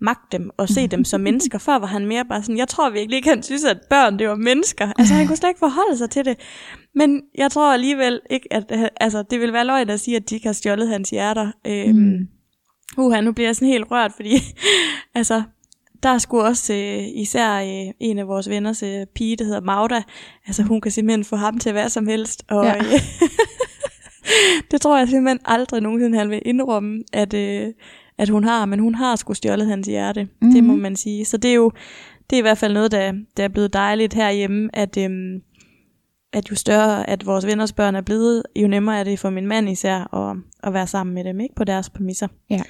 magte 0.00 0.38
dem 0.38 0.50
og 0.56 0.68
se 0.68 0.86
dem 0.86 1.04
som 1.04 1.20
mennesker. 1.28 1.58
Før 1.58 1.78
var 1.78 1.86
han 1.86 2.06
mere 2.06 2.24
bare 2.24 2.42
sådan, 2.42 2.58
jeg 2.58 2.68
tror 2.68 2.90
virkelig 2.90 3.16
ikke, 3.16 3.28
han 3.28 3.42
synes, 3.42 3.64
at 3.64 3.78
børn 3.90 4.18
det 4.18 4.28
var 4.28 4.34
mennesker. 4.34 4.92
Altså 4.98 5.14
han 5.14 5.26
kunne 5.26 5.36
slet 5.36 5.48
ikke 5.50 5.58
forholde 5.58 5.96
sig 5.96 6.10
til 6.10 6.24
det. 6.24 6.36
Men 6.94 7.22
jeg 7.38 7.50
tror 7.50 7.72
alligevel 7.72 8.20
ikke, 8.30 8.52
at 8.52 8.64
øh, 8.72 8.84
altså, 9.00 9.22
det 9.30 9.40
vil 9.40 9.52
være 9.52 9.64
løgn 9.64 9.90
at 9.90 10.00
sige, 10.00 10.16
at 10.16 10.30
de 10.30 10.34
ikke 10.34 10.46
har 10.48 10.52
stjålet 10.52 10.88
hans 10.88 11.10
hjerter. 11.10 11.52
Øhm, 11.66 11.96
Mm. 11.98 12.28
Uha, 12.96 13.20
nu 13.20 13.32
bliver 13.32 13.48
jeg 13.48 13.56
sådan 13.56 13.68
helt 13.68 13.90
rørt, 13.90 14.12
fordi 14.16 14.30
altså, 15.14 15.42
der 16.02 16.08
er 16.08 16.18
sgu 16.18 16.40
også 16.40 16.74
øh, 16.74 17.04
især 17.14 17.54
øh, 17.60 17.92
en 18.00 18.18
af 18.18 18.28
vores 18.28 18.48
venners 18.48 18.82
øh, 18.82 19.06
pige, 19.14 19.36
der 19.36 19.44
hedder 19.44 19.60
Magda. 19.60 20.02
Altså 20.46 20.62
hun 20.62 20.80
kan 20.80 20.90
simpelthen 20.92 21.24
få 21.24 21.36
ham 21.36 21.58
til 21.58 21.72
hvad 21.72 21.88
som 21.88 22.06
helst. 22.06 22.44
Og 22.50 22.64
Ja. 22.64 22.76
øh, 22.76 23.00
det 24.70 24.80
tror 24.80 24.98
jeg 24.98 25.08
simpelthen 25.08 25.38
aldrig 25.44 25.82
nogensinde, 25.82 26.18
han 26.18 26.30
vil 26.30 26.42
indrømme, 26.44 27.02
at, 27.12 27.34
øh, 27.34 27.66
at 28.18 28.28
hun 28.28 28.44
har. 28.44 28.64
Men 28.64 28.78
hun 28.78 28.94
har 28.94 29.16
sgu 29.16 29.34
stjålet 29.34 29.66
hans 29.66 29.86
hjerte. 29.86 30.24
Mm-hmm. 30.24 30.52
Det 30.54 30.64
må 30.64 30.72
Mhm. 30.72 30.82
man 30.82 30.96
sige. 30.96 31.24
Så 31.24 31.36
det 31.36 31.50
er 31.50 31.54
jo 31.54 31.72
det 32.30 32.36
er 32.36 32.38
i 32.38 32.42
hvert 32.42 32.58
fald 32.58 32.72
noget, 32.74 32.92
der, 32.92 33.12
der 33.36 33.44
er 33.44 33.48
blevet 33.48 33.72
dejligt 33.72 34.14
herhjemme, 34.14 34.70
at, 34.72 34.96
øhm, 34.96 35.40
at 36.32 36.50
jo 36.50 36.54
større 36.56 37.10
at 37.10 37.26
vores 37.26 37.46
venners 37.46 37.72
børn 37.72 37.94
er 37.94 38.00
blevet, 38.00 38.42
jo 38.56 38.68
nemmere 38.68 39.00
er 39.00 39.04
det 39.04 39.18
for 39.18 39.30
min 39.30 39.46
mand 39.46 39.68
især 39.68 40.14
at, 40.14 40.36
at 40.62 40.72
være 40.74 40.86
sammen 40.86 41.14
med 41.14 41.24
dem, 41.24 41.40
ikke 41.40 41.54
på 41.54 41.64
deres 41.64 41.90
præmisser. 41.90 42.28
Ja. 42.50 42.62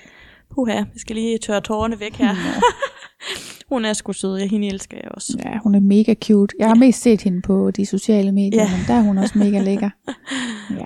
Puha, 0.55 0.73
jeg 0.75 0.87
skal 0.97 1.17
lige 1.17 1.39
tørre 1.39 1.61
tårerne 1.61 2.01
væk 2.01 2.15
her. 2.15 2.35
Hun 3.69 3.85
er 3.85 3.93
sgu 3.93 4.13
sød, 4.13 4.37
jeg 4.39 4.49
hende 4.49 4.67
elsker 4.67 4.97
jeg 5.03 5.09
også. 5.11 5.39
Ja, 5.45 5.59
hun 5.59 5.75
er 5.75 5.81
mega 5.81 6.15
cute. 6.25 6.57
Jeg 6.59 6.69
har 6.69 6.75
mest 6.75 7.03
set 7.03 7.23
hende 7.23 7.43
på 7.43 7.71
de 7.71 7.87
sociale 7.87 8.33
medier, 8.33 8.63
Ja. 8.63 8.77
men 8.77 8.81
der 8.87 8.95
er 8.95 9.01
hun 9.03 9.19
også 9.19 9.39
mega 9.39 9.61
lækker. 9.61 9.91
Ja. 10.79 10.85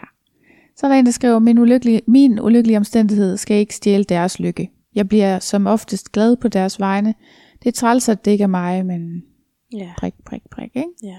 Så 0.77 0.87
er 0.87 0.91
der 0.91 0.99
en, 0.99 1.07
der 1.07 1.13
skriver, 1.13 1.39
min 1.39 1.59
ulykkelige, 1.59 2.01
min 2.07 2.41
ulykkelige 2.41 2.77
omstændighed 2.77 3.37
skal 3.37 3.57
ikke 3.57 3.75
stjæle 3.75 4.05
deres 4.05 4.41
lykke. 4.41 4.71
Jeg 4.95 5.09
bliver 5.09 5.39
som 5.39 5.67
oftest 5.67 6.13
glad 6.13 6.37
på 6.37 6.49
deres 6.49 6.81
vegne. 6.81 7.15
Det 7.63 7.69
er 7.69 7.73
træls, 7.73 8.09
at 8.09 8.25
det 8.25 8.31
ikke 8.31 8.43
er 8.43 8.49
mig, 8.49 8.87
men 8.87 9.23
Ja, 9.73 9.91
prik, 9.99 10.15
prik, 10.27 10.43
prik, 10.51 10.71
ikke? 10.75 10.89
ja. 11.03 11.17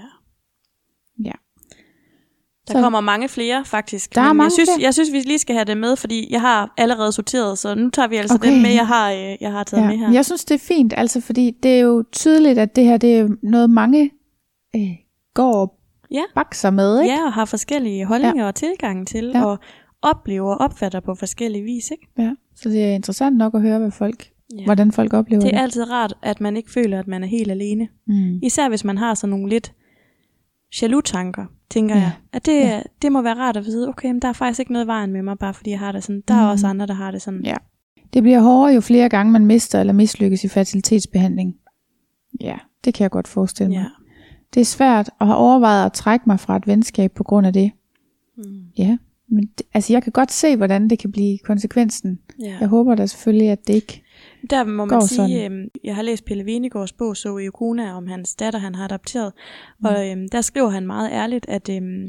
Der 2.68 2.72
Så- 2.74 2.80
kommer 2.80 3.00
mange 3.00 3.28
flere, 3.28 3.64
faktisk. 3.64 4.14
Der 4.14 4.20
er 4.20 4.32
mange 4.32 4.42
jeg 4.42 4.52
synes, 4.52 4.70
flere. 4.76 4.84
jeg 4.86 4.94
synes, 4.94 5.12
vi 5.12 5.18
lige 5.18 5.38
skal 5.38 5.54
have 5.54 5.64
det 5.64 5.76
med, 5.76 5.96
fordi 5.96 6.28
jeg 6.32 6.40
har 6.40 6.74
allerede 6.78 7.12
sorteret, 7.12 7.58
så 7.58 7.74
nu 7.74 7.90
tager 7.90 8.08
vi 8.08 8.16
altså 8.16 8.34
Okay. 8.34 8.52
dem 8.52 8.62
med, 8.62 8.70
jeg 8.70 8.86
har, 8.86 9.12
øh, 9.12 9.36
jeg 9.40 9.52
har 9.52 9.64
taget 9.64 9.82
Ja. 9.82 9.88
med 9.88 9.96
her. 9.98 10.12
Jeg 10.12 10.24
synes, 10.24 10.44
det 10.44 10.54
er 10.54 10.58
fint, 10.58 10.94
altså, 10.96 11.20
fordi 11.20 11.50
det 11.62 11.70
er 11.70 11.80
jo 11.80 12.04
tydeligt, 12.12 12.58
at 12.58 12.76
det 12.76 12.84
her 12.84 12.96
det 12.96 13.14
er 13.18 13.28
noget, 13.42 13.70
mange 13.70 14.10
øh, 14.76 14.82
går 15.34 15.52
og 15.54 15.74
Ja. 16.10 16.22
bakser 16.34 16.70
med. 16.70 17.00
Ikke? 17.02 17.14
Ja, 17.14 17.26
og 17.26 17.32
har 17.32 17.44
forskellige 17.44 18.04
holdninger 18.04 18.42
ja. 18.42 18.48
og 18.48 18.54
tilgange 18.54 19.04
til, 19.04 19.24
Ja. 19.34 19.38
ja. 19.38 19.44
og 19.44 19.58
oplever 20.02 20.54
og 20.54 20.60
opfatter 20.60 21.00
på 21.00 21.14
forskellige 21.14 21.64
vis. 21.64 21.90
Ikke? 21.90 22.06
Ja. 22.18 22.30
Så 22.56 22.68
det 22.68 22.84
er 22.84 22.92
interessant 22.94 23.36
nok 23.36 23.54
at 23.54 23.60
høre, 23.62 23.78
hvad 23.78 23.90
folk, 23.90 24.28
Ja. 24.58 24.64
hvordan 24.64 24.92
folk 24.92 25.12
oplever 25.12 25.40
Det 25.42 25.50
det. 25.50 25.58
er 25.58 25.62
altid 25.62 25.90
rart, 25.90 26.14
at 26.22 26.40
man 26.40 26.56
ikke 26.56 26.70
føler, 26.70 26.98
at 26.98 27.06
man 27.08 27.22
er 27.22 27.26
helt 27.26 27.50
alene. 27.50 27.88
Mm. 28.06 28.38
Især 28.42 28.68
hvis 28.68 28.84
man 28.84 28.98
har 28.98 29.14
sådan 29.14 29.30
nogle 29.30 29.48
lidt 29.48 29.72
jaloux-tanker, 30.82 31.44
tænker 31.70 31.94
Ja. 31.94 32.00
jeg. 32.00 32.12
At 32.32 32.46
det, 32.46 32.52
ja. 32.60 32.82
det 33.02 33.12
må 33.12 33.22
være 33.22 33.34
rart 33.34 33.56
at 33.56 33.64
vide, 33.64 33.88
okay, 33.88 34.08
men 34.08 34.22
der 34.22 34.28
er 34.28 34.32
faktisk 34.32 34.60
ikke 34.60 34.72
noget 34.72 34.84
i 34.84 34.88
vejen 34.88 35.12
med 35.12 35.22
mig, 35.22 35.38
bare 35.38 35.54
fordi 35.54 35.70
jeg 35.70 35.78
har 35.78 35.92
det 35.92 36.04
sådan. 36.04 36.22
Der 36.28 36.34
Mm. 36.34 36.40
er 36.40 36.46
også 36.46 36.66
andre, 36.66 36.86
der 36.86 36.94
har 36.94 37.10
det 37.10 37.22
sådan. 37.22 37.40
Ja. 37.44 37.56
Det 38.14 38.22
bliver 38.22 38.40
hårdere, 38.40 38.74
jo 38.74 38.80
flere 38.80 39.08
gange 39.08 39.32
man 39.32 39.46
mister 39.46 39.80
eller 39.80 39.92
mislykkes 39.92 40.44
i 40.44 40.48
fertilitetsbehandling. 40.48 41.54
Ja, 42.40 42.56
det 42.84 42.94
kan 42.94 43.02
jeg 43.02 43.10
godt 43.10 43.28
forestille 43.28 43.68
mig. 43.68 43.76
ja. 43.76 43.86
Det 44.54 44.60
er 44.60 44.64
svært 44.64 45.10
at 45.20 45.26
have 45.26 45.36
overvejet 45.38 45.86
at 45.86 45.92
trække 45.92 46.24
mig 46.26 46.40
fra 46.40 46.56
et 46.56 46.66
venskab 46.66 47.12
på 47.12 47.22
grund 47.24 47.46
af 47.46 47.52
det. 47.52 47.70
Mm. 48.36 48.44
Ja, 48.78 48.96
men 49.28 49.46
det, 49.58 49.66
altså 49.74 49.92
jeg 49.92 50.02
kan 50.02 50.12
godt 50.12 50.32
se, 50.32 50.56
hvordan 50.56 50.90
det 50.90 50.98
kan 50.98 51.12
blive 51.12 51.38
konsekvensen. 51.38 52.18
ja. 52.40 52.56
Jeg 52.60 52.68
håber 52.68 52.94
da 52.94 53.06
selvfølgelig, 53.06 53.48
at 53.50 53.66
det 53.66 53.74
ikke... 53.74 54.03
Der 54.50 54.64
må 54.64 54.86
går 54.86 54.96
man 54.96 55.06
sige, 55.08 55.16
sådan. 55.16 55.52
øhm, 55.52 55.68
jeg 55.84 55.94
har 55.94 56.02
læst 56.02 56.24
Pelle 56.24 56.44
Venegårds 56.44 56.92
bog, 56.92 57.16
Så 57.16 57.38
i 57.38 57.48
Ukuna, 57.48 57.96
om 57.96 58.06
hans 58.06 58.34
datter, 58.34 58.58
han 58.58 58.74
har 58.74 58.84
adopteret. 58.84 59.32
Mm. 59.80 59.86
Og 59.86 60.10
øhm, 60.10 60.28
der 60.28 60.40
skriver 60.40 60.68
han 60.68 60.86
meget 60.86 61.10
ærligt, 61.12 61.46
at 61.48 61.68
øhm, 61.68 62.08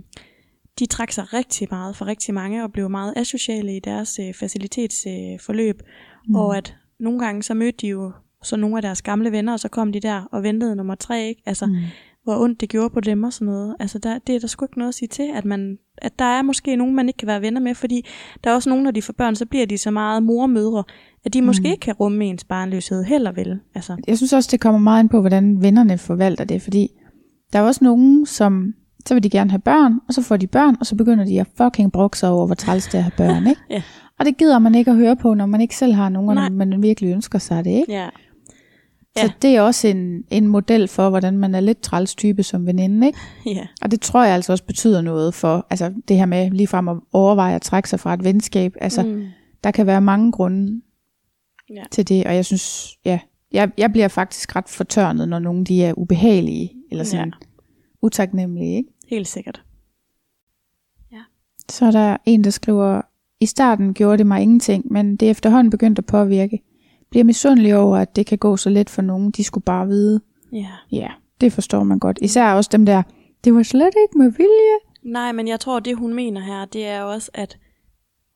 de 0.79 0.85
trak 0.85 1.11
sig 1.11 1.33
rigtig 1.33 1.67
meget 1.71 1.95
for 1.95 2.05
rigtig 2.05 2.33
mange, 2.33 2.63
og 2.63 2.71
blev 2.71 2.89
meget 2.89 3.13
asociale 3.17 3.75
i 3.75 3.79
deres 3.79 4.19
øh, 4.19 4.33
facilitetsforløb. 4.33 5.81
Øh. 5.81 5.89
Mm. 6.27 6.35
Og 6.35 6.57
at 6.57 6.75
nogle 6.99 7.19
gange 7.19 7.43
så 7.43 7.53
mødte 7.53 7.77
de 7.81 7.87
jo 7.87 8.11
så 8.43 8.55
nogle 8.57 8.75
af 8.77 8.81
deres 8.81 9.01
gamle 9.01 9.31
venner, 9.31 9.53
og 9.53 9.59
så 9.59 9.67
kom 9.69 9.91
de 9.91 9.99
der 9.99 10.23
og 10.31 10.43
ventede 10.43 10.75
nummer 10.75 10.95
tre, 10.95 11.27
ikke? 11.27 11.41
Altså, 11.45 11.65
Mm. 11.65 11.75
Hvor 12.25 12.37
ondt 12.43 12.61
det 12.61 12.69
gjorde 12.69 12.89
på 12.89 12.99
dem 12.99 13.23
og 13.23 13.33
sådan 13.33 13.45
noget. 13.45 13.75
Altså, 13.79 13.99
der, 13.99 14.17
det 14.27 14.35
er 14.35 14.39
der 14.39 14.47
sgu 14.47 14.65
ikke 14.65 14.77
noget 14.77 14.89
at 14.89 14.95
sige 14.95 15.07
til, 15.07 15.27
at, 15.35 15.45
man, 15.45 15.77
at 15.97 16.19
der 16.19 16.25
er 16.25 16.41
måske 16.41 16.75
nogen, 16.75 16.95
man 16.95 17.07
ikke 17.07 17.17
kan 17.17 17.27
være 17.27 17.41
venner 17.41 17.61
med, 17.61 17.75
fordi 17.75 18.05
der 18.43 18.49
er 18.49 18.53
også 18.55 18.69
nogen, 18.69 18.83
når 18.83 18.91
de 18.91 19.01
får 19.01 19.13
børn, 19.13 19.35
så 19.35 19.45
bliver 19.45 19.65
de 19.65 19.77
så 19.77 19.91
meget 19.91 20.23
mor 20.23 20.41
og 20.43 20.49
mødre, 20.49 20.83
at 21.25 21.33
de 21.33 21.41
måske 21.41 21.61
Mm. 21.67 21.71
ikke 21.71 21.79
kan 21.81 21.93
rumme 21.93 22.25
ens 22.25 22.43
barnløshed 22.43 23.03
heller 23.03 23.31
vel. 23.31 23.59
Altså, 23.75 23.97
Jeg 24.07 24.17
synes 24.17 24.33
også, 24.33 24.49
det 24.51 24.59
kommer 24.59 24.79
meget 24.79 25.03
ind 25.03 25.09
på, 25.09 25.19
hvordan 25.21 25.61
vennerne 25.61 25.97
forvalter 25.97 26.43
det, 26.43 26.61
fordi 26.61 26.87
der 27.53 27.59
er 27.59 27.63
også 27.63 27.83
nogen, 27.83 28.25
som 28.25 28.73
så 29.07 29.13
vil 29.13 29.23
de 29.23 29.29
gerne 29.29 29.49
have 29.49 29.59
børn, 29.61 29.99
og 30.07 30.13
så 30.13 30.21
får 30.21 30.37
de 30.37 30.47
børn, 30.47 30.75
og 30.79 30.85
så 30.85 30.95
begynder 30.95 31.25
de 31.25 31.39
at 31.39 31.47
fucking 31.57 31.91
brokke 31.91 32.17
sig 32.17 32.29
over, 32.29 32.45
hvor 32.45 32.55
træls 32.55 32.85
det 32.85 32.93
er 32.93 32.97
at 32.97 33.03
have 33.03 33.11
børn, 33.17 33.47
ikke? 33.51 33.61
Ja. 33.69 33.81
Og 34.19 34.25
det 34.25 34.37
gider 34.37 34.59
man 34.59 34.75
ikke 34.75 34.91
at 34.91 34.97
høre 34.97 35.15
på, 35.15 35.33
når 35.33 35.45
man 35.45 35.61
ikke 35.61 35.75
selv 35.75 35.93
har 35.93 36.09
nogen, 36.09 36.29
og 36.29 36.35
når 36.35 36.49
man 36.65 36.81
virkelig 36.81 37.11
ønsker 37.11 37.39
sig 37.39 37.65
det, 37.65 37.71
ikke? 37.71 37.91
ja. 37.93 38.09
Så 39.17 39.23
Ja. 39.23 39.31
det 39.41 39.55
er 39.55 39.61
også 39.61 39.87
en, 39.87 40.23
en 40.31 40.47
model 40.47 40.87
for, 40.87 41.09
hvordan 41.09 41.37
man 41.37 41.55
er 41.55 41.59
lidt 41.59 41.81
træls 41.81 42.15
type 42.15 42.43
som 42.43 42.65
veninde, 42.67 43.07
ikke? 43.07 43.19
ja. 43.59 43.67
Og 43.81 43.91
det 43.91 44.01
tror 44.01 44.23
jeg 44.23 44.33
altså 44.35 44.51
også 44.51 44.63
betyder 44.63 45.01
noget 45.01 45.33
for, 45.33 45.67
altså 45.69 45.93
det 46.07 46.17
her 46.17 46.25
med 46.25 46.51
ligefrem 46.51 46.87
at 46.87 46.97
overveje 47.13 47.55
at 47.55 47.61
trække 47.61 47.89
sig 47.89 47.99
fra 47.99 48.13
et 48.13 48.23
venskab. 48.23 48.75
Altså, 48.81 49.03
mm. 49.03 49.25
der 49.63 49.71
kan 49.71 49.87
være 49.87 50.01
mange 50.01 50.31
grunde 50.31 50.81
Ja. 51.69 51.83
til 51.91 52.07
det, 52.07 52.25
og 52.25 52.35
jeg 52.35 52.45
synes, 52.45 52.97
ja, 53.05 53.19
jeg, 53.53 53.71
jeg 53.77 53.91
bliver 53.91 54.07
faktisk 54.07 54.55
ret 54.55 54.69
fortørnet, 54.69 55.29
når 55.29 55.39
nogen 55.39 55.63
de 55.63 55.83
er 55.83 55.93
ubehagelige, 55.97 56.71
eller 56.91 57.03
sådan 57.03 57.27
ja. 57.41 57.47
utaknemmelige, 58.01 58.75
ikke? 58.77 58.89
Helt 59.09 59.27
sikkert. 59.27 59.61
Så 61.71 61.85
er 61.85 61.91
der 61.91 62.17
en, 62.25 62.43
der 62.43 62.49
skriver, 62.49 63.01
i 63.39 63.45
starten 63.45 63.93
gjorde 63.93 64.17
det 64.17 64.27
mig 64.27 64.41
ingenting, 64.41 64.91
men 64.91 65.15
det 65.15 65.25
er 65.25 65.31
efterhånden 65.31 65.69
begyndt 65.71 65.99
at 65.99 66.05
påvirke. 66.05 66.59
Bliver 67.09 67.23
misundelig 67.23 67.75
over, 67.75 67.97
at 67.97 68.15
det 68.15 68.25
kan 68.25 68.37
gå 68.37 68.57
så 68.57 68.69
let 68.69 68.89
for 68.89 69.01
nogen, 69.01 69.31
de 69.31 69.43
skulle 69.43 69.63
bare 69.63 69.87
vide. 69.87 70.19
Ja. 70.53 70.67
Ja, 70.91 71.07
det 71.41 71.53
forstår 71.53 71.83
man 71.83 71.99
godt. 71.99 72.19
Især 72.21 72.53
også 72.53 72.69
dem 72.73 72.85
der, 72.85 73.03
det 73.43 73.53
var 73.55 73.63
slet 73.63 73.93
ikke 74.07 74.17
med 74.17 74.31
vilje. 74.31 75.11
Nej, 75.13 75.31
men 75.31 75.47
jeg 75.47 75.59
tror, 75.59 75.79
det 75.79 75.97
hun 75.97 76.13
mener 76.13 76.41
her, 76.41 76.65
det 76.65 76.85
er 76.87 77.01
også, 77.01 77.31
at 77.33 77.57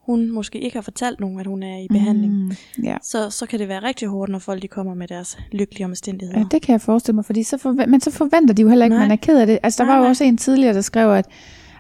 hun 0.06 0.32
måske 0.32 0.60
ikke 0.60 0.76
har 0.78 0.82
fortalt 0.82 1.20
nogen, 1.20 1.40
at 1.40 1.48
hun 1.48 1.64
er 1.64 1.78
i 1.78 1.88
behandling. 1.90 2.34
Mm. 2.34 2.52
Ja. 2.84 2.98
Så, 3.04 3.30
så 3.30 3.46
kan 3.46 3.60
det 3.60 3.68
være 3.68 3.84
rigtig 3.84 4.08
hårdt, 4.08 4.32
når 4.32 4.40
folk 4.40 4.62
de 4.62 4.68
kommer 4.68 4.94
med 4.94 5.08
deres 5.08 5.38
lykkelige 5.52 5.86
omstændigheder. 5.86 6.40
ja, 6.40 6.46
det 6.52 6.62
kan 6.62 6.72
jeg 6.74 6.82
forestille 6.82 7.16
mig, 7.16 7.26
fordi 7.26 7.44
så 7.44 7.58
forve- 7.58 7.88
men 7.88 8.02
så 8.02 8.12
forventer 8.12 8.54
de 8.54 8.62
jo 8.62 8.70
heller 8.70 8.86
ikke, 8.86 8.96
at 8.96 9.02
man 9.02 9.12
er 9.12 9.16
ked 9.16 9.40
af 9.40 9.48
det. 9.48 9.60
Altså, 9.64 9.84
der 9.84 9.88
Nej, 9.88 9.94
var 9.96 10.00
jo 10.00 10.04
nej. 10.04 10.10
også 10.10 10.24
en 10.24 10.38
tidligere, 10.38 10.74
der 10.74 10.82
skrev, 10.82 11.10
at, 11.12 11.26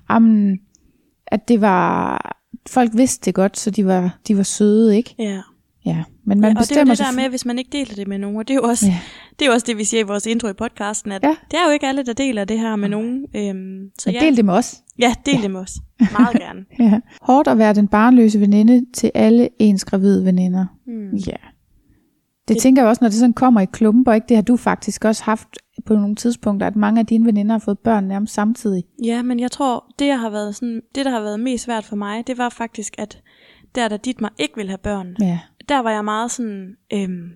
amen, 0.09 0.59
at 1.27 1.47
det 1.47 1.61
var, 1.61 2.21
folk 2.67 2.91
vidste 2.93 3.25
det 3.25 3.33
godt, 3.35 3.57
så 3.57 3.71
de 3.71 3.85
var, 3.85 4.17
de 4.27 4.37
var 4.37 4.43
søde, 4.43 4.97
ikke? 4.97 5.15
Ja. 5.19 5.41
Ja, 5.85 6.03
men 6.25 6.39
man 6.41 6.51
ja, 6.51 6.55
og 6.55 6.55
det 6.55 6.57
er 6.57 6.59
bestemmer 6.59 6.95
det 6.95 7.05
der 7.05 7.21
med, 7.21 7.29
hvis 7.29 7.45
man 7.45 7.57
ikke 7.59 7.69
deler 7.71 7.95
det 7.95 8.07
med 8.07 8.17
nogen, 8.17 8.37
og 8.37 8.47
det 8.47 8.53
er 8.53 8.55
jo 8.57 8.63
også, 8.63 8.85
Ja. 8.85 8.99
det, 9.39 9.41
er 9.41 9.45
jo 9.45 9.53
også 9.53 9.65
det, 9.67 9.77
vi 9.77 9.83
siger 9.83 10.01
i 10.01 10.03
vores 10.07 10.25
intro 10.25 10.47
i 10.47 10.53
podcasten, 10.53 11.11
at 11.11 11.23
Ja. 11.23 11.35
det 11.51 11.57
er 11.59 11.65
jo 11.65 11.71
ikke 11.71 11.87
alle, 11.87 12.03
der 12.05 12.13
deler 12.13 12.45
det 12.45 12.59
her 12.59 12.75
med 12.75 12.89
nogen. 12.89 13.25
Øhm, 13.35 13.89
så 13.99 14.11
ja, 14.11 14.19
del 14.19 14.37
det 14.37 14.45
med 14.45 14.53
os. 14.53 14.75
ja, 14.99 15.13
del 15.25 15.35
Ja. 15.35 15.41
det 15.41 15.51
med 15.51 15.59
os. 15.59 15.73
Meget 16.19 16.39
gerne. 16.43 16.65
Ja. 16.79 16.99
Hårdt 17.21 17.47
at 17.47 17.57
være 17.57 17.73
den 17.73 17.87
barnløse 17.87 18.39
veninde 18.39 18.85
til 18.93 19.11
alle 19.13 19.49
ens 19.59 19.85
gravide 19.85 20.25
veninder. 20.25 20.65
Mm. 20.87 21.15
Ja. 21.15 21.31
Det, 22.47 22.55
Det- 22.55 22.57
tænker 22.57 22.81
jeg 22.81 22.89
også, 22.89 22.99
når 23.03 23.09
det 23.09 23.17
sådan 23.17 23.33
kommer 23.33 23.61
i 23.61 23.65
klumper, 23.65 24.13
ikke? 24.13 24.25
Det 24.29 24.37
har 24.37 24.41
du 24.41 24.57
faktisk 24.57 25.05
også 25.05 25.23
haft 25.23 25.47
på 25.85 25.93
nogle 25.95 26.15
tidspunkter, 26.15 26.67
at 26.67 26.75
mange 26.75 26.99
af 26.99 27.05
dine 27.05 27.25
veninder 27.25 27.51
har 27.51 27.59
fået 27.59 27.79
børn 27.79 28.03
nærmest 28.07 28.33
samtidig. 28.33 28.83
Ja, 29.05 29.21
men 29.21 29.39
jeg 29.39 29.51
tror, 29.51 29.85
det, 29.99 30.07
jeg 30.07 30.19
har 30.19 30.29
været 30.29 30.55
sådan, 30.55 30.81
det, 30.95 31.05
der 31.05 31.11
har 31.11 31.21
været 31.21 31.39
mest 31.39 31.63
svært 31.63 31.85
for 31.85 31.95
mig, 31.95 32.27
det 32.27 32.37
var 32.37 32.49
faktisk, 32.49 32.95
at 32.97 33.21
der, 33.75 33.87
da 33.87 33.97
dit 33.97 34.21
mig 34.21 34.29
ikke 34.39 34.53
ville 34.55 34.69
have 34.69 34.77
børn, 34.77 35.15
Ja. 35.21 35.39
Der 35.69 35.79
var 35.79 35.91
jeg 35.91 36.05
meget 36.05 36.31
sådan, 36.31 36.75
øhm, 36.93 37.29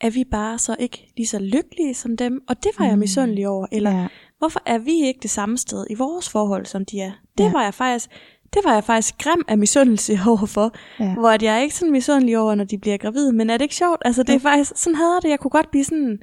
er 0.00 0.10
vi 0.10 0.24
bare 0.30 0.58
så 0.58 0.76
ikke 0.78 1.12
lige 1.16 1.26
så 1.26 1.38
lykkelige 1.38 1.94
som 1.94 2.16
dem? 2.16 2.40
Og 2.48 2.62
det 2.62 2.70
var 2.78 2.84
jeg 2.84 2.94
Mm. 2.94 2.98
misundelig 3.00 3.48
over. 3.48 3.66
Eller 3.72 3.90
ja. 3.90 4.06
hvorfor 4.38 4.60
er 4.66 4.78
vi 4.78 5.06
ikke 5.06 5.20
det 5.22 5.30
samme 5.30 5.58
sted 5.58 5.86
i 5.90 5.94
vores 5.94 6.28
forhold, 6.28 6.66
som 6.66 6.84
de 6.84 7.00
er? 7.00 7.12
Det 7.38 7.44
Ja. 7.44 7.52
var 7.52 7.62
jeg 7.62 7.74
faktisk, 7.74 8.10
det 8.54 8.60
var 8.64 8.74
jeg 8.74 8.84
faktisk 8.84 9.18
grim 9.18 9.44
af 9.48 9.58
misundelse 9.58 10.18
overfor. 10.28 10.74
Ja. 11.00 11.14
Hvor 11.14 11.30
at 11.30 11.42
jeg 11.42 11.56
er 11.56 11.60
ikke 11.62 11.74
sådan 11.74 11.92
misundelig 11.92 12.38
over, 12.38 12.54
når 12.54 12.64
de 12.64 12.78
bliver 12.78 12.96
gravide. 12.96 13.32
Men 13.32 13.50
er 13.50 13.56
det 13.56 13.64
ikke 13.64 13.74
sjovt? 13.74 14.02
Altså 14.04 14.22
det 14.22 14.34
er 14.34 14.38
faktisk, 14.38 14.72
sådan 14.76 14.94
havde 14.96 15.10
jeg 15.14 15.20
det. 15.22 15.28
Jeg 15.28 15.38
kunne 15.40 15.50
godt 15.50 15.70
blive 15.70 15.84
sådan, 15.84 16.18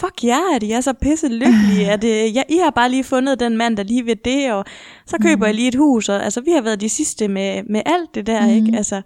fuck 0.00 0.24
jer, 0.24 0.28
yeah, 0.46 0.56
at 0.56 0.62
I 0.62 0.70
er 0.72 0.80
så 0.80 0.92
pisse 0.92 1.28
lykkelige. 1.28 1.90
At, 1.94 2.04
øh, 2.04 2.36
ja, 2.36 2.42
I 2.48 2.56
har 2.64 2.70
bare 2.70 2.90
lige 2.90 3.04
fundet 3.04 3.40
den 3.40 3.56
mand, 3.56 3.76
der 3.76 3.82
lige 3.82 4.06
ved 4.06 4.16
det, 4.16 4.52
og 4.52 4.64
så 5.06 5.16
køber 5.22 5.36
Mhm. 5.36 5.44
jeg 5.46 5.54
lige 5.54 5.68
et 5.68 5.74
hus. 5.74 6.08
Og, 6.08 6.24
altså 6.24 6.40
vi 6.40 6.50
har 6.50 6.60
været 6.62 6.80
de 6.80 6.88
sidste 6.88 7.28
med, 7.28 7.62
med 7.70 7.82
alt 7.86 8.14
det 8.14 8.26
der, 8.26 8.40
Mhm. 8.46 8.50
ikke? 8.50 8.76
Altså 8.76 8.96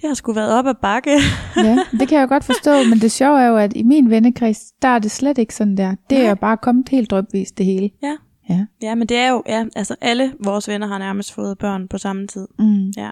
det 0.00 0.08
har 0.08 0.14
sgu 0.14 0.32
været 0.32 0.52
op 0.52 0.66
ad 0.66 0.74
bakke. 0.82 1.10
ja, 1.56 1.78
det 2.00 2.08
kan 2.08 2.18
jeg 2.18 2.28
godt 2.28 2.44
forstå, 2.44 2.70
men 2.90 2.98
det 2.98 3.12
sjove 3.12 3.40
er 3.40 3.46
jo, 3.46 3.56
at 3.56 3.72
i 3.76 3.82
min 3.82 4.10
vennekreds, 4.10 4.72
der 4.82 4.88
er 4.88 4.98
det 4.98 5.10
slet 5.10 5.38
ikke 5.38 5.54
sådan 5.54 5.76
der. 5.76 5.94
Det 6.10 6.18
er 6.18 6.22
Nej. 6.22 6.28
jo 6.28 6.34
bare 6.34 6.56
kommet 6.56 6.88
helt 6.88 7.10
drøbvist 7.10 7.58
det 7.58 7.66
hele. 7.66 7.90
ja. 8.02 8.16
Ja. 8.50 8.66
Ja, 8.82 8.94
men 8.94 9.08
det 9.08 9.16
er 9.16 9.28
jo, 9.30 9.42
ja, 9.48 9.64
altså 9.76 9.96
alle 10.00 10.32
vores 10.44 10.68
venner 10.68 10.86
har 10.86 10.98
nærmest 10.98 11.32
fået 11.34 11.58
børn 11.58 11.88
på 11.88 11.98
samme 11.98 12.26
tid. 12.26 12.46
Mm. 12.58 12.90
Ja. 12.96 13.10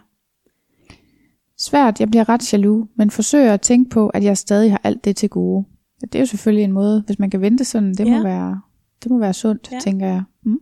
Svært, 1.59 2.01
jeg 2.01 2.09
bliver 2.11 2.29
ret 2.29 2.53
jaloux, 2.53 2.89
men 2.97 3.11
forsøger 3.11 3.55
at 3.55 3.61
tænke 3.61 3.91
på, 3.91 4.09
at 4.09 4.25
jeg 4.25 4.39
stadig 4.39 4.71
har 4.71 4.81
alt 4.85 5.05
det 5.05 5.17
til 5.17 5.29
gode. 5.29 5.65
Ja, 6.03 6.07
det 6.07 6.15
er 6.15 6.21
jo 6.21 6.27
selvfølgelig 6.27 6.65
en 6.65 6.73
måde, 6.73 7.03
hvis 7.07 7.19
man 7.19 7.31
kan 7.31 7.41
vente 7.41 7.65
sådan, 7.65 7.95
det, 7.95 8.07
må, 8.07 8.17
Ja. 8.17 8.23
være, 8.23 8.61
det 9.03 9.11
må 9.11 9.19
være 9.19 9.33
sundt, 9.35 9.69
Ja. 9.73 9.79
tænker 9.81 10.07
jeg. 10.07 10.23
Mm. 10.45 10.59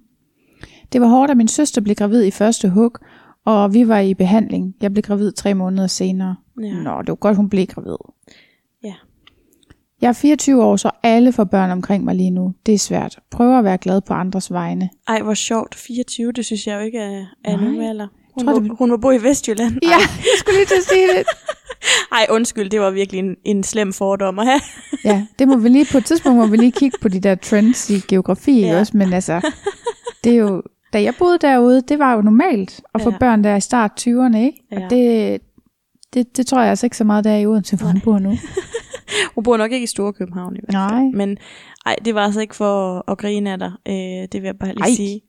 Det 0.93 1.01
var 1.01 1.07
hårdt, 1.09 1.31
at 1.31 1.37
min 1.37 1.49
søster 1.49 1.81
blev 1.81 1.97
gravid 1.97 2.25
i 2.25 2.31
første 2.31 2.69
hug, 2.69 2.93
og 3.45 3.75
vi 3.75 3.89
var 3.89 3.99
i 3.99 4.15
behandling. 4.15 4.75
Jeg 4.83 4.93
blev 4.93 5.03
gravid 5.03 5.33
tre 5.33 5.55
måneder 5.55 5.87
senere. 5.87 6.37
Ja. 6.63 6.73
Nå, 6.83 7.01
det 7.01 7.09
var 7.09 7.15
godt, 7.15 7.37
hun 7.37 7.49
blev 7.49 7.67
gravid. 7.67 7.97
Ja. 8.85 8.95
Jeg 10.01 10.09
er 10.09 10.13
24 10.13 10.63
år, 10.65 10.77
så 10.77 10.91
alle 11.03 11.33
får 11.33 11.45
børn 11.45 11.71
omkring 11.71 12.05
mig 12.05 12.15
lige 12.15 12.31
nu. 12.31 12.55
Det 12.67 12.75
er 12.75 12.79
svært. 12.79 13.19
Prøver 13.31 13.59
at 13.59 13.65
være 13.65 13.79
glad 13.79 14.01
på 14.01 14.15
andres 14.15 14.53
vegne. 14.53 14.91
Ej, 15.09 15.23
hvor 15.23 15.35
sjovt. 15.35 15.75
24, 15.75 16.33
det 16.33 16.45
synes 16.45 16.67
jeg 16.67 16.75
jo 16.75 16.81
ikke 16.81 16.99
er, 16.99 17.25
er 17.45 17.57
nogen 17.57 17.81
alder. 17.83 18.07
Hun, 18.35 18.45
Tror 18.47 18.61
må, 18.61 18.69
du- 18.69 18.75
hun 18.75 18.89
må 18.91 18.97
bo 18.97 19.11
i 19.11 19.23
Vestjylland. 19.23 19.73
Ja, 19.83 19.89
jeg 20.19 20.35
skulle 20.39 20.57
lige 20.59 20.67
til 20.67 20.75
at 20.75 20.83
sige 20.83 21.07
det. 21.19 21.27
Ej, 22.13 22.27
undskyld, 22.31 22.71
det 22.71 22.81
var 22.81 22.91
virkelig 22.91 23.19
en, 23.19 23.37
en 23.45 23.63
slem 23.63 23.93
fordom 23.93 24.39
at 24.39 24.47
have. 24.47 24.61
Ja, 25.05 25.27
det 25.39 25.49
må 25.49 25.57
vi 25.57 25.69
lige 25.69 25.87
på 25.93 25.99
et 25.99 26.05
tidspunkt 26.05 26.39
må 26.39 26.47
vi 26.47 26.57
lige 26.57 26.73
kigge 26.73 26.99
på 27.01 27.09
de 27.09 27.21
der 27.21 27.35
trends 27.35 27.91
i 27.91 28.01
geografi 28.09 28.61
ja. 28.61 28.79
Også, 28.79 28.97
men 28.97 29.13
altså, 29.13 29.51
det 30.25 30.33
er 30.33 30.37
jo, 30.37 30.63
da 30.93 31.03
jeg 31.03 31.15
boede 31.19 31.39
derude, 31.39 31.81
det 31.81 31.99
var 31.99 32.15
jo 32.15 32.23
normalt 32.23 32.81
at 32.95 33.01
få 33.03 33.11
Ja. 33.11 33.19
børn 33.19 33.45
der 33.45 33.57
i 33.57 33.61
start 33.61 34.07
20'erne, 34.07 34.37
ikke? 34.37 34.63
Ja. 34.73 34.85
Og 34.85 34.91
det, 34.91 35.41
det, 36.15 36.37
det 36.37 36.47
tror 36.47 36.61
jeg 36.61 36.71
altså 36.71 36.87
ikke 36.87 36.97
så 36.97 37.05
meget 37.05 37.25
der 37.25 37.37
i 37.37 37.47
Odense, 37.47 37.77
hvor 37.77 37.87
han 37.87 38.01
bor 38.01 38.19
nu. 38.19 38.31
Hun 39.35 39.45
bor 39.45 39.57
nok 39.57 39.73
ikke 39.73 39.85
i 39.85 39.87
Storkøbenhavn 39.87 40.57
i 40.57 40.59
hvert 40.63 40.75
fald. 40.91 41.03
Nej. 41.03 41.27
Men 41.27 41.37
ej, 41.87 41.97
det 42.05 42.15
var 42.15 42.21
altså 42.21 42.41
ikke 42.41 42.57
for 42.57 43.05
at 43.11 43.19
grine 43.19 43.53
af 43.53 43.59
dig. 43.59 43.73
Øh, 43.89 43.95
det 44.33 44.35
vil 44.35 44.43
jeg 44.43 44.57
bare 44.59 44.75
lige 44.75 44.83
Ej. 44.85 44.91
sige. 44.95 45.21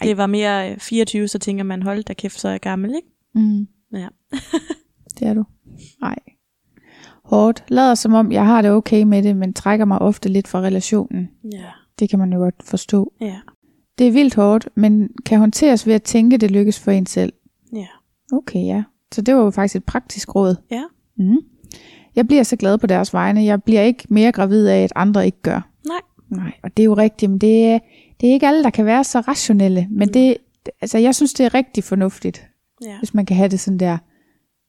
Ej. 0.00 0.06
Det 0.06 0.16
var 0.16 0.26
mere 0.26 0.70
øh, 0.72 0.78
24, 0.78 1.28
så 1.28 1.38
tænker 1.38 1.64
man, 1.64 1.82
hold 1.82 2.04
da 2.04 2.12
kæft, 2.14 2.40
så 2.40 2.48
er 2.48 2.52
jeg 2.52 2.60
gammel, 2.60 2.94
ikke? 2.96 3.08
Mm, 3.34 3.66
Ja. 3.94 4.06
det 5.18 5.28
er 5.28 5.34
du. 5.34 5.44
Nej. 6.00 6.16
Hårdt. 7.24 7.64
Lader 7.68 7.94
som 7.94 8.14
om, 8.14 8.32
jeg 8.32 8.46
har 8.46 8.62
det 8.62 8.70
okay 8.70 9.02
med 9.02 9.22
det, 9.22 9.36
men 9.36 9.52
trækker 9.54 9.84
mig 9.84 9.98
ofte 9.98 10.28
lidt 10.28 10.48
fra 10.48 10.60
relationen. 10.60 11.28
Ja. 11.52 11.64
Det 11.98 12.10
kan 12.10 12.18
man 12.18 12.32
jo 12.32 12.38
godt 12.38 12.54
forstå. 12.64 13.12
Ja. 13.20 13.36
det 13.98 14.08
er 14.08 14.12
vildt 14.12 14.34
hårdt, 14.34 14.68
men 14.74 15.08
kan 15.26 15.38
håndteres 15.38 15.86
ved 15.86 15.94
at 15.94 16.02
tænke, 16.02 16.36
det 16.36 16.50
lykkes 16.50 16.80
for 16.80 16.90
en 16.90 17.06
selv. 17.06 17.32
Ja. 17.76 17.86
Okay, 18.32 18.64
ja. 18.66 18.82
Så 19.14 19.22
det 19.22 19.34
var 19.34 19.42
jo 19.44 19.50
faktisk 19.50 19.76
et 19.76 19.84
praktisk 19.84 20.34
råd. 20.34 20.56
Ja. 20.70 20.82
Mm. 21.16 21.36
Jeg 22.16 22.26
bliver 22.26 22.42
så 22.42 22.56
glad 22.56 22.78
på 22.78 22.86
deres 22.86 23.14
vegne. 23.14 23.44
Jeg 23.44 23.62
bliver 23.62 23.82
ikke 23.82 24.04
mere 24.08 24.32
gravid 24.32 24.66
af, 24.66 24.82
at 24.84 24.92
andre 24.96 25.26
ikke 25.26 25.42
gør. 25.42 25.68
Nej. 25.88 26.00
Nej, 26.30 26.52
og 26.62 26.76
det 26.76 26.82
er 26.82 26.84
jo 26.84 26.94
rigtigt, 26.94 27.30
men 27.30 27.38
det 27.38 27.64
er, 27.64 27.78
det 28.20 28.28
er 28.28 28.32
ikke 28.32 28.46
alle, 28.46 28.64
der 28.64 28.70
kan 28.70 28.86
være 28.86 29.04
så 29.04 29.20
rationelle. 29.20 29.88
Men 29.90 30.08
det, 30.14 30.36
altså, 30.80 30.98
jeg 30.98 31.14
synes, 31.14 31.34
det 31.34 31.46
er 31.46 31.54
rigtig 31.54 31.84
fornuftigt, 31.84 32.48
Ja. 32.84 32.98
hvis 32.98 33.14
man 33.14 33.26
kan 33.26 33.36
have 33.36 33.48
det 33.48 33.60
sådan 33.60 33.78
der. 33.78 33.98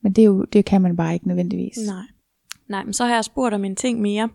Men 0.03 0.13
det, 0.13 0.21
er 0.21 0.25
jo, 0.25 0.43
det 0.43 0.65
kan 0.65 0.81
man 0.81 0.95
bare 0.95 1.13
ikke 1.13 1.27
nødvendigvis. 1.27 1.77
Nej. 1.87 2.03
Nej, 2.67 2.83
men 2.83 2.93
så 2.93 3.05
har 3.05 3.13
jeg 3.13 3.23
spurgt 3.23 3.53
om 3.53 3.65
en 3.65 3.75
ting 3.75 4.01
mere, 4.01 4.29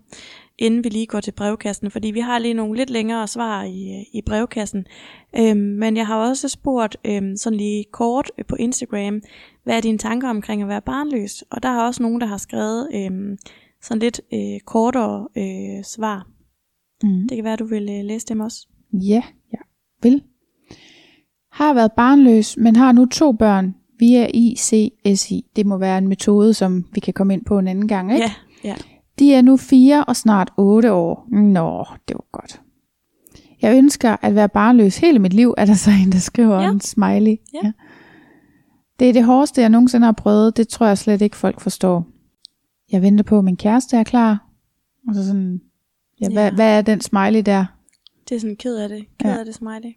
inden 0.58 0.84
vi 0.84 0.88
lige 0.88 1.06
går 1.06 1.20
til 1.20 1.32
brevkassen, 1.32 1.90
fordi 1.90 2.10
vi 2.10 2.20
har 2.20 2.38
lige 2.38 2.54
nogle 2.54 2.76
lidt 2.76 2.90
længere 2.90 3.28
svar 3.28 3.64
i, 3.64 4.04
i 4.14 4.22
brevkassen. 4.26 4.86
Øhm, 5.38 5.58
men 5.58 5.96
jeg 5.96 6.06
har 6.06 6.16
også 6.16 6.48
spurgt 6.48 6.96
øhm, 7.04 7.36
sådan 7.36 7.56
lige 7.56 7.84
kort 7.92 8.30
øh, 8.38 8.44
på 8.44 8.56
Instagram, 8.56 9.20
hvad 9.64 9.76
er 9.76 9.80
dine 9.80 9.98
tanker 9.98 10.28
omkring 10.28 10.62
at 10.62 10.68
være 10.68 10.82
barnløs? 10.82 11.44
Og 11.50 11.62
der 11.62 11.68
er 11.68 11.82
også 11.82 12.02
nogen, 12.02 12.20
der 12.20 12.26
har 12.26 12.36
skrevet 12.36 12.88
øhm, 12.94 13.38
sådan 13.82 13.98
lidt 13.98 14.20
øh, 14.32 14.60
kortere 14.66 15.28
øh, 15.36 15.84
svar. 15.84 16.28
Mm. 17.02 17.28
Det 17.28 17.36
kan 17.36 17.44
være, 17.44 17.56
du 17.56 17.66
vil 17.66 17.82
øh, 17.82 18.04
læse 18.04 18.26
dem 18.26 18.40
også. 18.40 18.68
Ja, 18.92 19.22
jeg 19.52 19.60
vil. 20.02 20.22
Har 21.52 21.74
været 21.74 21.92
barnløs, 21.92 22.56
men 22.56 22.76
har 22.76 22.92
nu 22.92 23.06
to 23.06 23.32
børn 23.32 23.74
via 23.98 24.26
ICSI. 24.34 25.44
Det 25.56 25.66
må 25.66 25.76
være 25.78 25.98
en 25.98 26.08
metode, 26.08 26.54
som 26.54 26.84
vi 26.92 27.00
kan 27.00 27.14
komme 27.14 27.34
ind 27.34 27.44
på 27.44 27.58
en 27.58 27.68
anden 27.68 27.88
gang, 27.88 28.12
ikke? 28.12 28.24
Ja, 28.24 28.68
ja. 28.68 28.74
De 29.18 29.34
er 29.34 29.42
nu 29.42 29.56
fire 29.56 30.04
og 30.04 30.16
snart 30.16 30.50
otte 30.56 30.92
år. 30.92 31.26
Nå, 31.30 31.84
det 32.08 32.14
var 32.16 32.24
godt. 32.32 32.60
Jeg 33.62 33.76
ønsker 33.76 34.16
at 34.22 34.34
være 34.34 34.48
barnløs 34.48 34.98
hele 34.98 35.18
mit 35.18 35.32
liv, 35.32 35.54
er 35.58 35.64
der 35.64 35.74
så 35.74 35.90
en, 36.04 36.12
der 36.12 36.18
skriver 36.18 36.60
Ja. 36.60 36.70
en 36.70 36.80
smiley. 36.80 37.36
Ja. 37.54 37.72
Det 38.98 39.08
er 39.08 39.12
det 39.12 39.24
hårdeste, 39.24 39.60
jeg 39.60 39.68
nogensinde 39.68 40.04
har 40.04 40.12
prøvet. 40.12 40.56
Det 40.56 40.68
tror 40.68 40.86
jeg 40.86 40.98
slet 40.98 41.22
ikke, 41.22 41.36
folk 41.36 41.60
forstår. 41.60 42.06
Jeg 42.92 43.02
venter 43.02 43.24
på, 43.24 43.38
at 43.38 43.44
min 43.44 43.56
kæreste 43.56 43.96
er 43.96 44.04
klar. 44.04 44.44
Og 45.08 45.14
så 45.14 45.26
sådan, 45.26 45.60
ja, 46.20 46.28
hvad, 46.32 46.44
Ja. 46.48 46.54
hvad 46.54 46.78
er 46.78 46.82
den 46.82 47.00
smiley 47.00 47.40
der? 47.46 47.64
Det 48.28 48.34
er 48.34 48.40
sådan 48.40 48.56
ked 48.56 48.76
af 48.76 48.88
det. 48.88 49.04
Ked 49.20 49.30
Ja. 49.30 49.38
af 49.38 49.44
det 49.44 49.54
smiley. 49.54 49.92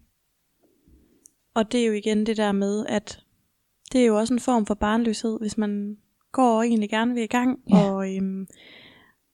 Og 1.55 1.71
det 1.71 1.81
er 1.81 1.85
jo 1.87 1.93
igen 1.93 2.25
det 2.25 2.37
der 2.37 2.51
med, 2.51 2.85
at 2.89 3.19
det 3.91 4.01
er 4.01 4.05
jo 4.05 4.17
også 4.17 4.33
en 4.33 4.39
form 4.39 4.65
for 4.65 4.73
barnløshed, 4.73 5.39
hvis 5.39 5.57
man 5.57 5.97
går 6.31 6.57
og 6.57 6.65
egentlig 6.67 6.89
gerne 6.89 7.13
vil 7.13 7.23
i 7.23 7.27
gang, 7.27 7.59
Ja. 7.69 7.77
og, 7.91 8.15
øhm, 8.15 8.47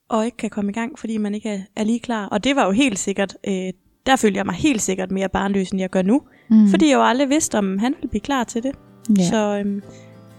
og 0.10 0.26
ikke 0.26 0.38
kan 0.38 0.50
komme 0.50 0.72
i 0.72 0.74
gang, 0.74 1.00
fordi 1.00 1.18
man 1.18 1.36
ikke 1.36 1.50
er, 1.50 1.60
er 1.76 1.84
lige 1.84 2.00
klar. 2.00 2.26
Og 2.26 2.44
det 2.44 2.56
var 2.56 2.66
jo 2.66 2.72
helt 2.72 3.00
sikkert, 3.00 3.38
øh, 3.48 3.74
der 4.06 4.16
følte 4.16 4.38
jeg 4.38 4.46
mig 4.46 4.56
helt 4.56 4.82
sikkert 4.82 5.12
mere 5.12 5.30
barnløs, 5.30 5.70
end 5.70 5.80
jeg 5.82 5.90
gør 5.90 6.02
nu. 6.02 6.22
Mm. 6.50 6.68
Fordi 6.68 6.88
jeg 6.90 6.96
jo 6.96 7.04
aldrig 7.04 7.30
vidste, 7.30 7.58
om 7.58 7.78
han 7.78 7.94
ville 7.96 8.10
blive 8.10 8.22
klar 8.22 8.44
til 8.44 8.64
det. 8.64 8.76
ja. 9.18 9.24
Så 9.30 9.60
øhm, 9.66 9.82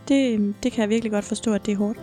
det, 0.08 0.54
det 0.62 0.72
kan 0.72 0.82
jeg 0.82 0.88
virkelig 0.90 1.12
godt 1.12 1.24
forstå, 1.24 1.52
at 1.54 1.66
det 1.66 1.72
er 1.72 1.76
hårdt. 1.76 1.98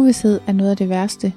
Uvidshed 0.00 0.40
er 0.46 0.52
noget 0.52 0.70
af 0.70 0.76
det 0.76 0.88
værste. 0.88 1.32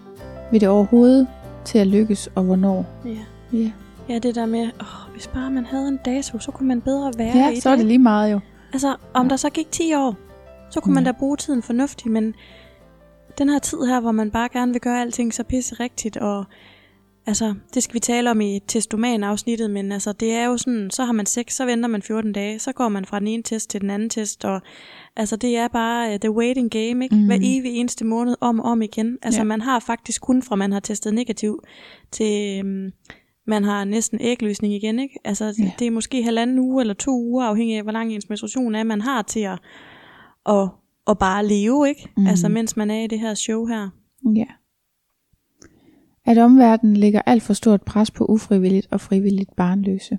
Vil 0.51 0.61
det 0.61 0.69
overhovedet 0.69 1.27
til 1.65 1.77
at 1.79 1.87
lykkes, 1.87 2.29
og 2.35 2.43
hvornår? 2.43 2.85
Ja. 3.05 3.17
Ja, 3.57 3.71
Ja, 4.09 4.19
det 4.19 4.35
der 4.35 4.45
med, 4.45 4.61
åh, 4.81 5.11
hvis 5.13 5.27
bare 5.27 5.51
man 5.51 5.65
havde 5.65 5.87
en 5.87 5.99
dato, 6.05 6.39
så 6.39 6.51
kunne 6.51 6.67
man 6.67 6.81
bedre 6.81 7.11
være 7.17 7.37
ja 7.37 7.49
i 7.49 7.59
så 7.59 7.69
er 7.69 7.75
det 7.75 7.85
lige 7.85 7.99
meget 7.99 8.31
jo. 8.31 8.39
Altså, 8.73 8.95
om 9.13 9.25
Ja. 9.25 9.29
der 9.29 9.35
så 9.35 9.49
gik 9.49 9.71
10 9.71 9.93
år, 9.93 10.15
så 10.71 10.79
kunne 10.79 10.95
man 10.95 11.03
Ja. 11.03 11.11
da 11.11 11.17
bruge 11.19 11.37
tiden 11.37 11.61
fornuftigt, 11.61 12.11
men 12.13 12.35
den 13.37 13.49
her 13.49 13.59
tid 13.59 13.77
her, 13.87 13.99
hvor 13.99 14.11
man 14.11 14.31
bare 14.31 14.49
gerne 14.53 14.71
vil 14.71 14.81
gøre 14.81 15.01
alting 15.01 15.33
så 15.33 15.43
pisse 15.43 15.75
rigtigt, 15.79 16.17
og 16.17 16.45
altså, 17.25 17.53
det 17.73 17.83
skal 17.83 17.93
vi 17.93 17.99
tale 17.99 18.31
om 18.31 18.41
i 18.41 18.59
testoman-afsnittet, 18.67 19.71
men 19.71 19.91
altså, 19.91 20.11
det 20.11 20.33
er 20.33 20.45
jo 20.45 20.57
sådan, 20.57 20.89
så 20.91 21.05
har 21.05 21.13
man 21.13 21.25
sex, 21.25 21.53
så 21.53 21.65
venter 21.65 21.89
man 21.89 22.01
14 22.01 22.33
dage, 22.33 22.59
så 22.59 22.71
går 22.71 22.89
man 22.89 23.05
fra 23.05 23.19
den 23.19 23.27
ene 23.27 23.43
test 23.43 23.69
til 23.69 23.81
den 23.81 23.89
anden 23.89 24.09
test, 24.09 24.45
og 24.45 24.61
altså, 25.15 25.35
det 25.35 25.57
er 25.57 25.67
bare 25.67 26.13
uh, 26.13 26.19
the 26.19 26.31
waiting 26.31 26.71
game, 26.71 27.03
ikke? 27.03 27.15
Mhm. 27.15 27.19
Mm. 27.21 27.25
Hver 27.25 27.35
evig 27.41 27.71
eneste 27.75 28.05
måned, 28.05 28.35
om 28.41 28.59
og 28.59 28.65
om 28.71 28.81
igen. 28.81 29.17
Altså, 29.21 29.39
Ja. 29.39 29.43
man 29.43 29.61
har 29.61 29.79
faktisk 29.79 30.21
kun 30.21 30.41
fra 30.41 30.55
man 30.55 30.71
har 30.71 30.79
testet 30.79 31.13
negativ, 31.13 31.59
til 32.11 32.61
um, 32.65 32.91
man 33.47 33.63
har 33.63 33.83
næsten 33.85 34.19
ægløsning 34.21 34.73
igen, 34.73 34.99
ikke? 34.99 35.19
Altså, 35.25 35.45
Ja. 35.59 35.71
det 35.79 35.87
er 35.87 35.91
måske 35.91 36.23
halvanden 36.23 36.59
uge 36.59 36.81
eller 36.81 36.93
to 36.93 37.11
uger, 37.11 37.45
afhængig 37.45 37.77
af, 37.77 37.83
hvor 37.83 37.91
lang 37.91 38.13
ens 38.13 38.29
menstruation 38.29 38.75
er, 38.75 38.83
man 38.83 39.01
har 39.01 39.21
til 39.21 39.39
at, 39.39 39.59
at, 40.49 40.69
at 41.07 41.17
bare 41.19 41.45
leve, 41.47 41.89
ikke? 41.89 42.01
Mhm. 42.17 42.23
Mm. 42.23 42.27
Altså, 42.27 42.49
mens 42.49 42.77
man 42.77 42.91
er 42.91 43.03
i 43.03 43.07
det 43.07 43.19
her 43.19 43.33
show 43.33 43.65
her. 43.65 43.89
Ja. 44.35 44.45
At 46.25 46.37
omverdenen 46.37 46.97
lægger 46.97 47.21
alt 47.25 47.43
for 47.43 47.53
stort 47.53 47.81
pres 47.81 48.11
på 48.11 48.25
ufrivilligt 48.25 48.87
og 48.91 49.01
frivilligt 49.01 49.55
barnløse. 49.57 50.17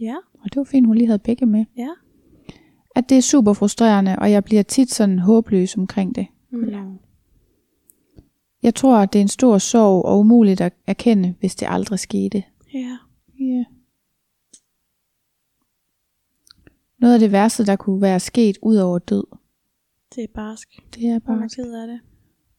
Ja, 0.00 0.14
Og 0.34 0.44
det 0.44 0.56
var 0.56 0.64
fint, 0.64 0.86
hun 0.86 0.96
lige 0.96 1.06
havde 1.06 1.18
begge 1.18 1.46
med. 1.46 1.64
ja. 1.76 1.88
At 2.94 3.08
det 3.08 3.18
er 3.18 3.22
super 3.22 3.52
frustrerende, 3.52 4.16
og 4.18 4.30
jeg 4.30 4.44
bliver 4.44 4.62
tit 4.62 4.90
sådan 4.92 5.18
håbløs 5.18 5.76
omkring 5.76 6.14
det. 6.14 6.26
Mm. 6.50 6.98
Jeg 8.62 8.74
tror, 8.74 8.96
at 8.96 9.12
det 9.12 9.18
er 9.18 9.22
en 9.22 9.28
stor 9.28 9.58
sorg 9.58 10.04
og 10.04 10.18
umuligt 10.18 10.60
at 10.60 10.72
erkende, 10.86 11.34
hvis 11.40 11.54
det 11.56 11.68
aldrig 11.70 11.98
skete. 11.98 12.44
Ja. 12.74 12.98
Ja. 13.40 13.64
Noget 16.98 17.14
af 17.14 17.20
det 17.20 17.32
værste, 17.32 17.66
der 17.66 17.76
kunne 17.76 18.02
være 18.02 18.20
sket 18.20 18.58
ud 18.62 18.76
over 18.76 18.98
død. 18.98 19.24
Det 20.14 20.24
er 20.24 20.28
barsk. 20.34 20.68
Det 20.94 21.08
er 21.08 21.18
Bare 21.18 21.38
bare 21.38 21.48
ked 21.48 21.72
af 21.72 21.86
det. 21.86 22.00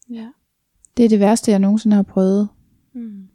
Ja. 0.10 0.30
det 0.98 1.06
er 1.06 1.10
det 1.10 1.20
værste, 1.20 1.52
jeg 1.52 1.60
nogensinde 1.60 1.96
har 1.96 2.04
prøvet. 2.04 2.50
Mm. 2.94 3.28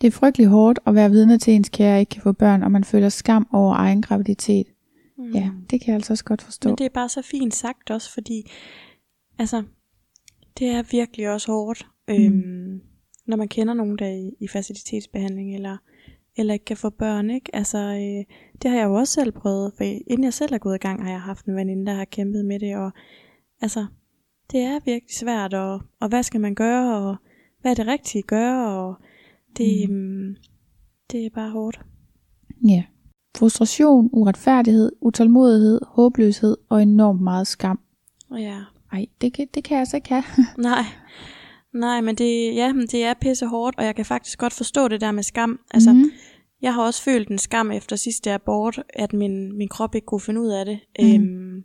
Det 0.00 0.06
er 0.06 0.10
frygtelig 0.10 0.46
hårdt 0.46 0.78
at 0.86 0.94
være 0.94 1.10
vidne 1.10 1.38
til, 1.38 1.50
at 1.50 1.56
ens 1.56 1.68
kære 1.68 2.00
ikke 2.00 2.10
kan 2.10 2.22
få 2.22 2.32
børn, 2.32 2.62
og 2.62 2.70
man 2.70 2.84
føler 2.84 3.08
skam 3.08 3.48
over 3.52 3.74
egen 3.74 4.02
graviditet. 4.02 4.66
Mm. 5.24 5.32
Ja, 5.32 5.50
det 5.70 5.80
kan 5.80 5.88
jeg 5.88 5.94
altså 5.94 6.12
også 6.12 6.24
godt 6.24 6.42
forstå. 6.42 6.68
Men 6.68 6.78
det 6.78 6.84
er 6.84 6.90
bare 6.94 7.08
så 7.08 7.22
fint 7.22 7.54
sagt 7.54 7.90
også, 7.90 8.12
fordi 8.12 8.50
altså, 9.38 9.62
det 10.58 10.68
er 10.68 10.82
virkelig 10.90 11.30
også 11.30 11.52
hårdt, 11.52 11.86
mm. 12.08 12.14
øhm, 12.14 12.80
når 13.26 13.36
man 13.36 13.48
kender 13.48 13.74
nogen, 13.74 13.98
der 13.98 14.06
er 14.06 14.14
i, 14.14 14.30
i 14.40 14.48
facilitetsbehandling, 14.48 15.54
eller, 15.54 15.76
eller 16.36 16.54
ikke 16.54 16.64
kan 16.64 16.76
få 16.76 16.90
børn, 16.90 17.30
ikke? 17.30 17.56
Altså, 17.56 17.78
øh, 17.78 18.36
det 18.62 18.70
har 18.70 18.78
jeg 18.78 18.84
jo 18.84 18.94
også 18.94 19.12
selv 19.12 19.32
prøvet, 19.32 19.72
for 19.76 19.84
inden 19.84 20.24
jeg 20.24 20.34
selv 20.34 20.54
er 20.54 20.58
gået 20.58 20.74
i 20.74 20.78
gang, 20.78 21.02
har 21.02 21.10
jeg 21.10 21.20
haft 21.20 21.46
en 21.46 21.56
veninde, 21.56 21.86
der 21.86 21.94
har 21.94 22.04
kæmpet 22.04 22.44
med 22.44 22.60
det, 22.60 22.76
og 22.76 22.90
altså, 23.60 23.86
det 24.52 24.60
er 24.60 24.80
virkelig 24.84 25.14
svært, 25.14 25.54
og, 25.54 25.80
og 26.00 26.08
hvad 26.08 26.22
skal 26.22 26.40
man 26.40 26.54
gøre, 26.54 26.96
og 26.96 27.16
hvad 27.60 27.70
er 27.70 27.74
det 27.74 27.86
rigtige 27.86 28.22
at 28.22 28.26
gøre, 28.26 28.68
og 28.68 28.94
det, 29.56 29.90
mm. 29.90 29.96
øhm, 29.96 30.36
det 31.10 31.26
er 31.26 31.30
bare 31.34 31.50
hårdt. 31.50 31.80
Ja. 32.68 32.84
Frustration, 33.36 34.10
uretfærdighed, 34.12 34.92
utålmodighed, 35.00 35.80
håbløshed 35.86 36.56
og 36.68 36.82
enormt 36.82 37.20
meget 37.20 37.46
skam. 37.46 37.80
Ja, 38.38 38.60
Ej, 38.92 39.06
det 39.20 39.32
kan, 39.32 39.46
det 39.54 39.64
kan 39.64 39.74
jeg 39.74 39.80
altså 39.80 39.96
ikke 39.96 40.08
have. 40.08 40.24
Nej, 40.58 40.84
nej, 41.72 42.00
men 42.00 42.14
det, 42.14 42.54
ja, 42.54 42.72
men 42.72 42.86
det 42.86 43.04
er 43.04 43.14
pisse 43.14 43.46
hårdt, 43.46 43.78
og 43.78 43.84
jeg 43.84 43.94
kan 43.96 44.04
faktisk 44.04 44.38
godt 44.38 44.52
forstå 44.52 44.88
det 44.88 45.00
der 45.00 45.12
med 45.12 45.22
skam. 45.22 45.60
Altså, 45.70 45.92
mm. 45.92 45.98
Mhm. 45.98 46.10
jeg 46.62 46.74
har 46.74 46.82
også 46.82 47.02
følt 47.02 47.28
en 47.28 47.38
skam 47.38 47.70
efter 47.70 47.96
sidste 47.96 48.32
abort, 48.32 48.82
at 48.94 49.12
min, 49.12 49.56
min 49.58 49.68
krop 49.68 49.94
ikke 49.94 50.04
kunne 50.06 50.20
finde 50.20 50.40
ud 50.40 50.48
af 50.48 50.64
det. 50.64 50.78
Mm. 50.98 51.06
Øhm, 51.14 51.64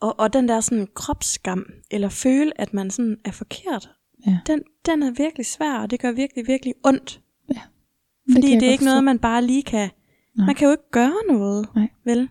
og, 0.00 0.20
og 0.20 0.32
den 0.32 0.48
der 0.48 0.60
sådan 0.60 0.88
kropsskam, 0.94 1.66
eller 1.90 2.08
føle, 2.08 2.60
at 2.60 2.74
man 2.74 2.90
sådan 2.90 3.16
er 3.24 3.30
forkert, 3.32 3.90
Ja. 4.26 4.38
den, 4.46 4.62
den 4.86 5.02
er 5.02 5.10
virkelig 5.10 5.46
svær, 5.46 5.78
og 5.78 5.90
det 5.90 6.00
gør 6.00 6.12
virkelig, 6.12 6.46
virkelig 6.46 6.74
ondt. 6.84 7.20
Ja, 7.54 7.60
Fordi 8.32 8.40
kan 8.40 8.52
jeg 8.52 8.60
det, 8.60 8.68
er 8.68 8.72
ikke 8.72 8.84
noget, 8.84 8.96
forstå. 8.96 9.04
man 9.04 9.18
bare 9.18 9.44
lige 9.44 9.62
kan... 9.62 9.90
Nej. 10.38 10.46
Man 10.46 10.54
kan 10.54 10.66
jo 10.66 10.70
ikke 10.70 10.90
gøre 10.90 11.14
noget, 11.28 11.68
Nej. 11.74 11.88
vel? 12.04 12.28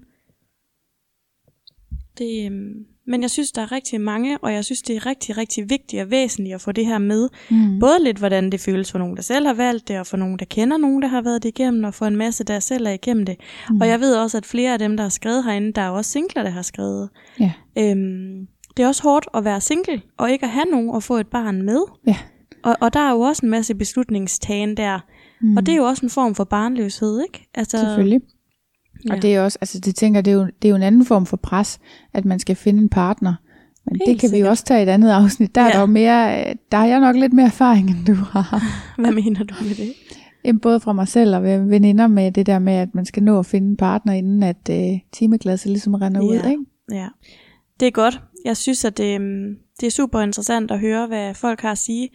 Det, 2.18 2.46
øhm, 2.46 2.86
men 3.08 3.22
jeg 3.22 3.32
synes, 3.32 3.52
der 3.52 3.62
er 3.62 3.72
rigtig 3.72 4.02
mange, 4.02 4.38
og 4.38 4.54
jeg 4.54 4.66
synes, 4.66 4.82
det 4.82 4.96
er 4.96 5.06
rigtig, 5.06 5.38
rigtig 5.38 5.70
vigtigt 5.70 6.02
og 6.02 6.12
væsentligt 6.12 6.56
at 6.56 6.62
få 6.62 6.72
det 6.72 6.86
her 6.86 6.98
med. 6.98 7.30
Mm. 7.52 7.80
Både 7.80 8.04
lidt, 8.04 8.18
hvordan 8.18 8.50
det 8.50 8.60
føles 8.60 8.92
for 8.92 9.00
nogen, 9.00 9.16
der 9.16 9.22
selv 9.22 9.46
har 9.46 9.54
valgt 9.54 9.88
det, 9.88 10.00
og 10.00 10.08
for 10.08 10.18
nogen, 10.18 10.40
der 10.40 10.46
kender 10.46 10.78
nogen, 10.78 11.02
der 11.02 11.08
har 11.08 11.22
været 11.22 11.44
det 11.44 11.50
igennem, 11.50 11.84
og 11.84 11.94
for 11.94 12.06
en 12.06 12.16
masse, 12.16 12.44
der 12.44 12.60
selv 12.60 12.88
er 12.88 12.92
igennem 12.92 13.26
det. 13.26 13.36
Mm. 13.70 13.76
Mm. 13.76 13.82
Og 13.82 13.88
jeg 13.88 14.00
ved 14.00 14.16
også, 14.16 14.38
at 14.38 14.46
flere 14.46 14.74
af 14.74 14.80
dem, 14.80 14.98
der 14.98 15.04
har 15.04 15.10
skrevet 15.10 15.44
herinde, 15.44 15.74
der 15.74 15.82
er 15.82 15.90
også 15.90 16.12
singler, 16.12 16.44
der 16.44 16.50
har 16.50 16.62
skrevet. 16.62 17.10
Ja. 17.40 17.54
Øhm, 17.78 18.48
det 18.78 18.84
er 18.84 18.88
også 18.88 19.04
hårdt 19.04 19.28
at 19.34 19.44
være 19.44 19.62
single, 19.62 20.02
og 20.18 20.32
ikke 20.32 20.46
at 20.46 20.52
have 20.52 20.66
nogen 20.66 20.90
og 20.90 21.04
få 21.04 21.18
et 21.18 21.28
barn 21.28 21.62
med. 21.62 21.82
Ja. 22.08 22.18
Og, 22.64 22.76
og 22.82 22.94
der 22.94 23.00
er 23.00 23.12
jo 23.12 23.20
også 23.20 23.46
en 23.46 23.50
masse 23.50 23.76
beslutningstagen 23.76 24.78
der. 24.78 25.00
Mm. 25.42 25.48
Mm. 25.50 25.58
Og 25.58 25.66
det 25.66 25.72
er 25.72 25.76
jo 25.78 25.84
også 25.84 26.06
en 26.06 26.10
form 26.10 26.36
for 26.36 26.44
barnløshed, 26.44 27.22
ikke? 27.22 27.50
Altså, 27.56 27.78
Selvfølgelig. 27.78 28.22
Ja. 29.10 29.16
Og 29.16 29.22
det 29.22 29.36
er 29.36 29.42
også, 29.42 29.58
altså 29.62 29.80
det 29.80 29.96
tænker, 29.96 30.22
det 30.22 30.32
er, 30.32 30.36
jo, 30.36 30.46
det 30.46 30.66
er 30.66 30.70
jo 30.70 30.76
en 30.76 30.84
anden 30.84 31.06
form 31.06 31.26
for 31.26 31.38
pres, 31.38 31.80
at 32.14 32.26
man 32.26 32.40
skal 32.40 32.56
finde 32.56 32.82
en 32.84 32.90
partner. 32.90 33.34
Men 33.86 33.96
Helt 33.96 34.08
det 34.08 34.20
kan 34.20 34.30
vi 34.32 34.38
jo 34.38 34.40
sikkert. 34.40 34.50
også 34.52 34.64
tage 34.66 34.80
i 34.80 34.84
et 34.84 34.90
andet 34.90 35.10
afsnit. 35.10 35.56
Der, 35.56 35.62
ja. 35.62 35.68
er 35.68 35.72
der, 35.74 35.80
jo 35.80 35.86
mere, 35.86 36.40
øh, 36.50 36.56
der 36.72 36.78
har 36.78 36.86
jeg 36.86 37.00
nok 37.00 37.16
lidt 37.16 37.34
mere 37.34 37.46
erfaring, 37.46 37.90
end 37.90 38.06
du 38.06 38.14
har. 38.14 38.62
Hvad 39.02 39.12
mener 39.12 39.44
du 39.44 39.56
med 39.62 39.76
det? 39.76 39.94
Jamen, 40.46 40.60
både 40.60 40.80
fra 40.80 40.94
mig 40.94 41.08
selv 41.08 41.36
og 41.36 41.44
veninder 41.44 42.08
med 42.08 42.32
det 42.32 42.46
der 42.46 42.60
med, 42.60 42.74
at 42.74 42.96
man 42.96 43.06
skal 43.06 43.24
nå 43.24 43.40
at 43.40 43.46
finde 43.46 43.68
en 43.70 43.78
partner, 43.78 44.14
inden 44.14 44.44
at 44.44 44.70
øh, 44.72 45.00
timeglasset 45.12 45.70
ligesom 45.72 45.94
render 45.94 46.22
Ja. 46.22 46.28
ud. 46.28 46.50
Ikke? 46.52 46.66
Ja, 46.92 47.08
det 47.80 47.88
er 47.88 47.92
godt. 47.92 48.22
Jeg 48.46 48.58
synes, 48.58 48.86
at 48.86 48.98
det, 48.98 49.16
øhm, 49.16 49.56
det 49.80 49.88
er 49.88 49.92
super 49.92 50.22
interessant 50.22 50.72
at 50.72 50.80
høre, 50.80 51.08
hvad 51.08 51.34
folk 51.34 51.62
har 51.62 51.72
at 51.72 51.78
sige. 51.78 52.10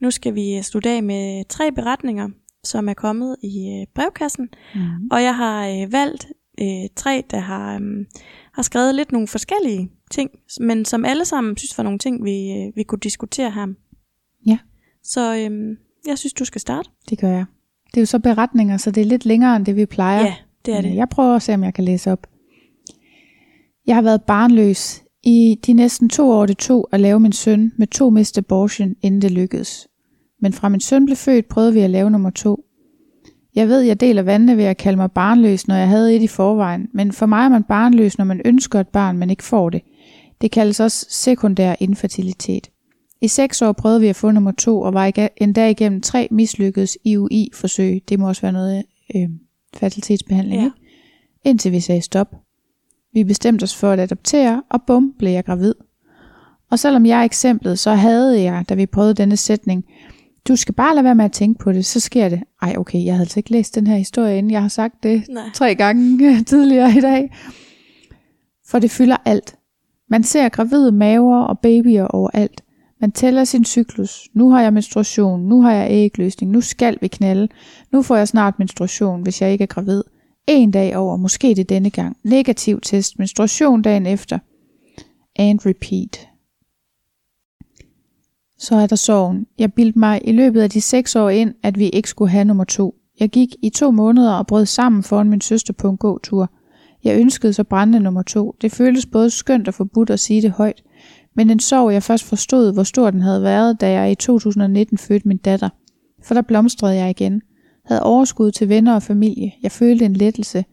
Nu 0.00 0.10
skal 0.10 0.34
vi 0.34 0.62
slutte 0.62 0.90
af 0.90 1.02
med 1.02 1.44
tre 1.48 1.72
beretninger, 1.72 2.28
som 2.64 2.88
er 2.88 2.94
kommet 2.94 3.36
i 3.42 3.80
øh, 3.80 3.86
brevkassen. 3.94 4.48
Mm. 4.74 4.80
Og 5.10 5.22
jeg 5.22 5.36
har 5.36 5.68
øh, 5.68 5.92
valgt 5.92 6.26
øh, 6.60 6.88
tre, 6.96 7.24
der 7.30 7.38
har, 7.38 7.74
øh, 7.74 8.06
har 8.52 8.62
skrevet 8.62 8.94
lidt 8.94 9.12
nogle 9.12 9.28
forskellige 9.28 9.90
ting, 10.10 10.30
men 10.60 10.84
som 10.84 11.04
alle 11.04 11.24
sammen 11.24 11.56
synes 11.56 11.78
var 11.78 11.84
nogle 11.84 11.98
ting, 11.98 12.24
vi, 12.24 12.52
øh, 12.52 12.76
vi 12.76 12.82
kunne 12.82 13.00
diskutere 13.02 13.50
her. 13.50 13.66
Ja. 14.46 14.58
Så 15.02 15.34
øh, 15.34 15.76
jeg 16.06 16.18
synes, 16.18 16.32
du 16.32 16.44
skal 16.44 16.60
starte. 16.60 16.90
Det 17.10 17.18
gør 17.18 17.30
jeg. 17.30 17.44
Det 17.90 17.96
er 17.96 18.02
jo 18.02 18.06
så 18.06 18.18
beretninger, 18.18 18.76
så 18.76 18.90
det 18.90 19.00
er 19.00 19.04
lidt 19.04 19.26
længere 19.26 19.56
end 19.56 19.66
det, 19.66 19.76
vi 19.76 19.86
plejer. 19.86 20.20
Ja, 20.20 20.34
det 20.66 20.74
er 20.74 20.80
det. 20.80 20.94
Jeg 20.94 21.08
prøver 21.08 21.36
at 21.36 21.42
se, 21.42 21.54
om 21.54 21.64
jeg 21.64 21.74
kan 21.74 21.84
læse 21.84 22.12
op. 22.12 22.26
Jeg 23.86 23.94
har 23.94 24.02
været 24.02 24.22
barnløs 24.22 25.02
i 25.22 25.58
de 25.66 25.72
næsten 25.72 26.08
to 26.08 26.30
år, 26.30 26.46
det 26.46 26.58
tog 26.58 26.88
at 26.92 27.00
lave 27.00 27.20
min 27.20 27.32
søn 27.32 27.72
med 27.76 27.86
to 27.86 28.10
mist 28.10 28.38
abortion, 28.38 28.94
inden 29.02 29.22
det 29.22 29.30
lykkedes. 29.30 29.88
Men 30.40 30.52
fra 30.52 30.68
min 30.68 30.80
søn 30.80 31.04
blev 31.04 31.16
født, 31.16 31.48
prøvede 31.48 31.72
vi 31.72 31.80
at 31.80 31.90
lave 31.90 32.10
nummer 32.10 32.30
to. 32.30 32.64
Jeg 33.54 33.68
ved, 33.68 33.80
jeg 33.80 34.00
deler 34.00 34.22
vandene 34.22 34.56
ved 34.56 34.64
at 34.64 34.76
kalde 34.76 34.96
mig 34.96 35.12
barnløs, 35.12 35.68
når 35.68 35.74
jeg 35.74 35.88
havde 35.88 36.16
et 36.16 36.22
i 36.22 36.26
forvejen, 36.26 36.88
men 36.94 37.12
for 37.12 37.26
mig 37.26 37.44
er 37.44 37.48
man 37.48 37.62
barnløs, 37.64 38.18
når 38.18 38.24
man 38.24 38.40
ønsker 38.44 38.80
et 38.80 38.88
barn, 38.88 39.18
men 39.18 39.30
ikke 39.30 39.44
får 39.44 39.70
det. 39.70 39.82
Det 40.40 40.50
kaldes 40.50 40.80
også 40.80 41.06
sekundær 41.10 41.74
infertilitet. 41.80 42.70
I 43.20 43.28
seks 43.28 43.62
år 43.62 43.72
prøvede 43.72 44.00
vi 44.00 44.06
at 44.06 44.16
få 44.16 44.30
nummer 44.30 44.52
to, 44.52 44.80
og 44.80 44.94
var 44.94 45.12
endda 45.36 45.68
igennem 45.68 46.00
tre 46.00 46.28
mislykkedes 46.30 46.98
IUI-forsøg. 47.04 48.02
Det 48.08 48.18
må 48.18 48.28
også 48.28 48.42
være 48.42 48.52
noget 48.52 48.84
øh, 49.16 49.28
fertilitetsbehandling, 49.76 50.60
Ja. 50.60 50.64
ikke? 50.64 50.76
Indtil 51.44 51.72
vi 51.72 51.80
sagde 51.80 52.00
stop. 52.00 52.34
Vi 53.14 53.24
bestemte 53.24 53.64
os 53.64 53.76
for 53.76 53.90
at 53.90 54.00
adoptere, 54.00 54.62
og 54.70 54.82
bum, 54.86 55.14
blev 55.18 55.30
jeg 55.30 55.44
gravid. 55.44 55.74
Og 56.70 56.78
selvom 56.78 57.06
jeg 57.06 57.20
er 57.20 57.24
eksemplet, 57.24 57.78
så 57.78 57.94
havde 57.94 58.42
jeg, 58.42 58.64
da 58.68 58.74
vi 58.74 58.86
prøvede 58.86 59.14
denne 59.14 59.36
sætning, 59.36 59.84
du 60.48 60.56
skal 60.56 60.74
bare 60.74 60.94
lade 60.94 61.04
være 61.04 61.14
med 61.14 61.24
at 61.24 61.32
tænke 61.32 61.58
på 61.58 61.72
det, 61.72 61.84
så 61.84 62.00
sker 62.00 62.28
det. 62.28 62.42
Ej, 62.62 62.74
okay, 62.78 63.04
jeg 63.04 63.14
havde 63.14 63.22
altså 63.22 63.38
ikke 63.38 63.50
læst 63.50 63.74
den 63.74 63.86
her 63.86 63.96
historie 63.96 64.38
inden. 64.38 64.52
Jeg 64.52 64.62
har 64.62 64.68
sagt 64.68 65.02
det 65.02 65.24
Nej. 65.28 65.50
tre 65.54 65.74
gange 65.74 66.42
tidligere 66.44 66.90
i 66.96 67.00
dag. 67.00 67.34
For 68.66 68.78
det 68.78 68.90
fylder 68.90 69.16
alt. 69.24 69.56
Man 70.10 70.22
ser 70.22 70.48
gravide 70.48 70.92
maver 70.92 71.40
og 71.42 71.58
babyer 71.58 72.04
overalt. 72.04 72.64
Man 73.00 73.12
tæller 73.12 73.44
sin 73.44 73.64
cyklus. 73.64 74.28
Nu 74.34 74.50
har 74.50 74.62
jeg 74.62 74.72
menstruation. 74.72 75.40
Nu 75.42 75.62
har 75.62 75.72
jeg 75.72 75.90
ægløsning. 75.90 76.52
Nu 76.52 76.60
skal 76.60 76.98
vi 77.00 77.08
knalde. 77.08 77.48
Nu 77.92 78.02
får 78.02 78.16
jeg 78.16 78.28
snart 78.28 78.58
menstruation, 78.58 79.22
hvis 79.22 79.42
jeg 79.42 79.52
ikke 79.52 79.62
er 79.62 79.66
gravid. 79.66 80.02
En 80.46 80.70
dag 80.70 80.96
over, 80.96 81.16
måske 81.16 81.54
det 81.54 81.68
denne 81.68 81.90
gang. 81.90 82.16
Negativ 82.24 82.80
test. 82.80 83.18
Menstruation 83.18 83.82
dagen 83.82 84.06
efter. 84.06 84.38
And 85.38 85.66
repeat. 85.66 86.27
Så 88.58 88.76
er 88.76 88.86
der 88.86 88.96
sorgen. 88.96 89.46
Jeg 89.58 89.72
bildte 89.72 89.98
mig 89.98 90.20
i 90.24 90.32
løbet 90.32 90.60
af 90.60 90.70
de 90.70 90.80
seks 90.80 91.16
år 91.16 91.28
ind, 91.28 91.54
at 91.62 91.78
vi 91.78 91.88
ikke 91.88 92.08
skulle 92.08 92.30
have 92.30 92.44
nummer 92.44 92.64
to. 92.64 92.94
Jeg 93.20 93.28
gik 93.28 93.48
i 93.62 93.70
to 93.70 93.90
måneder 93.90 94.32
og 94.32 94.46
brød 94.46 94.66
sammen 94.66 95.02
foran 95.02 95.30
min 95.30 95.40
søster 95.40 95.72
på 95.72 95.90
en 95.90 95.96
gåtur. 95.96 96.50
Jeg 97.04 97.20
ønskede 97.20 97.52
så 97.52 97.64
brændende 97.64 98.00
nummer 98.00 98.22
to. 98.22 98.54
Det 98.60 98.72
føltes 98.72 99.06
både 99.06 99.30
skønt 99.30 99.68
og 99.68 99.74
forbudt 99.74 100.10
at 100.10 100.20
sige 100.20 100.42
det 100.42 100.50
højt. 100.50 100.82
Men 101.36 101.50
en 101.50 101.60
sorg, 101.60 101.92
jeg 101.92 102.02
først 102.02 102.24
forstod, 102.24 102.72
hvor 102.72 102.82
stor 102.82 103.10
den 103.10 103.20
havde 103.20 103.42
været, 103.42 103.80
da 103.80 103.90
jeg 103.90 104.10
i 104.10 104.14
2019 104.14 104.98
fødte 104.98 105.28
min 105.28 105.36
datter. 105.36 105.68
For 106.24 106.34
der 106.34 106.42
blomstrede 106.42 106.96
jeg 106.96 107.10
igen. 107.10 107.42
Havde 107.86 108.02
overskud 108.02 108.50
til 108.50 108.68
venner 108.68 108.94
og 108.94 109.02
familie. 109.02 109.52
Jeg 109.62 109.72
følte 109.72 110.04
en 110.04 110.12
lettelse. 110.12 110.64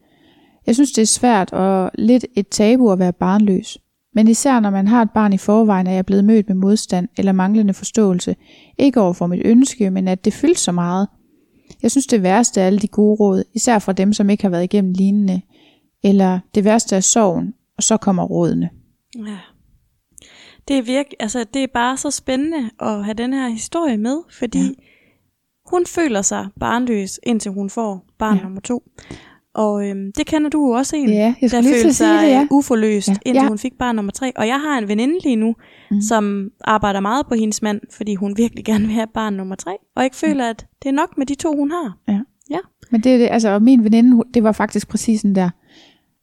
Jeg 0.66 0.74
synes, 0.74 0.92
det 0.92 1.02
er 1.02 1.06
svært 1.06 1.52
og 1.52 1.90
lidt 1.94 2.26
et 2.36 2.48
tabu 2.48 2.92
at 2.92 2.98
være 2.98 3.12
barnløs. 3.12 3.78
Men 4.16 4.28
især 4.28 4.60
når 4.60 4.70
man 4.70 4.88
har 4.88 5.02
et 5.02 5.10
barn 5.10 5.32
i 5.32 5.38
forvejen, 5.38 5.86
er 5.86 5.92
jeg 5.92 6.06
blevet 6.06 6.24
mødt 6.24 6.48
med 6.48 6.56
modstand 6.56 7.08
eller 7.16 7.32
manglende 7.32 7.74
forståelse. 7.74 8.36
Ikke 8.78 9.00
over 9.00 9.12
for 9.12 9.26
mit 9.26 9.42
ønske, 9.44 9.90
men 9.90 10.08
at 10.08 10.24
det 10.24 10.32
fyldte 10.32 10.60
så 10.60 10.72
meget. 10.72 11.08
Jeg 11.82 11.90
synes 11.90 12.06
det 12.06 12.22
værste 12.22 12.60
er 12.60 12.66
alle 12.66 12.78
de 12.78 12.88
gode 12.88 13.16
råd, 13.16 13.44
især 13.54 13.78
fra 13.78 13.92
dem, 13.92 14.12
som 14.12 14.30
ikke 14.30 14.44
har 14.44 14.50
været 14.50 14.64
igennem 14.64 14.92
lignende. 14.92 15.40
Eller 16.04 16.38
det 16.54 16.64
værste 16.64 16.96
er 16.96 17.00
sorgen, 17.00 17.54
og 17.76 17.82
så 17.82 17.96
kommer 17.96 18.22
rådene. 18.24 18.70
Ja. 19.26 19.38
Det 20.68 20.78
er 20.78 20.82
virk, 20.82 21.06
altså 21.20 21.44
det 21.54 21.62
er 21.62 21.66
bare 21.74 21.96
så 21.96 22.10
spændende 22.10 22.70
at 22.80 23.04
have 23.04 23.14
den 23.14 23.32
her 23.32 23.48
historie 23.48 23.96
med, 23.96 24.18
fordi 24.38 24.58
Ja. 24.58 24.70
hun 25.70 25.86
føler 25.86 26.22
sig 26.22 26.48
barnløs, 26.60 27.20
indtil 27.22 27.52
hun 27.52 27.70
får 27.70 28.04
barn 28.18 28.36
ja. 28.36 28.42
nummer 28.42 28.60
to. 28.60 28.82
Og 29.56 29.88
øhm, 29.88 30.12
det 30.16 30.26
kender 30.26 30.50
du 30.50 30.66
jo 30.66 30.70
også 30.72 30.96
en, 30.96 31.08
Ja, 31.08 31.34
jeg 31.42 31.50
der 31.50 31.62
følte 31.62 31.92
sig 31.92 32.08
det, 32.22 32.28
ja. 32.28 32.40
øh, 32.42 32.46
uforløst, 32.50 33.08
Ja. 33.08 33.12
ja. 33.12 33.18
indtil 33.28 33.42
Ja. 33.42 33.48
hun 33.48 33.58
fik 33.58 33.72
barn 33.78 33.96
nummer 33.96 34.12
tre. 34.12 34.32
Og 34.36 34.46
jeg 34.46 34.60
har 34.60 34.78
en 34.78 34.88
veninde 34.88 35.18
lige 35.22 35.36
nu, 35.36 35.46
Mm. 35.90 35.94
mm. 35.96 36.00
som 36.00 36.50
arbejder 36.64 37.00
meget 37.00 37.26
på 37.26 37.34
hendes 37.34 37.62
mand, 37.62 37.80
fordi 37.90 38.14
hun 38.14 38.34
virkelig 38.36 38.64
gerne 38.64 38.84
vil 38.84 38.94
have 38.94 39.06
barn 39.14 39.34
nummer 39.34 39.54
tre, 39.54 39.72
og 39.96 40.04
ikke 40.04 40.16
føler, 40.16 40.50
at 40.50 40.66
det 40.82 40.88
er 40.88 40.92
nok 40.92 41.18
med 41.18 41.26
de 41.26 41.34
to, 41.34 41.56
hun 41.56 41.70
har. 41.70 41.98
Men 42.90 43.00
det 43.00 43.14
er 43.14 43.18
det, 43.18 43.28
altså 43.30 43.48
og 43.48 43.62
min 43.62 43.84
veninde, 43.84 44.22
det 44.34 44.42
var 44.42 44.52
faktisk 44.52 44.88
præcis 44.88 45.20
sådan 45.20 45.34
der. 45.34 45.50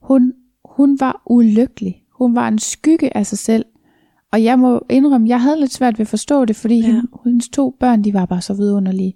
Hun, 0.02 0.34
hun 0.78 0.98
var 1.00 1.22
ulykkelig. 1.30 2.04
Hun 2.20 2.36
var 2.36 2.48
en 2.48 2.60
skygge 2.60 3.18
af 3.18 3.26
sig 3.26 3.38
selv. 3.38 3.66
Og 4.32 4.44
jeg 4.44 4.60
må 4.60 4.86
indrømme, 4.90 5.28
jeg 5.30 5.42
havde 5.42 5.60
lidt 5.60 5.74
svært 5.74 6.00
ved 6.00 6.04
at 6.04 6.08
forstå 6.08 6.46
det, 6.46 6.56
fordi 6.56 6.76
ja. 6.80 6.88
Ja. 6.88 6.94
hende, 6.94 7.08
hendes 7.26 7.50
to 7.50 7.76
børn, 7.80 8.04
de 8.04 8.14
var 8.14 8.26
bare 8.26 8.42
så 8.42 8.54
vidunderlige. 8.54 9.14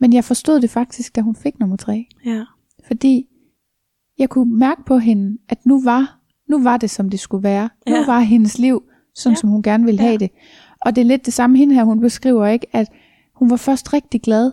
Men 0.00 0.12
jeg 0.12 0.24
forstod 0.24 0.60
det 0.60 0.70
faktisk, 0.70 1.16
da 1.16 1.20
hun 1.20 1.36
fik 1.36 1.58
nummer 1.60 1.76
tre. 1.76 2.06
Ja. 2.26 2.42
Fordi 2.86 3.26
jeg 4.18 4.28
kunne 4.28 4.58
mærke 4.58 4.84
på 4.86 4.98
hende, 4.98 5.38
at 5.48 5.66
nu 5.66 5.82
var, 5.84 6.18
nu 6.48 6.62
var 6.62 6.76
det, 6.76 6.90
som 6.90 7.10
det 7.10 7.20
skulle 7.20 7.42
være. 7.42 7.68
Nu 7.88 7.94
Ja. 7.96 8.06
var 8.06 8.20
hendes 8.20 8.58
liv, 8.58 8.82
sådan 9.14 9.34
Ja. 9.34 9.40
som 9.40 9.48
hun 9.50 9.62
gerne 9.62 9.84
ville 9.84 10.02
Ja. 10.02 10.06
have 10.08 10.18
det. 10.18 10.30
Og 10.80 10.96
det 10.96 11.00
er 11.02 11.06
lidt 11.06 11.26
det 11.26 11.34
samme 11.34 11.58
hende 11.58 11.74
her, 11.74 11.84
hun 11.84 12.00
beskriver, 12.00 12.46
ikke? 12.46 12.66
At 12.72 12.88
hun 13.34 13.50
var 13.50 13.56
først 13.56 13.92
rigtig 13.92 14.22
glad, 14.22 14.52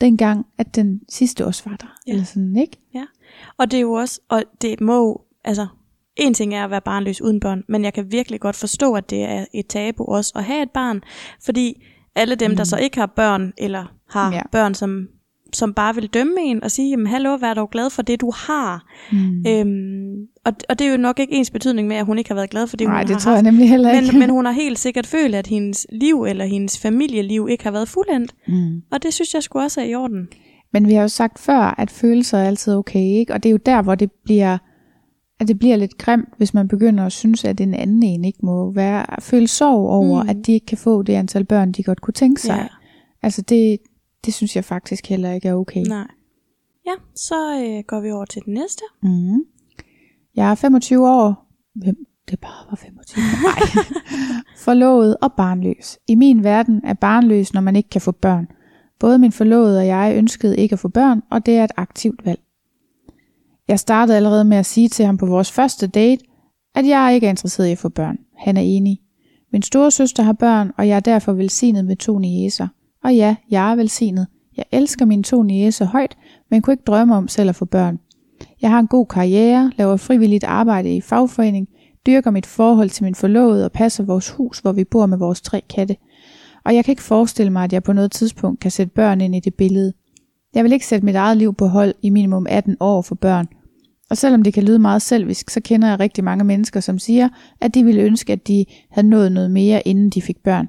dengang, 0.00 0.46
at 0.58 0.76
den 0.76 1.00
sidste 1.08 1.46
også 1.46 1.62
var 1.70 1.76
der. 1.76 1.96
Ja. 2.06 2.12
Eller 2.12 2.24
sådan, 2.24 2.56
ikke? 2.56 2.76
Og 3.58 3.70
det 3.70 3.76
er 3.76 3.80
jo 3.80 3.92
også, 3.92 4.20
og 4.28 4.42
det 4.62 4.80
må 4.80 5.22
altså, 5.44 5.66
en 6.16 6.34
ting 6.34 6.54
er 6.54 6.64
at 6.64 6.70
være 6.70 6.80
barnløs 6.80 7.22
uden 7.22 7.40
børn, 7.40 7.62
men 7.68 7.84
jeg 7.84 7.94
kan 7.94 8.12
virkelig 8.12 8.40
godt 8.40 8.56
forstå, 8.56 8.94
at 8.94 9.10
det 9.10 9.22
er 9.22 9.44
et 9.54 9.66
tabu 9.66 10.04
også 10.04 10.32
at 10.36 10.44
have 10.44 10.62
et 10.62 10.70
barn, 10.70 11.00
fordi 11.44 11.84
alle 12.14 12.34
dem, 12.34 12.50
mm. 12.50 12.56
der 12.56 12.64
så 12.64 12.76
ikke 12.76 12.98
har 12.98 13.06
børn, 13.06 13.52
eller 13.58 13.84
har 14.10 14.30
Ja. 14.30 14.36
ja. 14.36 14.42
børn, 14.52 14.74
som, 14.74 15.08
som 15.52 15.74
bare 15.74 15.94
vil 15.94 16.06
dømme 16.06 16.34
en 16.40 16.64
og 16.64 16.70
sige, 16.70 16.90
jamen 16.90 17.06
hallo, 17.06 17.34
vær 17.40 17.54
dog 17.54 17.70
glad 17.70 17.90
for 17.90 18.02
det, 18.02 18.20
du 18.20 18.32
har. 18.36 18.84
Mm. 19.12 19.44
Øhm, 19.48 20.26
og, 20.44 20.52
og 20.68 20.78
det 20.78 20.86
er 20.86 20.90
jo 20.90 20.96
nok 20.96 21.20
ikke 21.20 21.34
ens 21.34 21.50
betydning 21.50 21.88
med, 21.88 21.96
at 21.96 22.06
hun 22.06 22.18
ikke 22.18 22.30
har 22.30 22.34
været 22.34 22.50
glad 22.50 22.66
for 22.66 22.76
det, 22.76 22.86
Nej, 22.86 22.96
hun 22.96 23.06
det 23.06 23.14
har 23.14 23.20
tror 23.20 23.30
jeg 23.30 23.36
haft. 23.36 23.44
nemlig 23.44 23.68
heller 23.70 23.92
ikke. 23.92 24.12
Men, 24.12 24.18
men 24.18 24.30
hun 24.30 24.44
har 24.44 24.52
helt 24.52 24.78
sikkert 24.78 25.06
følt, 25.06 25.34
at 25.34 25.46
hendes 25.46 25.86
liv 25.92 26.24
eller 26.28 26.44
hendes 26.44 26.78
familieliv 26.78 27.48
ikke 27.50 27.64
har 27.64 27.70
været 27.70 27.88
fuldendt. 27.88 28.34
mm. 28.48 28.82
Og 28.92 29.02
det 29.02 29.14
synes 29.14 29.34
jeg 29.34 29.42
skulle 29.42 29.64
også 29.64 29.80
er 29.80 29.84
i 29.84 29.94
orden. 29.94 30.28
Men 30.72 30.88
vi 30.88 30.94
har 30.94 31.02
jo 31.02 31.08
sagt 31.08 31.38
før, 31.38 31.74
at 31.78 31.90
følelser 31.90 32.38
er 32.38 32.46
altid 32.46 32.74
okay, 32.74 33.00
ikke? 33.04 33.34
Og 33.34 33.42
det 33.42 33.48
er 33.48 33.50
jo 33.52 33.58
der, 33.66 33.82
hvor 33.82 33.94
det 33.94 34.10
bliver, 34.24 34.58
at 35.40 35.48
det 35.48 35.58
bliver 35.58 35.76
lidt 35.76 35.98
grimt, 35.98 36.28
hvis 36.36 36.54
man 36.54 36.68
begynder 36.68 37.06
at 37.06 37.12
synes, 37.12 37.44
at 37.44 37.60
en 37.60 37.74
anden 37.74 38.02
en 38.02 38.24
ikke 38.24 38.38
må 38.42 38.72
være, 38.72 39.06
føle 39.20 39.48
sorg 39.48 39.88
over. 39.90 40.22
Mm. 40.22 40.28
at 40.28 40.36
de 40.46 40.52
ikke 40.52 40.66
kan 40.66 40.78
få 40.78 41.02
det 41.02 41.12
antal 41.12 41.44
børn, 41.44 41.72
de 41.72 41.82
godt 41.82 42.00
kunne 42.00 42.14
tænke 42.14 42.40
sig. 42.42 42.56
Ja. 42.56 42.66
Altså 43.22 43.42
det, 43.42 43.78
det 44.28 44.34
synes 44.34 44.56
jeg 44.56 44.64
faktisk 44.64 45.06
heller 45.06 45.32
ikke 45.32 45.48
er 45.48 45.54
okay. 45.54 45.82
Nej. 45.86 46.06
Ja, 46.86 46.92
så 47.14 47.34
øh, 47.34 47.84
går 47.86 48.00
vi 48.00 48.10
over 48.10 48.24
til 48.24 48.42
den 48.44 48.54
næste. 48.54 48.82
Mm. 49.02 49.44
Jeg 50.36 50.50
er 50.50 50.54
25 50.54 51.08
år. 51.08 51.46
Hvem 51.74 51.96
det 52.30 52.40
bare 52.40 52.66
var 52.70 52.76
25 52.76 53.22
år? 53.22 53.42
Nej. 53.42 53.84
Forlovet 54.64 55.16
og 55.22 55.32
barnløs. 55.32 55.98
I 56.08 56.14
min 56.14 56.44
verden 56.44 56.80
er 56.84 56.94
barnløs, 56.94 57.54
når 57.54 57.60
man 57.60 57.76
ikke 57.76 57.88
kan 57.88 58.00
få 58.00 58.12
børn. 58.12 58.46
Både 59.00 59.18
min 59.18 59.32
forlovede 59.32 59.78
og 59.78 59.86
jeg 59.86 60.16
ønskede 60.16 60.56
ikke 60.56 60.72
at 60.72 60.78
få 60.78 60.88
børn, 60.88 61.22
og 61.30 61.46
det 61.46 61.56
er 61.56 61.64
et 61.64 61.72
aktivt 61.76 62.26
valg. 62.26 62.40
Jeg 63.68 63.78
startede 63.78 64.16
allerede 64.16 64.44
med 64.44 64.56
at 64.56 64.66
sige 64.66 64.88
til 64.88 65.04
ham 65.04 65.18
på 65.18 65.26
vores 65.26 65.52
første 65.52 65.86
date, 65.86 66.24
at 66.74 66.86
jeg 66.86 67.14
ikke 67.14 67.26
er 67.26 67.30
interesseret 67.30 67.68
i 67.68 67.72
at 67.72 67.78
få 67.78 67.88
børn. 67.88 68.18
Han 68.36 68.56
er 68.56 68.62
enig. 68.62 69.00
Min 69.52 69.62
store 69.62 69.90
søster 69.90 70.22
har 70.22 70.32
børn, 70.32 70.72
og 70.76 70.88
jeg 70.88 70.96
er 70.96 71.00
derfor 71.00 71.32
velsignet 71.32 71.84
med 71.84 71.96
to 71.96 72.18
niæser. 72.18 72.68
Og 73.04 73.14
ja, 73.14 73.36
jeg 73.50 73.70
er 73.70 73.76
velsignet. 73.76 74.26
Jeg 74.56 74.64
elsker 74.72 75.04
mine 75.04 75.22
to 75.22 75.42
niæser 75.42 75.84
højt, 75.84 76.16
men 76.50 76.62
kunne 76.62 76.72
ikke 76.72 76.84
drømme 76.86 77.16
om 77.16 77.28
selv 77.28 77.48
at 77.48 77.56
få 77.56 77.64
børn. 77.64 77.98
Jeg 78.62 78.70
har 78.70 78.78
en 78.78 78.86
god 78.86 79.06
karriere, 79.06 79.72
laver 79.76 79.96
frivilligt 79.96 80.44
arbejde 80.44 80.96
i 80.96 81.00
fagforening, 81.00 81.68
dyrker 82.06 82.30
mit 82.30 82.46
forhold 82.46 82.90
til 82.90 83.04
min 83.04 83.14
forlovede 83.14 83.64
og 83.64 83.72
passer 83.72 84.04
vores 84.04 84.30
hus, 84.30 84.58
hvor 84.58 84.72
vi 84.72 84.84
bor 84.84 85.06
med 85.06 85.18
vores 85.18 85.40
tre 85.40 85.62
katte. 85.74 85.96
Og 86.64 86.74
jeg 86.74 86.84
kan 86.84 86.92
ikke 86.92 87.02
forestille 87.02 87.52
mig, 87.52 87.64
at 87.64 87.72
jeg 87.72 87.82
på 87.82 87.92
noget 87.92 88.12
tidspunkt 88.12 88.60
kan 88.60 88.70
sætte 88.70 88.92
børn 88.94 89.20
ind 89.20 89.36
i 89.36 89.40
det 89.40 89.54
billede. 89.54 89.92
Jeg 90.54 90.64
vil 90.64 90.72
ikke 90.72 90.86
sætte 90.86 91.04
mit 91.04 91.14
eget 91.14 91.36
liv 91.36 91.54
på 91.54 91.66
hold 91.66 91.94
i 92.02 92.10
minimum 92.10 92.46
18 92.48 92.76
år 92.80 93.02
for 93.02 93.14
børn. 93.14 93.46
Og 94.10 94.16
selvom 94.16 94.42
det 94.42 94.54
kan 94.54 94.62
lyde 94.62 94.78
meget 94.78 95.02
selvisk, 95.02 95.50
så 95.50 95.60
kender 95.60 95.88
jeg 95.88 96.00
rigtig 96.00 96.24
mange 96.24 96.44
mennesker, 96.44 96.80
som 96.80 96.98
siger, 96.98 97.28
at 97.60 97.74
de 97.74 97.84
ville 97.84 98.02
ønske, 98.02 98.32
at 98.32 98.48
de 98.48 98.64
havde 98.90 99.08
nået 99.08 99.32
noget 99.32 99.50
mere, 99.50 99.88
inden 99.88 100.10
de 100.10 100.22
fik 100.22 100.36
børn. 100.44 100.68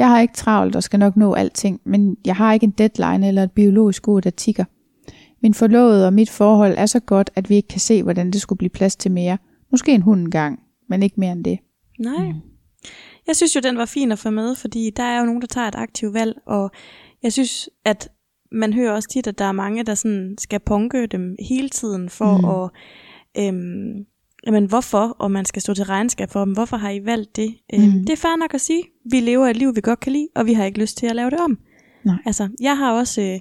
Jeg 0.00 0.08
har 0.08 0.20
ikke 0.20 0.34
travlt 0.34 0.76
og 0.76 0.82
skal 0.82 0.98
nok 0.98 1.16
nå 1.16 1.34
alting, 1.34 1.80
men 1.84 2.16
jeg 2.24 2.36
har 2.36 2.52
ikke 2.52 2.64
en 2.64 2.70
deadline 2.70 3.28
eller 3.28 3.42
et 3.42 3.52
biologisk 3.52 4.08
ur, 4.08 4.20
der 4.20 4.30
tigger. 4.30 4.64
Min 5.42 5.54
forlovede 5.54 6.06
og 6.06 6.12
mit 6.12 6.30
forhold 6.30 6.74
er 6.78 6.86
så 6.86 7.00
godt, 7.00 7.30
at 7.34 7.50
vi 7.50 7.54
ikke 7.54 7.68
kan 7.68 7.80
se, 7.80 8.02
hvordan 8.02 8.30
det 8.30 8.40
skulle 8.40 8.56
blive 8.56 8.70
plads 8.70 8.96
til 8.96 9.10
mere. 9.10 9.38
Måske 9.70 9.92
en 9.92 10.02
hund 10.02 10.20
engang, 10.20 10.60
men 10.88 11.02
ikke 11.02 11.20
mere 11.20 11.32
end 11.32 11.44
det. 11.44 11.58
Nej. 11.98 12.24
Mm. 12.24 12.40
Jeg 13.26 13.36
synes 13.36 13.56
jo, 13.56 13.60
den 13.60 13.78
var 13.78 13.84
fin 13.84 14.12
at 14.12 14.18
få 14.18 14.30
med, 14.30 14.54
fordi 14.54 14.90
der 14.96 15.02
er 15.02 15.18
jo 15.18 15.24
nogen, 15.24 15.40
der 15.40 15.46
tager 15.46 15.68
et 15.68 15.74
aktivt 15.74 16.14
valg, 16.14 16.36
og 16.46 16.70
jeg 17.22 17.32
synes, 17.32 17.68
at 17.84 18.08
man 18.52 18.72
hører 18.72 18.92
også 18.92 19.08
tit, 19.08 19.26
at 19.26 19.38
der 19.38 19.44
er 19.44 19.52
mange, 19.52 19.84
der 19.84 19.94
sådan 19.94 20.34
skal 20.38 20.60
punke 20.60 21.06
dem 21.06 21.36
hele 21.48 21.68
tiden 21.68 22.08
for 22.08 22.36
mm. 22.36 22.44
at... 22.44 22.70
Øhm, 23.44 24.06
jamen 24.46 24.64
hvorfor, 24.64 25.16
og 25.18 25.30
man 25.30 25.44
skal 25.44 25.62
stå 25.62 25.74
til 25.74 25.84
regnskab 25.84 26.30
for 26.30 26.44
dem, 26.44 26.52
hvorfor 26.52 26.76
har 26.76 26.90
I 26.90 27.04
valgt 27.04 27.36
det? 27.36 27.54
Øhm, 27.74 27.82
mm. 27.82 27.90
Det 27.90 28.10
er 28.10 28.16
fair 28.16 28.36
nok 28.36 28.54
at 28.54 28.60
sige, 28.60 28.82
vi 29.10 29.20
lever 29.20 29.46
et 29.46 29.56
liv, 29.56 29.76
vi 29.76 29.80
godt 29.80 30.00
kan 30.00 30.12
lide, 30.12 30.28
og 30.34 30.46
vi 30.46 30.52
har 30.52 30.64
ikke 30.64 30.80
lyst 30.80 30.96
til 30.96 31.06
at 31.06 31.16
lave 31.16 31.30
det 31.30 31.40
om. 31.40 31.58
Nej. 32.04 32.16
Altså, 32.26 32.48
jeg 32.60 32.78
har 32.78 32.92
også 32.92 33.22
øh, 33.22 33.40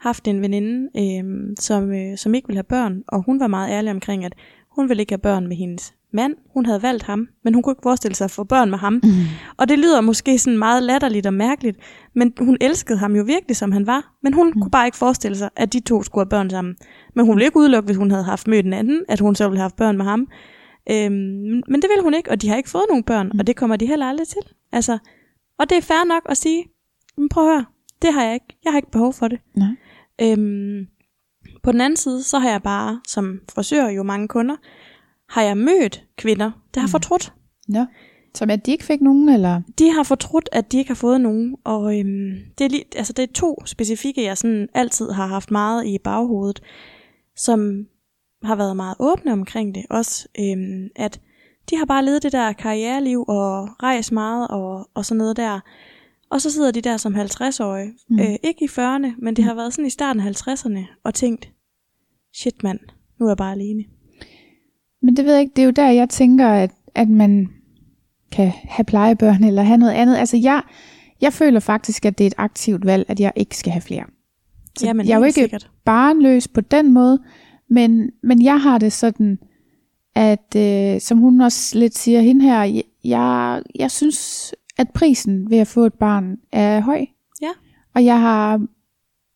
haft 0.00 0.28
en 0.28 0.42
veninde, 0.42 0.88
øh, 0.96 1.54
som, 1.58 1.92
øh, 1.92 2.18
som 2.18 2.34
ikke 2.34 2.48
ville 2.48 2.56
have 2.56 2.64
børn, 2.64 3.02
og 3.08 3.24
hun 3.24 3.40
var 3.40 3.46
meget 3.46 3.70
ærlig 3.70 3.90
omkring, 3.90 4.24
at 4.24 4.34
hun 4.76 4.88
ville 4.88 5.02
ikke 5.02 5.12
have 5.12 5.18
børn 5.18 5.46
med 5.46 5.56
hendes 5.56 5.94
mand. 6.12 6.34
Hun 6.54 6.66
havde 6.66 6.82
valgt 6.82 7.02
ham, 7.02 7.28
men 7.44 7.54
hun 7.54 7.62
kunne 7.62 7.72
ikke 7.72 7.82
forestille 7.82 8.14
sig 8.14 8.24
at 8.24 8.30
få 8.30 8.44
børn 8.44 8.70
med 8.70 8.78
ham. 8.78 8.92
Mm. 8.92 9.10
Og 9.56 9.68
det 9.68 9.78
lyder 9.78 10.00
måske 10.00 10.38
sådan 10.38 10.58
meget 10.58 10.82
latterligt 10.82 11.26
og 11.26 11.34
mærkeligt, 11.34 11.78
men 12.14 12.32
hun 12.38 12.56
elskede 12.60 12.98
ham 12.98 13.16
jo 13.16 13.22
virkelig, 13.22 13.56
som 13.56 13.72
han 13.72 13.86
var. 13.86 14.14
Men 14.22 14.32
hun 14.32 14.46
mm. 14.46 14.60
kunne 14.60 14.70
bare 14.70 14.86
ikke 14.86 14.98
forestille 14.98 15.36
sig, 15.36 15.50
at 15.56 15.72
de 15.72 15.80
to 15.80 16.02
skulle 16.02 16.24
have 16.24 16.30
børn 16.30 16.50
sammen. 16.50 16.76
Men 17.14 17.26
hun 17.26 17.36
ville 17.36 17.44
ikke 17.46 17.56
udelukke, 17.56 17.86
hvis 17.86 17.96
hun 17.96 18.10
havde 18.10 18.24
haft 18.24 18.48
mødt 18.48 18.66
en 18.66 18.72
anden, 18.72 19.04
at 19.08 19.20
hun 19.20 19.34
så 19.34 19.48
ville 19.48 19.58
have 19.58 19.64
haft 19.64 19.76
børn 19.76 19.96
med 19.96 20.04
ham. 20.04 20.28
Øhm, 20.90 21.62
men 21.68 21.82
det 21.82 21.90
vil 21.94 22.02
hun 22.02 22.14
ikke, 22.14 22.30
og 22.30 22.42
de 22.42 22.48
har 22.48 22.56
ikke 22.56 22.70
fået 22.70 22.84
nogen 22.88 23.04
børn, 23.04 23.30
mm. 23.32 23.38
og 23.38 23.46
det 23.46 23.56
kommer 23.56 23.76
de 23.76 23.86
heller 23.86 24.06
aldrig 24.06 24.28
til. 24.28 24.42
Altså, 24.72 24.98
og 25.58 25.70
det 25.70 25.76
er 25.76 25.82
fair 25.82 26.04
nok 26.08 26.22
at 26.28 26.36
sige, 26.36 26.64
men 27.16 27.28
prøv 27.28 27.48
at 27.48 27.54
høre, 27.54 27.64
det 28.02 28.12
har 28.12 28.24
jeg 28.24 28.34
ikke. 28.34 28.58
Jeg 28.64 28.72
har 28.72 28.78
ikke 28.78 28.90
behov 28.90 29.12
for 29.12 29.28
det. 29.28 29.38
Nej. 29.54 29.68
Øhm, 30.22 30.86
på 31.62 31.72
den 31.72 31.80
anden 31.80 31.96
side, 31.96 32.22
så 32.22 32.38
har 32.38 32.50
jeg 32.50 32.62
bare, 32.62 33.00
som 33.06 33.40
frisør 33.54 33.88
jo 33.88 34.02
mange 34.02 34.28
kunder, 34.28 34.56
har 35.30 35.42
jeg 35.42 35.56
mødt 35.56 36.04
kvinder, 36.16 36.50
der 36.74 36.80
har 36.80 36.86
mm. 36.86 36.90
fortrudt. 36.90 37.32
Ja. 37.72 37.86
Som 38.34 38.50
at 38.50 38.66
de 38.66 38.70
ikke 38.70 38.84
fik 38.84 39.00
nogen, 39.00 39.28
eller? 39.28 39.62
De 39.78 39.92
har 39.92 40.02
fortrudt, 40.02 40.48
at 40.52 40.72
de 40.72 40.78
ikke 40.78 40.90
har 40.90 40.94
fået 40.94 41.20
nogen, 41.20 41.56
og 41.64 41.98
øhm, 41.98 42.32
det, 42.58 42.64
er 42.64 42.68
lige, 42.68 42.84
altså 42.96 43.12
det 43.12 43.22
er 43.22 43.32
to 43.34 43.66
specifikke, 43.66 44.22
jeg 44.22 44.38
sådan 44.38 44.68
altid 44.74 45.10
har 45.10 45.26
haft 45.26 45.50
meget 45.50 45.86
i 45.86 45.98
baghovedet, 45.98 46.62
som 47.36 47.86
har 48.42 48.56
været 48.56 48.76
meget 48.76 48.96
åbne 48.98 49.32
omkring 49.32 49.74
det. 49.74 49.86
Også 49.90 50.28
øhm, 50.40 50.88
at 50.96 51.20
de 51.70 51.76
har 51.76 51.84
bare 51.84 52.04
levet 52.04 52.22
det 52.22 52.32
der 52.32 52.52
karriereliv 52.52 53.24
og 53.28 53.68
rejst 53.82 54.12
meget 54.12 54.48
og, 54.48 54.88
og 54.94 55.04
sådan 55.04 55.18
noget 55.18 55.36
der. 55.36 55.60
Og 56.30 56.40
så 56.40 56.50
sidder 56.50 56.70
de 56.70 56.80
der 56.80 56.96
som 56.96 57.14
50-årige, 57.14 57.92
mm. 58.08 58.18
øh, 58.20 58.36
ikke 58.42 58.64
i 58.64 58.68
40'erne, 58.68 59.14
men 59.18 59.36
det 59.36 59.38
mm. 59.38 59.48
har 59.48 59.54
været 59.54 59.74
sådan 59.74 59.86
i 59.86 59.90
starten 59.90 60.22
af 60.22 60.30
50'erne, 60.30 61.00
og 61.04 61.14
tænkt, 61.14 61.52
shit 62.34 62.62
mand, 62.62 62.80
nu 63.18 63.26
er 63.26 63.30
jeg 63.30 63.36
bare 63.36 63.52
alene. 63.52 63.84
Men 65.02 65.16
det 65.16 65.24
ved 65.24 65.32
jeg 65.32 65.40
ikke, 65.40 65.52
det 65.56 65.62
er 65.62 65.66
jo 65.66 65.70
der, 65.70 65.90
jeg 65.90 66.08
tænker, 66.08 66.48
at, 66.48 66.70
at 66.94 67.08
man 67.08 67.48
kan 68.32 68.52
have 68.64 68.84
plejebørn 68.84 69.44
eller 69.44 69.62
have 69.62 69.78
noget 69.78 69.92
andet. 69.92 70.16
Altså 70.16 70.36
jeg, 70.36 70.62
jeg 71.20 71.32
føler 71.32 71.60
faktisk, 71.60 72.04
at 72.06 72.18
det 72.18 72.24
er 72.24 72.28
et 72.28 72.34
aktivt 72.38 72.86
valg, 72.86 73.04
at 73.08 73.20
jeg 73.20 73.32
ikke 73.36 73.56
skal 73.56 73.72
have 73.72 73.80
flere. 73.82 74.04
Så 74.78 74.86
Jamen, 74.86 75.06
jeg 75.06 75.14
er 75.14 75.18
jo 75.18 75.24
ikke 75.24 75.40
sikkert. 75.40 75.70
barnløs 75.84 76.48
på 76.48 76.60
den 76.60 76.92
måde, 76.92 77.18
men, 77.68 78.10
men 78.22 78.42
jeg 78.42 78.60
har 78.60 78.78
det 78.78 78.92
sådan, 78.92 79.38
at 80.14 80.56
øh, 80.56 81.00
som 81.00 81.18
hun 81.18 81.40
også 81.40 81.78
lidt 81.78 81.98
siger, 81.98 82.20
hende 82.20 82.44
her, 82.44 82.82
jeg, 83.04 83.62
jeg 83.74 83.90
synes, 83.90 84.52
at 84.78 84.90
prisen 84.90 85.50
ved 85.50 85.58
at 85.58 85.66
få 85.66 85.84
et 85.84 85.94
barn 85.94 86.36
er 86.52 86.80
høj. 86.80 87.06
Ja. 87.42 87.48
Og 87.94 88.04
jeg 88.04 88.20
har, 88.20 88.66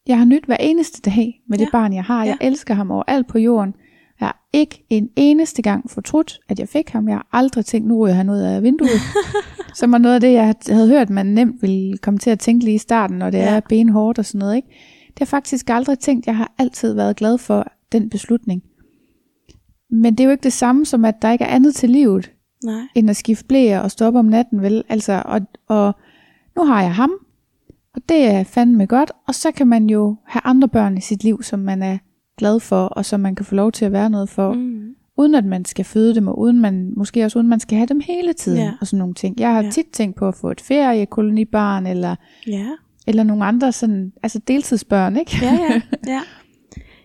jeg 0.07 0.19
har 0.19 0.25
nyt 0.25 0.45
hver 0.45 0.57
eneste 0.61 1.11
dag 1.11 1.43
med 1.49 1.59
det 1.59 1.65
Ja. 1.65 1.71
barn, 1.73 1.93
jeg 1.93 2.05
har. 2.05 2.25
Jeg 2.25 2.37
Ja. 2.41 2.47
elsker 2.47 2.75
ham 2.75 2.91
overalt 2.91 3.27
på 3.27 3.39
jorden. 3.39 3.75
Jeg 4.21 4.27
har 4.29 4.49
ikke 4.53 4.85
en 4.91 5.09
eneste 5.17 5.62
gang 5.62 5.91
fortrudt, 5.91 6.41
at 6.49 6.59
jeg 6.59 6.69
fik 6.69 6.89
ham. 6.91 7.09
Jeg 7.09 7.17
har 7.17 7.29
aldrig 7.33 7.65
tænkt, 7.65 7.89
nu 7.89 7.99
ryger 8.05 8.15
han 8.15 8.31
ud 8.31 8.39
af 8.39 8.62
vinduet. 8.62 8.91
Som 9.75 9.93
var 9.93 9.99
noget 9.99 10.15
af 10.15 10.21
det, 10.21 10.33
jeg 10.33 10.55
havde 10.69 10.89
hørt, 10.89 11.11
man 11.11 11.27
nemt 11.27 11.62
ville 11.62 11.99
komme 11.99 12.19
til 12.19 12.31
at 12.31 12.39
tænke 12.39 12.65
lige 12.65 12.75
i 12.75 12.79
starten, 12.79 13.19
når 13.19 13.31
det 13.31 13.39
Ja. 13.39 13.45
er 13.57 13.61
benhårdt 13.69 14.19
og 14.19 14.25
sådan 14.25 14.39
noget. 14.39 14.57
Ikke? 14.57 14.69
Det 15.07 15.19
har 15.19 15.25
jeg 15.25 15.29
faktisk 15.29 15.71
aldrig 15.71 15.99
tænkt. 15.99 16.27
Jeg 16.27 16.37
har 16.37 16.53
altid 16.59 16.93
været 16.95 17.17
glad 17.17 17.39
for 17.39 17.67
den 17.93 18.11
beslutning. 18.11 18.62
Men 19.91 20.12
det 20.15 20.21
er 20.21 20.25
jo 20.25 20.31
ikke 20.31 20.43
det 20.45 20.53
samme 20.53 20.87
som, 20.87 21.05
at 21.05 21.23
der 21.23 21.33
ikke 21.33 21.45
er 21.45 21.55
andet 21.55 21.75
til 21.75 21.91
livet, 21.91 22.33
Nej. 22.65 22.81
end 22.95 23.11
at 23.11 23.17
skifte 23.17 23.45
blæer 23.45 23.81
og 23.81 23.91
stoppe 23.91 24.19
om 24.19 24.25
natten, 24.25 24.62
vel? 24.62 24.85
Altså, 24.89 25.23
og, 25.25 25.41
og 25.69 25.93
nu 26.57 26.65
har 26.65 26.83
jeg 26.83 26.95
ham, 26.95 27.11
og 27.95 28.03
det 28.09 28.25
er 28.25 28.45
fandme 28.45 28.87
godt, 28.87 29.12
og 29.27 29.35
så 29.35 29.51
kan 29.53 29.67
man 29.67 29.91
jo 29.91 30.17
have 30.27 30.41
andre 30.45 30.69
børn 30.69 30.97
i 30.97 31.01
sit 31.01 31.25
liv, 31.25 31.43
som 31.43 31.59
man 31.59 31.83
er 31.83 31.99
glad 32.39 32.61
for, 32.61 32.85
og 32.87 33.05
som 33.05 33.20
man 33.20 33.35
kan 33.35 33.47
få 33.47 33.55
lov 33.55 33.72
til 33.72 33.85
at 33.85 33.93
være 33.93 34.11
noget 34.11 34.28
for, 34.28 34.53
mm. 34.53 34.95
Uden 35.16 35.35
at 35.35 35.45
man 35.45 35.64
skal 35.64 35.85
føde 35.85 36.14
dem, 36.14 36.28
og 36.28 36.39
uden 36.39 36.61
man, 36.61 36.93
måske 36.97 37.24
også 37.24 37.39
uden 37.39 37.49
man 37.49 37.61
skal 37.61 37.76
have 37.78 37.87
dem 37.87 38.01
hele 38.01 38.32
tiden, 38.32 38.59
Ja. 38.59 38.72
og 38.80 38.87
sådan 38.87 38.99
nogle 38.99 39.14
ting. 39.14 39.41
Jeg 39.41 39.53
har 39.55 39.62
Ja. 39.62 39.70
tit 39.70 39.87
tænkt 39.93 40.16
på 40.16 40.28
at 40.28 40.35
få 40.35 40.51
et 40.51 40.61
feriekolonibarn, 40.61 41.87
eller, 41.87 42.16
Ja. 42.47 42.66
eller 43.07 43.22
nogle 43.22 43.45
andre 43.45 43.72
sådan, 43.72 44.12
altså 44.22 44.39
deltidsbørn, 44.49 45.16
ikke? 45.16 45.39
Ja, 45.43 45.53
ja, 45.70 45.80
ja. 46.14 46.20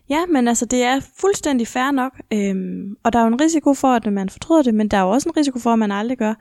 Ja, 0.09 0.19
men 0.30 0.47
altså 0.47 0.65
det 0.65 0.84
er 0.84 0.99
fuldstændig 1.19 1.67
fair 1.67 1.91
nok, 1.91 2.11
øhm, 2.34 2.95
og 3.03 3.13
der 3.13 3.19
er 3.19 3.23
jo 3.23 3.27
en 3.27 3.41
risiko 3.41 3.73
for, 3.73 3.88
at 3.88 4.13
man 4.13 4.30
fortryder 4.30 4.61
det, 4.61 4.73
men 4.73 4.88
der 4.88 4.97
er 4.97 5.01
jo 5.01 5.09
også 5.09 5.30
en 5.30 5.38
risiko 5.38 5.59
for, 5.59 5.69
at 5.73 5.80
man 5.80 5.91
aldrig 5.91 6.17
gør. 6.17 6.34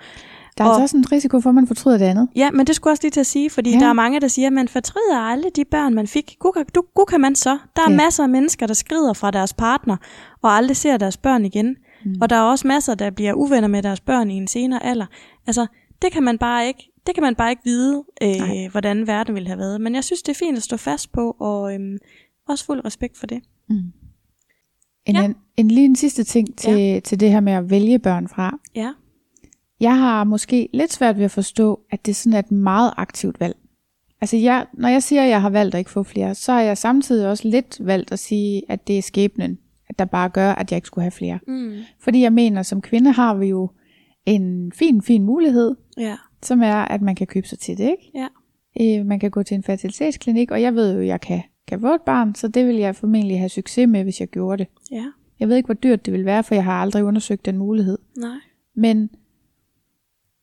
Der 0.59 0.65
er 0.65 0.69
Og- 0.69 0.75
altså 0.75 0.83
også 0.83 0.97
en 0.97 1.13
risiko 1.13 1.41
for, 1.41 1.49
at 1.51 1.55
man 1.55 1.67
fortryder 1.67 1.99
det 1.99 2.05
andet. 2.05 2.29
Ja, 2.37 2.51
men 2.51 2.67
det 2.67 2.75
skulle 2.77 2.93
også 2.93 3.03
lige 3.05 3.11
til 3.11 3.21
at 3.21 3.27
sige, 3.27 3.51
fordi 3.51 3.71
Ja. 3.73 3.79
der 3.79 3.87
er 3.87 3.93
mange, 3.93 4.21
der 4.21 4.29
siger, 4.29 4.47
at 4.47 4.53
man 4.53 4.69
fortryder 4.69 5.17
aldrig 5.19 5.57
de 5.57 5.65
børn, 5.65 5.95
man 5.95 6.07
fik. 6.07 6.37
Gud, 6.39 6.65
du, 6.75 6.83
gud 6.95 7.05
kan 7.09 7.21
man 7.21 7.35
så. 7.35 7.59
Der 7.77 7.83
er 7.87 7.91
Ja. 7.91 7.97
masser 7.97 8.23
af 8.23 8.29
mennesker, 8.29 8.67
der 8.67 8.75
skrider 8.75 9.13
fra 9.13 9.31
deres 9.31 9.53
partner, 9.55 9.97
og 10.43 10.51
aldrig 10.51 10.77
ser 10.77 10.97
deres 10.97 11.17
børn 11.17 11.45
igen. 11.45 11.77
Mm. 12.05 12.15
Og 12.21 12.31
der 12.31 12.37
er 12.37 12.43
også 12.43 12.67
masser, 12.69 12.95
der 12.95 13.11
bliver 13.11 13.33
uvenner 13.35 13.69
med 13.69 13.83
deres 13.83 14.01
børn 14.01 14.31
i 14.31 14.35
en 14.35 14.49
senere 14.49 14.85
alder. 14.85 15.07
Altså, 15.47 15.67
det 16.03 16.13
kan 16.13 16.23
man 16.23 16.39
bare 16.39 16.67
ikke, 16.67 16.93
det 17.07 17.15
kan 17.15 17.23
man 17.23 17.35
bare 17.35 17.51
ikke 17.51 17.63
vide, 17.65 18.05
Nej. 18.23 18.65
øh, 18.65 18.71
hvordan 18.71 19.07
verden 19.07 19.35
ville 19.35 19.47
have 19.49 19.59
været. 19.59 19.81
Men 19.81 19.95
jeg 19.95 20.05
synes, 20.05 20.23
det 20.23 20.33
er 20.33 20.39
fint 20.39 20.57
at 20.57 20.63
stå 20.63 20.77
fast 20.77 21.13
på, 21.13 21.37
og 21.41 21.75
øhm, 21.75 21.99
også 22.49 22.65
fuld 22.65 22.85
respekt 22.85 23.19
for 23.19 23.27
det. 23.27 23.41
En, 23.71 23.93
Ja. 25.09 25.13
ja. 25.21 25.25
en, 25.25 25.35
en 25.57 25.69
lige 25.69 25.85
en 25.85 25.97
sidste 25.97 26.25
ting 26.25 26.59
til, 26.59 26.79
ja. 26.79 27.01
til 27.01 27.21
det 27.21 27.31
her 27.31 27.41
med 27.41 27.53
at 27.53 27.71
vælge 27.71 27.99
børn 27.99 28.29
fra. 28.29 28.59
Ja, 28.75 28.91
Jeg 29.81 29.99
har 29.99 30.25
måske 30.25 30.69
lidt 30.75 30.93
svært 30.93 31.17
ved 31.19 31.25
at 31.25 31.31
forstå, 31.31 31.81
at 31.91 32.07
det 32.07 32.17
sådan 32.17 32.35
er 32.35 32.39
et 32.39 32.53
meget 32.53 32.93
aktivt 32.97 33.41
valg. 33.41 33.57
Altså 34.21 34.37
jeg, 34.37 34.67
når 34.75 34.89
jeg 34.89 35.03
siger, 35.03 35.23
at 35.23 35.29
jeg 35.29 35.43
har 35.43 35.51
valgt 35.51 35.75
at 35.75 35.79
ikke 35.79 35.91
få 35.91 36.03
flere, 36.03 36.35
så 36.35 36.53
har 36.53 36.61
jeg 36.61 36.79
samtidig 36.79 37.29
også 37.29 37.49
lidt 37.49 37.87
valgt 37.87 38.13
at 38.13 38.19
sige, 38.19 38.63
at 38.69 38.89
det 38.89 38.99
er 38.99 39.03
skæbnen, 39.03 39.59
at 39.89 39.99
der 39.99 40.05
bare 40.05 40.29
gør, 40.29 40.51
at 40.53 40.71
jeg 40.73 40.77
ikke 40.77 40.87
skulle 40.87 41.03
have 41.03 41.11
flere. 41.11 41.39
mm. 41.47 41.73
Fordi 42.01 42.21
jeg 42.23 42.33
mener, 42.33 42.63
som 42.63 42.83
kvinde 42.83 43.11
har 43.13 43.35
vi 43.35 43.47
jo 43.47 43.71
en 44.27 44.73
fin, 44.73 45.03
fin 45.03 45.23
mulighed, 45.23 45.77
ja, 45.99 46.17
som 46.43 46.63
er, 46.63 46.75
at 46.77 47.03
man 47.03 47.15
kan 47.15 47.27
købe 47.27 47.49
sig 47.49 47.59
til 47.59 47.79
det, 47.79 47.91
ikke? 47.91 48.11
ja. 48.15 48.27
Øh, 48.81 49.07
man 49.07 49.21
kan 49.21 49.31
gå 49.31 49.43
til 49.43 49.55
en 49.55 49.63
fertilitetsklinik, 49.63 50.51
og 50.51 50.63
jeg 50.63 50.75
ved 50.75 50.95
jo, 50.95 51.01
at 51.01 51.07
jeg 51.07 51.21
kan, 51.21 51.43
kan 51.69 51.81
få 51.81 51.95
et 51.95 52.03
barn, 52.07 52.35
så 52.35 52.49
det 52.49 52.67
vil 52.67 52.77
jeg 52.77 52.97
formentlig 52.97 53.39
have 53.39 53.49
succes 53.49 53.89
med, 53.89 54.03
hvis 54.03 54.21
jeg 54.21 54.29
gjorde 54.29 54.59
det. 54.65 54.67
Ja, 54.93 55.05
Jeg 55.41 55.49
ved 55.49 55.57
ikke, 55.57 55.67
hvor 55.67 55.75
dyrt 55.75 56.07
det 56.07 56.13
vil 56.13 56.25
være, 56.25 56.43
for 56.45 56.55
jeg 56.55 56.65
har 56.65 56.73
aldrig 56.83 57.05
undersøgt 57.05 57.47
den 57.47 57.59
mulighed. 57.59 57.99
nej. 58.17 58.37
Men, 58.75 59.11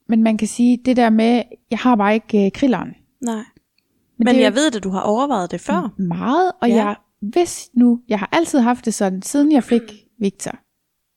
men 0.10 0.24
man 0.24 0.38
kan 0.38 0.48
sige, 0.48 0.78
det 0.86 0.98
der 0.98 1.10
med, 1.10 1.44
jeg 1.72 1.80
har 1.80 1.96
bare 1.96 2.14
ikke 2.14 2.46
øh, 2.46 2.52
krilleren. 2.52 2.90
Nej. 3.22 3.36
Men, 3.36 3.44
det 4.28 4.34
Men 4.34 4.36
er 4.36 4.40
jeg 4.40 4.56
ved, 4.56 4.76
at 4.76 4.84
du 4.84 4.90
har 4.90 5.02
overvejet 5.02 5.52
det 5.52 5.62
før. 5.62 5.94
meget, 6.02 6.52
og 6.62 6.70
Ja. 6.70 6.76
jeg, 6.76 6.96
hvis 7.22 7.70
nu, 7.74 8.02
jeg 8.08 8.20
har 8.20 8.30
altid 8.32 8.60
haft 8.60 8.86
det 8.86 8.94
sådan, 8.94 9.22
siden 9.22 9.52
jeg 9.52 9.64
fik 9.64 9.82
Victor, 10.20 10.52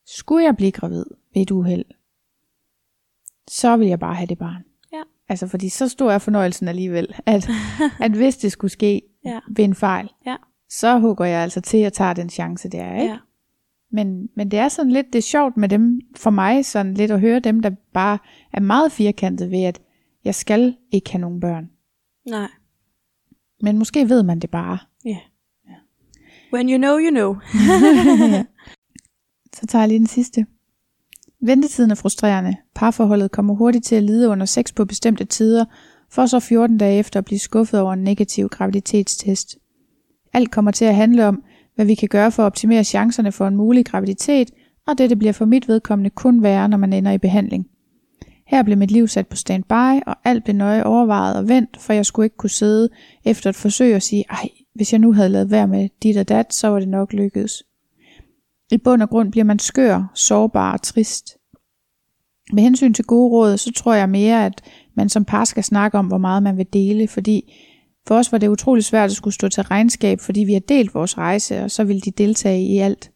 skulle 0.07 0.45
jeg 0.45 0.55
blive 0.57 0.71
gravid 0.71 1.05
ved 1.33 1.41
et 1.41 1.51
uheld, 1.51 1.85
så 3.49 3.77
vil 3.77 3.87
jeg 3.87 3.99
bare 3.99 4.15
have 4.15 4.27
det 4.27 4.37
barn. 4.37 4.63
Ja. 4.93 5.01
Altså, 5.29 5.47
fordi 5.47 5.69
så 5.69 5.87
stor 5.87 6.11
er 6.11 6.17
fornøjelsen 6.17 6.67
alligevel, 6.67 7.15
at, 7.25 7.49
at 8.05 8.11
hvis 8.11 8.37
det 8.37 8.51
skulle 8.51 8.71
ske 8.71 9.01
Ja. 9.25 9.39
ved 9.55 9.65
en 9.65 9.75
fejl, 9.75 10.09
Ja. 10.25 10.35
så 10.69 10.99
hugger 10.99 11.25
jeg 11.25 11.41
altså 11.41 11.61
til 11.61 11.77
at 11.77 11.93
tage 11.93 12.13
den 12.13 12.29
chance, 12.29 12.69
det 12.69 12.79
er, 12.79 12.93
ikke? 13.01 13.13
Ja. 13.13 13.17
Men, 13.91 14.29
men 14.35 14.51
det 14.51 14.59
er 14.59 14.67
sådan 14.67 14.91
lidt, 14.91 15.07
det 15.13 15.19
er 15.19 15.23
sjovt 15.23 15.57
med 15.57 15.69
dem, 15.69 16.01
for 16.15 16.29
mig 16.29 16.65
sådan 16.65 16.93
lidt 16.93 17.11
at 17.11 17.19
høre 17.19 17.39
dem, 17.39 17.61
der 17.61 17.71
bare 17.93 18.17
er 18.53 18.59
meget 18.59 18.91
firkantet 18.91 19.51
ved, 19.51 19.63
at 19.63 19.81
jeg 20.25 20.35
skal 20.35 20.75
ikke 20.91 21.11
have 21.11 21.21
nogen 21.21 21.39
børn. 21.39 21.69
Nej. 22.27 22.49
Men 23.61 23.77
måske 23.77 24.09
ved 24.09 24.23
man 24.23 24.39
det 24.39 24.49
bare. 24.49 24.77
Ja. 25.05 25.17
When 26.53 26.69
you 26.69 26.77
know, 26.77 26.97
you 26.97 27.09
know. 27.09 27.35
Så 29.55 29.65
tager 29.67 29.81
jeg 29.81 29.87
lige 29.89 29.99
den 29.99 30.07
sidste. 30.07 30.45
Ventetiden 31.41 31.91
er 31.91 31.95
frustrerende. 31.95 32.55
Parforholdet 32.75 33.31
kommer 33.31 33.53
hurtigt 33.53 33.85
til 33.85 33.95
at 33.95 34.03
lide 34.03 34.29
under 34.29 34.45
sex 34.45 34.73
på 34.75 34.85
bestemte 34.85 35.25
tider, 35.25 35.65
for 36.11 36.25
så 36.25 36.39
14 36.39 36.77
dage 36.77 36.99
efter 36.99 37.19
at 37.19 37.25
blive 37.25 37.39
skuffet 37.39 37.79
over 37.79 37.93
en 37.93 38.03
negativ 38.03 38.49
graviditetstest. 38.49 39.57
Alt 40.33 40.51
kommer 40.51 40.71
til 40.71 40.85
at 40.85 40.95
handle 40.95 41.27
om, 41.27 41.43
hvad 41.79 41.85
vi 41.85 41.95
kan 41.95 42.09
gøre 42.09 42.31
for 42.31 42.43
at 42.43 42.45
optimere 42.45 42.83
chancerne 42.83 43.31
for 43.31 43.47
en 43.47 43.55
mulig 43.55 43.85
graviditet, 43.85 44.51
og 44.87 44.97
dette 44.97 45.15
bliver 45.15 45.33
for 45.33 45.45
mit 45.45 45.67
vedkommende 45.67 46.09
kun 46.09 46.43
værre, 46.43 46.69
når 46.69 46.77
man 46.77 46.93
ender 46.93 47.11
i 47.11 47.17
behandling. 47.17 47.67
Her 48.47 48.63
blev 48.63 48.77
mit 48.77 48.91
liv 48.91 49.07
sat 49.07 49.27
på 49.27 49.35
standby, 49.35 50.01
og 50.07 50.15
alt 50.23 50.43
blev 50.43 50.55
nøje 50.55 50.83
overvejet 50.83 51.37
og 51.37 51.47
vendt, 51.47 51.77
for 51.77 51.93
jeg 51.93 52.05
skulle 52.05 52.25
ikke 52.25 52.37
kunne 52.37 52.49
sidde 52.49 52.89
efter 53.25 53.49
et 53.49 53.55
forsøg 53.55 53.95
og 53.95 54.01
sige, 54.01 54.25
ej, 54.29 54.49
hvis 54.75 54.93
jeg 54.93 54.99
nu 54.99 55.13
havde 55.13 55.29
lavet 55.29 55.51
værd 55.51 55.69
med 55.69 55.89
dit 56.03 56.17
og 56.17 56.29
dat, 56.29 56.53
så 56.53 56.67
var 56.67 56.79
det 56.79 56.89
nok 56.89 57.13
lykkedes. 57.13 57.63
I 58.71 58.77
bund 58.77 59.01
og 59.01 59.09
grund 59.09 59.31
bliver 59.31 59.45
man 59.45 59.59
skør, 59.59 60.11
sårbar 60.15 60.73
og 60.73 60.81
trist. 60.81 61.37
Med 62.53 62.63
hensyn 62.63 62.93
til 62.93 63.05
gode 63.05 63.31
råd, 63.31 63.57
så 63.57 63.71
tror 63.71 63.93
jeg 63.93 64.09
mere, 64.09 64.45
at 64.45 64.61
man 64.95 65.09
som 65.09 65.25
par 65.25 65.45
skal 65.45 65.63
snakke 65.63 65.97
om, 65.97 66.07
hvor 66.07 66.17
meget 66.17 66.43
man 66.43 66.57
vil 66.57 66.73
dele, 66.73 67.07
fordi 67.07 67.53
for 68.09 68.15
os 68.15 68.31
var 68.31 68.37
det 68.37 68.47
utrolig 68.47 68.83
svært 68.83 69.09
at 69.09 69.15
skulle 69.15 69.33
stå 69.33 69.49
til 69.49 69.63
regnskab, 69.63 70.19
fordi 70.19 70.39
vi 70.39 70.53
har 70.53 70.59
delt 70.59 70.93
vores 70.93 71.17
rejse, 71.17 71.63
og 71.63 71.71
så 71.71 71.83
ville 71.83 72.01
de 72.01 72.11
deltage 72.11 72.61
i 72.61 72.77
alt. 72.77 73.11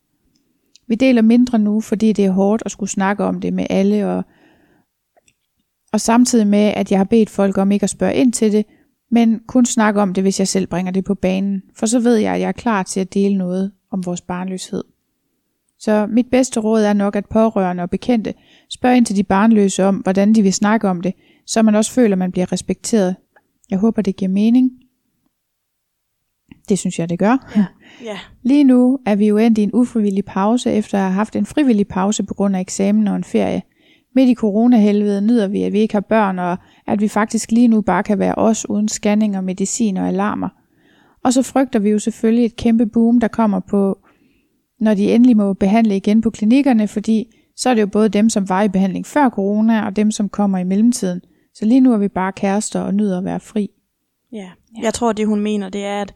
Vi 0.87 0.95
deler 0.95 1.21
mindre 1.21 1.59
nu, 1.59 1.81
fordi 1.81 2.13
det 2.13 2.25
er 2.25 2.31
hårdt 2.31 2.63
at 2.65 2.71
skulle 2.71 2.89
snakke 2.89 3.23
om 3.23 3.41
det 3.41 3.53
med 3.53 3.67
alle, 3.69 4.07
og, 4.07 4.23
og 5.93 6.01
samtidig 6.01 6.47
med, 6.47 6.73
at 6.75 6.91
jeg 6.91 6.99
har 6.99 7.03
bedt 7.03 7.29
folk 7.29 7.57
om 7.57 7.71
ikke 7.71 7.83
at 7.83 7.89
spørge 7.89 8.15
ind 8.15 8.33
til 8.33 8.51
det, 8.51 8.65
men 9.11 9.39
kun 9.47 9.65
snakke 9.65 10.01
om 10.01 10.13
det, 10.13 10.23
hvis 10.23 10.39
jeg 10.39 10.47
selv 10.47 10.67
bringer 10.67 10.91
det 10.91 11.05
på 11.05 11.15
banen, 11.15 11.61
for 11.75 11.85
så 11.85 11.99
ved 11.99 12.15
jeg, 12.15 12.33
at 12.33 12.41
jeg 12.41 12.47
er 12.47 12.51
klar 12.51 12.83
til 12.83 12.99
at 12.99 13.13
dele 13.13 13.37
noget 13.37 13.71
om 13.91 14.05
vores 14.05 14.21
barnløshed. 14.21 14.83
Så 15.79 16.07
mit 16.09 16.27
bedste 16.31 16.59
råd 16.59 16.83
er 16.83 16.93
nok, 16.93 17.15
at 17.15 17.25
pårørende 17.25 17.83
og 17.83 17.89
bekendte 17.89 18.33
spørger 18.69 18.95
ind 18.95 19.05
til 19.05 19.15
de 19.15 19.23
barnløse 19.23 19.83
om, 19.83 19.95
hvordan 19.95 20.33
de 20.33 20.41
vil 20.41 20.53
snakke 20.53 20.89
om 20.89 21.01
det, 21.01 21.13
så 21.45 21.61
man 21.61 21.75
også 21.75 21.91
føler, 21.91 22.13
at 22.13 22.19
man 22.19 22.31
bliver 22.31 22.51
respekteret. 22.51 23.15
Jeg 23.69 23.79
håber, 23.79 24.01
det 24.01 24.15
giver 24.15 24.31
mening. 24.31 24.82
Det 26.69 26.79
synes 26.79 26.99
jeg, 26.99 27.09
det 27.09 27.19
gør. 27.19 27.51
Ja. 27.55 27.65
ja. 28.03 28.19
Lige 28.43 28.63
nu 28.63 28.99
er 29.05 29.15
vi 29.15 29.27
jo 29.27 29.37
endt 29.37 29.57
i 29.57 29.63
en 29.63 29.69
ufrivillig 29.73 30.25
pause, 30.25 30.71
efter 30.71 30.97
at 30.97 31.03
have 31.03 31.13
haft 31.13 31.35
en 31.35 31.45
frivillig 31.45 31.87
pause 31.87 32.23
på 32.23 32.33
grund 32.33 32.55
af 32.55 32.59
eksamen 32.59 33.07
og 33.07 33.15
en 33.15 33.23
ferie. 33.23 33.61
Midt 34.15 34.29
i 34.29 34.35
coronahelvede 34.35 35.21
nyder 35.21 35.47
vi, 35.47 35.63
at 35.63 35.73
vi 35.73 35.79
ikke 35.79 35.93
har 35.93 36.01
børn, 36.01 36.39
og 36.39 36.57
at 36.87 37.01
vi 37.01 37.07
faktisk 37.07 37.51
lige 37.51 37.67
nu 37.67 37.81
bare 37.81 38.03
kan 38.03 38.19
være 38.19 38.35
os 38.35 38.69
uden 38.69 38.87
scanning 38.87 39.37
og 39.37 39.43
medicin 39.43 39.97
og 39.97 40.07
alarmer. 40.07 40.49
Og 41.23 41.33
så 41.33 41.41
frygter 41.41 41.79
vi 41.79 41.89
jo 41.89 41.99
selvfølgelig 41.99 42.45
et 42.45 42.55
kæmpe 42.55 42.85
boom, 42.85 43.19
der 43.19 43.27
kommer 43.27 43.59
på, 43.59 43.97
når 44.79 44.93
de 44.93 45.13
endelig 45.13 45.37
må 45.37 45.53
behandle 45.53 45.95
igen 45.95 46.21
på 46.21 46.29
klinikkerne, 46.29 46.87
fordi 46.87 47.27
så 47.55 47.69
er 47.69 47.73
det 47.73 47.81
jo 47.81 47.87
både 47.87 48.09
dem, 48.09 48.29
som 48.29 48.49
var 48.49 48.63
i 48.63 48.69
behandling 48.69 49.05
før 49.05 49.29
corona, 49.29 49.85
og 49.85 49.95
dem, 49.95 50.11
som 50.11 50.29
kommer 50.29 50.57
i 50.57 50.63
mellemtiden. 50.63 51.21
Så 51.55 51.65
lige 51.65 51.81
nu 51.81 51.93
er 51.93 51.97
vi 51.97 52.07
bare 52.07 52.31
kærester 52.31 52.79
og 52.79 52.93
nyder 52.93 53.17
at 53.17 53.25
være 53.25 53.39
fri. 53.39 53.69
Ja, 54.31 54.49
jeg 54.81 54.93
tror 54.93 55.13
det 55.13 55.27
hun 55.27 55.39
mener, 55.39 55.69
det 55.69 55.85
er, 55.85 56.01
at 56.01 56.13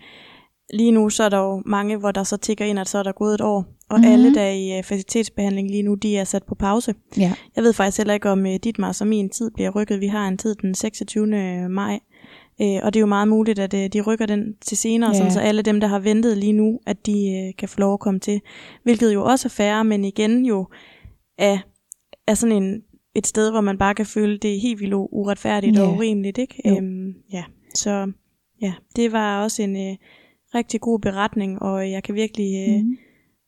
lige 0.74 0.92
nu 0.92 1.10
så 1.10 1.24
er 1.24 1.30
der 1.30 1.38
jo 1.38 1.64
mange, 1.66 1.98
hvor 1.98 2.12
der 2.12 2.24
så 2.24 2.38
tigger 2.38 2.66
ind, 2.66 2.80
at 2.80 2.90
så 2.90 2.98
er 2.98 3.04
der 3.04 3.12
gået 3.12 3.34
et 3.34 3.42
år, 3.42 3.66
og 3.90 3.98
mm-hmm. 4.00 4.12
alle, 4.14 4.34
der 4.36 4.42
er 4.42 4.52
i 4.52 4.80
uh, 4.80 4.84
facilitetsbehandling 4.84 5.72
lige 5.72 5.84
nu, 5.84 5.94
de 5.96 6.18
er 6.18 6.24
sat 6.24 6.44
på 6.44 6.56
pause. 6.56 6.94
Ja. 7.18 7.34
Jeg 7.56 7.64
ved 7.64 7.74
faktisk 7.74 7.98
heller 7.98 8.14
ikke, 8.14 8.30
om 8.30 8.40
uh, 8.46 8.56
dit 8.64 8.80
Mars 8.80 9.02
og 9.02 9.08
min 9.08 9.30
tid 9.30 9.52
bliver 9.52 9.70
rykket. 9.70 10.02
Vi 10.02 10.08
har 10.08 10.28
en 10.28 10.38
tid 10.38 10.56
den 10.56 10.76
26. 10.76 11.28
maj, 11.70 12.00
uh, 12.60 12.68
og 12.84 12.94
det 12.94 12.96
er 12.96 13.02
jo 13.02 13.06
meget 13.06 13.28
muligt, 13.28 13.60
at 13.60 13.74
uh, 13.74 13.80
de 13.94 14.02
rykker 14.02 14.26
den 14.26 14.54
til 14.62 14.78
senere, 14.78 15.10
Ja. 15.10 15.18
sådan, 15.18 15.32
så 15.32 15.40
alle 15.40 15.62
dem, 15.62 15.80
der 15.80 15.88
har 15.88 16.00
ventet 16.00 16.38
lige 16.38 16.54
nu, 16.54 16.80
at 16.88 17.06
de 17.06 17.44
uh, 17.48 17.56
kan 17.58 17.70
få 17.70 17.80
lov 17.80 17.94
at 17.94 18.00
komme 18.00 18.20
til. 18.20 18.42
Hvilket 18.84 19.14
jo 19.14 19.24
også 19.24 19.48
er 19.48 19.50
færre, 19.50 19.84
men 19.84 20.06
igen 20.06 20.46
jo 20.46 20.68
er, 21.38 21.58
er 22.28 22.34
sådan 22.34 22.64
en, 22.64 22.82
et 23.16 23.28
sted, 23.28 23.52
hvor 23.52 23.62
man 23.62 23.78
bare 23.78 23.96
kan 23.96 24.06
føle, 24.06 24.38
det 24.38 24.56
er 24.56 24.60
helt 24.60 24.80
vildt 24.80 24.94
uretfærdigt 24.94 25.78
Ja. 25.78 25.84
og 25.84 25.94
urimeligt. 25.94 26.38
Ikke? 26.38 26.62
Øhm, 26.66 27.14
ja, 27.34 27.44
så 27.76 28.12
ja, 28.62 28.74
det 28.96 29.12
var 29.12 29.44
også 29.44 29.64
en 29.64 29.76
uh, 29.76 29.96
rigtig 30.56 30.82
god 30.82 31.00
beretning, 31.00 31.62
og 31.62 31.92
jeg 31.92 32.04
kan 32.04 32.16
virkelig 32.16 32.68
uh, 32.70 32.76
Mhm. 32.84 32.98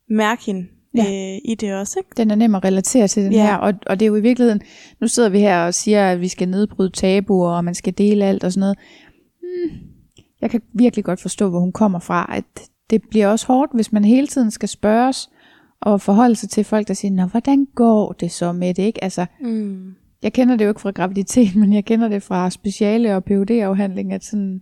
mærke 0.09 0.45
hende 0.45 0.67
Ja. 0.95 1.03
øh, 1.33 1.37
i 1.45 1.55
det 1.55 1.73
også. 1.73 1.99
Ikke? 1.99 2.09
Den 2.17 2.31
er 2.31 2.35
nem 2.35 2.55
at 2.55 2.63
relatere 2.63 3.07
til 3.07 3.23
den 3.23 3.31
Ja. 3.33 3.45
her, 3.45 3.55
og, 3.55 3.73
og 3.85 3.99
det 3.99 4.05
er 4.05 4.07
jo 4.07 4.15
i 4.15 4.21
virkeligheden, 4.21 4.61
nu 5.01 5.07
sidder 5.07 5.29
vi 5.29 5.39
her 5.39 5.65
og 5.65 5.73
siger, 5.73 6.11
at 6.11 6.21
vi 6.21 6.27
skal 6.27 6.49
nedbryde 6.49 6.89
tabuer, 6.89 7.49
og 7.51 7.65
man 7.65 7.73
skal 7.75 7.93
dele 7.97 8.25
alt 8.25 8.43
og 8.43 8.51
sådan 8.51 8.59
noget. 8.59 8.77
Hmm. 9.41 9.77
Jeg 10.41 10.49
kan 10.49 10.61
virkelig 10.73 11.05
godt 11.05 11.21
forstå, 11.21 11.49
hvor 11.49 11.59
hun 11.59 11.71
kommer 11.71 11.99
fra, 11.99 12.31
at 12.37 12.43
det 12.89 13.01
bliver 13.09 13.27
også 13.27 13.47
hårdt, 13.47 13.71
hvis 13.75 13.91
man 13.91 14.05
hele 14.05 14.27
tiden 14.27 14.51
skal 14.51 14.69
spørges, 14.69 15.29
og 15.81 16.01
forholde 16.01 16.35
sig 16.35 16.49
til 16.49 16.63
folk, 16.63 16.87
der 16.87 16.93
siger, 16.93 17.11
Nå, 17.11 17.25
hvordan 17.25 17.65
går 17.75 18.11
det 18.11 18.31
så 18.31 18.51
med 18.51 18.73
det, 18.73 18.83
ikke? 18.83 19.03
Altså, 19.03 19.25
Mm. 19.41 19.93
jeg 20.23 20.33
kender 20.33 20.55
det 20.55 20.65
jo 20.65 20.69
ikke 20.69 20.81
fra 20.81 20.91
graviditet, 20.91 21.55
men 21.55 21.73
jeg 21.73 21.85
kender 21.85 22.07
det 22.07 22.23
fra 22.23 22.49
speciale 22.49 23.15
og 23.15 23.23
phd 23.23 23.51
afhandling 23.51 24.13
at 24.13 24.23
sådan, 24.23 24.61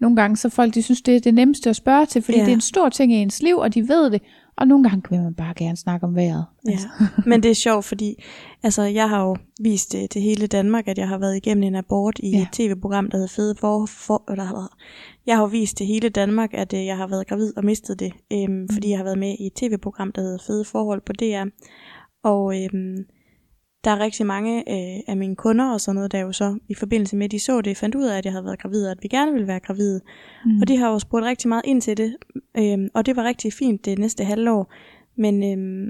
nogle 0.00 0.16
gange 0.16 0.36
så 0.36 0.48
folk, 0.48 0.74
de 0.74 0.82
synes, 0.82 1.02
det 1.02 1.16
er 1.16 1.20
det 1.20 1.34
nemmeste 1.34 1.70
at 1.70 1.76
spørge 1.76 2.06
til, 2.06 2.22
fordi 2.22 2.38
Ja. 2.38 2.44
det 2.44 2.50
er 2.50 2.54
en 2.54 2.60
stor 2.60 2.88
ting 2.88 3.12
i 3.12 3.16
ens 3.16 3.42
liv, 3.42 3.56
og 3.56 3.74
de 3.74 3.88
ved 3.88 4.10
det, 4.10 4.22
og 4.56 4.68
nogle 4.68 4.88
gange 4.88 5.10
vil 5.10 5.22
man 5.22 5.34
bare 5.34 5.54
gerne 5.56 5.76
snakke 5.76 6.06
om 6.06 6.14
vejret. 6.16 6.44
Altså. 6.68 6.88
Ja. 7.00 7.06
Men 7.30 7.42
det 7.42 7.50
er 7.50 7.54
sjovt, 7.54 7.84
fordi 7.84 8.24
altså, 8.62 8.82
jeg 8.82 9.08
har 9.08 9.22
jo 9.24 9.36
vist 9.60 9.92
det 9.92 10.10
til 10.10 10.22
hele 10.22 10.46
Danmark, 10.46 10.88
at 10.88 10.98
jeg 10.98 11.08
har 11.08 11.18
været 11.18 11.36
igennem 11.36 11.62
en 11.62 11.74
abort 11.74 12.18
i 12.22 12.30
Ja. 12.30 12.42
et 12.42 12.48
tv-program, 12.52 13.10
der 13.10 13.16
hedder 13.16 13.32
Fede 13.36 13.54
for, 13.60 13.86
for 13.86 14.30
eller, 14.30 14.76
Jeg 15.26 15.36
har 15.36 15.42
jo 15.42 15.48
vist 15.48 15.76
til 15.76 15.86
hele 15.86 16.08
Danmark, 16.08 16.50
at 16.54 16.72
øh, 16.74 16.86
jeg 16.86 16.96
har 16.96 17.06
været 17.06 17.26
gravid 17.26 17.56
og 17.56 17.64
mistet 17.64 18.00
det, 18.00 18.12
øhm, 18.32 18.52
mm. 18.52 18.68
fordi 18.72 18.90
jeg 18.90 18.98
har 18.98 19.04
været 19.04 19.18
med 19.18 19.36
i 19.40 19.46
et 19.46 19.52
tv-program, 19.52 20.12
der 20.12 20.22
hedder 20.22 20.38
Fede 20.46 20.64
Forhold 20.64 21.00
på 21.06 21.12
DR. 21.12 21.44
Og 22.24 22.62
øhm, 22.64 22.96
der 23.84 23.90
er 23.90 23.98
rigtig 24.00 24.26
mange 24.26 24.58
øh, 24.58 25.00
af 25.08 25.16
mine 25.16 25.36
kunder 25.36 25.72
og 25.72 25.80
sådan 25.80 25.94
noget, 25.94 26.12
der 26.12 26.20
jo 26.20 26.32
så 26.32 26.58
i 26.68 26.74
forbindelse 26.74 27.16
med, 27.16 27.24
at 27.24 27.30
de 27.30 27.38
så 27.38 27.60
det, 27.60 27.76
fandt 27.76 27.94
ud 27.94 28.04
af, 28.04 28.18
at 28.18 28.24
jeg 28.24 28.32
havde 28.32 28.44
været 28.44 28.58
gravid, 28.62 28.84
og 28.86 28.90
at 28.90 28.98
vi 29.02 29.08
gerne 29.08 29.32
ville 29.32 29.46
være 29.48 29.60
gravide. 29.60 30.00
Mm. 30.44 30.60
Og 30.60 30.68
de 30.68 30.76
har 30.76 30.90
jo 30.90 30.98
spurgt 30.98 31.24
rigtig 31.24 31.48
meget 31.48 31.62
ind 31.64 31.80
til 31.82 31.96
det, 31.96 32.16
øhm, 32.58 32.88
og 32.94 33.06
det 33.06 33.16
var 33.16 33.24
rigtig 33.24 33.52
fint 33.52 33.84
det 33.84 33.98
næste 33.98 34.24
halvår. 34.24 34.72
Men, 35.16 35.42
øhm, 35.52 35.88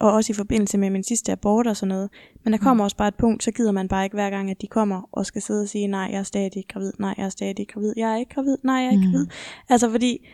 og 0.00 0.12
også 0.12 0.32
i 0.32 0.34
forbindelse 0.34 0.78
med 0.78 0.90
min 0.90 1.02
sidste 1.02 1.32
abort 1.32 1.66
og 1.66 1.76
sådan 1.76 1.88
noget. 1.88 2.10
Men 2.44 2.52
der 2.52 2.58
kommer 2.58 2.84
også 2.84 2.96
bare 2.96 3.08
et 3.08 3.14
punkt, 3.14 3.44
så 3.44 3.50
gider 3.50 3.72
man 3.72 3.88
bare 3.88 4.04
ikke 4.04 4.14
hver 4.16 4.30
gang, 4.30 4.50
at 4.50 4.60
de 4.62 4.66
kommer 4.66 5.08
og 5.12 5.26
skal 5.26 5.42
sidde 5.42 5.62
og 5.62 5.68
sige, 5.68 5.86
nej, 5.86 6.08
jeg 6.12 6.18
er 6.18 6.22
stadig 6.22 6.64
gravid, 6.68 6.92
nej, 6.98 7.14
jeg 7.18 7.24
er 7.24 7.28
stadig 7.28 7.68
gravid, 7.68 7.92
jeg 7.96 8.12
er 8.12 8.16
ikke 8.16 8.34
gravid, 8.34 8.56
nej, 8.62 8.74
jeg 8.74 8.86
er 8.86 8.90
ikke 8.90 9.06
Mm. 9.06 9.12
gravid. 9.12 9.26
Altså 9.68 9.90
fordi, 9.90 10.26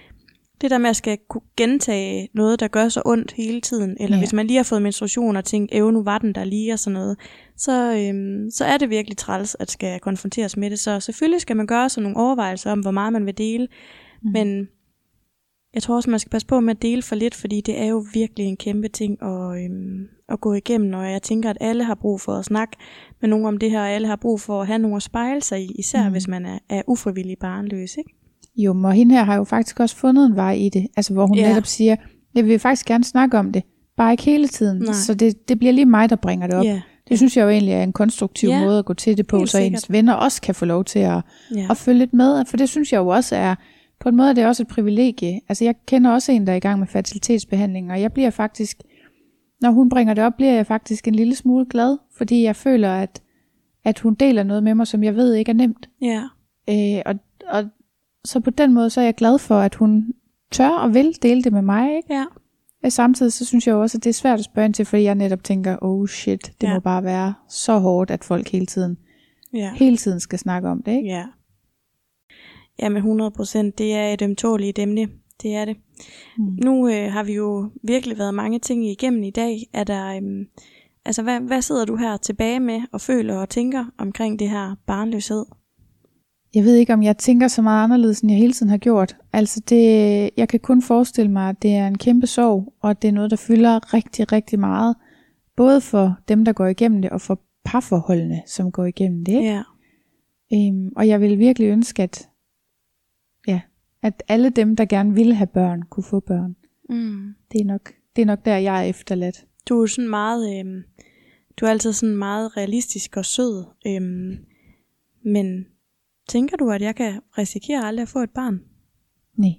det 0.60 0.70
der 0.70 0.78
med 0.78 0.90
at 0.90 0.96
skal 0.96 1.18
kunne 1.28 1.42
gentage 1.56 2.28
noget, 2.34 2.60
der 2.60 2.68
gør 2.68 2.88
så 2.88 3.02
ondt 3.06 3.32
hele 3.32 3.60
tiden, 3.60 3.96
eller 4.00 4.16
Ja. 4.16 4.20
hvis 4.20 4.32
man 4.32 4.46
lige 4.46 4.56
har 4.56 4.62
fået 4.64 4.82
menstruation 4.82 5.36
og 5.36 5.44
tænkt, 5.44 5.74
æv, 5.74 5.90
nu 5.90 6.02
var 6.02 6.18
den 6.18 6.34
der 6.34 6.44
lige 6.44 6.72
og 6.72 6.78
sådan 6.78 6.94
noget, 6.94 7.16
så, 7.56 7.94
øhm, 7.96 8.50
så 8.50 8.64
er 8.64 8.76
det 8.78 8.90
virkelig 8.90 9.16
træls, 9.16 9.56
at 9.60 9.70
skal 9.70 10.00
konfronteres 10.00 10.56
med 10.56 10.70
det. 10.70 10.78
Så 10.78 11.00
selvfølgelig 11.00 11.40
skal 11.40 11.56
man 11.56 11.66
gøre 11.66 11.88
sig 11.88 12.02
nogle 12.02 12.16
overvejelser 12.18 12.72
om, 12.72 12.80
hvor 12.80 12.90
meget 12.90 13.12
man 13.12 13.26
vil 13.26 13.38
dele, 13.38 13.68
Mm. 14.22 14.30
men 14.32 14.68
jeg 15.74 15.82
tror 15.82 15.96
også, 15.96 16.10
man 16.10 16.18
skal 16.18 16.30
passe 16.30 16.46
på 16.46 16.60
med 16.60 16.76
at 16.76 16.82
dele 16.82 17.02
for 17.02 17.14
lidt, 17.14 17.34
fordi 17.34 17.60
det 17.60 17.80
er 17.80 17.86
jo 17.86 18.04
virkelig 18.14 18.46
en 18.46 18.56
kæmpe 18.56 18.88
ting 18.88 19.22
at, 19.22 19.64
øhm, 19.64 20.06
at 20.28 20.40
gå 20.40 20.52
igennem, 20.54 20.94
og 20.94 21.10
jeg 21.12 21.22
tænker, 21.22 21.50
at 21.50 21.56
alle 21.60 21.84
har 21.84 21.94
brug 21.94 22.20
for 22.20 22.32
at 22.32 22.44
snakke 22.44 22.76
med 23.20 23.28
nogen 23.28 23.46
om 23.46 23.58
det 23.58 23.70
her, 23.70 23.80
og 23.80 23.88
alle 23.90 24.06
har 24.08 24.16
brug 24.16 24.40
for 24.40 24.60
at 24.60 24.66
have 24.66 24.78
nogen 24.78 24.96
at 24.96 25.02
spejle 25.02 25.42
sig 25.42 25.60
i, 25.62 25.72
især 25.78 26.04
Mm. 26.06 26.10
hvis 26.12 26.28
man 26.28 26.46
er, 26.46 26.58
er 26.68 26.82
ufrivillig 26.86 27.36
barnløs, 27.38 27.96
ikke? 27.96 28.10
Jo, 28.64 28.82
og 28.84 28.92
hende 28.92 29.14
her 29.14 29.24
har 29.24 29.36
jo 29.36 29.44
faktisk 29.44 29.80
også 29.80 29.96
fundet 29.96 30.26
en 30.26 30.36
vej 30.36 30.52
i 30.52 30.68
det, 30.68 30.86
altså 30.96 31.12
hvor 31.12 31.26
hun 31.26 31.36
Ja. 31.36 31.48
netop 31.48 31.66
siger, 31.66 31.96
jeg 32.34 32.46
vil 32.46 32.58
faktisk 32.58 32.86
gerne 32.86 33.04
snakke 33.04 33.38
om 33.38 33.52
det, 33.52 33.62
bare 33.96 34.12
ikke 34.12 34.22
hele 34.22 34.48
tiden, 34.48 34.78
Nej. 34.78 34.92
så 34.92 35.14
det, 35.14 35.48
det 35.48 35.58
bliver 35.58 35.72
lige 35.72 35.86
mig, 35.86 36.10
der 36.10 36.16
bringer 36.16 36.46
det 36.46 36.56
op. 36.56 36.64
Ja, 36.64 36.80
Det 37.08 37.18
synes 37.18 37.36
jeg 37.36 37.42
jo 37.44 37.48
egentlig 37.48 37.74
er 37.74 37.82
en 37.82 37.92
konstruktiv 37.92 38.48
Ja, 38.48 38.64
måde 38.64 38.78
at 38.78 38.84
gå 38.84 38.94
til 38.94 39.16
det 39.16 39.26
på, 39.26 39.38
helt 39.38 39.50
så 39.50 39.58
ens 39.58 39.80
sikkert. 39.80 39.92
venner 39.92 40.12
også 40.12 40.40
kan 40.42 40.54
få 40.54 40.64
lov 40.64 40.84
til 40.84 40.98
at, 40.98 41.20
ja. 41.56 41.66
at 41.70 41.76
følge 41.76 41.98
lidt 41.98 42.12
med, 42.14 42.44
for 42.44 42.56
det 42.56 42.68
synes 42.68 42.92
jeg 42.92 42.98
jo 42.98 43.08
også 43.08 43.36
er, 43.36 43.54
på 44.00 44.08
en 44.08 44.16
måde 44.16 44.28
er 44.30 44.32
det 44.32 44.46
også 44.46 44.62
et 44.62 44.68
privilegie. 44.68 45.40
Altså 45.48 45.64
jeg 45.64 45.74
kender 45.86 46.10
også 46.10 46.32
en, 46.32 46.46
der 46.46 46.52
er 46.52 46.56
i 46.56 46.60
gang 46.60 46.78
med 46.78 46.86
fertilitetsbehandling, 46.86 47.92
og 47.92 48.00
jeg 48.00 48.12
bliver 48.12 48.30
faktisk, 48.30 48.82
når 49.60 49.70
hun 49.70 49.88
bringer 49.88 50.14
det 50.14 50.24
op, 50.24 50.32
bliver 50.36 50.52
jeg 50.52 50.66
faktisk 50.66 51.08
en 51.08 51.14
lille 51.14 51.34
smule 51.34 51.66
glad, 51.70 51.96
fordi 52.16 52.42
jeg 52.42 52.56
føler, 52.56 52.92
at, 52.92 53.22
at 53.84 53.98
hun 53.98 54.14
deler 54.14 54.42
noget 54.42 54.62
med 54.62 54.74
mig, 54.74 54.86
som 54.86 55.04
jeg 55.04 55.16
ved 55.16 55.34
ikke 55.34 55.50
er 55.50 55.54
nemt. 55.54 55.88
ja. 56.02 56.22
Øh, 56.70 57.02
og, 57.06 57.14
og 57.48 57.64
så 58.24 58.40
på 58.40 58.50
den 58.50 58.74
måde, 58.74 58.90
så 58.90 59.00
er 59.00 59.04
jeg 59.04 59.14
glad 59.14 59.38
for, 59.38 59.54
at 59.54 59.74
hun 59.74 60.12
tør 60.52 60.68
og 60.68 60.94
vil 60.94 61.14
dele 61.22 61.42
det 61.42 61.52
med 61.52 61.62
mig. 61.62 61.96
Ikke? 61.96 62.14
ja. 62.14 62.24
Og 62.84 62.92
samtidig 62.92 63.32
så 63.32 63.44
synes 63.44 63.66
jeg 63.66 63.74
også, 63.74 63.98
at 63.98 64.04
det 64.04 64.10
er 64.10 64.14
svært 64.14 64.38
at 64.38 64.44
spørge 64.44 64.66
ind 64.66 64.74
til, 64.74 64.84
fordi 64.86 65.02
jeg 65.02 65.14
netop 65.14 65.44
tænker, 65.44 65.76
oh 65.82 66.06
shit, 66.08 66.52
det 66.60 66.66
Ja. 66.66 66.74
må 66.74 66.80
bare 66.80 67.04
være 67.04 67.34
så 67.48 67.78
hårdt, 67.78 68.10
at 68.10 68.24
folk 68.24 68.48
hele 68.48 68.66
tiden, 68.66 68.96
ja. 69.54 69.72
hele 69.74 69.96
tiden 69.96 70.20
skal 70.20 70.38
snakke 70.38 70.68
om 70.68 70.82
det. 70.82 70.92
Ikke? 70.96 71.08
Ja. 71.08 71.24
Ja, 72.82 72.88
men 72.88 72.96
100 72.96 73.30
procent, 73.30 73.78
det 73.78 73.94
er 73.94 74.12
et 74.12 74.22
ømtåligt 74.22 74.78
emne. 74.78 75.08
Det 75.42 75.54
er 75.54 75.64
det. 75.64 75.76
Mm. 76.38 76.44
Nu 76.64 76.88
øh, 76.88 77.12
har 77.12 77.22
vi 77.24 77.32
jo 77.34 77.70
virkelig 77.82 78.18
været 78.18 78.34
mange 78.34 78.58
ting 78.58 78.86
igennem 78.86 79.22
i 79.22 79.30
dag. 79.30 79.58
Er 79.72 79.84
der, 79.84 80.16
øhm, 80.16 80.46
altså, 81.04 81.22
hvad, 81.22 81.40
hvad 81.40 81.62
sidder 81.62 81.84
du 81.84 81.96
her 81.96 82.16
tilbage 82.16 82.60
med 82.60 82.80
og 82.92 83.00
føler 83.00 83.36
og 83.36 83.48
tænker 83.48 83.84
omkring 83.98 84.38
det 84.38 84.50
her 84.50 84.74
barnløshed? 84.86 85.44
Jeg 86.54 86.64
ved 86.64 86.74
ikke, 86.74 86.92
om 86.92 87.02
jeg 87.02 87.18
tænker 87.18 87.48
så 87.48 87.62
meget 87.62 87.84
anderledes, 87.84 88.20
end 88.20 88.30
jeg 88.30 88.38
hele 88.38 88.52
tiden 88.52 88.70
har 88.70 88.78
gjort. 88.78 89.16
Altså 89.32 89.60
det, 89.68 90.30
jeg 90.36 90.48
kan 90.48 90.60
kun 90.60 90.82
forestille 90.82 91.30
mig, 91.30 91.48
at 91.48 91.62
det 91.62 91.74
er 91.74 91.86
en 91.86 91.98
kæmpe 91.98 92.26
sorg, 92.26 92.74
og 92.80 92.90
at 92.90 93.02
det 93.02 93.08
er 93.08 93.12
noget, 93.12 93.30
der 93.30 93.36
fylder 93.36 93.94
rigtig, 93.94 94.32
rigtig 94.32 94.58
meget. 94.58 94.96
Både 95.56 95.80
for 95.80 96.18
dem, 96.28 96.44
der 96.44 96.52
går 96.52 96.66
igennem 96.66 97.02
det, 97.02 97.10
og 97.10 97.20
for 97.20 97.40
parforholdene, 97.64 98.42
som 98.46 98.72
går 98.72 98.84
igennem 98.84 99.24
det. 99.24 99.42
Ja. 99.42 99.62
Øhm, 100.52 100.92
og 100.96 101.08
jeg 101.08 101.20
vil 101.20 101.38
virkelig 101.38 101.68
ønske, 101.68 102.02
at, 102.02 102.28
ja, 103.46 103.60
at 104.02 104.22
alle 104.28 104.50
dem, 104.50 104.76
der 104.76 104.84
gerne 104.84 105.14
vil 105.14 105.34
have 105.34 105.46
børn, 105.46 105.82
kunne 105.82 106.04
få 106.04 106.20
børn. 106.20 106.56
Mm. 106.88 107.34
Det 107.52 107.60
er 107.60 107.64
nok, 107.64 107.92
det 108.16 108.22
er 108.22 108.26
nok 108.26 108.44
der, 108.44 108.56
jeg 108.56 108.78
er 108.78 108.88
efterladt. 108.88 109.44
Du 109.68 109.82
er 109.82 109.86
sådan 109.86 110.10
meget, 110.10 110.58
øh, 110.58 110.82
du 111.56 111.66
er 111.66 111.70
altid 111.70 111.92
sådan 111.92 112.16
meget 112.16 112.56
realistisk 112.56 113.16
og 113.16 113.24
sød. 113.24 113.64
Øhm, 113.86 114.36
men 115.24 115.66
tænker 116.30 116.56
du, 116.56 116.70
at 116.70 116.82
jeg 116.82 116.96
kan 116.96 117.20
risikere 117.38 117.84
aldrig 117.84 118.02
at 118.02 118.08
få 118.08 118.18
et 118.18 118.30
barn? 118.30 118.60
Nej, 119.36 119.54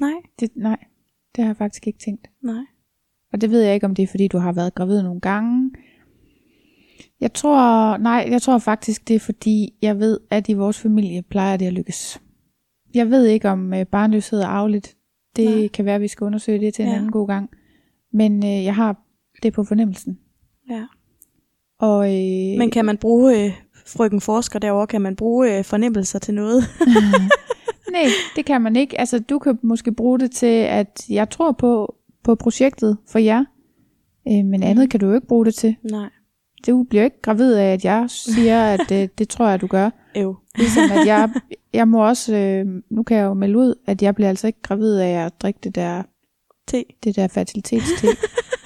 Nej, 0.00 0.20
det, 0.40 0.50
nej, 0.56 0.84
det 1.36 1.44
har 1.44 1.48
jeg 1.48 1.56
faktisk 1.56 1.86
ikke 1.86 1.98
tænkt. 1.98 2.30
nej. 2.42 2.64
Og 3.32 3.40
det 3.40 3.50
ved 3.50 3.62
jeg 3.62 3.74
ikke, 3.74 3.86
om 3.86 3.94
det 3.94 4.02
er, 4.02 4.06
fordi 4.06 4.28
du 4.28 4.38
har 4.38 4.52
været 4.52 4.74
gravid 4.74 5.02
nogle 5.02 5.20
gange. 5.20 5.70
Jeg 7.20 7.32
tror, 7.32 7.96
nej, 7.96 8.26
jeg 8.30 8.42
tror 8.42 8.58
faktisk, 8.58 9.08
det 9.08 9.16
er 9.16 9.20
fordi, 9.20 9.74
jeg 9.82 9.98
ved, 9.98 10.20
at 10.30 10.48
i 10.48 10.52
vores 10.52 10.78
familie 10.78 11.22
plejer 11.22 11.56
det 11.56 11.66
at 11.66 11.72
lykkes. 11.72 12.20
Jeg 12.94 13.10
ved 13.10 13.26
ikke, 13.26 13.48
om 13.48 13.74
øh, 13.74 13.86
barnløshed 13.86 14.40
er 14.40 14.46
arveligt. 14.46 14.96
Det 15.36 15.58
Nej. 15.58 15.68
kan 15.68 15.84
være, 15.84 15.94
at 15.94 16.00
vi 16.00 16.08
skal 16.08 16.24
undersøge 16.24 16.60
det 16.60 16.74
til 16.74 16.82
en 16.82 16.90
ja. 16.90 16.96
anden 16.96 17.10
god 17.10 17.26
gang. 17.26 17.50
Men 18.12 18.44
øh, 18.44 18.64
jeg 18.64 18.74
har 18.74 19.02
det 19.42 19.52
på 19.52 19.64
fornemmelsen. 19.64 20.18
Ja. 20.70 20.86
Og, 21.78 22.06
øh, 22.06 22.58
Men 22.58 22.70
kan 22.70 22.84
man 22.84 22.98
bruge, 22.98 23.44
øh, 23.44 23.52
frøken 23.86 24.20
forsker 24.20 24.58
derovre, 24.58 24.86
kan 24.86 25.00
man 25.00 25.16
bruge 25.16 25.58
øh, 25.58 25.64
fornemmelser 25.64 26.18
til 26.18 26.34
noget? 26.34 26.64
Nej, 27.92 28.06
det 28.36 28.44
kan 28.44 28.62
man 28.62 28.76
ikke. 28.76 29.00
Altså, 29.00 29.18
du 29.18 29.38
kan 29.38 29.58
måske 29.62 29.92
bruge 29.92 30.18
det 30.18 30.30
til, 30.30 30.46
at 30.56 31.06
jeg 31.08 31.30
tror 31.30 31.52
på, 31.52 31.94
på 32.24 32.34
projektet 32.34 32.98
for 33.08 33.18
jer. 33.18 33.44
Øh, 34.28 34.44
men 34.44 34.62
andet 34.62 34.90
kan 34.90 35.00
du 35.00 35.06
jo 35.06 35.14
ikke 35.14 35.26
bruge 35.26 35.44
det 35.44 35.54
til. 35.54 35.76
Nej. 35.90 36.10
Du 36.66 36.82
bliver 36.82 37.04
ikke 37.04 37.22
gravid 37.22 37.54
af, 37.54 37.72
at 37.72 37.84
jeg 37.84 38.04
siger, 38.08 38.64
at 38.64 38.80
det, 38.88 39.10
det 39.18 39.28
tror 39.28 39.48
jeg, 39.48 39.60
du 39.60 39.66
gør. 39.66 39.90
Øv. 40.16 40.36
Ligesom 40.58 40.82
at 40.82 41.06
jeg, 41.06 41.30
jeg 41.72 41.88
må 41.88 42.06
også, 42.08 42.36
øh, 42.36 42.66
nu 42.90 43.02
kan 43.02 43.16
jeg 43.16 43.24
jo 43.24 43.34
melde 43.34 43.58
ud, 43.58 43.74
at 43.86 44.02
jeg 44.02 44.14
bliver 44.14 44.28
altså 44.28 44.46
ikke 44.46 44.62
gravid 44.62 44.96
af 44.96 45.24
at 45.26 45.32
drikke 45.42 45.60
det 45.64 45.74
der, 45.74 46.02
Te. 46.68 46.84
det 47.04 47.16
der 47.16 47.28
fertilitetste. 47.28 48.06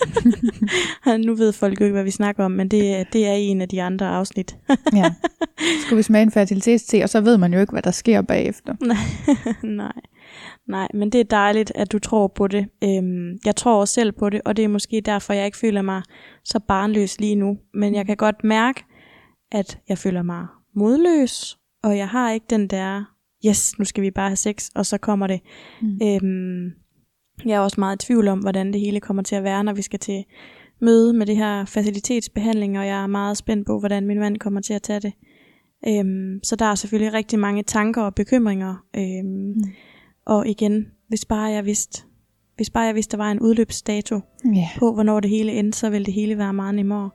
nu 1.27 1.35
ved 1.35 1.53
folk 1.53 1.81
jo 1.81 1.85
ikke, 1.85 1.93
hvad 1.95 2.05
vi 2.05 2.11
snakker 2.11 2.45
om, 2.45 2.51
men 2.51 2.69
det, 2.69 2.95
er- 2.97 3.05
det 3.12 3.27
er 3.27 3.33
en 3.33 3.61
af 3.61 3.69
de 3.69 3.83
andre 3.83 4.09
afsnit. 4.09 4.57
ja. 4.93 5.15
Skulle 5.85 5.97
vi 5.97 6.03
smage 6.03 6.23
en 6.23 6.31
fertilitetste, 6.31 7.03
og 7.03 7.09
så 7.09 7.20
ved 7.20 7.39
man 7.39 7.55
jo 7.55 7.61
ikke, 7.61 7.73
hvad 7.73 7.83
der 7.83 7.91
sker 7.91 8.23
bagefter. 8.23 8.75
Nej. 9.66 9.93
Nej, 10.69 10.89
men 10.95 11.11
det 11.11 11.20
er 11.20 11.25
dejligt, 11.25 11.73
at 11.75 11.93
du 11.93 11.99
tror 11.99 12.27
på 12.29 12.47
det. 12.47 12.66
Øhm, 12.85 13.39
jeg 13.45 13.57
tror 13.57 13.81
også 13.81 13.95
selv 13.95 14.12
på 14.12 14.31
det, 14.31 14.41
og 14.45 14.57
det 14.57 14.65
er 14.65 14.69
måske 14.69 15.01
derfor, 15.05 15.33
jeg 15.33 15.47
ikke 15.47 15.59
føler 15.59 15.83
mig 15.83 16.03
så 16.45 16.61
barnløs 16.69 17.20
lige 17.20 17.35
nu. 17.35 17.59
Men 17.75 17.95
jeg 17.95 18.07
kan 18.07 18.16
godt 18.16 18.45
mærke, 18.45 18.85
at 19.53 19.79
jeg 19.89 19.99
føler 19.99 20.23
mig 20.23 20.47
modløs, 20.77 21.59
og 21.83 21.97
jeg 21.97 22.09
har 22.09 22.33
ikke 22.33 22.47
den 22.51 22.66
der, 22.66 23.05
yes, 23.47 23.79
nu 23.79 23.85
skal 23.85 24.03
vi 24.03 24.11
bare 24.11 24.29
have 24.29 24.37
sex, 24.37 24.69
og 24.75 24.87
så 24.87 24.99
kommer 24.99 25.27
det. 25.27 25.41
Mm. 25.83 25.99
Øhm, 26.03 26.70
jeg 27.47 27.55
er 27.55 27.60
også 27.60 27.81
meget 27.81 28.02
i 28.02 28.06
tvivl 28.06 28.28
om, 28.28 28.39
hvordan 28.39 28.73
det 28.73 28.81
hele 28.81 29.01
kommer 29.01 29.23
til 29.23 29.36
at 29.36 29.44
være, 29.44 29.65
når 29.65 29.73
vi 29.73 29.82
skal 29.82 29.98
til 29.98 30.24
møde 30.81 31.12
med 31.12 31.27
det 31.27 31.36
her 31.36 31.65
facilitetsbehandling, 31.65 32.78
og 32.78 32.86
jeg 32.86 33.02
er 33.02 33.06
meget 33.06 33.36
spændt 33.36 33.66
på, 33.66 33.78
hvordan 33.78 34.06
min 34.06 34.19
mand 34.19 34.36
kommer 34.36 34.60
til 34.60 34.74
at 34.74 34.82
tage 34.82 35.01
det. 35.01 35.12
Øhm, 35.89 36.40
så 36.43 36.56
der 36.56 36.65
er 36.65 36.74
selvfølgelig 36.74 37.12
rigtig 37.12 37.39
mange 37.39 37.62
tanker 37.62 38.02
og 38.02 38.15
bekymringer. 38.15 38.74
Øhm, 38.97 39.55
mm. 39.56 39.62
Og 40.27 40.48
igen, 40.48 40.86
hvis 41.09 41.24
bare 41.24 41.51
jeg 41.51 41.65
vidste, 41.65 42.02
hvis 42.56 42.70
bare 42.70 42.85
jeg 42.85 42.94
vidste, 42.94 43.16
der 43.16 43.23
var 43.23 43.31
en 43.31 43.40
udløbsdato 43.40 44.20
Ja. 44.55 44.69
på, 44.78 44.94
hvornår 44.94 45.20
det 45.20 45.31
hele 45.31 45.52
endte, 45.52 45.78
så 45.78 45.90
ville 45.90 46.05
det 46.05 46.15
hele 46.15 46.39
være 46.39 46.52
meget 46.52 46.74
nemmere. 46.74 47.10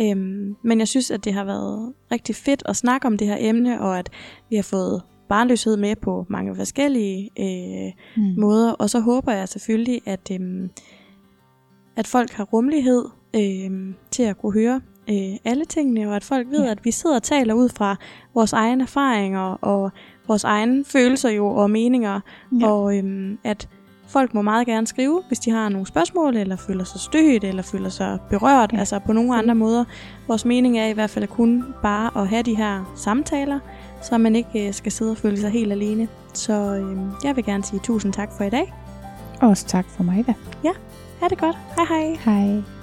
Øhm, 0.00 0.54
men 0.64 0.78
jeg 0.78 0.88
synes, 0.88 1.10
at 1.10 1.24
det 1.24 1.34
har 1.34 1.44
været 1.44 1.92
rigtig 2.12 2.34
fedt 2.36 2.62
at 2.66 2.76
snakke 2.76 3.06
om 3.06 3.18
det 3.18 3.26
her 3.26 3.36
emne, 3.40 3.80
og 3.80 3.98
at 3.98 4.10
vi 4.50 4.56
har 4.56 4.62
fået 4.62 5.02
barnløshed 5.32 5.76
med 5.76 5.96
på 5.96 6.26
mange 6.28 6.56
forskellige 6.56 7.30
øh, 7.40 7.92
Mm. 8.16 8.34
måder. 8.40 8.72
Og 8.72 8.90
så 8.90 9.00
håber 9.00 9.32
jeg 9.32 9.48
selvfølgelig, 9.48 10.00
at, 10.06 10.30
øhm, 10.32 10.70
at 11.96 12.06
folk 12.06 12.30
har 12.32 12.44
rummelighed 12.44 13.04
øhm, 13.36 13.94
til 14.10 14.22
at 14.22 14.38
kunne 14.38 14.52
høre 14.52 14.80
øh, 15.10 15.36
alle 15.44 15.64
tingene, 15.64 16.08
og 16.08 16.16
at 16.16 16.24
folk 16.24 16.46
ved, 16.50 16.64
Ja. 16.64 16.70
at 16.70 16.84
vi 16.84 16.90
sidder 16.90 17.16
og 17.16 17.22
taler 17.22 17.54
ud 17.54 17.68
fra 17.68 17.96
vores 18.34 18.52
egne 18.52 18.82
erfaringer 18.82 19.40
og 19.60 19.90
vores 20.28 20.44
egne 20.44 20.84
følelser 20.84 21.30
jo 21.30 21.46
og 21.46 21.70
meninger, 21.70 22.20
Ja. 22.60 22.66
og 22.66 22.98
øhm, 22.98 23.38
at 23.44 23.68
folk 24.08 24.34
må 24.34 24.42
meget 24.42 24.66
gerne 24.66 24.86
skrive, 24.86 25.22
hvis 25.28 25.38
de 25.38 25.50
har 25.50 25.68
nogle 25.68 25.86
spørgsmål, 25.86 26.36
eller 26.36 26.56
føler 26.56 26.84
sig 26.84 27.00
stødt, 27.00 27.44
eller 27.44 27.62
føler 27.62 27.88
sig 27.88 28.18
berørt, 28.30 28.72
ja. 28.72 28.76
Ja. 28.76 28.80
altså 28.80 28.98
på 28.98 29.12
nogle 29.12 29.36
andre 29.36 29.54
måder. 29.54 29.84
Vores 30.28 30.44
mening 30.44 30.78
er 30.78 30.86
i 30.86 30.92
hvert 30.92 31.10
fald 31.10 31.26
kun 31.26 31.64
bare 31.82 32.22
at 32.22 32.28
have 32.28 32.42
de 32.42 32.56
her 32.56 32.92
samtaler, 32.96 33.58
så 34.02 34.18
man 34.18 34.36
ikke 34.36 34.66
øh, 34.68 34.74
skal 34.74 34.92
sidde 34.92 35.10
og 35.10 35.16
føle 35.16 35.40
sig 35.40 35.50
helt 35.50 35.72
alene. 35.72 36.08
Så 36.34 36.52
øhm, 36.52 37.10
jeg 37.24 37.36
vil 37.36 37.44
gerne 37.44 37.64
sige 37.64 37.80
tusind 37.84 38.12
tak 38.12 38.28
for 38.36 38.44
i 38.44 38.50
dag. 38.50 38.74
Også 39.40 39.66
tak 39.66 39.84
for 39.96 40.02
mig 40.02 40.26
da. 40.26 40.34
Ha' 41.20 41.28
det 41.28 41.38
godt. 41.38 41.56
Hej 41.76 41.84
hej. 41.84 42.18
Hej. 42.24 42.81